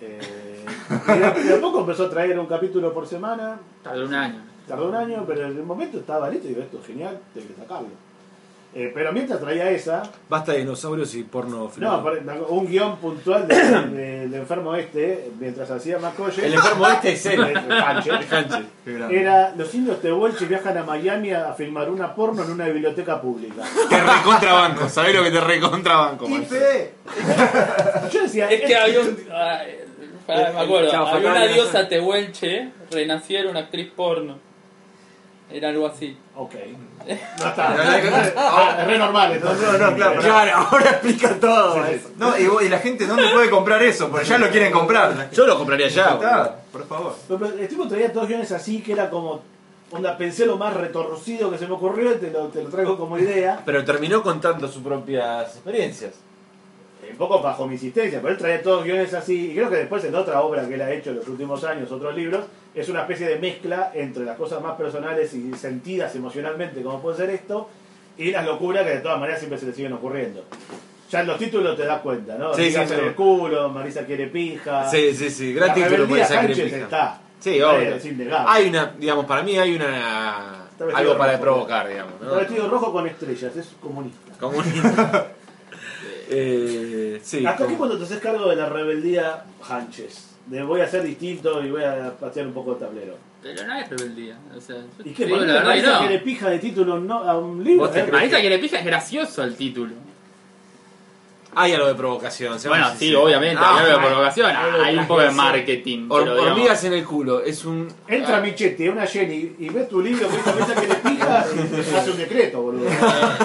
Eh, 0.02 0.66
y 1.08 1.12
de, 1.20 1.44
de 1.50 1.54
a 1.56 1.62
poco 1.62 1.80
empezó 1.82 2.06
a 2.06 2.10
traer 2.10 2.38
un 2.40 2.46
capítulo 2.48 2.94
por 2.94 3.08
semana, 3.08 3.58
Tardó 3.84 4.06
un 4.06 4.14
año. 4.14 4.42
tardó 4.68 4.90
un 4.90 4.96
año, 4.96 5.24
pero 5.28 5.46
en 5.46 5.58
el 5.58 5.64
momento 5.64 5.98
estaba 6.00 6.30
listo 6.30 6.46
y 6.48 6.50
digo, 6.50 6.62
esto 6.62 6.80
es 6.80 6.88
genial, 6.88 7.20
tengo 7.34 7.48
que 7.48 7.54
sacarlo. 7.62 7.88
Eh, 8.76 8.92
pero 8.92 9.14
mientras 9.14 9.40
traía 9.40 9.70
esa, 9.70 10.02
Basta 10.28 10.52
de 10.54 10.58
dinosaurios 10.58 11.14
y 11.14 11.22
porno 11.22 11.58
no, 11.60 11.70
filmado. 11.70 12.48
un 12.50 12.66
guion 12.66 12.98
puntual 12.98 13.48
de- 13.48 13.54
de- 13.56 14.20
del 14.28 14.34
enfermo 14.34 14.74
este, 14.74 15.30
mientras 15.40 15.70
hacía 15.70 16.00
Macoye, 16.00 16.44
El 16.48 16.56
enfermo 16.56 16.88
este 16.88 17.12
es 17.12 17.24
él. 17.28 17.40
era 19.12 19.54
los 19.56 19.72
indios 19.76 20.02
tehuelche 20.02 20.46
viajan 20.46 20.76
a 20.80 20.84
Miami 20.84 21.32
a 21.34 21.54
filmar 21.54 21.88
una 21.92 22.16
porno 22.16 22.44
en 22.44 22.50
una 22.50 22.66
biblioteca 22.66 23.22
pública. 23.22 23.62
Te 23.90 24.02
recontrabanco, 24.02 24.90
¿sabés 24.90 25.14
lo 25.16 25.24
que 25.24 25.30
te 25.30 25.40
recontrabanco. 25.42 26.28
Yo 26.28 28.22
decía, 28.24 28.50
Es 28.50 28.62
que 28.62 28.76
"Esto- 30.28 30.34
había 30.34 30.50
un. 30.50 30.50
ah, 30.50 30.52
pará, 30.52 30.54
me 30.54 30.60
acuerdo. 30.66 30.92
Chao, 30.92 31.08
había 31.08 31.32
una 31.32 31.40
no 31.46 31.54
diosa 31.54 31.88
tehuelche, 31.88 32.70
renació 32.92 33.40
era 33.40 33.50
una 33.50 33.60
actriz 33.62 33.92
porno. 33.96 34.38
Era 35.52 35.70
algo 35.70 35.86
así. 35.86 36.18
Ok. 36.36 36.56
No 37.06 37.14
está. 37.14 37.76
Ah, 38.36 38.78
es 38.80 38.88
re 38.88 38.98
normal. 38.98 39.34
entonces. 39.34 39.68
No, 39.80 39.90
no, 39.90 39.96
claro. 39.96 40.22
Claro, 40.22 40.52
ahora 40.58 40.90
explica 40.92 41.36
todo. 41.40 41.86
eso. 41.86 42.10
No, 42.18 42.38
y, 42.38 42.48
vos- 42.48 42.64
y 42.64 42.70
la 42.70 42.80
gente 42.80 43.06
dónde 43.06 43.28
puede 43.30 43.50
comprar 43.50 43.84
eso, 43.84 44.10
porque 44.10 44.26
ya 44.26 44.38
lo 44.38 44.50
quieren 44.50 44.72
comprar. 44.72 45.30
Yo 45.32 45.46
lo 45.46 45.58
compraría 45.58 45.90
ya. 45.90 46.16
boludo. 46.16 46.28
Está, 46.32 46.56
por 46.72 46.88
favor. 46.88 47.16
Pero, 47.28 47.40
pero 47.40 47.60
el 47.60 47.68
tipo 47.68 47.88
traía 47.88 48.12
todos 48.12 48.28
guiones 48.28 48.52
así 48.52 48.82
que 48.82 48.94
era 48.94 49.10
como. 49.10 49.42
Onda, 49.92 50.18
pensé 50.18 50.48
lo 50.48 50.58
más 50.58 50.74
retorcido 50.74 51.52
que 51.52 51.58
se 51.60 51.68
me 51.68 51.74
ocurrió 51.74 52.14
y 52.14 52.18
te 52.18 52.32
lo, 52.32 52.48
te 52.48 52.64
lo 52.64 52.70
traigo 52.70 52.98
como 52.98 53.20
idea. 53.20 53.62
Pero 53.64 53.86
terminó 53.86 54.24
contando 54.24 54.68
sus 54.68 54.82
propias 54.82 55.52
experiencias. 55.56 56.14
Un 57.14 57.18
poco 57.20 57.42
bajo 57.42 57.66
mi 57.68 57.74
insistencia, 57.76 58.20
pero 58.22 58.34
él 58.34 58.40
traía 58.40 58.62
todos 58.62 58.84
guiones 58.84 59.14
así. 59.14 59.52
Y 59.52 59.56
creo 59.56 59.70
que 59.70 59.78
después 59.78 60.04
en 60.04 60.16
otra 60.16 60.42
obra 60.42 60.68
que 60.68 60.74
él 60.76 60.82
ha 60.82 60.92
hecho 60.92 61.12
en 61.12 61.18
los 61.18 61.28
últimos 61.28 61.64
años, 61.64 61.92
otros 61.92 62.16
libros, 62.16 62.46
es 62.76 62.90
una 62.90 63.02
especie 63.02 63.28
de 63.28 63.38
mezcla 63.40 63.92
entre 63.94 64.26
las 64.26 64.36
cosas 64.38 64.62
más 64.62 64.76
personales 64.76 65.34
y 65.34 65.54
sentidas 65.54 66.16
emocionalmente, 66.16 66.82
como 66.82 67.00
puede 67.02 67.18
ser 67.18 67.30
esto, 67.30 67.70
y 68.18 68.32
las 68.32 68.46
locuras 68.46 68.84
que 68.84 68.90
de 68.96 69.00
todas 69.00 69.20
maneras 69.20 69.40
siempre 69.40 69.60
se 69.60 69.68
le 69.68 69.74
siguen 69.74 69.94
ocurriendo. 69.94 70.44
Ya 71.12 71.22
en 71.22 71.28
los 71.28 71.38
títulos 71.38 71.78
te 71.78 71.86
das 71.86 72.02
cuenta, 72.02 72.36
¿no? 72.38 72.54
Sí, 72.56 72.64
sí, 72.64 72.68
Dígase 72.70 72.96
sí. 72.96 73.02
el 73.06 73.14
culo, 73.14 73.70
Marisa 73.70 74.04
quiere 74.06 74.28
pija. 74.28 74.90
Sí, 74.90 75.14
sí, 75.14 75.30
sí. 75.30 75.54
Gran 75.54 75.68
La 75.70 75.74
título 75.76 76.08
Sánchez 76.26 76.58
crepija. 76.58 76.78
está. 76.78 77.22
Sí, 77.40 77.58
Está 77.58 77.70
obvio. 77.72 77.96
Es 77.96 78.06
innegable. 78.06 78.46
Hay 78.52 78.70
una, 78.70 78.94
digamos, 78.98 79.26
para 79.26 79.44
mí 79.44 79.58
hay 79.58 79.76
una. 79.76 80.66
Está 80.72 80.98
Algo 80.98 81.16
para 81.18 81.34
rojo. 81.34 81.44
provocar, 81.44 81.88
digamos. 81.88 82.14
Está 82.14 82.26
¿no? 82.26 82.36
vestido 82.38 82.68
rojo 82.70 82.92
con 82.92 83.06
estrellas, 83.08 83.56
es 83.56 83.76
comunista. 83.80 84.32
Comunista. 84.40 85.28
eh, 86.30 87.20
sí. 87.24 87.46
Hasta 87.46 87.66
como- 87.66 87.78
cuando 87.78 87.98
te 87.98 88.04
haces 88.06 88.20
cargo 88.20 88.50
de 88.50 88.56
la 88.56 88.68
rebeldía 88.70 89.44
Hanches. 89.68 90.30
De 90.48 90.62
voy 90.64 90.82
a 90.82 90.88
ser 90.88 91.04
distinto 91.04 91.64
y 91.64 91.72
voy 91.72 91.84
a 91.84 92.14
patear 92.20 92.48
un 92.48 92.54
poco 92.54 92.74
el 92.74 92.80
tablero. 92.80 93.16
Pero 93.42 93.66
no 93.66 93.78
es 93.78 93.90
rebeldía. 93.90 94.38
O 94.56 94.60
sea, 94.60 94.76
yo 94.78 94.84
¿Y 95.06 95.12
qué? 95.14 95.26
digo 95.26 95.38
¿Por 95.38 95.48
la 95.48 95.54
qué 95.54 95.68
verdad 95.68 95.74
que 95.76 95.82
no. 95.94 96.00
quiere 96.08 96.20
pija 96.20 96.50
de 96.50 96.60
título 96.60 97.00
no- 97.00 97.20
a 97.24 97.38
un 97.38 97.64
libro? 97.64 97.86
¿Vos 97.86 97.94
te 97.94 98.02
¿Eh? 98.02 98.08
Marisa 98.12 98.40
quiere 98.40 98.60
pija 98.60 98.80
es 98.80 98.86
gracioso 98.86 99.44
el 99.44 99.56
título. 99.56 99.94
Hay 101.56 101.74
algo 101.74 101.88
de 101.88 101.96
provocación. 101.96 102.58
Bueno, 102.68 102.88
sí, 102.98 103.14
obviamente, 103.16 103.60
Ah, 103.64 103.78
hay 103.80 103.86
algo 103.86 104.00
de 104.02 104.08
provocación. 104.08 104.56
Hay 104.56 104.98
un 104.98 105.08
poco 105.08 105.22
de 105.22 105.32
marketing. 105.32 106.08
Pero 106.10 106.24
digamos- 106.36 106.52
hormigas 106.52 106.84
en 106.84 106.94
el 106.94 107.04
culo. 107.04 107.42
Es 107.44 107.66
un. 107.66 107.88
Entra 108.08 108.40
Michetti, 108.40 108.88
una 108.90 109.06
Jenny, 109.08 109.56
y 109.60 109.70
ves 109.70 109.88
tu 109.90 110.02
libro 110.02 110.28
que 110.30 110.36
esta 110.38 110.54
mesa 110.54 110.74
quiere 110.76 110.96
pija 110.96 111.46
y 111.92 111.96
hace 111.96 112.12
un 112.12 112.18
decreto, 112.18 112.62
boludo. 112.62 112.90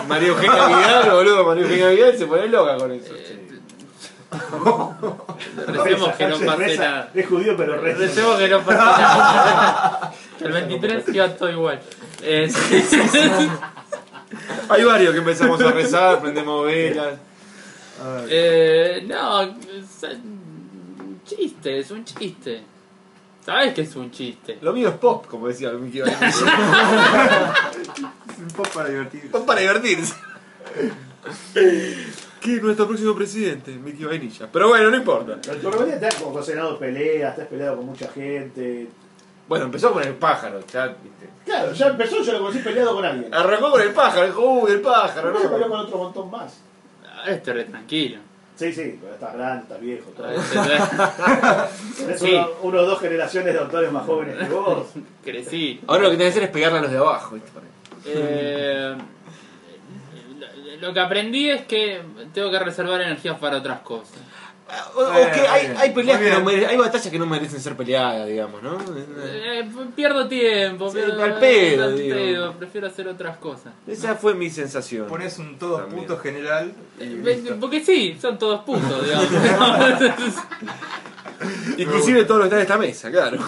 María 0.08 0.28
Eugenia 0.28 0.66
Vidal, 0.66 1.10
boludo. 1.10 1.44
María 1.44 1.62
Eugenia 1.64 1.88
Vidal 1.90 2.18
se 2.18 2.26
pone 2.26 2.48
loca 2.48 2.76
con 2.76 2.92
eso. 2.92 3.14
Recemos 5.66 6.08
que 6.18 6.26
no 6.26 6.38
pase 6.38 6.56
reza, 6.56 6.82
nada. 6.82 7.10
Es 7.14 7.26
judío, 7.26 7.56
pero 7.56 7.80
reza. 7.80 7.98
Recemos 7.98 8.38
que 8.38 8.48
no 8.48 8.60
pase 8.60 8.78
nada. 8.78 10.12
El 10.40 10.52
23 10.52 11.04
queda 11.04 11.34
todo 11.36 11.50
igual. 11.50 11.80
Eh, 12.22 12.48
sí, 12.50 12.80
sí, 12.82 13.00
sí. 13.12 13.48
Hay 14.68 14.84
varios 14.84 15.12
que 15.12 15.18
empezamos 15.18 15.60
a 15.62 15.70
rezar, 15.72 16.20
prendemos 16.20 16.66
velas. 16.66 17.14
Eh, 18.28 19.04
no, 19.06 19.42
es 19.42 20.02
un 20.02 21.20
chiste, 21.24 21.78
es 21.78 21.90
un 21.90 22.04
chiste. 22.04 22.62
¿Sabes 23.44 23.74
que 23.74 23.80
es 23.82 23.96
un 23.96 24.10
chiste? 24.10 24.58
Lo 24.60 24.72
mío 24.72 24.90
es 24.90 24.94
pop, 24.96 25.26
como 25.26 25.48
decía 25.48 25.70
Mickey 25.72 26.02
Vainilla. 26.02 26.28
Un 28.38 28.48
poco 28.48 28.68
para 28.70 28.88
divertirse. 28.90 29.28
pop 29.28 29.46
para 29.46 29.60
divertirse. 29.60 30.14
¿Quién 32.40 32.56
es 32.56 32.62
nuestro 32.62 32.86
próximo 32.86 33.14
presidente? 33.14 33.72
Mickey 33.72 34.04
Vainilla. 34.04 34.48
Pero 34.52 34.68
bueno, 34.68 34.90
no 34.90 34.96
importa. 34.96 35.38
Pero 35.42 35.56
tu 35.58 35.70
rebeldía 35.70 36.08
está 36.08 36.22
como 36.22 36.42
Senado 36.42 36.78
pelea, 36.78 37.30
estás 37.30 37.46
peleado 37.46 37.78
con 37.78 37.86
mucha 37.86 38.08
gente. 38.08 38.88
Bueno, 39.48 39.64
empezó 39.64 39.92
con 39.92 40.02
el 40.02 40.14
pájaro, 40.14 40.60
ya, 40.70 40.88
viste. 40.88 41.30
Claro, 41.46 41.72
ya 41.72 41.86
empezó, 41.86 42.22
yo 42.22 42.32
lo 42.32 42.40
conocí 42.40 42.58
peleado 42.58 42.94
con 42.94 43.04
alguien. 43.04 43.32
Arrancó 43.34 43.70
con 43.70 43.80
el 43.80 43.92
pájaro, 43.92 44.26
dijo, 44.26 44.42
uy, 44.42 44.72
el 44.72 44.82
pájaro, 44.82 45.28
Pero 45.32 45.40
se 45.40 45.48
peleó 45.48 45.68
¿no? 45.68 45.72
con 45.74 45.80
otro 45.80 45.98
montón 45.98 46.30
más. 46.30 46.58
Ah, 47.24 47.30
Este 47.30 47.52
re 47.52 47.64
tranquilo. 47.64 48.18
Sí, 48.56 48.72
sí, 48.72 48.98
pero 49.00 49.14
estás 49.14 49.34
grande, 49.34 49.62
estás 49.62 49.80
viejo. 49.80 50.10
todo. 50.10 50.26
Tenés 51.98 52.20
Sí. 52.20 52.32
uno, 52.34 52.48
uno 52.62 52.80
o 52.80 52.86
dos 52.86 53.00
generaciones 53.00 53.52
de 53.54 53.60
autores 53.60 53.92
más 53.92 54.04
jóvenes 54.04 54.36
que 54.36 54.52
vos. 54.54 54.86
Crecí. 55.24 55.80
Ahora 55.86 56.04
lo 56.04 56.10
que 56.10 56.16
tenés 56.16 56.32
que 56.34 56.38
hacer 56.40 56.48
es 56.48 56.52
pegarle 56.54 56.78
a 56.78 56.82
los 56.82 56.90
de 56.90 56.98
abajo, 56.98 57.34
viste. 57.36 57.50
Eh, 58.06 58.96
lo 60.80 60.92
que 60.92 61.00
aprendí 61.00 61.50
es 61.50 61.62
que 61.66 62.00
tengo 62.32 62.50
que 62.50 62.58
reservar 62.58 63.00
energías 63.02 63.38
para 63.38 63.58
otras 63.58 63.80
cosas. 63.80 64.18
O, 64.94 65.00
o 65.00 65.14
Eh, 65.16 65.30
que 65.32 65.40
hay, 65.40 65.90
peleas 65.94 66.20
que 66.20 66.30
no 66.30 66.44
merecen, 66.44 66.68
hay 66.70 66.76
batallas 66.76 67.08
que 67.10 67.18
no 67.18 67.24
merecen 67.26 67.58
ser 67.60 67.74
peleadas, 67.74 68.26
digamos, 68.28 68.62
¿no? 68.62 68.78
Eh, 69.24 69.66
pierdo 69.96 70.28
tiempo, 70.28 70.90
Sí, 70.90 70.98
pierdo, 70.98 71.22
al 71.22 71.38
pedo, 71.38 71.90
digo. 71.92 72.14
pedo, 72.16 72.52
prefiero 72.54 72.86
hacer 72.88 73.08
otras 73.08 73.38
cosas. 73.38 73.72
Esa 73.86 74.14
fue 74.14 74.34
mi 74.34 74.50
sensación. 74.50 75.06
Pones 75.06 75.38
un 75.38 75.58
todo 75.58 75.78
También. 75.78 76.00
punto 76.06 76.18
general 76.18 76.72
y 77.00 77.02
Eh. 77.04 77.56
Porque 77.58 77.82
sí, 77.82 78.18
son 78.20 78.38
todos 78.38 78.60
puntos, 78.64 79.04
digamos. 79.04 79.28
Inclusive 81.78 82.24
todo 82.24 82.38
lo 82.38 82.42
que 82.44 82.48
está 82.48 82.56
en 82.56 82.62
esta 82.62 82.76
mesa, 82.78 83.10
claro. 83.10 83.38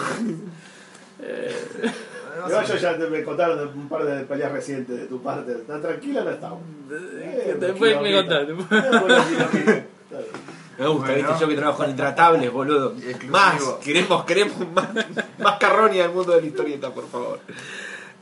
Igual 2.47 2.65
yo 2.65 2.75
ya 2.77 2.97
te- 2.97 3.07
me 3.07 3.23
contaron 3.23 3.57
de 3.59 3.65
un 3.65 3.87
par 3.87 4.03
de 4.03 4.23
peleas 4.23 4.51
recientes 4.51 4.97
de 4.97 5.05
tu 5.05 5.21
parte. 5.21 5.53
¿Tan 5.67 5.81
tranquila 5.81 6.23
no 6.23 6.31
estamos? 6.31 6.61
Eh, 6.91 7.55
Después 7.59 8.01
me 8.01 8.13
contaste. 8.15 9.85
Me 10.81 10.87
gusta, 10.87 11.11
Bueno. 11.11 11.27
viste, 11.29 11.41
yo 11.41 11.47
que 11.49 11.55
trabajo 11.55 11.83
en 11.83 11.89
intratables, 11.91 12.51
boludo. 12.51 12.93
Exclusivo. 12.97 13.31
Más, 13.31 13.61
queremos, 13.83 14.25
queremos 14.25 14.55
más, 14.73 14.89
más 15.39 15.57
carroña 15.59 16.01
del 16.03 16.11
mundo 16.11 16.31
de 16.33 16.41
la 16.41 16.47
historieta, 16.47 16.91
por 16.93 17.07
favor. 17.07 17.39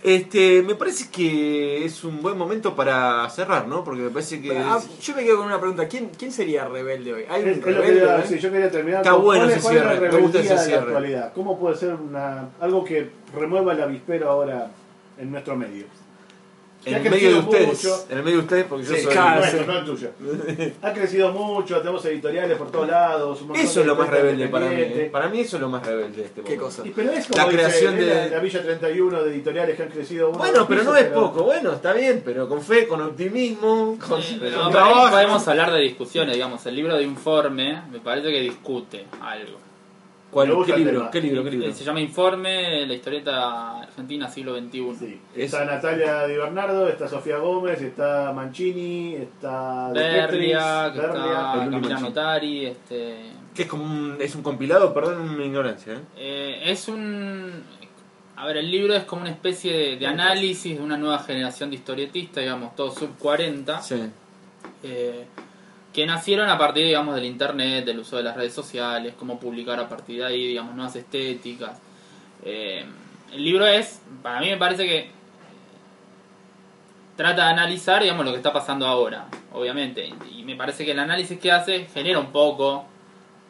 Este, 0.03 0.61
me 0.61 0.75
parece 0.75 1.09
que 1.09 1.83
es 1.85 2.03
un 2.03 2.21
buen 2.21 2.37
momento 2.37 2.73
para 2.75 3.29
cerrar, 3.29 3.67
¿no? 3.67 3.83
Porque 3.83 4.01
me 4.01 4.09
parece 4.09 4.41
que... 4.41 4.57
Ah, 4.57 4.79
yo 5.01 5.15
me 5.15 5.23
quedo 5.23 5.37
con 5.37 5.45
una 5.47 5.59
pregunta. 5.59 5.87
¿Quién, 5.87 6.09
quién 6.17 6.31
sería 6.31 6.65
rebelde 6.67 7.13
hoy? 7.13 7.23
¿Hay 7.29 7.41
Es- 7.41 7.57
un 7.57 7.69
es 7.69 7.75
rebelde? 7.77 8.17
decir, 8.17 8.39
yo 8.39 8.51
quería 8.51 8.71
terminar 8.71 9.01
Está 9.01 9.11
con 9.11 9.23
bueno 9.23 9.45
ese 9.45 9.57
es- 9.59 9.63
es 9.65 9.69
cierre, 9.71 9.99
me 10.11 10.17
gusta 10.19 10.39
ese 10.39 10.57
cierre. 10.57 10.83
actualidad. 10.85 11.33
¿Cómo 11.33 11.59
puede 11.59 11.75
ser 11.77 11.93
una, 11.95 12.49
algo 12.61 12.83
que 12.83 13.09
remueva 13.33 13.73
el 13.73 13.81
avispero 13.83 14.29
ahora 14.29 14.69
en 15.17 15.31
nuestro 15.31 15.55
medio? 15.57 15.85
En 16.85 16.93
el 16.95 17.09
medio 17.11 17.29
de 17.33 17.39
ustedes, 17.39 17.67
mucho. 17.67 18.05
en 18.09 18.17
el 18.17 18.23
medio 18.23 18.37
de 18.37 18.43
ustedes, 18.43 18.65
porque 18.65 18.85
yo 18.85 18.95
Sí, 18.95 19.01
soy... 19.01 19.11
claro. 19.11 19.39
nuestro, 19.41 19.59
sí. 19.59 19.65
no 19.67 19.77
el 19.79 19.85
tuyo. 19.85 20.09
Ha 20.81 20.93
crecido 20.93 21.31
mucho, 21.33 21.77
tenemos 21.79 22.05
editoriales 22.05 22.57
por 22.57 22.71
todos 22.71 22.87
lados. 22.87 23.39
Eso 23.55 23.81
es 23.81 23.85
lo 23.85 23.95
más 23.95 24.09
rebelde 24.09 24.47
para 24.47 24.67
mí. 24.67 24.75
¿eh? 24.77 25.09
Para 25.11 25.27
mí 25.29 25.41
eso 25.41 25.57
es 25.57 25.61
lo 25.61 25.69
más 25.69 25.85
rebelde 25.85 26.17
de 26.17 26.23
este 26.27 26.41
¿Qué 26.41 26.55
momento. 26.57 26.65
cosa? 26.65 26.87
Y 26.87 26.91
pero 26.91 27.11
es 27.11 27.27
como 27.27 27.37
La 27.37 27.43
dice, 27.45 27.57
creación 27.57 27.93
es 27.99 28.05
de- 28.05 28.15
la, 28.15 28.27
la 28.27 28.39
Villa 28.39 28.61
31 28.63 29.23
de 29.23 29.31
editoriales 29.31 29.75
que 29.75 29.83
han 29.83 29.89
crecido. 29.89 30.31
Bueno, 30.31 30.65
pero 30.67 30.83
no 30.83 30.91
pisos, 30.93 31.05
es 31.05 31.13
poco. 31.13 31.43
Bueno, 31.43 31.73
está 31.73 31.93
bien, 31.93 32.21
pero 32.23 32.47
con 32.47 32.61
fe, 32.61 32.87
con 32.87 33.01
optimismo, 33.01 33.97
con, 34.07 34.21
Sí, 34.23 34.31
con 34.37 34.39
pero 34.49 34.69
trabajo. 34.69 35.09
podemos 35.11 35.47
hablar 35.47 35.71
de 35.73 35.81
discusiones, 35.81 36.33
digamos. 36.35 36.65
El 36.65 36.75
libro 36.75 36.95
de 36.95 37.03
informe 37.03 37.81
me 37.91 37.99
parece 37.99 38.31
que 38.31 38.39
discute 38.41 39.05
algo. 39.21 39.57
¿Cuál- 40.31 40.47
¿Qué 40.65 40.77
libro? 40.77 41.09
¿Qué 41.11 41.21
libro? 41.21 41.43
¿Qué 41.43 41.51
libro? 41.51 41.73
Se 41.73 41.83
llama 41.83 42.01
Informe, 42.01 42.85
la 42.85 42.93
historieta 42.93 43.79
argentina 43.81 44.29
siglo 44.29 44.55
XXI. 44.59 44.95
Sí. 44.99 45.19
Es- 45.35 45.45
Está 45.53 45.65
Natalia 45.65 46.25
Di 46.27 46.35
Bernardo, 46.37 46.87
está 46.87 47.07
Sofía 47.07 47.37
Gómez, 47.37 47.81
está 47.81 48.31
Mancini, 48.31 49.15
está 49.15 49.89
Petris, 49.93 50.29
Berlia. 50.31 50.87
está 50.87 51.63
el 51.65 51.71
Camila. 51.71 51.99
Notari, 51.99 52.65
este... 52.67 53.17
Que 53.55 53.63
es 53.63 53.67
como 53.67 53.83
un, 53.83 54.17
es 54.19 54.35
un 54.35 54.43
compilado, 54.43 54.93
perdón 54.93 55.35
mi 55.37 55.45
ignorancia. 55.45 55.93
¿eh? 55.93 55.99
Eh, 56.17 56.61
es 56.71 56.87
un... 56.87 57.63
A 58.35 58.45
ver, 58.45 58.57
el 58.57 58.71
libro 58.71 58.93
es 58.93 59.03
como 59.03 59.23
una 59.23 59.31
especie 59.31 59.73
de, 59.73 59.97
de 59.97 60.07
análisis 60.07 60.77
de 60.77 60.83
una 60.83 60.95
nueva 60.95 61.19
generación 61.19 61.71
de 61.71 61.75
historietistas, 61.77 62.43
digamos, 62.43 62.73
todos 62.75 62.95
sub 62.95 63.17
40, 63.17 63.81
Sí. 63.81 63.95
eh, 64.83 65.25
que 65.93 66.05
nacieron 66.05 66.49
a 66.49 66.57
partir, 66.57 66.85
digamos, 66.85 67.15
del 67.15 67.25
internet, 67.25 67.85
del 67.85 67.99
uso 67.99 68.17
de 68.17 68.23
las 68.23 68.35
redes 68.35 68.53
sociales, 68.53 69.13
cómo 69.17 69.39
publicar 69.39 69.79
a 69.79 69.89
partir 69.89 70.19
de 70.19 70.25
ahí, 70.25 70.47
digamos, 70.47 70.75
nuevas 70.75 70.95
estéticas. 70.95 71.77
Eh, 72.45 72.85
el 73.33 73.43
libro 73.43 73.65
es, 73.65 74.01
para 74.21 74.39
mí 74.39 74.49
me 74.49 74.57
parece 74.57 74.85
que 74.85 75.09
trata 77.15 77.45
de 77.45 77.51
analizar, 77.51 78.01
digamos, 78.01 78.25
lo 78.25 78.31
que 78.31 78.37
está 78.37 78.53
pasando 78.53 78.85
ahora, 78.87 79.27
obviamente. 79.53 80.09
Y 80.31 80.43
me 80.43 80.55
parece 80.55 80.85
que 80.85 80.91
el 80.91 80.99
análisis 80.99 81.37
que 81.39 81.51
hace 81.51 81.85
genera 81.93 82.19
un 82.19 82.31
poco 82.31 82.85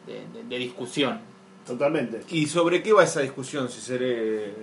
de, 0.06 0.14
de- 0.38 0.44
de 0.48 0.58
discusión. 0.58 1.20
Totalmente. 1.66 2.22
¿Y 2.30 2.46
sobre 2.46 2.82
qué 2.82 2.92
va 2.92 3.04
esa 3.04 3.20
discusión? 3.20 3.68
Si 3.68 3.80
seré. 3.80 4.54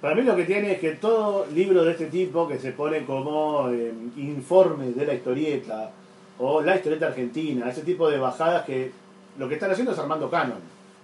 Para 0.00 0.14
mí 0.14 0.22
lo 0.22 0.34
que 0.34 0.44
tiene 0.44 0.72
es 0.72 0.80
que 0.80 0.92
todo 0.92 1.46
libro 1.54 1.84
de 1.84 1.92
este 1.92 2.06
tipo 2.06 2.48
que 2.48 2.58
se 2.58 2.72
pone 2.72 3.04
como 3.04 3.68
eh, 3.70 3.92
informe 4.16 4.86
de 4.92 5.06
la 5.06 5.14
historieta 5.14 5.90
o 6.38 6.60
la 6.62 6.76
historieta 6.76 7.06
argentina, 7.08 7.68
ese 7.70 7.82
tipo 7.82 8.08
de 8.10 8.18
bajadas 8.18 8.64
que 8.64 8.92
lo 9.38 9.48
que 9.48 9.54
están 9.54 9.70
haciendo 9.70 9.92
es 9.92 9.98
armando 9.98 10.30
canon. 10.30 10.58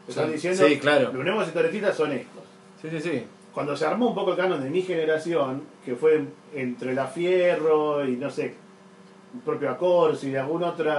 Están 0.09 0.27
Sí, 0.27 0.33
diciendo, 0.33 0.67
sí, 0.67 0.79
claro. 0.79 1.13
los 1.13 1.25
nuevos 1.25 1.47
historietistas 1.47 1.97
son 1.97 2.13
estos. 2.13 2.43
Sí, 2.81 2.89
sí, 2.91 3.01
sí. 3.01 3.25
Cuando 3.53 3.77
se 3.77 3.87
armó 3.87 4.09
un 4.09 4.15
poco 4.15 4.33
el 4.33 4.37
canon 4.37 4.63
de 4.63 4.69
mi 4.71 4.83
generación, 4.83 5.63
que 5.85 5.95
fue 5.95 6.25
entre 6.55 6.95
la 6.95 7.07
Fierro 7.07 8.05
y 8.05 8.17
no 8.17 8.29
sé, 8.31 8.47
el 9.35 9.41
propio 9.45 9.71
Acors 9.71 10.25
y 10.25 10.31
de 10.31 10.39
algún 10.41 10.63
otro 10.65 10.93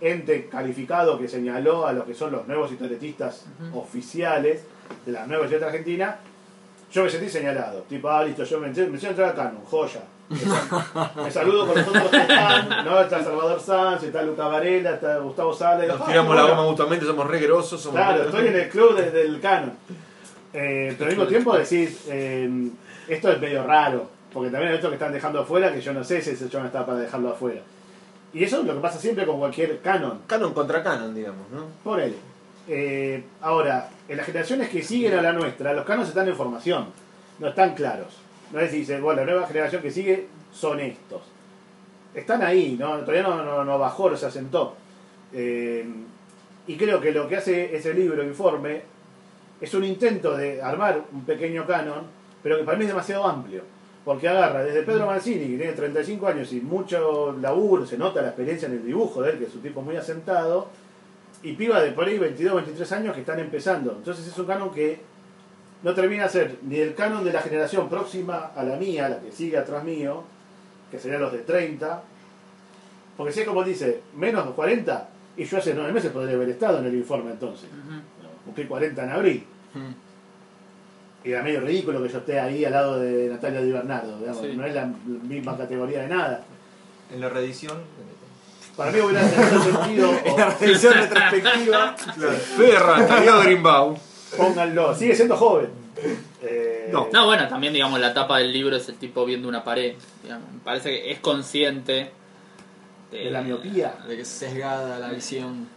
ente 0.00 0.46
calificado 0.46 1.18
que 1.18 1.28
señaló 1.28 1.86
a 1.86 1.92
los 1.92 2.04
que 2.04 2.14
son 2.14 2.32
los 2.32 2.46
nuevos 2.48 2.72
historietistas 2.72 3.44
oficiales 3.74 4.62
de 5.04 5.12
la 5.12 5.26
nueva 5.26 5.44
historieta 5.44 5.66
argentina, 5.70 6.16
yo 6.90 7.04
me 7.04 7.10
sentí 7.10 7.28
señalado. 7.28 7.82
Tipo, 7.82 8.08
ah, 8.08 8.24
listo, 8.24 8.44
yo 8.44 8.58
me, 8.58 8.68
me 8.68 8.98
entrar 8.98 9.20
al 9.30 9.34
canon, 9.36 9.62
joya. 9.64 10.02
Me 10.30 11.30
saludo 11.30 11.66
con 11.66 11.76
los 11.76 11.88
otros 11.88 12.08
que 12.10 12.16
están, 12.18 12.68
¿no? 12.84 13.00
Está 13.00 13.22
Salvador 13.22 13.60
Sanz, 13.60 14.04
está 14.04 14.22
Luca 14.22 14.46
Varela, 14.46 14.92
está 14.92 15.18
Gustavo 15.18 15.52
Sala. 15.52 15.84
Nos 15.86 16.06
tiramos 16.06 16.36
la 16.36 16.42
goma 16.42 16.62
mutuamente, 16.62 17.04
somos 17.04 17.26
re 17.26 17.40
grosos, 17.40 17.80
somos 17.80 18.00
Claro, 18.00 18.22
estoy 18.22 18.46
en 18.46 18.56
el 18.56 18.68
club 18.68 18.96
desde 18.96 19.22
el 19.22 19.40
canon. 19.40 19.72
Eh, 20.52 20.94
pero 20.96 21.10
al 21.10 21.16
mismo 21.16 21.26
tiempo 21.28 21.56
decís, 21.56 22.04
eh, 22.08 22.70
esto 23.08 23.30
es 23.32 23.40
medio 23.40 23.64
raro, 23.64 24.08
porque 24.32 24.50
también 24.50 24.70
hay 24.70 24.78
otros 24.78 24.90
que 24.90 24.96
están 24.96 25.12
dejando 25.12 25.40
afuera 25.40 25.72
que 25.72 25.80
yo 25.80 25.92
no 25.92 26.04
sé 26.04 26.22
si 26.22 26.30
ese 26.30 26.48
no 26.58 26.66
está 26.66 26.86
para 26.86 26.98
dejarlo 26.98 27.30
afuera. 27.30 27.62
Y 28.32 28.44
eso 28.44 28.60
es 28.60 28.66
lo 28.66 28.74
que 28.74 28.80
pasa 28.80 29.00
siempre 29.00 29.26
con 29.26 29.40
cualquier 29.40 29.80
canon, 29.80 30.20
Canon 30.28 30.54
contra 30.54 30.82
canon, 30.84 31.12
digamos, 31.12 31.50
¿no? 31.50 31.64
por 31.82 31.98
él. 31.98 32.14
Eh, 32.68 33.24
ahora, 33.42 33.88
en 34.08 34.16
las 34.16 34.26
generaciones 34.26 34.68
que 34.68 34.82
siguen 34.84 35.14
a 35.14 35.22
la 35.22 35.32
nuestra, 35.32 35.72
los 35.72 35.84
canons 35.84 36.08
están 36.08 36.28
en 36.28 36.36
formación, 36.36 36.86
no 37.40 37.48
están 37.48 37.74
claros. 37.74 38.06
No 38.52 38.60
es 38.60 38.72
decir, 38.72 39.00
bueno, 39.00 39.20
la 39.24 39.32
nueva 39.32 39.46
generación 39.46 39.82
que 39.82 39.90
sigue 39.90 40.26
son 40.52 40.80
estos. 40.80 41.22
Están 42.14 42.42
ahí, 42.42 42.76
¿no? 42.78 42.98
todavía 42.98 43.22
no, 43.22 43.44
no, 43.44 43.64
no 43.64 43.78
bajó, 43.78 44.10
no 44.10 44.16
se 44.16 44.26
asentó. 44.26 44.74
Eh, 45.32 45.86
y 46.66 46.76
creo 46.76 47.00
que 47.00 47.12
lo 47.12 47.28
que 47.28 47.36
hace 47.36 47.74
ese 47.74 47.94
libro, 47.94 48.22
informe, 48.24 48.82
es 49.60 49.74
un 49.74 49.84
intento 49.84 50.36
de 50.36 50.60
armar 50.62 51.02
un 51.12 51.24
pequeño 51.24 51.66
canon, 51.66 52.04
pero 52.42 52.58
que 52.58 52.64
para 52.64 52.76
mí 52.76 52.84
es 52.84 52.90
demasiado 52.90 53.24
amplio. 53.24 53.62
Porque 54.04 54.28
agarra 54.28 54.64
desde 54.64 54.82
Pedro 54.82 55.06
Mancini, 55.06 55.46
que 55.46 55.56
tiene 55.58 55.72
35 55.72 56.26
años 56.26 56.52
y 56.52 56.60
mucho 56.60 57.36
laburo, 57.40 57.86
se 57.86 57.98
nota 57.98 58.22
la 58.22 58.28
experiencia 58.28 58.66
en 58.66 58.74
el 58.74 58.86
dibujo 58.86 59.22
de 59.22 59.32
él, 59.32 59.38
que 59.38 59.44
es 59.44 59.54
un 59.54 59.62
tipo 59.62 59.82
muy 59.82 59.96
asentado, 59.96 60.68
y 61.42 61.52
piba 61.52 61.80
de 61.80 61.92
por 61.92 62.06
ahí 62.06 62.18
22, 62.18 62.54
23 62.54 62.92
años 62.92 63.14
que 63.14 63.20
están 63.20 63.38
empezando. 63.38 63.92
Entonces 63.92 64.26
es 64.26 64.38
un 64.38 64.46
canon 64.46 64.72
que 64.72 65.00
no 65.82 65.94
termina 65.94 66.24
de 66.24 66.28
ser 66.30 66.58
ni 66.62 66.76
el 66.76 66.94
canon 66.94 67.24
de 67.24 67.32
la 67.32 67.40
generación 67.40 67.88
próxima 67.88 68.50
a 68.54 68.62
la 68.62 68.76
mía, 68.76 69.08
la 69.08 69.18
que 69.20 69.32
sigue 69.32 69.56
atrás 69.56 69.82
mío, 69.84 70.22
que 70.90 70.98
serían 70.98 71.22
los 71.22 71.32
de 71.32 71.38
30, 71.38 72.02
porque 73.16 73.32
si 73.32 73.40
es 73.40 73.46
como 73.46 73.62
dice, 73.64 74.02
menos 74.16 74.46
de 74.46 74.52
40, 74.52 75.08
y 75.36 75.44
yo 75.44 75.58
hace 75.58 75.74
9 75.74 75.92
meses 75.92 76.10
podría 76.10 76.34
haber 76.36 76.50
estado 76.50 76.78
en 76.80 76.86
el 76.86 76.94
informe 76.94 77.30
entonces. 77.32 77.68
Cumplí 78.44 78.66
40 78.66 79.04
en 79.04 79.10
abril. 79.10 79.46
Y 81.22 81.30
era 81.32 81.42
medio 81.42 81.60
ridículo 81.60 82.02
que 82.02 82.08
yo 82.08 82.18
esté 82.18 82.40
ahí 82.40 82.64
al 82.64 82.72
lado 82.72 82.98
de 82.98 83.28
Natalia 83.28 83.60
Di 83.60 83.70
Bernardo, 83.72 84.18
digamos, 84.18 84.40
Sí. 84.42 84.54
no 84.56 84.64
es 84.64 84.74
la 84.74 84.86
misma 84.86 85.56
categoría 85.56 86.02
de 86.02 86.08
nada. 86.08 86.42
En 87.12 87.20
la 87.20 87.28
reedición. 87.28 87.76
Para 88.76 88.90
mí 88.90 89.00
hubiera 89.00 89.28
tenido 89.28 89.62
sentido, 89.62 90.10
En 90.24 90.36
la 90.36 90.50
revisión 90.54 90.94
retrospectiva. 90.94 91.96
Perra, 92.56 93.42
Greenbaum. 93.44 93.96
Pónganlo, 94.36 94.94
sigue 94.94 95.14
siendo 95.14 95.36
joven. 95.36 95.68
Eh, 96.42 96.88
No. 96.92 97.08
No, 97.12 97.26
bueno, 97.26 97.46
también, 97.48 97.72
digamos, 97.72 98.00
la 98.00 98.12
tapa 98.14 98.38
del 98.38 98.52
libro 98.52 98.76
es 98.76 98.88
el 98.88 98.96
tipo 98.96 99.24
viendo 99.24 99.48
una 99.48 99.62
pared. 99.62 99.94
digamos. 100.22 100.50
Me 100.52 100.60
parece 100.60 100.90
que 100.90 101.10
es 101.12 101.20
consciente 101.20 102.10
de 103.10 103.30
la 103.30 103.42
miopía. 103.42 103.94
De 104.08 104.16
que 104.16 104.22
es 104.22 104.28
sesgada 104.28 104.98
la 104.98 105.08
visión. 105.10 105.68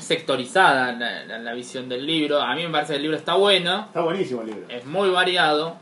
sectorizada 0.00 0.92
la, 0.92 1.24
la- 1.24 1.38
la 1.38 1.52
visión 1.52 1.88
del 1.88 2.06
libro. 2.06 2.40
A 2.40 2.54
mí 2.54 2.62
me 2.64 2.70
parece 2.70 2.92
que 2.94 2.96
el 2.96 3.02
libro 3.02 3.16
está 3.18 3.34
bueno, 3.34 3.84
Está 3.86 4.00
buenísimo 4.00 4.40
el 4.42 4.46
libro. 4.48 4.64
es 4.68 4.84
muy 4.86 5.10
variado. 5.10 5.76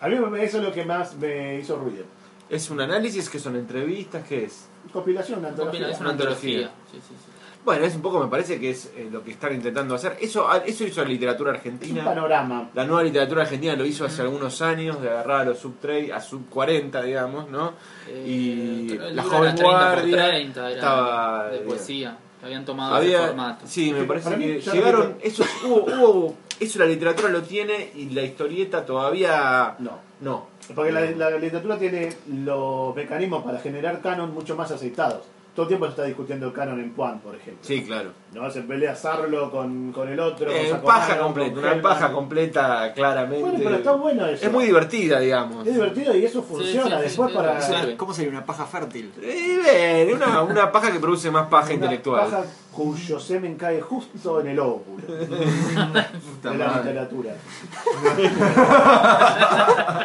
A 0.00 0.08
mí 0.08 0.16
me- 0.16 0.42
eso 0.44 0.58
es 0.58 0.64
lo 0.64 0.72
que 0.72 0.84
más 0.84 1.14
me 1.16 1.58
hizo 1.58 1.76
ruido. 1.76 2.04
¿Es 2.48 2.70
un 2.70 2.80
análisis? 2.80 3.28
que 3.28 3.38
son 3.38 3.56
entrevistas? 3.56 4.24
¿Qué 4.28 4.44
es? 4.44 4.66
Compilación, 4.92 5.38
una 5.40 5.48
antología. 5.48 5.88
Es 5.90 6.00
una 6.00 6.10
antología. 6.10 6.66
antología. 6.66 6.70
Sí, 6.92 6.98
sí, 7.08 7.14
sí. 7.24 7.31
Bueno, 7.64 7.84
es 7.84 7.94
un 7.94 8.02
poco, 8.02 8.18
me 8.20 8.26
parece 8.28 8.58
que 8.58 8.70
es 8.70 8.86
eh, 8.96 9.08
lo 9.10 9.22
que 9.22 9.30
están 9.30 9.54
intentando 9.54 9.94
hacer. 9.94 10.16
Eso, 10.20 10.48
ah, 10.48 10.62
eso 10.66 10.82
hizo 10.84 11.02
la 11.02 11.08
literatura 11.08 11.52
Es 11.52 11.64
un 11.64 11.72
argentina. 11.72 12.04
panorama. 12.04 12.70
La 12.74 12.84
nueva 12.84 13.04
literatura 13.04 13.42
argentina 13.42 13.76
lo 13.76 13.84
hizo 13.84 14.04
hace 14.04 14.22
algunos 14.22 14.60
años, 14.62 15.00
de 15.00 15.08
agarrar 15.10 15.42
a 15.42 15.44
los 15.44 15.58
sub 15.58 15.78
30, 15.80 16.16
a 16.16 16.20
sub 16.20 16.48
40, 16.48 17.00
digamos, 17.02 17.48
¿no? 17.50 17.74
Eh, 18.08 18.24
y 18.26 18.92
el 18.92 19.14
la 19.14 19.22
joven 19.22 19.42
era 19.42 19.54
30 19.54 19.62
por 19.62 19.70
guardia 19.72 20.26
30, 20.28 20.60
era 20.60 20.70
estaba 20.74 21.48
de 21.50 21.56
eh, 21.58 21.60
poesía. 21.60 22.16
que 22.40 22.46
Habían 22.46 22.64
tomado 22.64 22.96
ese 23.00 23.06
había, 23.16 23.26
formato. 23.28 23.66
sí, 23.68 23.92
me 23.92 24.04
parece 24.04 24.36
mí, 24.36 24.44
que 24.44 24.60
llegaron, 24.72 25.16
eso 25.22 25.44
hubo, 25.64 25.84
hubo, 25.84 26.36
eso 26.58 26.78
la 26.80 26.86
literatura 26.86 27.28
lo 27.28 27.42
tiene 27.42 27.92
y 27.94 28.10
la 28.10 28.22
historieta 28.22 28.84
todavía 28.84 29.76
No. 29.78 29.98
no. 30.20 30.50
Porque 30.74 30.90
la, 30.90 31.02
la 31.02 31.30
literatura 31.38 31.78
tiene 31.78 32.12
los 32.28 32.94
mecanismos 32.96 33.44
para 33.44 33.58
generar 33.60 34.00
canon 34.00 34.34
mucho 34.34 34.56
más 34.56 34.70
aceitados. 34.72 35.22
Todo 35.54 35.64
el 35.64 35.68
tiempo 35.68 35.86
se 35.86 35.90
está 35.90 36.04
discutiendo 36.04 36.46
el 36.46 36.52
canon 36.52 36.80
en 36.80 36.94
Juan, 36.94 37.20
por 37.20 37.34
ejemplo. 37.34 37.62
Sí, 37.62 37.82
claro. 37.84 38.12
¿No? 38.32 38.50
Se 38.50 38.62
pelea 38.62 38.94
Sarlo 38.94 39.50
con, 39.50 39.92
con 39.92 40.08
el 40.08 40.18
otro. 40.18 40.46
con 40.46 40.56
Eh, 40.56 40.74
paja 40.84 41.16
con 41.18 41.26
completa, 41.34 41.58
una 41.58 41.82
paja 41.82 42.12
completa 42.12 42.92
claramente. 42.94 43.40
Bueno, 43.42 43.58
pero 43.62 43.76
está 43.76 43.92
bueno 43.92 44.26
eso. 44.26 44.46
Es 44.46 44.52
muy 44.52 44.64
divertida, 44.64 45.20
digamos. 45.20 45.66
Es 45.66 45.74
divertido 45.74 46.16
y 46.16 46.24
eso 46.24 46.42
funciona. 46.42 46.96
sí, 46.98 47.02
Después 47.04 47.30
sí, 47.30 47.36
para. 47.36 47.52
una- 47.84 47.96
¿Cómo 47.96 48.14
sería 48.14 48.30
una 48.30 48.44
paja 48.46 48.64
fértil? 48.66 49.12
Eh, 49.22 50.06
bien, 50.06 50.16
una, 50.16 50.42
una 50.42 50.72
paja 50.72 50.90
que 50.92 50.98
produce 50.98 51.30
más 51.30 51.48
paja 51.48 51.66
Una 51.66 51.74
intelectual. 51.74 52.24
paja 52.30 52.44
cuyo 52.72 53.20
semen 53.20 53.56
cae 53.56 53.82
justo 53.82 54.40
en 54.40 54.48
el 54.48 54.58
óvulo 54.58 55.06
de 55.06 56.56
la 56.56 56.76
literatura. 56.78 57.34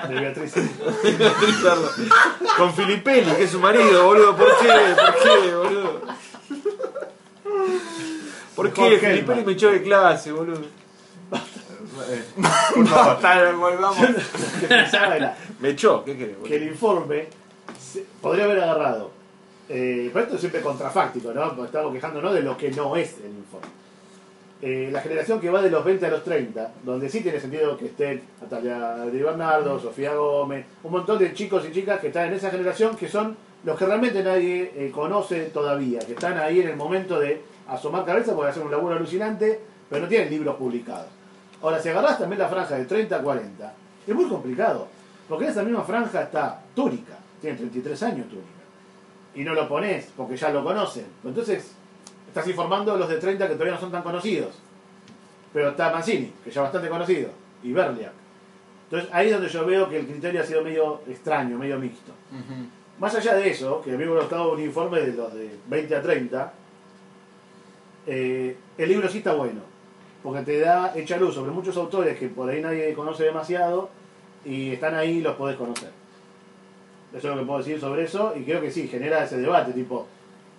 de 0.10 0.20
Beatriz. 0.20 0.54
Con 2.58 2.74
Filipelli, 2.74 3.32
que 3.32 3.44
es 3.44 3.52
su 3.52 3.60
marido, 3.60 4.06
boludo. 4.06 4.36
¿Por 4.36 4.48
qué? 4.58 4.68
¿Por 4.68 5.16
qué, 5.24 5.56
boludo? 5.56 6.02
¿Por 8.58 8.74
qué? 8.74 8.96
Hellman. 8.96 9.46
me 9.46 9.54
echó 9.54 9.72
de 9.72 9.82
clase, 9.84 10.32
boludo. 10.34 10.62
Basta, 12.76 13.52
volvamos. 13.54 13.98
que 14.60 14.68
pensaba 14.68 15.16
era 15.16 15.38
Me 15.60 15.70
echó, 15.70 16.04
¿qué 16.04 16.18
querés, 16.18 16.36
que 16.46 16.56
el 16.56 16.64
informe 16.64 17.28
se- 17.80 18.06
podría 18.22 18.46
haber 18.46 18.60
agarrado. 18.62 19.12
Eh, 19.70 20.10
pero 20.14 20.24
esto 20.26 20.36
es 20.36 20.42
siempre 20.42 20.62
contrafáctico, 20.62 21.32
¿no? 21.34 21.50
Porque 21.50 21.66
estamos 21.68 21.94
quejándonos 21.94 22.34
de 22.34 22.42
lo 22.42 22.58
que 22.58 22.72
no 22.72 22.96
es 22.96 23.16
el 23.20 23.32
informe. 23.32 23.68
Eh, 24.62 24.90
la 24.92 25.02
generación 25.02 25.40
que 25.40 25.50
va 25.52 25.62
de 25.62 25.70
los 25.70 25.84
20 25.86 26.06
a 26.06 26.10
los 26.10 26.24
30, 26.24 26.72
donde 26.84 27.10
sí 27.10 27.22
tiene 27.22 27.40
sentido 27.40 27.78
que 27.78 27.86
estén 27.88 28.24
Natalia 28.42 28.80
de 29.06 29.22
Bernardo, 29.24 29.80
Sofía 29.80 30.16
Gómez, 30.16 30.66
un 30.84 30.92
montón 30.94 31.20
de 31.20 31.32
chicos 31.34 31.64
y 31.70 31.72
chicas 31.72 32.00
que 32.00 32.08
están 32.08 32.28
en 32.30 32.34
esa 32.34 32.50
generación 32.50 32.96
que 32.96 33.08
son 33.08 33.38
los 33.64 33.78
que 33.78 33.86
realmente 33.86 34.24
nadie 34.24 34.72
eh, 34.76 34.92
conoce 34.92 35.46
todavía, 35.46 36.00
que 36.00 36.14
están 36.14 36.38
ahí 36.40 36.62
en 36.62 36.70
el 36.70 36.76
momento 36.76 37.20
de 37.20 37.42
asomar 37.68 38.06
cabeza 38.06 38.34
porque 38.34 38.52
hacen 38.52 38.64
un 38.64 38.72
laburo 38.72 38.96
alucinante, 38.96 39.62
pero 39.90 40.04
no 40.04 40.08
tienen 40.08 40.30
libros 40.30 40.56
publicados. 40.56 41.08
Ahora, 41.62 41.80
si 41.80 41.90
agarrás 41.90 42.20
también 42.20 42.40
la 42.40 42.48
franja 42.48 42.76
de 42.76 42.86
30 42.86 43.16
a 43.16 43.22
40, 43.22 43.74
es 44.06 44.16
muy 44.16 44.26
complicado, 44.26 44.88
porque 45.28 45.46
en 45.46 45.52
esa 45.52 45.64
misma 45.64 45.84
franja 45.84 46.24
está 46.24 46.62
Túnica, 46.76 47.18
tiene 47.42 47.58
33 47.58 48.04
años 48.04 48.28
Túnica, 48.28 48.48
y 49.34 49.44
no 49.44 49.54
lo 49.54 49.68
pones 49.68 50.10
porque 50.16 50.38
ya 50.38 50.50
lo 50.50 50.64
conocen. 50.64 51.06
Entonces, 51.24 51.72
estás 52.28 52.48
informando 52.48 52.94
a 52.94 52.98
los 52.98 53.10
de 53.10 53.18
30 53.18 53.48
que 53.48 53.54
todavía 53.54 53.74
no 53.74 53.80
son 53.80 53.92
tan 53.92 54.04
conocidos. 54.04 54.56
Pero 55.54 55.70
está 55.70 55.92
Mancini, 55.92 56.32
que 56.44 56.52
ya 56.52 56.62
es 56.62 56.64
bastante 56.66 56.90
conocido, 56.90 57.30
y 57.64 57.72
Berliak. 57.72 58.12
Entonces, 58.86 59.10
ahí 59.12 59.28
es 59.28 59.34
donde 59.34 59.50
yo 59.50 59.66
veo 59.66 59.90
que 59.90 60.00
el 60.00 60.06
criterio 60.06 60.42
ha 60.42 60.46
sido 60.46 60.62
medio 60.62 61.02
extraño, 61.08 61.58
medio 61.58 61.78
mixto. 61.80 62.14
Más 63.00 63.14
allá 63.16 63.36
de 63.36 63.50
eso, 63.50 63.82
que 63.82 63.90
a 63.90 63.94
mí 63.94 64.00
me 64.00 64.06
hubiera 64.06 64.22
gustado 64.22 64.54
un 64.54 64.62
informe 64.62 65.02
de 65.02 65.14
los 65.14 65.34
de 65.34 65.58
20 65.68 65.96
a 65.96 66.02
30, 66.02 66.54
eh, 68.08 68.58
el 68.78 68.90
libro 68.90 69.10
sí 69.10 69.20
está 69.20 69.34
bueno, 69.34 69.62
porque 70.24 70.42
te 70.42 70.60
da, 70.60 70.94
echa 70.96 71.18
luz 71.18 71.36
sobre 71.36 71.52
muchos 71.52 71.78
autores 71.78 72.18
que 72.18 72.28
por 72.30 72.50
ahí 72.50 72.62
nadie 72.62 72.94
conoce 72.94 73.26
demasiado 73.26 73.90
y 74.44 74.72
están 74.72 74.96
ahí 74.96 75.18
y 75.18 75.22
los 75.22 75.36
podés 75.36 75.58
conocer. 75.58 75.90
Eso 77.14 77.30
es 77.30 77.36
lo 77.36 77.40
que 77.42 77.46
puedo 77.46 77.60
decir 77.60 77.80
sobre 77.80 78.04
eso 78.04 78.34
y 78.36 78.44
creo 78.44 78.62
que 78.62 78.72
sí, 78.72 78.88
genera 78.88 79.24
ese 79.24 79.38
debate, 79.38 79.74
tipo, 79.74 80.08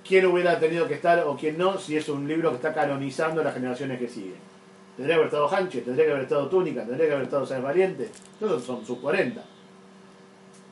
¿quién 0.06 0.26
hubiera 0.26 0.58
tenido 0.58 0.86
que 0.86 0.94
estar 0.94 1.24
o 1.26 1.36
quién 1.36 1.58
no 1.58 1.78
si 1.78 1.96
es 1.96 2.08
un 2.08 2.28
libro 2.28 2.50
que 2.50 2.56
está 2.56 2.72
canonizando 2.72 3.42
las 3.42 3.54
generaciones 3.54 3.98
que 3.98 4.08
siguen? 4.08 4.48
Tendría 4.96 5.16
que 5.16 5.20
haber 5.20 5.26
estado 5.26 5.48
Hanche, 5.48 5.80
tendría 5.82 6.06
que 6.06 6.10
haber 6.12 6.24
estado 6.24 6.48
Túnica, 6.48 6.84
tendría 6.84 7.06
que 7.06 7.12
haber 7.12 7.24
estado 7.24 7.46
Sáenz 7.46 7.64
Valiente, 7.64 8.08
todos 8.38 8.62
son 8.64 8.84
sus 8.84 8.98
40. 8.98 9.42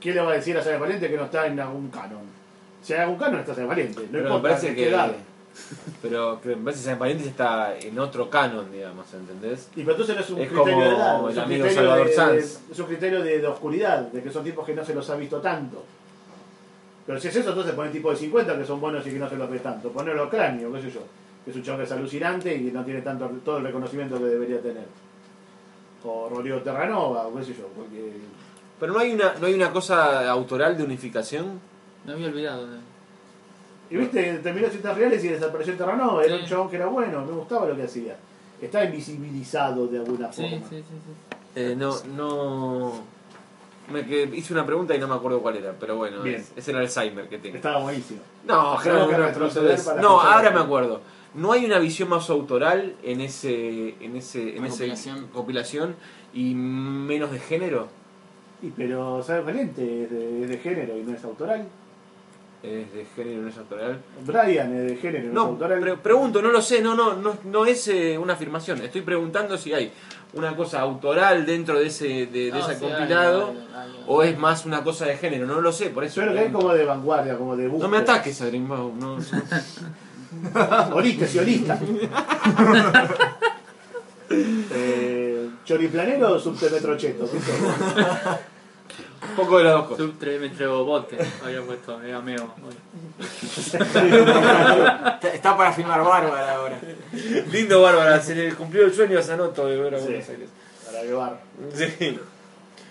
¿quién 0.01 0.15
le 0.15 0.21
va 0.21 0.33
a 0.33 0.35
decir 0.35 0.57
a 0.57 0.63
Sáenz 0.63 0.81
Valiente 0.81 1.09
que 1.09 1.17
no 1.17 1.25
está 1.25 1.47
en 1.47 1.59
algún 1.59 1.89
canon? 1.91 2.27
Si 2.83 2.93
hay 2.93 3.01
algún 3.01 3.19
canon 3.19 3.41
está 3.41 3.55
Sáenz 3.55 3.69
Valiente, 3.69 4.01
no 4.03 4.09
Pero 4.11 4.23
me 4.23 4.37
importa 4.37 4.49
parece 4.49 4.71
de 4.71 4.77
que. 4.77 4.91
Pero 6.03 6.41
me 6.45 6.57
parece 6.57 6.83
que 6.83 6.91
San 6.91 6.99
Valiente 6.99 7.29
está 7.29 7.77
en 7.79 7.99
otro 7.99 8.29
canon, 8.31 8.71
digamos, 8.71 9.07
¿entendés? 9.15 9.69
Y 9.77 9.81
pero 9.83 9.93
entonces 9.93 10.15
no 10.17 10.21
es 10.23 10.31
un 10.31 10.41
Es 10.41 10.49
criterio 10.49 10.73
como 10.75 10.83
de 10.85 10.89
edad, 10.97 11.15
es 11.17 11.33
el 11.33 11.39
un 11.39 11.45
amigo 11.45 11.65
criterio 11.65 11.75
Salvador 11.75 12.07
de, 12.09 12.13
Sanz. 12.15 12.33
de- 12.67 12.73
es 12.73 12.79
un 12.79 12.87
criterio 12.87 13.23
de, 13.23 13.39
de 13.41 13.47
oscuridad, 13.47 14.01
de 14.03 14.23
que 14.23 14.31
son 14.31 14.45
tipos 14.45 14.67
que 14.67 14.75
no 14.75 14.85
se 14.85 14.95
los 14.95 15.09
ha 15.11 15.17
visto 15.17 15.39
tanto. 15.41 15.83
Pero 17.07 17.21
si 17.21 17.29
es 17.29 17.37
eso, 17.37 17.51
entonces 17.51 17.73
ponen 17.75 17.93
tipo 17.93 18.11
de 18.11 18.17
50 18.17 18.59
que 18.59 18.65
son 18.65 18.81
buenos 18.81 19.07
y 19.07 19.11
que 19.11 19.19
no 19.19 19.29
se 19.29 19.37
los 19.37 19.49
ve 19.49 19.59
tanto. 19.61 19.91
Ponerlo 19.91 20.29
cráneo, 20.29 20.73
qué 20.73 20.83
sé 20.83 20.91
yo. 20.91 21.01
Que 21.45 21.51
es 21.53 21.57
un 21.57 21.63
chabón 21.63 21.81
que 21.81 21.85
es 21.87 21.93
alucinante 21.93 22.55
y 22.55 22.67
que 22.67 22.73
no 22.73 22.85
tiene 22.85 23.01
tanto 23.03 23.29
todo 23.45 23.59
el 23.59 23.65
reconocimiento 23.65 24.19
que 24.19 24.25
debería 24.25 24.61
tener. 24.61 24.85
O 26.05 26.29
Rodrigo 26.29 26.59
Terranova, 26.63 27.27
o 27.29 27.35
qué 27.37 27.45
sé 27.45 27.55
yo. 27.55 27.67
Porque 27.77 28.13
Pero 28.81 28.93
no 28.93 28.99
hay 28.99 29.13
una, 29.13 29.35
no 29.41 29.47
hay 29.47 29.55
una 29.55 29.73
cosa 29.73 30.29
autoral 30.31 30.77
de 30.77 30.85
unificación. 30.85 31.61
Me 32.05 32.13
había 32.13 32.27
olvidado. 32.29 32.67
de- 32.67 32.79
Y 33.91 33.97
viste, 33.97 34.39
terminó 34.39 34.69
citas 34.69 34.97
reales 34.97 35.25
y 35.25 35.29
desapareció 35.29 35.75
Terranova. 35.77 36.25
Era 36.25 36.37
Sí. 36.37 36.43
un 36.43 36.49
chabón 36.49 36.71
que 36.71 36.77
era 36.77 36.87
bueno, 36.87 37.25
me 37.25 37.33
gustaba 37.33 37.67
lo 37.67 37.77
que 37.77 37.85
hacía. 37.85 38.17
Está 38.61 38.85
invisibilizado 38.85 39.87
de 39.87 39.99
alguna 39.99 40.29
forma. 40.33 40.51
sí, 40.69 40.77
sí, 40.77 40.83
sí. 40.83 41.37
Eh, 41.55 41.75
no, 41.77 41.95
no. 42.17 42.93
Me 43.93 44.05
que 44.05 44.25
hice 44.35 44.53
una 44.53 44.67
pregunta 44.67 44.95
y 44.97 44.99
no 44.99 45.07
me 45.07 45.15
acuerdo 45.15 45.41
cuál 45.41 45.57
era, 45.57 45.73
pero 45.79 45.97
bueno, 45.97 46.23
Bien. 46.23 46.41
es, 46.41 46.53
es 46.57 46.67
el 46.69 46.77
Alzheimer 46.77 47.29
que 47.29 47.39
tengo. 47.39 47.55
Estaba 47.57 47.79
buenísimo. 47.81 48.21
No, 48.45 48.75
no, 48.75 48.81
que 48.83 48.89
no, 48.91 49.07
retroceder 49.07 49.79
no, 49.79 49.85
para 49.85 50.01
no, 50.03 50.17
escuchar 50.17 50.35
ahora 50.39 50.51
me 50.51 50.61
acuerdo. 50.61 51.01
No 51.35 51.53
hay 51.53 51.65
una 51.67 51.79
visión 51.79 52.09
más 52.09 52.29
autoral 52.31 52.97
en 53.05 53.21
ese, 53.21 53.95
en 54.05 54.17
ese, 54.17 54.57
en 54.57 54.65
ese 54.65 54.79
compilación. 54.89 55.27
compilación 55.29 55.97
y 56.35 56.55
menos 56.55 57.31
de 57.31 57.39
género. 57.39 57.89
Y 58.63 58.71
pero 58.71 59.23
Sáenz 59.23 59.45
Valiente 59.47 60.03
es 60.05 60.11
de, 60.11 60.43
es 60.43 60.49
de 60.49 60.59
género 60.59 60.97
y 60.99 61.03
no 61.03 61.15
es 61.15 61.23
autoral. 61.25 61.69
Es 62.63 62.93
de 62.93 63.07
género, 63.15 63.43
no 63.43 63.49
es 63.49 63.59
autoral. 63.59 64.01
Brian 64.25 64.75
es 64.75 64.91
de 64.91 64.97
género 64.97 65.25
y 65.25 65.29
no, 65.29 65.29
es 65.29 65.35
No, 65.35 65.41
autoral. 65.43 65.79
pre- 65.81 65.97
pregunto, 65.99 66.43
no 66.43 66.51
lo 66.51 66.61
sé, 66.61 66.81
no, 66.83 66.95
no, 66.97 67.15
no, 67.15 67.37
no 67.45 67.67
es 67.67 67.87
eh, 67.89 68.19
una 68.19 68.33
afirmación. 68.33 68.81
Estoy 68.83 69.03
preguntando 69.03 69.57
si 69.57 69.73
hay 69.73 69.93
una 70.33 70.57
cosa 70.57 70.81
autoral 70.81 71.47
dentro 71.47 71.79
de 71.79 71.87
ese, 71.87 72.07
de, 72.09 72.27
de 72.27 72.51
No, 72.51 72.59
ese 72.59 72.75
sí, 72.75 72.81
compilado 72.81 73.51
hay, 73.51 73.57
hay, 73.83 73.91
hay. 73.99 74.05
o 74.09 74.23
es 74.23 74.37
más 74.39 74.65
una 74.67 74.83
cosa 74.83 75.07
de 75.07 75.17
género. 75.17 75.47
No 75.47 75.61
lo 75.61 75.71
sé, 75.71 75.91
por 75.91 76.03
eso. 76.05 76.21
Que 76.23 76.27
es 76.29 76.33
pregunto. 76.33 76.59
como 76.59 76.75
de 76.75 76.85
vanguardia, 76.85 77.37
como 77.39 77.57
de 77.57 77.69
No 77.69 77.89
me 77.89 77.99
ataques, 77.99 78.41
Adrimbaum. 78.43 78.99
No, 78.99 79.19
Olista, 80.95 81.27
sí, 81.27 81.39
olista. 81.39 81.79
eh, 84.31 85.51
Choriplanero 85.65 86.33
o 86.35 86.39
subtemetrocheto. 86.39 87.29
Un 89.23 89.35
poco 89.37 89.59
de 89.59 89.65
las 89.65 89.73
dos 89.75 89.83
cosas. 89.87 90.07
Subtremetro 90.07 90.85
bote 90.85 91.17
había 91.45 91.63
puesto, 91.63 92.01
era 92.03 92.21
meo. 92.21 92.55
Está, 95.17 95.29
está 95.35 95.57
para 95.57 95.73
filmar 95.73 96.03
Bárbara 96.05 96.55
ahora. 96.57 96.79
Lindo, 97.53 97.83
Bárbara. 97.83 98.21
Se 98.21 98.35
le 98.35 98.55
cumplió 98.55 98.85
el 98.85 98.93
sueño 98.95 99.19
a 99.19 99.23
Sanoto 99.23 99.67
de 99.67 99.77
ver 99.81 99.95
a 99.95 99.99
Sí. 99.99 100.05
Buenos 100.07 100.29
Aires. 100.29 100.49
Para 100.85 101.03
llevar. 101.03 101.41
Sí. 101.75 102.19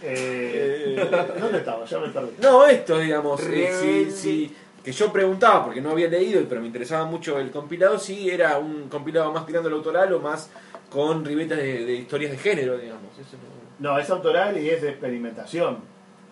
Eh, 0.04 1.10
¿Dónde 1.40 1.58
estaba? 1.60 1.86
Ya 1.86 2.00
me 2.00 2.10
perdí. 2.10 2.32
No, 2.42 2.66
esto, 2.68 3.00
digamos, 3.00 3.42
eh, 3.44 3.74
sí, 3.82 4.12
sí, 4.12 4.56
que 4.84 4.92
yo 4.92 5.12
preguntaba, 5.12 5.64
porque 5.66 5.82
no 5.82 5.92
había 5.92 6.08
leído, 6.08 6.44
pero 6.48 6.62
me 6.62 6.68
interesaba 6.68 7.06
mucho 7.06 7.40
el 7.40 7.50
compilado, 7.50 7.98
si 7.98 8.30
era 8.30 8.58
un 8.60 8.88
compilado 8.90 9.32
más 9.32 9.46
tirando 9.48 9.70
al 9.70 9.76
autoral 9.76 10.14
o 10.14 10.20
más 10.20 10.50
con 10.92 11.26
ribetas 11.26 11.58
de, 11.58 11.86
de 11.86 11.94
historias 11.96 12.32
de 12.32 12.38
género, 12.38 12.78
digamos. 12.78 13.14
Eso 13.14 13.38
no- 13.80 13.94
No, 13.94 13.98
es 14.00 14.10
autoral 14.10 14.58
y 14.62 14.70
es 14.70 14.82
de 14.82 14.90
experimentación. 14.90 15.80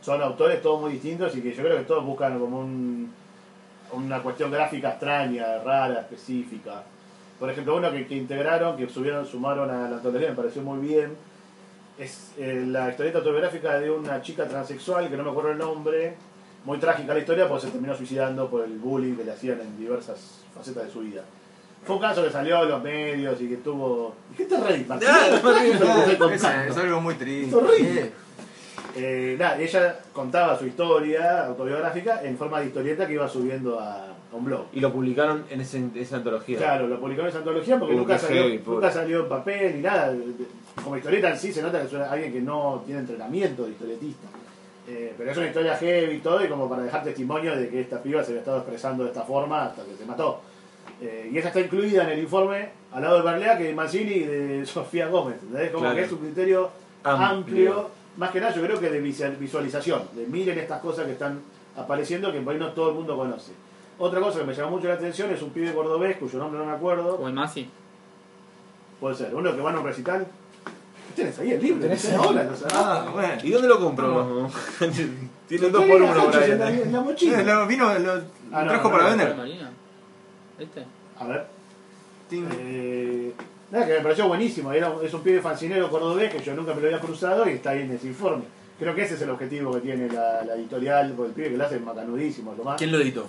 Son 0.04 0.22
autores 0.22 0.62
todos 0.62 0.82
muy 0.82 0.92
distintos 0.92 1.34
y 1.36 1.42
que 1.42 1.54
yo 1.54 1.64
creo 1.64 1.78
que 1.78 1.86
todos 1.86 2.04
buscan 2.06 2.38
como 2.38 2.60
un, 2.60 3.10
una 3.94 4.22
cuestión 4.22 4.52
gráfica 4.52 4.90
extraña, 4.90 5.60
rara, 5.64 6.02
específica. 6.02 6.84
Por 7.40 7.50
ejemplo, 7.50 7.78
uno 7.78 7.90
que, 7.90 8.06
que 8.06 8.16
integraron, 8.16 8.76
que 8.76 8.90
subieron, 8.90 9.26
sumaron 9.26 9.70
a 9.70 9.90
la 9.90 9.96
antología, 9.96 10.30
me 10.30 10.36
pareció 10.36 10.62
muy 10.62 10.86
bien, 10.86 11.16
es 11.98 12.32
eh, 12.38 12.66
la 12.68 12.90
historieta 12.90 13.20
autobiográfica 13.20 13.80
de 13.80 13.92
una 13.92 14.22
chica 14.22 14.46
transexual, 14.46 15.10
que 15.10 15.16
no 15.16 15.24
me 15.24 15.30
acuerdo 15.30 15.52
el 15.52 15.58
nombre, 15.58 16.16
muy 16.66 16.80
trágica 16.80 17.14
la 17.14 17.20
historia, 17.20 17.48
porque 17.48 17.68
se 17.68 17.72
terminó 17.72 17.96
suicidando 17.96 18.50
por 18.50 18.66
el 18.66 18.78
bullying 18.78 19.16
que 19.16 19.24
le 19.24 19.32
hacían 19.32 19.62
en 19.62 19.78
diversas 19.78 20.42
facetas 20.54 20.86
de 20.86 20.92
su 20.92 21.00
vida. 21.00 21.24
Fue 21.86 21.96
un 21.96 22.02
caso 22.02 22.24
que 22.24 22.30
salió 22.30 22.58
a 22.58 22.64
los 22.64 22.82
medios 22.82 23.40
y 23.42 23.48
que 23.50 23.58
tuvo... 23.58 24.16
¿Qué 24.36 24.46
te 24.46 24.58
reís, 24.58 24.88
Martín? 24.88 25.10
Ah, 25.12 25.42
¿Qué 25.62 26.70
es 26.70 26.78
algo 26.78 27.02
muy 27.02 27.16
triste. 27.16 27.50
Es 27.50 27.54
horrible. 27.54 28.12
Eh, 28.95 29.36
nada, 29.40 29.60
ella 29.60 29.99
contaba 30.14 30.57
su 30.57 30.65
historia 30.68 31.48
autobiográfica 31.48 32.22
en 32.24 32.38
forma 32.38 32.60
de 32.60 32.68
historieta 32.68 33.07
que 33.07 33.14
iba 33.14 33.28
subiendo 33.28 33.80
a, 33.80 34.06
a 34.06 34.36
un 34.36 34.45
blog. 34.45 34.65
Y 34.72 34.80
lo 34.80 34.91
publicaron 34.94 35.45
en 35.49 35.61
ese- 35.61 35.84
esa 35.95 36.18
antología. 36.18 36.57
Claro, 36.60 36.88
lo 36.88 36.99
publicó 36.99 37.22
en 37.24 37.28
esa 37.30 37.40
antología 37.40 37.80
porque 37.80 37.95
nunca, 37.95 38.18
salió, 38.20 38.44
heavy, 38.44 38.61
nunca 38.65 38.91
salió 38.91 39.20
en 39.22 39.30
papel 39.30 39.76
ni 39.78 39.82
nada. 39.82 40.14
Como 40.84 40.95
historieta 40.98 41.30
en 41.32 41.38
sí 41.38 41.52
se 41.52 41.61
nota 41.61 41.80
que 41.82 41.88
es 41.88 41.94
alguien 41.94 42.32
que 42.34 42.41
no 42.41 42.84
tiene 42.86 43.02
entrenamiento 43.02 43.64
de 43.65 43.72
historietista. 43.72 44.28
Eh, 44.88 45.14
pero 45.18 45.32
es 45.32 45.38
una 45.38 45.48
historia 45.48 45.76
heavy 45.78 46.15
y 46.15 46.20
todo, 46.20 46.44
y 46.44 46.48
como 46.49 46.70
para 46.70 46.84
dejar 46.84 47.03
testimonio 47.03 47.56
de 47.56 47.70
que 47.70 47.82
esta 47.82 48.02
piba 48.03 48.22
se 48.24 48.32
había 48.32 48.41
estado 48.41 48.57
expresando 48.57 49.03
de 49.06 49.10
esta 49.10 49.22
forma 49.24 49.65
hasta 49.65 49.84
que 49.86 49.95
se 49.95 50.06
mató. 50.06 50.41
Eh, 51.02 51.30
y 51.32 51.38
esa 51.38 51.48
está 51.48 51.61
incluida 51.61 52.03
en 52.03 52.10
el 52.10 52.20
informe 52.20 52.70
al 52.91 53.02
lado 53.02 53.18
de 53.18 53.24
Berlea 53.24 53.57
que 53.57 53.64
de 53.65 53.74
Mancini 53.74 54.11
y 54.11 54.24
de 54.26 54.65
Sofía 54.68 55.07
Gómez. 55.07 55.38
¿entendés? 55.41 55.72
Como 55.72 55.82
Claro. 55.86 55.95
que 55.95 56.02
es 56.03 56.11
un 56.11 56.18
criterio 56.20 56.70
amplio. 57.03 57.28
Amplio. 57.28 57.90
Más 58.18 58.31
que 58.31 58.40
nada 58.40 58.53
yo 58.53 58.61
creo 58.61 58.80
que 58.80 58.90
de 58.90 58.99
visual- 58.99 59.35
visualización, 59.38 60.03
de 60.14 60.26
miren 60.27 60.57
estas 60.60 60.81
cosas 60.81 61.06
que 61.06 61.14
están 61.14 61.40
apareciendo 61.76 62.31
que 62.31 62.40
por 62.41 62.53
ahí 62.53 62.60
no 62.60 62.72
todo 62.73 62.90
el 62.90 62.95
mundo 62.95 63.15
conoce. 63.18 63.52
Otra 63.99 64.19
cosa 64.19 64.40
que 64.40 64.45
me 64.45 64.53
llamó 64.53 64.72
mucho 64.72 64.88
la 64.88 64.95
atención 64.95 65.31
es 65.31 65.41
un 65.41 65.52
pibe 65.52 65.73
cordobés 65.73 66.18
cuyo 66.18 66.40
nombre 66.40 66.60
no 66.60 66.65
me 66.65 66.72
acuerdo. 66.73 67.15
O 67.15 67.27
en 67.30 67.35
Masi. 67.35 67.69
Puede 68.99 69.15
ser, 69.15 69.34
uno 69.35 69.56
que 69.56 69.61
va 69.61 69.72
a 69.72 69.77
un 69.80 69.85
recital. 69.85 70.26
¿Qué 71.15 71.22
tenés 71.22 71.38
ahí 71.40 71.52
el 71.52 71.61
libro? 71.61 71.81
¿Tenés 71.81 72.11
ahora? 72.14 72.44
¿no 72.44 72.56
sabés? 72.56 72.73
Ah, 72.76 73.07
bueno. 73.14 73.34
¿Y 73.44 73.52
dónde 73.52 73.68
lo 73.68 73.80
compro? 73.80 74.49
Tienen 75.48 75.72
dos 75.72 75.85
por 75.85 76.02
uno 76.02 76.26
por 76.26 76.35
ahí. 76.38 76.52
en 76.52 76.60
la, 76.60 76.69
en 76.72 76.91
la 76.94 77.02
mochila. 77.02 77.44
Lo- 77.44 77.68
vino, 77.68 77.99
lo, 77.99 78.14
Ah, 78.52 78.64
no, 78.64 78.69
trajo 78.69 78.90
no, 78.90 78.91
para 78.98 79.03
no, 79.03 79.18
vender. 79.18 79.35
¿Este? 80.60 80.85
A 81.19 81.26
ver. 81.27 81.48
Eh, 82.31 83.34
nada, 83.74 83.86
que 83.88 83.94
me 83.95 84.00
pareció 84.00 84.28
buenísimo. 84.28 84.72
Era, 84.72 84.90
un- 84.90 85.06
es 85.06 85.14
un 85.14 85.22
pibe 85.22 85.41
fancinero 85.41 85.90
cordobés 85.90 86.34
que 86.34 86.41
yo 86.41 86.54
nunca 86.56 86.74
me 86.74 86.82
lo 86.82 86.88
había 86.88 87.00
cruzado 87.00 87.48
y 87.50 87.54
está 87.54 87.72
ahí 87.72 87.82
en 87.82 87.91
ese 87.91 88.08
informe. 88.08 88.45
Creo 88.80 88.95
que 88.95 89.04
ese 89.04 89.16
es 89.16 89.22
el 89.22 89.30
objetivo 89.30 89.74
que 89.74 89.82
tiene 89.82 90.08
la, 90.10 90.44
la 90.44 90.56
editorial, 90.56 91.14
porque 91.16 91.30
el 91.30 91.36
pibe 91.36 91.50
que 91.52 91.58
lo 91.58 91.66
hace 91.66 91.76
es 91.76 91.82
macanudísimo, 91.82 92.54
lo 92.58 92.64
más. 92.64 92.78
¿Quién 92.78 92.91
lo 92.91 93.00
editó? 93.00 93.28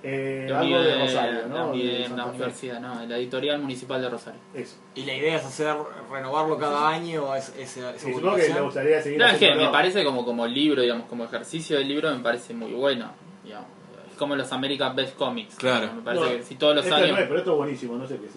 Eh, 0.00 0.48
algo 0.54 0.78
de 0.80 0.96
Rosario, 0.96 1.46
¿no? 1.48 1.72
De 1.72 2.08
la 2.16 2.26
universidad, 2.26 2.80
no, 2.80 3.02
en 3.02 3.08
la 3.08 3.16
editorial 3.16 3.60
municipal 3.60 4.00
de 4.00 4.08
Rosario. 4.08 4.40
Eso. 4.54 4.76
¿Y 4.94 5.02
la 5.04 5.14
idea 5.14 5.36
es 5.38 5.44
hacer 5.44 5.74
renovarlo 6.10 6.56
cada 6.56 6.88
año 6.88 7.24
o 7.24 7.34
es, 7.34 7.48
es, 7.58 7.76
esa 7.78 7.98
Sí, 7.98 8.12
supongo 8.12 8.36
que 8.36 8.48
le 8.48 8.60
gustaría 8.60 9.02
seguir 9.02 9.18
No, 9.18 9.26
es 9.26 9.38
que 9.38 9.54
me 9.56 9.68
parece 9.70 10.04
como, 10.04 10.24
como 10.24 10.46
libro, 10.46 10.82
digamos, 10.82 11.06
como 11.08 11.24
ejercicio 11.24 11.78
del 11.78 11.88
libro 11.88 12.14
me 12.14 12.22
parece 12.22 12.54
muy 12.54 12.72
bueno. 12.74 13.10
Digamos. 13.42 13.66
Es 14.12 14.16
como 14.16 14.36
los 14.36 14.52
American 14.52 14.94
Best 14.94 15.16
Comics. 15.16 15.56
Claro. 15.56 15.92
Me 15.94 16.02
parece 16.02 16.24
No, 16.24 16.30
que 16.30 16.42
si 16.44 16.54
todos 16.54 16.76
los 16.76 16.84
este 16.84 16.94
años... 16.94 17.10
no 17.10 17.18
es, 17.18 17.26
pero 17.26 17.38
esto 17.38 17.50
es 17.52 17.56
buenísimo, 17.56 17.96
no 17.96 18.06
sé 18.06 18.18
qué 18.18 18.26
es. 18.26 18.32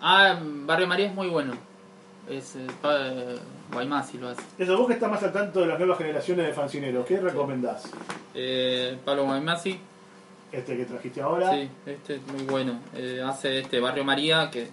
Ah, 0.00 0.38
Barrio 0.42 0.86
María 0.86 1.06
es 1.06 1.14
muy 1.14 1.28
bueno. 1.28 1.54
Es 2.28 2.56
eh, 2.56 2.66
pa- 2.82 3.08
eh, 3.08 3.38
Guaymasi 3.72 4.18
lo 4.18 4.28
hace. 4.30 4.42
Eso, 4.58 4.76
vos 4.76 4.86
que 4.88 4.94
estás 4.94 5.10
más 5.10 5.22
al 5.22 5.32
tanto 5.32 5.60
de 5.60 5.66
las 5.66 5.78
nuevas 5.78 5.96
generaciones 5.98 6.46
de 6.46 6.52
fancineros, 6.52 7.06
¿qué 7.06 7.20
recomendás? 7.20 7.90
Eh, 8.34 8.98
Pablo 9.04 9.24
Guaymasi, 9.24 9.78
Este 10.52 10.76
que 10.76 10.84
trajiste 10.86 11.20
ahora. 11.22 11.50
sí, 11.52 11.68
este 11.86 12.16
es 12.16 12.26
muy 12.26 12.42
bueno. 12.44 12.80
Eh, 12.94 13.22
hace 13.24 13.60
este 13.60 13.78
Barrio 13.80 14.04
María 14.04 14.50
que... 14.50 14.68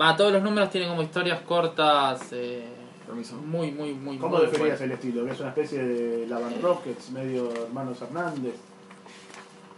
Va, 0.00 0.16
todos 0.16 0.32
los 0.32 0.42
números 0.42 0.70
tienen 0.70 0.88
como 0.90 1.02
historias 1.02 1.40
cortas, 1.42 2.28
eh, 2.32 2.64
Permiso. 3.06 3.36
muy, 3.36 3.70
muy, 3.70 3.92
muy... 3.94 4.18
¿Cómo 4.18 4.36
muy 4.36 4.46
definirías 4.46 4.78
buenas. 4.78 4.80
el 4.80 4.92
estilo? 4.92 5.24
¿Que 5.26 5.32
es 5.32 5.40
una 5.40 5.48
especie 5.50 5.82
de 5.82 6.26
Lavan 6.26 6.60
Rockets, 6.60 7.10
medio 7.10 7.50
hermanos 7.52 8.00
Hernández? 8.02 8.54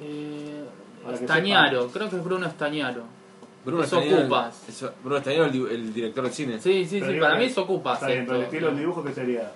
Eh, 0.00 0.64
Para 1.04 1.18
que 1.18 1.24
Estañaro, 1.24 1.88
creo 1.88 2.08
que 2.08 2.16
es 2.16 2.24
Bruno 2.24 2.46
Estañaro. 2.46 3.02
Bruno 3.68 3.82
Es 3.84 3.92
Estañaro, 3.92 4.20
Ocupas. 4.22 4.62
es- 4.68 4.84
Bruno 5.02 5.16
Estañaro, 5.18 5.44
el, 5.44 5.66
el 5.70 5.92
director 5.94 6.24
de 6.24 6.30
cine. 6.30 6.60
Sí, 6.60 6.86
sí, 6.86 7.00
Pero 7.00 7.12
sí, 7.12 7.18
para 7.20 7.34
que- 7.34 7.40
mí 7.40 7.44
es 7.46 7.58
Ocupas. 7.58 7.94
Está 7.96 8.06
bien, 8.08 8.24
pero 8.26 8.38
el 8.38 8.44
estilo 8.44 8.66
del 8.68 8.78
dibujo 8.78 9.04
que 9.04 9.12
sería. 9.12 9.52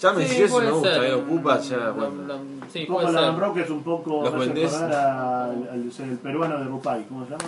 Ya 0.00 0.12
me 0.12 0.26
Sí, 0.26 0.34
decís 0.34 0.52
si 0.52 0.60
me 0.60 0.70
gusta, 0.72 0.94
ser. 0.94 1.04
eh, 1.04 1.14
Ocupa, 1.14 1.60
ya, 1.60 1.76
Lo- 1.76 1.94
bueno. 1.94 2.22
lo- 2.26 2.40
Sí, 2.72 2.86
Como 2.86 3.00
puede 3.00 3.12
Lavan 3.12 3.34
ser. 3.34 3.40
Rockets 3.44 3.70
un 3.70 3.82
poco 3.84 4.22
Los 4.24 4.38
vendés. 4.38 4.74
al, 4.74 4.92
al- 4.92 5.92
el 6.00 6.18
peruano 6.18 6.58
de 6.58 6.64
Rupay, 6.64 7.04
¿cómo 7.08 7.24
se 7.24 7.30
llama? 7.32 7.44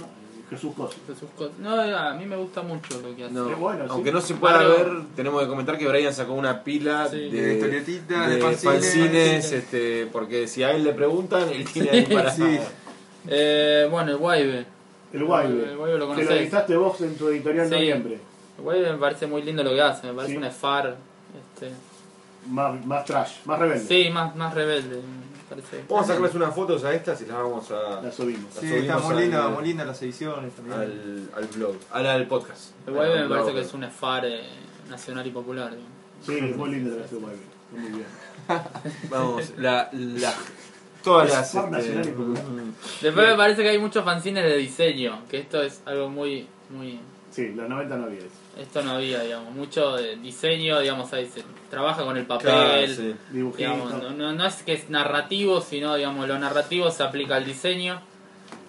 Jesús 0.51 0.73
Cosi. 0.77 0.99
Sus 1.19 1.31
cosas. 1.31 1.59
No, 1.59 1.75
a 1.75 2.15
mí 2.15 2.27
me 2.27 2.37
gusta 2.37 2.63
mucho 2.63 3.01
lo 3.01 3.17
que 3.17 3.25
hace. 3.25 3.35
No, 3.35 3.49
Qué 3.49 3.55
bueno, 3.55 3.85
sí. 3.85 3.91
aunque 3.91 4.13
no 4.13 4.21
se 4.21 4.35
pueda 4.35 4.59
ver, 4.59 4.89
tenemos 5.17 5.43
que 5.43 5.49
comentar 5.49 5.77
que 5.79 5.89
Brian 5.89 6.13
sacó 6.15 6.35
una 6.35 6.63
pila 6.63 7.09
Sí. 7.11 7.29
de, 7.29 7.43
De 7.43 7.55
historietitas, 7.55 8.29
de 8.29 8.37
de 8.37 8.41
fanzines. 8.43 8.85
fanzines, 8.85 9.53
este, 9.53 10.07
porque 10.13 10.47
si 10.47 10.63
a 10.63 10.71
él 10.71 10.85
le 10.85 10.93
preguntan, 10.93 11.49
él 11.49 11.65
tiene 11.73 11.91
ahí 11.91 12.03
para... 12.03 12.31
Eh, 13.29 13.89
bueno, 13.91 14.11
el 14.13 14.17
Guaybe. 14.19 14.67
El 15.13 15.25
Guaybe. 15.25 15.71
El 15.71 15.77
Guaybe 15.77 15.99
lo 15.99 16.05
Que 16.07 16.11
lo 16.13 16.15
conocés. 16.17 16.41
editaste 16.41 16.77
vos 16.77 17.01
en 17.01 17.17
tu 17.17 17.29
editorial 17.29 17.69
Sí. 17.69 17.75
noviembre. 17.75 18.19
El 18.59 18.63
Guaybe 18.65 18.93
me 18.93 18.99
parece 18.99 19.27
muy 19.27 19.43
lindo 19.43 19.63
lo 19.63 19.71
que 19.71 19.81
hace. 19.81 20.07
Me 20.09 20.13
parece 20.15 20.33
Sí. 20.33 20.39
un 20.39 20.51
Sfar. 20.51 20.97
Este, 21.55 21.73
más, 22.49 22.85
más 22.87 23.05
trash, 23.05 23.39
más 23.45 23.59
rebelde. 23.59 23.85
Sí, 23.87 24.11
más, 24.11 24.35
más 24.37 24.55
rebelde. 24.55 24.97
me 24.97 25.35
Parece. 25.49 25.85
Vamos 25.89 26.05
a 26.05 26.09
sacarles 26.09 26.35
unas 26.37 26.55
fotos 26.55 26.85
a 26.85 26.95
estas 26.95 27.21
y 27.21 27.27
las 27.27 27.37
vamos 27.37 27.71
a. 27.71 28.01
La 28.03 28.11
subimos. 28.11 28.53
Sí, 28.55 28.61
subimos 28.61 28.79
está 28.81 28.99
muy 28.99 29.15
al- 29.15 29.21
linda, 29.21 29.49
muy 29.49 29.65
linda 29.65 29.85
las 29.85 30.03
ediciones 30.03 30.53
también. 30.55 30.81
al, 30.81 31.29
al 31.37 31.47
blog, 31.49 31.77
al, 31.93 32.07
al 32.07 32.27
podcast. 32.27 32.71
Igual 32.89 33.11
Al 33.13 33.19
me 33.21 33.27
blog. 33.27 33.39
parece 33.41 33.55
que 33.55 33.61
es 33.67 33.75
un 33.75 33.85
EFAR 33.85 34.25
eh, 34.25 34.41
nacional 34.89 35.27
y 35.27 35.31
popular. 35.31 35.73
Sí, 36.25 36.39
es 36.39 36.57
muy 36.57 36.71
lindo 36.71 36.97
la 36.99 37.07
bien. 37.07 37.41
Muy 37.73 37.91
bien. 37.91 38.07
Vamos, 39.11 39.53
la, 39.59 39.89
la, 39.93 40.33
todas 41.05 41.31
las. 41.31 41.47
Sport 41.55 41.71
nacional 41.71 41.97
y 42.05 42.09
este, 42.09 42.13
popular. 42.13 42.45
Después 43.03 43.29
me 43.29 43.35
parece 43.37 43.63
que 43.63 43.69
hay 43.69 43.79
muchos 43.79 44.05
fanzines 44.05 44.45
de 44.45 44.57
diseño, 44.57 45.21
que 45.31 45.39
esto 45.39 45.63
es 45.63 45.83
algo 45.87 46.09
muy, 46.09 46.47
muy... 46.71 46.99
Sí, 47.31 47.49
los 47.55 47.69
90 47.69 47.97
no 47.97 48.05
había 48.07 48.19
eso. 48.21 48.29
Esto 48.59 48.83
no 48.83 48.93
había, 48.93 49.21
digamos, 49.23 49.53
mucho 49.53 49.97
de 49.97 50.17
diseño, 50.17 50.79
digamos, 50.81 51.13
ahí 51.13 51.27
se 51.27 51.43
trabaja 51.71 52.05
con 52.05 52.17
el 52.17 52.25
papel, 52.27 52.51
claro, 52.53 52.87
sí. 52.87 53.15
Digamos, 53.57 53.93
no, 53.95 54.11
no- 54.11 54.33
no 54.33 54.47
es 54.47 54.63
que 54.63 54.75
es 54.75 54.89
narrativo, 54.91 55.61
sino, 55.61 55.95
digamos, 55.97 56.29
lo 56.29 56.39
narrativo 56.39 56.91
se 56.93 57.03
aplica 57.03 57.35
al 57.37 57.45
diseño. 57.45 58.01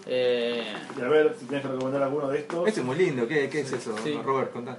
Eh, 0.08 0.64
Y 0.98 1.02
a 1.02 1.08
ver 1.08 1.36
si 1.40 1.46
tienes 1.46 1.66
que 1.66 1.72
recomendar 1.72 2.04
alguno 2.04 2.28
de 2.30 2.40
estos. 2.40 2.68
Este 2.68 2.80
es 2.80 2.86
muy 2.86 2.96
lindo, 2.96 3.28
¿qué, 3.28 3.50
qué 3.50 3.62
es 3.62 3.72
eso? 3.72 3.96
Sí. 4.04 4.20
Robert, 4.24 4.52
contá. 4.52 4.78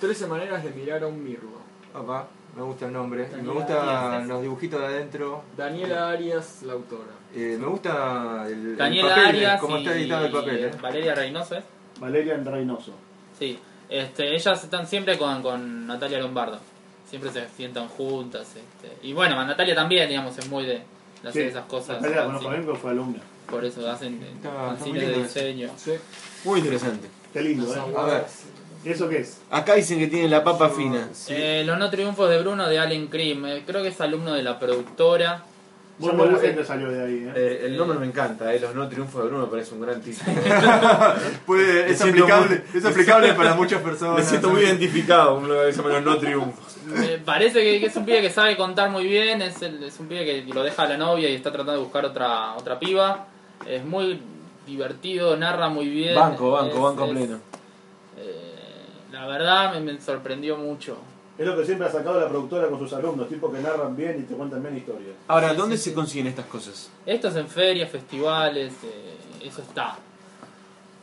13 0.00 0.26
maneras 0.28 0.62
de 0.64 0.70
mirar 0.70 1.02
a 1.02 1.06
un 1.08 1.22
mirlo. 1.22 1.50
Papá, 1.92 2.28
me 2.56 2.62
gusta 2.62 2.86
el 2.86 2.92
nombre. 2.92 3.28
Y 3.38 3.42
me 3.42 3.52
gustan 3.52 4.26
los 4.28 4.42
dibujitos 4.42 4.80
de 4.80 4.86
adentro. 4.86 5.42
Daniela 5.56 6.10
Arias, 6.10 6.62
la 6.62 6.72
autora. 6.74 7.12
Eh, 7.34 7.56
me 7.60 7.66
gusta 7.66 8.44
el, 8.46 8.52
el 8.52 8.76
Daniela 8.76 9.08
papel, 9.10 9.26
Arias 9.26 9.60
cómo 9.60 9.76
y 9.78 9.80
está 9.84 9.96
editado 9.96 10.26
el 10.26 10.32
papel. 10.32 10.64
¿eh? 10.64 10.70
Valeria 10.82 11.14
Reynoso, 11.14 11.56
¿es? 11.56 11.64
Valerian 12.00 12.44
Reynoso. 12.44 12.92
Sí, 13.38 13.58
este, 13.88 14.34
ellas 14.34 14.64
están 14.64 14.86
siempre 14.86 15.16
con, 15.18 15.42
con 15.42 15.86
Natalia 15.86 16.18
Lombardo. 16.18 16.58
Siempre 17.08 17.30
se 17.30 17.48
sientan 17.56 17.88
juntas. 17.88 18.48
Este, 18.56 19.06
y 19.06 19.12
bueno, 19.12 19.36
Natalia 19.44 19.74
también, 19.74 20.08
digamos, 20.08 20.36
es 20.38 20.48
muy 20.48 20.64
de, 20.64 20.82
de 21.22 21.28
hacer 21.28 21.42
Sí, 21.44 21.48
esas 21.48 21.64
cosas. 21.66 22.00
Natalia 22.00 22.26
bien 22.50 22.64
porque 22.64 22.80
fue 22.80 22.90
alumna. 22.90 23.20
Por 23.48 23.64
eso 23.64 23.88
hacen 23.90 24.20
Está- 24.22 24.76
de 24.84 25.12
diseño. 25.22 25.70
Sí. 25.76 25.92
Muy 26.44 26.60
interesante. 26.60 27.08
Qué 27.32 27.42
lindo, 27.42 27.72
¿eh? 27.74 27.78
A 27.96 28.04
ver. 28.04 28.24
¿Y 28.84 28.90
eso 28.90 29.08
qué 29.08 29.18
es? 29.18 29.38
Acá 29.50 29.74
dicen 29.74 29.98
que 29.98 30.06
tienen 30.06 30.30
la 30.30 30.42
papa 30.42 30.70
fina. 30.70 31.08
Eh, 31.28 31.62
los 31.66 31.78
no 31.78 31.90
triunfos 31.90 32.30
de 32.30 32.38
Bruno 32.40 32.66
de 32.68 32.78
Allen 32.78 33.08
Cream. 33.08 33.44
Eh, 33.46 33.62
creo 33.66 33.82
que 33.82 33.88
es 33.88 34.00
alumno 34.00 34.32
de 34.32 34.42
la 34.42 34.58
productora. 34.58 35.44
Muy 35.98 36.12
buena 36.12 36.38
gente 36.38 36.64
salió 36.64 36.88
de 36.88 37.02
ahí, 37.04 37.14
¿eh? 37.28 37.32
Eh, 37.36 37.62
el 37.66 37.76
nombre 37.76 37.98
me 37.98 38.06
encanta, 38.06 38.54
eh, 38.54 38.58
los 38.58 38.74
no 38.74 38.88
triunfos 38.88 39.22
de 39.22 39.28
Bruno 39.28 39.44
me 39.44 39.50
parece 39.50 39.74
un 39.74 39.82
gran 39.82 40.00
título. 40.00 40.32
Puede- 41.46 41.90
es, 41.90 42.00
aplicable, 42.00 42.62
muy- 42.72 42.78
es 42.80 42.84
aplicable 42.86 43.34
para 43.34 43.54
muchas 43.54 43.82
personas. 43.82 44.16
Me 44.16 44.24
siento 44.24 44.48
muy 44.48 44.62
identificado 44.62 45.34
con 45.34 45.44
uno 45.44 45.54
que 45.62 45.72
se 45.72 45.78
llama 45.82 45.94
los 45.94 46.02
no 46.04 46.16
triunfos. 46.16 46.76
Me 46.86 47.18
parece 47.18 47.62
que, 47.62 47.80
que 47.80 47.86
es 47.86 47.96
un 47.96 48.06
pibe 48.06 48.22
que 48.22 48.30
sabe 48.30 48.56
contar 48.56 48.88
muy 48.88 49.04
bien. 49.06 49.42
Es, 49.42 49.60
el- 49.60 49.82
es 49.84 50.00
un 50.00 50.08
pibe 50.08 50.24
que 50.24 50.42
lo 50.54 50.62
deja 50.62 50.84
a 50.84 50.88
la 50.88 50.96
novia 50.96 51.28
y 51.28 51.34
está 51.34 51.50
tratando 51.50 51.72
de 51.72 51.78
buscar 51.80 52.06
otra 52.06 52.54
otra 52.54 52.78
piba. 52.78 53.26
Es 53.68 53.84
muy 53.84 54.22
divertido, 54.66 55.36
narra 55.36 55.68
muy 55.68 55.88
bien. 55.90 56.14
Banco, 56.14 56.52
banco, 56.52 56.76
Es- 56.76 56.82
banco 56.82 57.04
es- 57.04 57.10
pleno. 57.10 57.38
Eh, 59.20 59.26
la 59.26 59.26
verdad 59.26 59.74
me, 59.74 59.92
me 59.92 60.00
sorprendió 60.00 60.56
mucho. 60.56 60.96
Es 61.38 61.46
lo 61.46 61.56
que 61.56 61.64
siempre 61.64 61.86
ha 61.86 61.90
sacado 61.90 62.20
la 62.20 62.28
productora 62.28 62.68
con 62.68 62.78
sus 62.78 62.92
alumnos, 62.92 63.28
tipos 63.28 63.50
que 63.54 63.60
narran 63.60 63.96
bien 63.96 64.20
y 64.20 64.22
te 64.24 64.34
cuentan 64.34 64.62
bien 64.62 64.76
historias. 64.76 65.14
Ahora, 65.28 65.50
Sí, 65.50 65.56
¿dónde 65.56 65.76
sí, 65.78 65.84
se 65.84 65.90
sí. 65.90 65.94
consiguen 65.96 66.26
estas 66.26 66.44
cosas? 66.46 66.90
Esto 67.06 67.28
es 67.28 67.36
en 67.36 67.48
ferias, 67.48 67.88
festivales, 67.90 68.72
eh, 68.84 69.16
eso 69.46 69.62
está. 69.62 69.96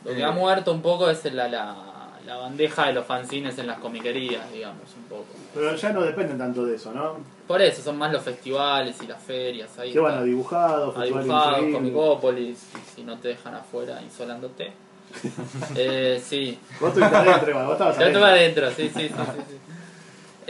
Lo 0.04 0.12
que 0.12 0.20
Eh. 0.20 0.24
ha 0.24 0.30
muerto 0.30 0.72
un 0.72 0.80
poco 0.80 1.10
es 1.10 1.24
la, 1.32 1.48
la, 1.48 1.76
la 2.24 2.36
bandeja 2.36 2.86
de 2.86 2.92
los 2.92 3.04
fanzines 3.04 3.58
en 3.58 3.66
las 3.66 3.78
comiquerías, 3.80 4.52
digamos, 4.52 4.84
un 4.96 5.04
poco. 5.08 5.26
Pero 5.54 5.74
ya 5.74 5.92
no 5.92 6.02
dependen 6.02 6.38
tanto 6.38 6.64
de 6.64 6.76
eso, 6.76 6.92
¿no? 6.92 7.16
Por 7.48 7.60
eso 7.60 7.82
son 7.82 7.98
más 7.98 8.12
los 8.12 8.22
festivales 8.22 8.96
y 9.02 9.08
las 9.08 9.20
ferias. 9.20 9.76
Ahí 9.78 9.92
Que 9.92 9.98
van 9.98 10.12
está. 10.12 10.22
a 10.22 10.24
dibujados, 10.24 10.96
a 10.96 11.00
festivales 11.00 11.24
dibujado, 11.26 11.50
increíbles. 11.56 11.74
Comicópolis, 11.80 12.58
y 12.76 12.94
si 12.94 13.02
no 13.02 13.18
te 13.18 13.28
dejan 13.28 13.54
afuera 13.56 14.00
insolándote. 14.02 14.70
eh, 15.76 16.22
sí, 16.24 16.58
Vos 16.80 16.90
estuviste 16.90 17.16
adentro, 17.16 17.50
igual, 17.50 17.64
vos 17.66 17.72
estabas 17.74 17.98
yo 17.98 18.04
estuve 18.06 18.24
adentro. 18.24 18.66
adentro, 18.66 18.84
sí, 18.84 18.90
sí, 18.94 19.08
sí. 19.08 19.14
sí, 19.14 19.42
sí. 19.48 19.56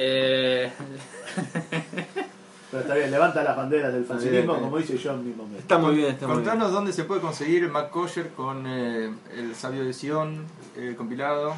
Eh, 0.01 0.71
Pero 2.71 2.83
está 2.83 2.95
bien, 2.95 3.11
levanta 3.11 3.43
las 3.43 3.57
banderas 3.57 3.93
del 3.93 4.05
fanzinismo, 4.05 4.53
bien. 4.53 4.65
como 4.65 4.79
dice 4.79 4.97
yo 4.97 5.13
en 5.15 5.25
mi 5.29 5.35
momento. 5.35 5.59
Está 5.59 5.79
muy 5.79 5.97
bien, 5.97 6.11
está 6.11 6.27
muy 6.29 6.37
bien. 6.37 6.45
Contanos 6.45 6.73
dónde 6.73 6.93
se 6.93 7.03
puede 7.05 7.21
conseguir 7.21 7.65
el 7.65 7.71
Mac 7.71 7.91
Kosher 7.91 8.29
con 8.31 8.65
eh, 8.69 9.11
el 9.37 9.55
sabio 9.57 9.85
de 9.85 9.93
Sion, 9.93 10.47
el 10.77 10.95
compilado. 10.95 11.55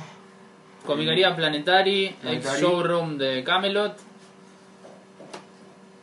Comiquería 0.86 1.36
Planetary, 1.36 2.06
ex 2.06 2.16
Planetary. 2.22 2.60
showroom 2.62 3.18
de 3.18 3.44
Camelot, 3.44 3.98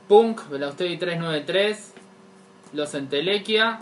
Punk, 0.08 0.48
Velaustevi 0.50 0.98
393, 0.98 1.94
Los 2.74 2.94
Entelequia 2.94 3.80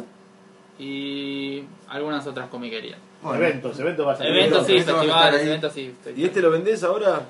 y 0.80 1.64
algunas 1.90 2.26
otras 2.28 2.48
comiquerías. 2.50 3.00
Eventos, 3.34 3.80
eventos 3.80 4.06
vas 4.06 4.22
a 4.22 4.28
Eventos 4.28 4.66
sí, 4.68 4.74
eventos 4.74 4.90
estar 4.96 5.06
festivales, 5.06 5.42
ahí. 5.42 5.48
eventos 5.48 5.74
sí. 5.74 5.96
¿Y 6.16 6.26
este 6.26 6.42
lo 6.42 6.52
vendés 6.52 6.84
ahora? 6.84 7.22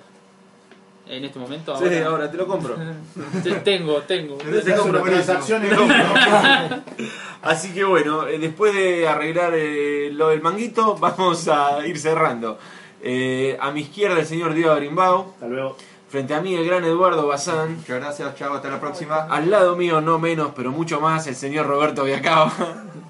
En 1.08 1.24
este 1.24 1.38
momento 1.38 1.78
Sí, 1.78 1.84
ahora, 1.86 2.06
ahora 2.08 2.32
te 2.32 2.38
lo 2.38 2.48
compro. 2.48 2.76
Te- 3.44 3.52
tengo, 3.60 4.02
tengo. 4.02 4.38
Te 4.38 4.46
Te 4.52 4.58
hace 4.60 4.76
compro 4.76 5.02
buenísimo. 5.02 5.38
Así 7.44 7.74
que 7.74 7.84
bueno, 7.84 8.28
eh, 8.28 8.40
después 8.40 8.74
de 8.74 9.08
arreglar 9.08 9.54
eh, 9.56 10.10
lo 10.12 10.30
del 10.30 10.42
manguito, 10.42 10.96
vamos 10.98 11.48
a 11.48 11.86
ir 11.86 12.00
cerrando. 12.00 12.58
Eh, 13.04 13.56
a 13.60 13.70
mi 13.72 13.82
izquierda 13.82 14.20
el 14.20 14.26
señor 14.26 14.56
Diego 14.56 14.74
Grimbao, 14.76 15.34
Hasta 15.36 15.48
luego. 15.48 15.78
Frente 16.16 16.34
a 16.34 16.40
mí 16.40 16.56
el 16.56 16.66
gran 16.66 16.82
Eduardo 16.86 17.28
Bazán, 17.28 17.76
Muchas 17.76 18.00
gracias, 18.00 18.36
chao, 18.36 18.54
hasta 18.54 18.70
la 18.70 18.80
próxima. 18.80 19.28
al 19.30 19.50
lado 19.52 19.76
mío 19.76 20.00
no 20.00 20.18
menos, 20.18 20.52
pero 20.56 20.72
mucho 20.72 21.02
más, 21.02 21.28
el 21.28 21.36
señor 21.36 21.68
Roberto 21.68 22.06
Viacaba. 22.06 22.54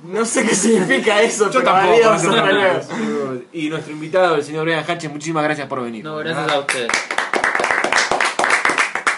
No 0.05 0.25
sé 0.25 0.43
qué 0.43 0.55
significa 0.55 1.21
eso, 1.21 1.51
Yo 1.51 1.59
pero 1.61 1.71
tampoco. 1.71 2.33
no. 2.33 3.41
Y 3.53 3.69
nuestro 3.69 3.93
invitado, 3.93 4.35
el 4.35 4.43
señor 4.43 4.63
Brian 4.65 4.83
Hatches, 4.87 5.11
muchísimas 5.11 5.43
gracias 5.43 5.67
por 5.67 5.83
venir. 5.83 6.03
No, 6.03 6.17
gracias 6.17 6.51
a 6.51 6.59
ustedes. 6.59 6.91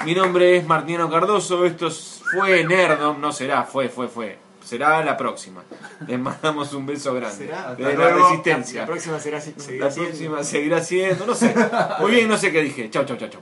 Mi 0.03 0.14
nombre 0.15 0.57
es 0.57 0.65
Martiniano 0.68 1.09
Cardoso, 1.09 1.65
esto 1.65 1.88
es- 1.88 2.22
fue 2.38 2.64
Nerdom, 2.65 3.22
no 3.22 3.31
será, 3.31 3.64
fue, 3.64 3.88
fue, 3.88 4.07
fue. 4.09 4.38
Será 4.64 5.01
la 5.03 5.15
próxima. 5.15 5.64
Les 6.07 6.19
mandamos 6.19 6.73
un 6.73 6.85
beso 6.85 7.14
grande. 7.14 7.38
Será. 7.47 7.73
De 7.73 7.84
la 7.84 7.93
luego. 7.93 8.27
resistencia. 8.30 8.81
La 8.81 8.88
próxima 8.88 9.18
será 9.19 9.38
así. 9.38 9.53
seguirá 9.57 9.85
La 9.85 9.91
siendo. 9.91 10.09
próxima 10.11 10.43
seguirá 10.43 10.84
siendo, 10.84 11.26
no 11.26 11.34
sé. 11.35 11.55
Muy 12.01 12.11
bien, 12.11 12.27
no 12.27 12.38
sé 12.38 12.51
qué 12.51 12.61
dije. 12.61 12.89
Chau, 12.89 13.05
chau, 13.05 13.15
chau, 13.18 13.30
chau. 13.30 13.41